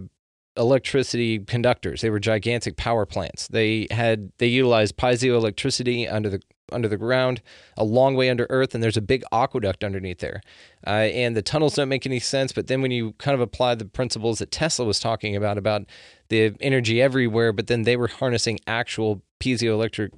electricity 0.58 1.40
conductors? 1.40 2.02
They 2.02 2.10
were 2.10 2.20
gigantic 2.20 2.76
power 2.78 3.06
plants. 3.06 3.48
They 3.48 3.88
had 3.92 4.32
they 4.38 4.48
utilized 4.48 4.98
piezoelectricity 4.98 6.12
under 6.12 6.30
the 6.30 6.42
under 6.72 6.88
the 6.88 6.98
ground, 6.98 7.42
a 7.78 7.84
long 7.84 8.16
way 8.16 8.30
under 8.30 8.48
earth, 8.50 8.74
and 8.74 8.84
there's 8.84 8.98
a 8.98 9.02
big 9.02 9.24
aqueduct 9.32 9.84
underneath 9.84 10.20
there. 10.20 10.42
Uh, 10.86 10.90
and 11.12 11.36
the 11.36 11.42
tunnels 11.42 11.76
don't 11.76 11.90
make 11.90 12.06
any 12.06 12.20
sense. 12.20 12.52
But 12.52 12.68
then 12.68 12.82
when 12.82 12.92
you 12.92 13.14
kind 13.14 13.36
of 13.36 13.42
apply 13.42 13.76
the 13.76 13.86
principles 13.86 14.40
that 14.40 14.52
Tesla 14.52 14.86
was 14.86 15.00
talking 15.00 15.36
about 15.36 15.58
about 15.58 15.86
the 16.30 16.56
energy 16.62 17.02
everywhere, 17.02 17.52
but 17.52 17.68
then 17.68 17.84
they 17.84 17.98
were 17.98 18.08
harnessing 18.08 18.60
actual 18.68 19.22
piezoelectric 19.40 20.12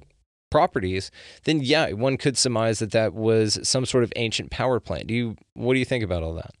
properties, 0.50 1.10
then 1.44 1.60
yeah, 1.60 1.90
one 1.92 2.16
could 2.16 2.36
surmise 2.36 2.78
that 2.78 2.92
that 2.92 3.14
was 3.14 3.58
some 3.62 3.86
sort 3.86 4.04
of 4.04 4.12
ancient 4.16 4.50
power 4.50 4.78
plant. 4.78 5.06
Do 5.06 5.14
you 5.14 5.36
what 5.54 5.72
do 5.72 5.78
you 5.78 5.84
think 5.84 6.04
about 6.04 6.22
all 6.22 6.34
that? 6.34 6.52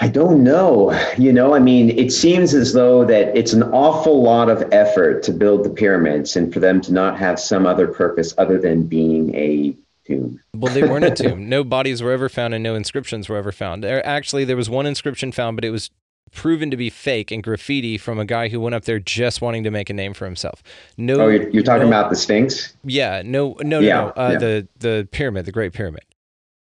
I 0.00 0.08
don't 0.08 0.42
know. 0.42 0.92
You 1.18 1.32
know, 1.32 1.54
I 1.54 1.58
mean, 1.58 1.90
it 1.90 2.12
seems 2.12 2.54
as 2.54 2.72
though 2.72 3.04
that 3.04 3.36
it's 3.36 3.52
an 3.52 3.62
awful 3.64 4.22
lot 4.22 4.48
of 4.48 4.64
effort 4.72 5.22
to 5.24 5.32
build 5.32 5.64
the 5.64 5.70
pyramids 5.70 6.34
and 6.34 6.52
for 6.52 6.60
them 6.60 6.80
to 6.82 6.92
not 6.92 7.18
have 7.18 7.38
some 7.38 7.66
other 7.66 7.86
purpose 7.86 8.34
other 8.38 8.58
than 8.58 8.84
being 8.84 9.34
a 9.34 9.76
tomb. 10.06 10.40
Well, 10.54 10.72
they 10.72 10.82
weren't 10.82 11.04
a 11.04 11.10
tomb. 11.22 11.48
No 11.48 11.62
bodies 11.62 12.02
were 12.02 12.10
ever 12.10 12.28
found, 12.28 12.54
and 12.54 12.62
no 12.62 12.74
inscriptions 12.74 13.28
were 13.28 13.36
ever 13.36 13.52
found. 13.52 13.84
There, 13.84 14.04
actually, 14.06 14.44
there 14.44 14.56
was 14.56 14.70
one 14.70 14.86
inscription 14.86 15.30
found, 15.30 15.56
but 15.56 15.64
it 15.64 15.70
was 15.70 15.90
proven 16.32 16.70
to 16.70 16.76
be 16.78 16.88
fake 16.88 17.30
and 17.30 17.42
graffiti 17.42 17.98
from 17.98 18.18
a 18.18 18.24
guy 18.24 18.48
who 18.48 18.58
went 18.58 18.74
up 18.74 18.86
there 18.86 18.98
just 18.98 19.42
wanting 19.42 19.62
to 19.64 19.70
make 19.70 19.90
a 19.90 19.92
name 19.92 20.14
for 20.14 20.24
himself. 20.24 20.62
No, 20.96 21.20
Oh, 21.20 21.28
you're, 21.28 21.50
you're 21.50 21.62
talking 21.62 21.82
no- 21.82 21.98
about 21.98 22.08
the 22.08 22.16
Sphinx? 22.16 22.74
Yeah, 22.84 23.20
no, 23.24 23.54
no, 23.60 23.78
no, 23.78 23.80
Yeah, 23.80 23.94
no. 24.00 24.08
Uh, 24.16 24.30
yeah. 24.32 24.38
The 24.38 24.68
the 24.78 25.08
pyramid, 25.12 25.44
the 25.44 25.52
Great 25.52 25.74
Pyramid. 25.74 26.02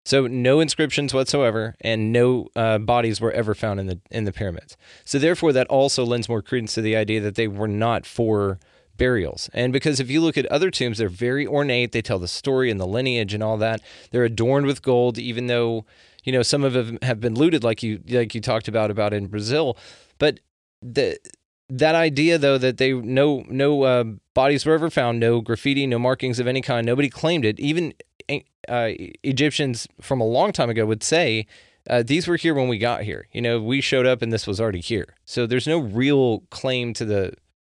So 0.04 0.26
no 0.26 0.60
inscriptions 0.60 1.14
whatsoever, 1.14 1.74
and 1.80 2.12
no 2.12 2.48
uh, 2.54 2.78
bodies 2.78 3.20
were 3.20 3.32
ever 3.32 3.54
found 3.54 3.80
in 3.80 3.86
the 3.86 4.00
in 4.10 4.24
the 4.24 4.32
pyramids. 4.32 4.76
So 5.04 5.18
therefore, 5.18 5.52
that 5.54 5.66
also 5.68 6.04
lends 6.04 6.28
more 6.28 6.42
credence 6.42 6.74
to 6.74 6.82
the 6.82 6.94
idea 6.94 7.20
that 7.20 7.36
they 7.36 7.48
were 7.48 7.68
not 7.68 8.04
for 8.04 8.58
burials. 8.96 9.50
And 9.52 9.72
because 9.72 10.00
if 10.00 10.10
you 10.10 10.20
look 10.20 10.36
at 10.36 10.46
other 10.46 10.70
tombs, 10.70 10.98
they're 10.98 11.08
very 11.08 11.46
ornate. 11.46 11.92
They 11.92 12.02
tell 12.02 12.18
the 12.18 12.28
story 12.28 12.70
and 12.70 12.78
the 12.78 12.86
lineage 12.86 13.34
and 13.34 13.42
all 13.42 13.56
that. 13.58 13.80
They're 14.10 14.24
adorned 14.24 14.66
with 14.66 14.82
gold, 14.82 15.18
even 15.18 15.46
though 15.46 15.86
you 16.22 16.32
know 16.32 16.42
some 16.42 16.64
of 16.64 16.74
them 16.74 16.98
have 17.02 17.20
been 17.20 17.34
looted, 17.34 17.64
like 17.64 17.82
you 17.82 18.00
like 18.08 18.34
you 18.34 18.40
talked 18.40 18.68
about 18.68 18.90
about 18.90 19.14
in 19.14 19.26
Brazil. 19.28 19.76
But 20.18 20.40
the 20.82 21.18
that 21.70 21.94
idea 21.94 22.36
though 22.36 22.58
that 22.58 22.76
they 22.76 22.92
no 22.92 23.44
no 23.48 23.82
uh, 23.84 24.04
bodies 24.34 24.66
were 24.66 24.74
ever 24.74 24.90
found, 24.90 25.18
no 25.18 25.40
graffiti, 25.40 25.86
no 25.86 25.98
markings 25.98 26.38
of 26.38 26.46
any 26.46 26.60
kind, 26.60 26.86
nobody 26.86 27.08
claimed 27.08 27.44
it. 27.44 27.58
Even 27.58 27.94
uh, 28.68 28.90
Egyptians 29.22 29.86
from 30.00 30.20
a 30.20 30.24
long 30.26 30.52
time 30.52 30.70
ago 30.70 30.86
would 30.86 31.02
say 31.02 31.46
uh, 31.90 32.02
these 32.02 32.26
were 32.26 32.36
here 32.36 32.54
when 32.54 32.68
we 32.68 32.78
got 32.78 33.02
here. 33.02 33.26
You 33.32 33.42
know, 33.42 33.60
we 33.62 33.80
showed 33.80 34.06
up 34.06 34.22
and 34.22 34.32
this 34.32 34.46
was 34.46 34.60
already 34.60 34.80
here. 34.80 35.14
So 35.26 35.46
there's 35.46 35.66
no 35.66 35.78
real 35.78 36.40
claim 36.50 36.94
to 36.94 37.04
the 37.04 37.34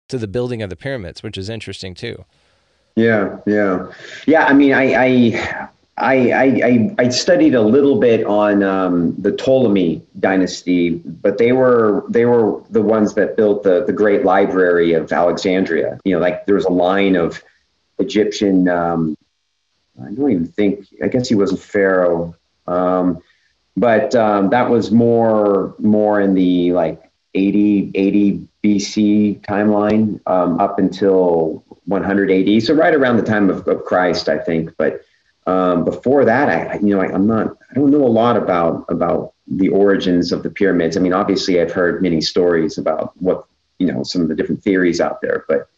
to 0.10 0.20
the 0.20 0.28
building 0.28 0.62
of 0.62 0.70
the 0.70 0.76
pyramids, 0.76 1.24
which 1.24 1.38
is 1.38 1.50
interesting 1.50 1.96
too. 1.96 2.24
Yeah, 2.96 3.38
yeah, 3.48 3.92
yeah. 4.28 4.46
I 4.46 4.54
mean, 4.54 4.72
I, 4.72 4.94
I, 4.94 5.68
I, 5.98 6.32
I, 6.32 6.96
I- 7.00 7.10
studied 7.10 7.56
a 7.56 7.62
little 7.62 8.00
bit 8.00 8.24
on 8.26 8.62
um, 8.64 9.16
the 9.20 9.32
Ptolemy 9.32 10.02
dynasty, 10.20 10.92
but 10.92 11.38
they 11.40 11.52
were 11.54 12.04
they 12.10 12.26
were 12.26 12.62
the 12.70 12.82
ones 12.84 13.16
that 13.16 13.36
built 13.36 13.64
the 13.64 13.84
the 13.86 13.92
great 13.94 14.24
library 14.24 14.94
of 14.94 15.12
Alexandria. 15.12 16.00
You 16.06 16.14
know, 16.16 16.22
like 16.22 16.46
there 16.46 16.56
was 16.56 16.66
a 16.66 16.72
line 16.72 17.16
of 17.16 17.42
Egyptian. 17.98 18.70
Um, 18.70 19.18
I 20.02 20.12
don't 20.12 20.32
even 20.32 20.48
think. 20.48 20.88
I 21.04 21.08
guess 21.08 21.30
he 21.30 21.36
was 21.36 21.54
a 21.54 21.58
pharaoh, 21.58 22.36
um, 22.68 23.22
but 23.78 24.16
um, 24.16 24.50
that 24.50 24.70
was 24.70 24.92
more 24.92 25.76
more 25.80 26.20
in 26.20 26.34
the 26.34 26.74
like 26.74 27.02
80 27.34 27.92
80 27.96 28.48
BC 28.64 29.42
timeline 29.42 30.20
um, 30.28 30.60
up 30.60 30.80
until 30.80 31.64
100 31.86 32.32
AD. 32.32 32.64
So 32.64 32.74
right 32.74 32.94
around 32.94 33.18
the 33.18 33.24
time 33.24 33.50
of, 33.50 33.68
of 33.68 33.86
Christ, 33.86 34.28
I 34.28 34.40
think. 34.40 34.76
But 34.78 35.02
um, 35.48 35.86
before 35.86 36.26
that, 36.26 36.50
I 36.50 36.80
you 36.80 36.96
know 36.96 37.02
I, 37.02 37.14
I'm 37.14 37.28
not. 37.28 37.56
I 37.72 37.76
don't 37.76 37.92
know 37.92 38.06
a 38.06 38.08
lot 38.08 38.38
about 38.38 38.86
about 38.90 39.34
the 39.48 39.70
origins 39.70 40.32
of 40.32 40.44
the 40.44 40.50
pyramids. 40.50 40.98
I 40.98 41.00
mean, 41.00 41.14
obviously, 41.14 41.62
I've 41.62 41.72
heard 41.72 42.02
many 42.02 42.22
stories 42.22 42.78
about 42.78 43.14
what 43.22 43.46
you 43.78 43.92
know 43.92 44.04
some 44.04 44.22
of 44.22 44.28
the 44.28 44.36
different 44.36 44.64
theories 44.64 45.00
out 45.00 45.22
there, 45.22 45.46
but 45.48 45.70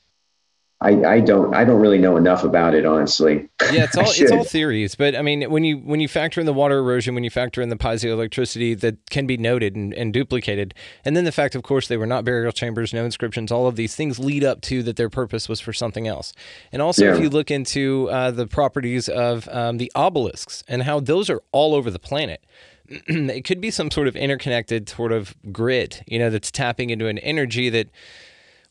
I, 0.80 1.04
I 1.04 1.20
don't 1.22 1.56
I 1.56 1.66
don't 1.66 1.82
really 1.82 1.98
know 1.98 2.18
enough 2.18 2.44
about 2.44 2.76
it 2.76 2.86
honestly. 2.86 3.50
Yeah, 3.72 3.86
it's 3.86 3.98
all 3.98 4.06
it's 4.06 4.32
all 4.32 4.44
theories, 4.44 4.94
but 4.94 5.16
I 5.16 5.24
mean, 5.24 5.50
when 5.50 5.64
you 5.64 5.78
when 5.78 6.00
you 6.00 6.08
factor 6.08 6.40
in 6.40 6.46
the 6.46 6.54
water 6.54 6.78
erosion, 6.78 7.16
when 7.16 7.24
you 7.24 7.32
factor 7.32 7.64
in 7.64 7.70
the 7.70 7.76
piezoelectricity 7.76 8.80
that 8.82 9.10
can 9.10 9.26
be 9.26 9.38
noted 9.38 9.76
and, 9.76 9.92
and 9.96 10.14
duplicated, 10.14 10.76
and 11.04 11.18
then 11.18 11.24
the 11.24 11.32
fact, 11.32 11.56
of 11.56 11.64
course, 11.64 11.88
they 11.88 11.98
were 11.98 12.06
not 12.06 12.26
burial 12.26 12.52
chambers, 12.52 12.94
no 12.94 13.06
inscriptions, 13.06 13.52
all 13.52 13.66
of 13.66 13.76
these 13.76 13.96
things 13.96 14.20
lead 14.20 14.44
up 14.44 14.62
to 14.62 14.84
that 14.84 14.98
their 14.98 15.10
purpose 15.10 15.50
was 15.50 15.60
for 15.60 15.74
something 15.74 16.08
else. 16.08 16.32
And 16.72 16.80
also, 16.82 17.12
if 17.12 17.20
you 17.20 17.30
look 17.30 17.50
into 17.50 18.08
uh, 18.12 18.30
the 18.30 18.46
properties 18.46 19.10
of 19.10 19.50
um, 19.50 19.78
the 19.78 19.92
obelisks 19.96 20.64
and 20.68 20.84
how 20.84 21.00
those 21.00 21.30
are 21.30 21.42
all 21.52 21.74
over 21.74 21.90
the 21.90 22.00
planet. 22.00 22.44
it 22.90 23.44
could 23.44 23.60
be 23.60 23.70
some 23.70 23.92
sort 23.92 24.08
of 24.08 24.16
interconnected 24.16 24.88
sort 24.88 25.12
of 25.12 25.36
grid, 25.52 26.06
you 26.08 26.18
know, 26.18 26.30
that's 26.30 26.50
tapping 26.50 26.90
into 26.90 27.08
an 27.08 27.18
energy 27.18 27.70
that 27.70 27.90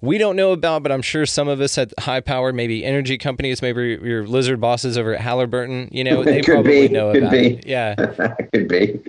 we 0.01 0.19
don't 0.19 0.37
know 0.37 0.53
about, 0.53 0.83
but 0.83 0.93
I'm 0.93 1.03
sure 1.03 1.27
some 1.27 1.49
of 1.49 1.61
us 1.61 1.79
at 1.79 1.93
high 2.01 2.21
power, 2.21 2.53
maybe 2.53 2.85
energy 2.85 3.19
companies, 3.19 3.63
maybe 3.63 3.99
your 4.03 4.27
lizard 4.27 4.61
bosses 4.61 4.99
over 4.99 5.15
at 5.15 5.21
Halliburton, 5.21 5.89
you 5.91 6.05
know, 6.05 6.23
they 6.25 6.43
probably 6.43 6.89
be, 6.89 6.95
know 6.95 7.13
could 7.13 7.23
about 7.23 7.33
be. 7.33 7.47
it. 7.55 7.67
Yeah. 7.67 7.95
Could 8.53 8.69
be. 8.69 9.01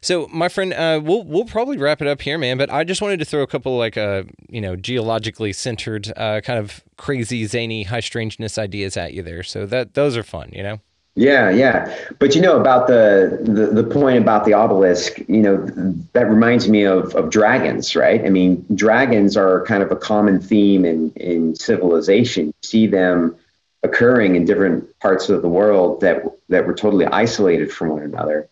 So, 0.00 0.26
my 0.32 0.48
friend, 0.48 0.72
uh, 0.72 1.00
we'll 1.02 1.22
we'll 1.22 1.44
probably 1.44 1.78
wrap 1.78 2.02
it 2.02 2.08
up 2.08 2.20
here, 2.22 2.36
man. 2.36 2.58
But 2.58 2.70
I 2.70 2.82
just 2.82 3.00
wanted 3.00 3.20
to 3.20 3.24
throw 3.24 3.42
a 3.42 3.46
couple 3.46 3.78
like 3.78 3.96
uh, 3.96 4.24
you 4.48 4.60
know, 4.60 4.74
geologically 4.74 5.52
centered, 5.52 6.12
uh, 6.16 6.40
kind 6.40 6.58
of 6.58 6.82
crazy, 6.96 7.46
zany, 7.46 7.84
high 7.84 8.00
strangeness 8.00 8.58
ideas 8.58 8.96
at 8.96 9.12
you 9.12 9.22
there. 9.22 9.44
So 9.44 9.64
that 9.66 9.94
those 9.94 10.16
are 10.16 10.24
fun, 10.24 10.50
you 10.52 10.64
know. 10.64 10.80
Yeah, 11.14 11.50
yeah. 11.50 11.94
But 12.18 12.34
you 12.34 12.40
know 12.40 12.58
about 12.58 12.86
the, 12.86 13.38
the 13.42 13.82
the 13.82 13.84
point 13.84 14.16
about 14.18 14.46
the 14.46 14.54
obelisk, 14.54 15.18
you 15.28 15.42
know, 15.42 15.56
that 16.14 16.28
reminds 16.30 16.68
me 16.68 16.84
of 16.84 17.14
of 17.14 17.28
dragons, 17.28 17.94
right? 17.94 18.24
I 18.24 18.30
mean, 18.30 18.64
dragons 18.74 19.36
are 19.36 19.62
kind 19.66 19.82
of 19.82 19.92
a 19.92 19.96
common 19.96 20.40
theme 20.40 20.86
in 20.86 21.12
in 21.16 21.54
civilization. 21.54 22.46
You 22.46 22.52
see 22.62 22.86
them 22.86 23.36
occurring 23.82 24.36
in 24.36 24.46
different 24.46 24.98
parts 25.00 25.28
of 25.28 25.42
the 25.42 25.48
world 25.48 26.00
that 26.00 26.22
that 26.48 26.66
were 26.66 26.74
totally 26.74 27.04
isolated 27.06 27.70
from 27.70 27.90
one 27.90 28.02
another. 28.02 28.48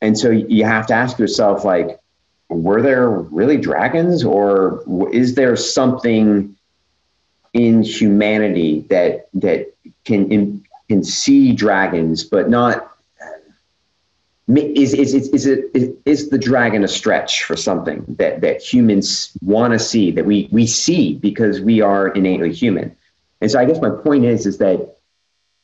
And 0.00 0.18
so 0.18 0.30
you 0.30 0.64
have 0.64 0.88
to 0.88 0.94
ask 0.94 1.18
yourself 1.20 1.64
like 1.64 2.00
were 2.48 2.82
there 2.82 3.08
really 3.08 3.58
dragons 3.58 4.24
or 4.24 4.82
is 5.12 5.36
there 5.36 5.54
something 5.56 6.56
in 7.52 7.82
humanity 7.82 8.80
that 8.90 9.28
that 9.34 9.72
can 10.04 10.61
can 10.92 11.02
see 11.02 11.52
dragons, 11.52 12.22
but 12.24 12.50
not. 12.50 12.88
Is 14.48 14.92
is 14.92 15.14
is 15.14 15.28
is 15.28 15.46
it 15.46 15.96
is, 16.04 16.28
the 16.28 16.36
dragon 16.36 16.84
a 16.84 16.88
stretch 16.88 17.44
for 17.44 17.56
something 17.56 18.04
that 18.18 18.42
that 18.42 18.60
humans 18.60 19.32
want 19.40 19.72
to 19.72 19.78
see 19.78 20.10
that 20.10 20.26
we 20.26 20.48
we 20.52 20.66
see 20.66 21.14
because 21.14 21.60
we 21.60 21.80
are 21.80 22.08
innately 22.08 22.52
human, 22.52 22.94
and 23.40 23.50
so 23.50 23.58
I 23.58 23.64
guess 23.64 23.80
my 23.80 23.88
point 23.88 24.24
is 24.26 24.44
is 24.44 24.58
that 24.58 24.96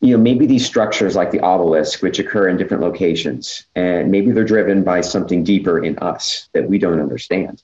you 0.01 0.17
know 0.17 0.23
maybe 0.23 0.47
these 0.47 0.65
structures 0.65 1.15
like 1.15 1.31
the 1.33 1.41
obelisk 1.41 2.03
which 2.03 2.19
occur 2.19 2.49
in 2.49 2.57
different 2.57 2.83
locations 2.83 3.67
and 3.75 4.11
maybe 4.11 4.31
they're 4.31 4.53
driven 4.57 4.85
by 4.85 5.03
something 5.03 5.43
deeper 5.45 5.85
in 5.85 5.99
us 5.99 6.49
that 6.55 6.69
we 6.71 6.79
don't 6.79 7.01
understand 7.01 7.63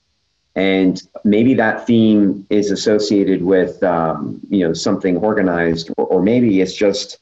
and 0.53 1.01
maybe 1.23 1.53
that 1.55 1.87
theme 1.87 2.45
is 2.49 2.71
associated 2.71 3.41
with 3.41 3.81
um, 3.83 4.41
you 4.49 4.67
know 4.67 4.73
something 4.73 5.15
organized 5.17 5.89
or, 5.97 6.05
or 6.07 6.21
maybe 6.21 6.61
it's 6.61 6.75
just 6.75 7.19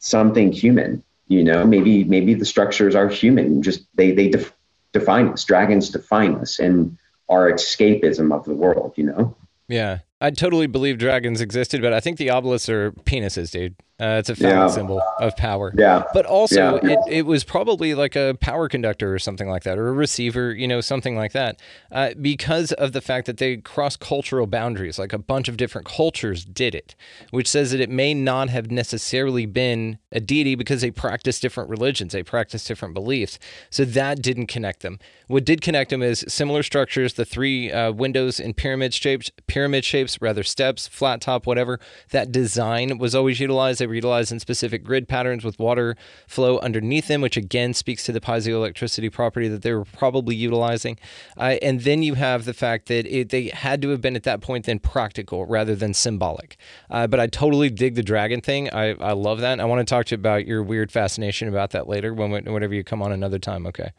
something 0.00 0.50
human 0.52 1.04
you 1.30 1.44
know? 1.44 1.64
Maybe 1.64 2.04
maybe 2.04 2.34
the 2.34 2.44
structures 2.44 2.94
are 2.94 3.08
human 3.08 3.62
just 3.62 3.86
they 3.94 4.10
they 4.10 4.28
def- 4.28 4.52
define 4.92 5.28
us 5.28 5.44
dragons 5.44 5.88
define 5.88 6.34
us 6.34 6.58
and 6.58 6.98
our 7.30 7.50
escapism 7.50 8.34
of 8.34 8.44
the 8.44 8.54
world 8.54 8.92
you 8.96 9.04
know? 9.04 9.36
Yeah, 9.68 10.00
I 10.20 10.30
totally 10.30 10.66
believe 10.66 10.98
dragons 10.98 11.40
existed, 11.40 11.80
but 11.80 11.92
I 11.92 12.00
think 12.00 12.18
the 12.18 12.30
obelisks 12.30 12.68
are 12.68 12.92
penises, 12.92 13.50
dude. 13.50 13.74
Uh, 13.98 14.16
it's 14.18 14.30
a 14.30 14.34
phallic 14.34 14.54
Yeah. 14.56 14.66
symbol 14.68 15.02
of 15.18 15.36
power. 15.36 15.74
Yeah. 15.76 16.04
But 16.14 16.24
also, 16.24 16.80
Yeah. 16.82 16.92
it, 16.92 16.98
it 17.10 17.26
was 17.26 17.44
probably 17.44 17.92
like 17.94 18.16
a 18.16 18.34
power 18.40 18.66
conductor 18.66 19.12
or 19.14 19.18
something 19.18 19.46
like 19.46 19.62
that, 19.64 19.76
or 19.76 19.88
a 19.88 19.92
receiver, 19.92 20.54
you 20.54 20.66
know, 20.66 20.80
something 20.80 21.16
like 21.16 21.32
that, 21.32 21.60
uh, 21.92 22.12
because 22.18 22.72
of 22.72 22.92
the 22.92 23.02
fact 23.02 23.26
that 23.26 23.36
they 23.36 23.58
cross 23.58 23.96
cultural 23.96 24.46
boundaries. 24.46 24.98
Like 24.98 25.12
a 25.12 25.18
bunch 25.18 25.48
of 25.48 25.58
different 25.58 25.86
cultures 25.86 26.46
did 26.46 26.74
it, 26.74 26.94
which 27.30 27.46
says 27.46 27.72
that 27.72 27.80
it 27.80 27.90
may 27.90 28.14
not 28.14 28.48
have 28.48 28.70
necessarily 28.70 29.44
been 29.44 29.98
a 30.12 30.20
deity 30.20 30.54
because 30.54 30.80
they 30.80 30.90
practiced 30.90 31.42
different 31.42 31.68
religions, 31.68 32.14
they 32.14 32.22
practiced 32.22 32.66
different 32.68 32.94
beliefs. 32.94 33.38
So 33.68 33.84
that 33.84 34.22
didn't 34.22 34.46
connect 34.46 34.80
them. 34.80 34.98
What 35.26 35.44
did 35.44 35.60
connect 35.60 35.90
them 35.90 36.02
is 36.02 36.24
similar 36.26 36.62
structures, 36.62 37.12
the 37.14 37.26
three 37.26 37.70
uh, 37.70 37.92
windows 37.92 38.40
in 38.40 38.54
pyramid 38.54 38.94
shapes, 38.94 39.30
pyramid 39.46 39.84
shapes, 39.84 40.09
rather 40.20 40.42
steps, 40.42 40.88
flat 40.88 41.20
top, 41.20 41.46
whatever. 41.46 41.78
That 42.10 42.32
design 42.32 42.98
was 42.98 43.14
always 43.14 43.40
utilized. 43.40 43.80
They 43.80 43.86
were 43.86 43.94
utilized 43.94 44.32
in 44.32 44.40
specific 44.40 44.82
grid 44.84 45.08
patterns 45.08 45.44
with 45.44 45.58
water 45.58 45.96
flow 46.26 46.58
underneath 46.58 47.08
them, 47.08 47.20
which 47.20 47.36
again 47.36 47.74
speaks 47.74 48.04
to 48.04 48.12
the 48.12 48.20
piezoelectricity 48.20 49.12
property 49.12 49.48
that 49.48 49.62
they 49.62 49.72
were 49.72 49.84
probably 49.84 50.34
utilizing. 50.34 50.98
Uh, 51.36 51.56
and 51.62 51.82
then 51.82 52.02
you 52.02 52.14
have 52.14 52.44
the 52.44 52.54
fact 52.54 52.86
that 52.86 53.06
it, 53.06 53.30
they 53.30 53.48
had 53.48 53.82
to 53.82 53.90
have 53.90 54.00
been 54.00 54.16
at 54.16 54.22
that 54.24 54.40
point 54.40 54.66
then 54.66 54.78
practical 54.78 55.44
rather 55.46 55.74
than 55.74 55.94
symbolic. 55.94 56.56
Uh, 56.90 57.06
but 57.06 57.20
I 57.20 57.26
totally 57.26 57.70
dig 57.70 57.94
the 57.94 58.02
dragon 58.02 58.40
thing. 58.40 58.70
I, 58.70 58.94
I 58.94 59.12
love 59.12 59.40
that. 59.40 59.60
I 59.60 59.64
want 59.64 59.86
to 59.86 59.90
talk 59.90 60.06
to 60.06 60.14
you 60.14 60.18
about 60.20 60.46
your 60.46 60.62
weird 60.62 60.90
fascination 60.90 61.48
about 61.48 61.70
that 61.70 61.88
later 61.88 62.14
when 62.14 62.30
whenever 62.30 62.74
you 62.74 62.84
come 62.84 63.02
on 63.02 63.12
another 63.12 63.38
time. 63.38 63.66
Okay. 63.66 63.90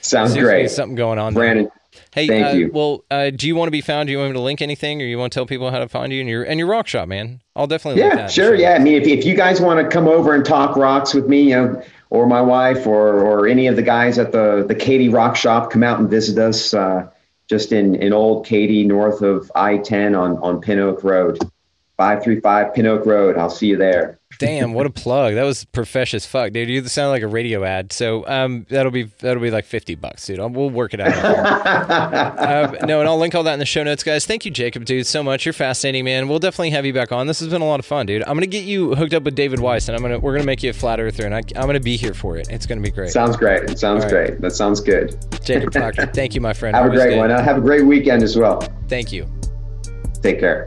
sounds 0.00 0.34
great 0.34 0.70
Something 0.70 0.96
going 0.96 1.18
on. 1.18 1.34
there. 1.34 1.70
Hey, 2.12 2.26
Thank 2.26 2.46
uh, 2.46 2.50
you. 2.50 2.70
Well, 2.72 3.04
uh, 3.10 3.30
do 3.30 3.46
you 3.46 3.56
want 3.56 3.68
to 3.68 3.72
be 3.72 3.80
found? 3.80 4.06
Do 4.06 4.12
you 4.12 4.18
want 4.18 4.30
me 4.30 4.34
to 4.34 4.40
link 4.40 4.62
anything, 4.62 5.00
or 5.02 5.04
you 5.04 5.18
want 5.18 5.32
to 5.32 5.36
tell 5.36 5.46
people 5.46 5.70
how 5.70 5.78
to 5.78 5.88
find 5.88 6.12
you 6.12 6.20
and 6.20 6.28
your 6.28 6.42
and 6.44 6.58
your 6.58 6.68
rock 6.68 6.86
shop, 6.86 7.08
man? 7.08 7.40
I'll 7.54 7.66
definitely. 7.66 8.02
link 8.02 8.14
that 8.14 8.20
Yeah, 8.22 8.28
sure. 8.28 8.54
Yeah, 8.54 8.72
I 8.74 8.78
mean, 8.78 8.94
if, 8.94 9.06
if 9.06 9.24
you 9.24 9.34
guys 9.34 9.60
want 9.60 9.80
to 9.80 9.88
come 9.88 10.08
over 10.08 10.34
and 10.34 10.44
talk 10.44 10.76
rocks 10.76 11.14
with 11.14 11.26
me, 11.26 11.50
you 11.50 11.56
know, 11.56 11.82
or 12.10 12.26
my 12.26 12.40
wife, 12.40 12.86
or 12.86 13.20
or 13.20 13.46
any 13.46 13.66
of 13.66 13.76
the 13.76 13.82
guys 13.82 14.18
at 14.18 14.32
the 14.32 14.64
the 14.66 14.74
Katy 14.74 15.08
Rock 15.08 15.36
Shop, 15.36 15.70
come 15.70 15.82
out 15.82 16.00
and 16.00 16.08
visit 16.08 16.38
us. 16.38 16.74
Uh, 16.74 17.08
just 17.48 17.72
in 17.72 17.94
in 17.96 18.12
Old 18.12 18.46
Katy, 18.46 18.84
north 18.84 19.20
of 19.20 19.50
I 19.54 19.78
ten 19.78 20.14
on 20.14 20.38
on 20.38 20.60
Pin 20.60 20.78
Oak 20.78 21.04
Road, 21.04 21.38
five 22.02 22.20
three 22.20 22.40
five 22.40 22.74
Pin 22.74 22.86
Oak 22.86 23.06
Road. 23.06 23.38
I'll 23.38 23.48
see 23.48 23.68
you 23.68 23.76
there. 23.76 24.18
Damn, 24.38 24.72
what 24.72 24.86
a 24.86 24.90
plug! 24.90 25.34
That 25.34 25.44
was 25.44 25.64
profesh 25.66 26.14
as 26.14 26.26
fuck, 26.26 26.52
dude. 26.52 26.68
You 26.68 26.84
sound 26.88 27.10
like 27.10 27.22
a 27.22 27.28
radio 27.28 27.62
ad. 27.62 27.92
So 27.92 28.26
um, 28.26 28.66
that'll 28.70 28.90
be 28.90 29.04
that'll 29.20 29.42
be 29.42 29.52
like 29.52 29.66
fifty 29.66 29.94
bucks, 29.94 30.26
dude. 30.26 30.40
I'll, 30.40 30.48
we'll 30.48 30.70
work 30.70 30.94
it 30.94 31.00
out. 31.00 31.14
uh, 31.14 32.72
no, 32.86 32.98
and 32.98 33.08
I'll 33.08 33.18
link 33.18 33.36
all 33.36 33.44
that 33.44 33.52
in 33.52 33.60
the 33.60 33.66
show 33.66 33.84
notes, 33.84 34.02
guys. 34.02 34.26
Thank 34.26 34.44
you, 34.44 34.50
Jacob, 34.50 34.84
dude, 34.84 35.06
so 35.06 35.22
much. 35.22 35.46
You're 35.46 35.52
fascinating, 35.52 36.04
man. 36.04 36.26
We'll 36.26 36.40
definitely 36.40 36.70
have 36.70 36.84
you 36.84 36.92
back 36.92 37.12
on. 37.12 37.28
This 37.28 37.38
has 37.38 37.50
been 37.50 37.62
a 37.62 37.66
lot 37.66 37.78
of 37.78 37.86
fun, 37.86 38.06
dude. 38.06 38.22
I'm 38.24 38.34
gonna 38.34 38.46
get 38.46 38.64
you 38.64 38.96
hooked 38.96 39.14
up 39.14 39.22
with 39.22 39.36
David 39.36 39.60
Weiss, 39.60 39.86
and 39.86 39.94
I'm 39.94 40.02
gonna 40.02 40.18
we're 40.18 40.32
gonna 40.32 40.44
make 40.44 40.64
you 40.64 40.70
a 40.70 40.74
flat 40.74 40.98
earther, 40.98 41.24
and 41.24 41.34
I, 41.36 41.42
I'm 41.54 41.66
gonna 41.66 41.78
be 41.78 41.96
here 41.96 42.14
for 42.14 42.36
it. 42.36 42.48
It's 42.50 42.66
gonna 42.66 42.80
be 42.80 42.90
great. 42.90 43.10
Sounds 43.10 43.36
great. 43.36 43.70
It 43.70 43.78
sounds 43.78 44.02
right. 44.04 44.10
great. 44.10 44.40
That 44.40 44.52
sounds 44.52 44.80
good. 44.80 45.16
Jacob 45.44 45.72
Proctor, 45.72 46.06
thank 46.06 46.34
you, 46.34 46.40
my 46.40 46.52
friend. 46.52 46.74
Have 46.74 46.86
a 46.86 46.90
great 46.90 47.10
good. 47.10 47.18
one. 47.18 47.30
Have 47.30 47.58
a 47.58 47.60
great 47.60 47.86
weekend 47.86 48.24
as 48.24 48.36
well. 48.36 48.60
Thank 48.88 49.12
you. 49.12 49.30
Take 50.20 50.40
care. 50.40 50.64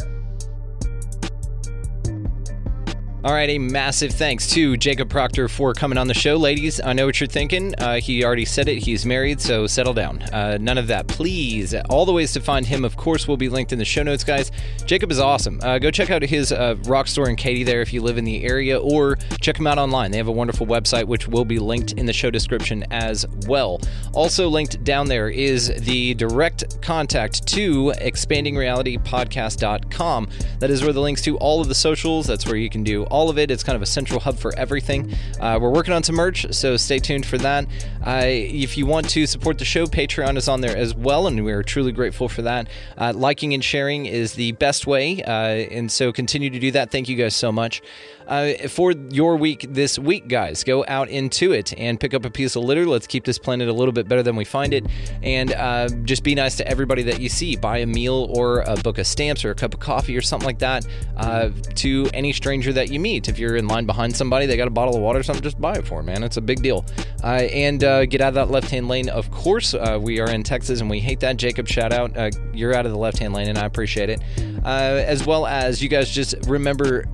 All 3.25 3.33
right, 3.33 3.49
a 3.49 3.57
massive 3.57 4.11
thanks 4.11 4.51
to 4.51 4.77
Jacob 4.77 5.09
Proctor 5.09 5.47
for 5.47 5.73
coming 5.73 5.97
on 5.97 6.05
the 6.05 6.13
show. 6.13 6.35
Ladies, 6.35 6.79
I 6.79 6.93
know 6.93 7.07
what 7.07 7.19
you're 7.19 7.25
thinking. 7.25 7.73
Uh, 7.79 7.99
he 7.99 8.23
already 8.23 8.45
said 8.45 8.69
it. 8.69 8.77
He's 8.77 9.03
married, 9.03 9.41
so 9.41 9.65
settle 9.65 9.95
down. 9.95 10.21
Uh, 10.31 10.59
none 10.61 10.77
of 10.77 10.85
that, 10.89 11.07
please. 11.07 11.73
All 11.89 12.05
the 12.05 12.13
ways 12.13 12.33
to 12.33 12.39
find 12.39 12.67
him, 12.67 12.85
of 12.85 12.95
course, 12.95 13.27
will 13.27 13.35
be 13.35 13.49
linked 13.49 13.73
in 13.73 13.79
the 13.79 13.85
show 13.85 14.03
notes, 14.03 14.23
guys. 14.23 14.51
Jacob 14.85 15.11
is 15.11 15.17
awesome. 15.17 15.59
Uh, 15.63 15.79
go 15.79 15.89
check 15.89 16.11
out 16.11 16.21
his 16.21 16.51
uh, 16.51 16.75
rock 16.83 17.07
store 17.07 17.27
in 17.27 17.35
Katy 17.35 17.63
there 17.63 17.81
if 17.81 17.91
you 17.91 18.03
live 18.03 18.19
in 18.19 18.25
the 18.25 18.43
area, 18.43 18.79
or 18.79 19.15
check 19.41 19.57
him 19.57 19.65
out 19.65 19.79
online. 19.79 20.11
They 20.11 20.17
have 20.17 20.27
a 20.27 20.31
wonderful 20.31 20.67
website, 20.67 21.05
which 21.05 21.27
will 21.27 21.45
be 21.45 21.57
linked 21.57 21.93
in 21.93 22.05
the 22.05 22.13
show 22.13 22.29
description 22.29 22.85
as 22.91 23.25
well. 23.47 23.81
Also, 24.13 24.47
linked 24.49 24.83
down 24.83 25.07
there 25.07 25.29
is 25.29 25.73
the 25.79 26.13
direct 26.13 26.79
contact 26.83 27.47
to 27.47 27.91
expandingrealitypodcast.com. 27.97 30.29
That 30.59 30.69
is 30.69 30.83
where 30.83 30.93
the 30.93 31.01
links 31.01 31.23
to 31.23 31.39
all 31.39 31.59
of 31.59 31.69
the 31.69 31.75
socials. 31.75 32.27
That's 32.27 32.45
where 32.45 32.57
you 32.57 32.69
can 32.69 32.83
do 32.83 33.07
all 33.15 33.29
of 33.29 33.37
it. 33.37 33.49
It's 33.49 33.63
kind 33.63 33.77
of 33.77 33.81
a 33.81 33.85
central 33.85 34.19
hub 34.19 34.37
for 34.37 34.53
everything. 34.57 35.15
Uh, 35.39 35.57
we're 35.61 35.71
working 35.71 35.93
on 35.93 36.03
some 36.03 36.15
merch, 36.15 36.53
so 36.53 36.75
stay 36.75 36.99
tuned 36.99 37.25
for 37.25 37.37
that. 37.37 37.65
Uh, 38.05 38.21
if 38.25 38.77
you 38.77 38.85
want 38.85 39.09
to 39.09 39.25
support 39.25 39.57
the 39.57 39.65
show, 39.65 39.85
Patreon 39.87 40.37
is 40.37 40.47
on 40.47 40.61
there 40.61 40.77
as 40.77 40.93
well, 40.93 41.25
and 41.25 41.43
we 41.43 41.51
are 41.51 41.63
truly 41.63 41.91
grateful 41.91 42.29
for 42.29 42.43
that. 42.43 42.67
Uh, 42.97 43.11
liking 43.15 43.53
and 43.53 43.63
sharing 43.63 44.05
is 44.05 44.33
the 44.33 44.51
best 44.53 44.85
way, 44.85 45.23
uh, 45.23 45.29
and 45.29 45.91
so 45.91 46.11
continue 46.11 46.49
to 46.49 46.59
do 46.59 46.71
that. 46.71 46.91
Thank 46.91 47.09
you 47.09 47.15
guys 47.15 47.35
so 47.35 47.51
much. 47.51 47.81
Uh, 48.27 48.53
for 48.69 48.91
your 48.91 49.37
week 49.37 49.67
this 49.69 49.99
week, 49.99 50.27
guys, 50.27 50.63
go 50.63 50.83
out 50.87 51.09
into 51.09 51.51
it 51.51 51.73
and 51.77 51.99
pick 51.99 52.13
up 52.13 52.25
a 52.25 52.29
piece 52.29 52.55
of 52.55 52.63
litter. 52.63 52.85
Let's 52.85 53.05
keep 53.05 53.23
this 53.23 53.37
planet 53.37 53.67
a 53.67 53.73
little 53.73 53.91
bit 53.91 54.07
better 54.07 54.23
than 54.23 54.35
we 54.35 54.45
find 54.45 54.73
it, 54.73 54.85
and 55.21 55.51
uh, 55.53 55.89
just 56.05 56.23
be 56.23 56.35
nice 56.35 56.57
to 56.57 56.67
everybody 56.67 57.03
that 57.03 57.19
you 57.19 57.29
see. 57.29 57.55
Buy 57.55 57.79
a 57.79 57.85
meal 57.85 58.31
or 58.35 58.61
a 58.61 58.75
book 58.77 58.97
of 58.97 59.07
stamps 59.07 59.45
or 59.45 59.51
a 59.51 59.55
cup 59.55 59.73
of 59.73 59.79
coffee 59.79 60.15
or 60.17 60.21
something 60.21 60.45
like 60.45 60.59
that 60.59 60.85
uh, 61.17 61.49
to 61.75 62.09
any 62.13 62.33
stranger 62.33 62.73
that 62.73 62.91
you 62.91 62.99
meet. 62.99 63.29
If 63.29 63.39
you're 63.39 63.55
in 63.55 63.67
line 63.67 63.85
behind 63.85 64.15
somebody, 64.15 64.45
they 64.45 64.57
got 64.57 64.67
a 64.67 64.71
bottle 64.71 64.95
of 64.95 65.01
water 65.01 65.19
or 65.19 65.23
something, 65.23 65.43
just 65.43 65.59
buy 65.59 65.73
it 65.73 65.87
for 65.87 65.97
them, 65.97 66.07
man. 66.07 66.23
It's 66.23 66.37
a 66.37 66.41
big 66.41 66.61
deal. 66.61 66.85
And 67.23 67.83
uh, 67.95 68.05
get 68.05 68.21
out 68.21 68.29
of 68.29 68.33
that 68.35 68.51
left 68.51 68.69
hand 68.69 68.87
lane, 68.87 69.09
of 69.09 69.31
course. 69.31 69.73
Uh, 69.73 69.97
we 70.01 70.19
are 70.19 70.29
in 70.29 70.43
Texas 70.43 70.81
and 70.81 70.89
we 70.89 70.99
hate 70.99 71.19
that. 71.21 71.37
Jacob, 71.37 71.67
shout 71.67 71.93
out. 71.93 72.15
Uh, 72.15 72.29
you're 72.53 72.73
out 72.73 72.85
of 72.85 72.91
the 72.91 72.97
left 72.97 73.17
hand 73.17 73.33
lane 73.33 73.47
and 73.47 73.57
I 73.57 73.65
appreciate 73.65 74.09
it. 74.09 74.21
Uh, 74.63 75.03
as 75.05 75.25
well 75.25 75.45
as 75.45 75.81
you 75.81 75.89
guys 75.89 76.09
just 76.09 76.35
remember 76.47 77.05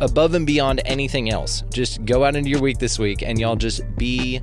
above 0.00 0.34
and 0.34 0.46
beyond 0.46 0.82
anything 0.84 1.30
else, 1.30 1.62
just 1.72 2.04
go 2.04 2.24
out 2.24 2.36
into 2.36 2.50
your 2.50 2.60
week 2.60 2.78
this 2.78 2.98
week 2.98 3.22
and 3.22 3.40
y'all 3.40 3.56
just 3.56 3.82
be 3.96 4.40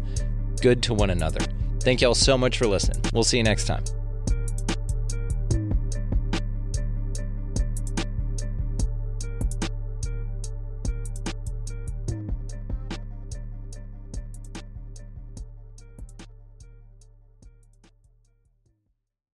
good 0.61 0.82
to 0.84 0.94
one 0.94 1.10
another. 1.10 1.40
Thank 1.82 2.02
y'all 2.02 2.15
so 2.15 2.38
much 2.38 2.57
for 2.57 2.68
listening. 2.68 3.02
We'll 3.14 3.24
see 3.24 3.38
you 3.38 3.44
next 3.44 3.65
time. 3.65 3.84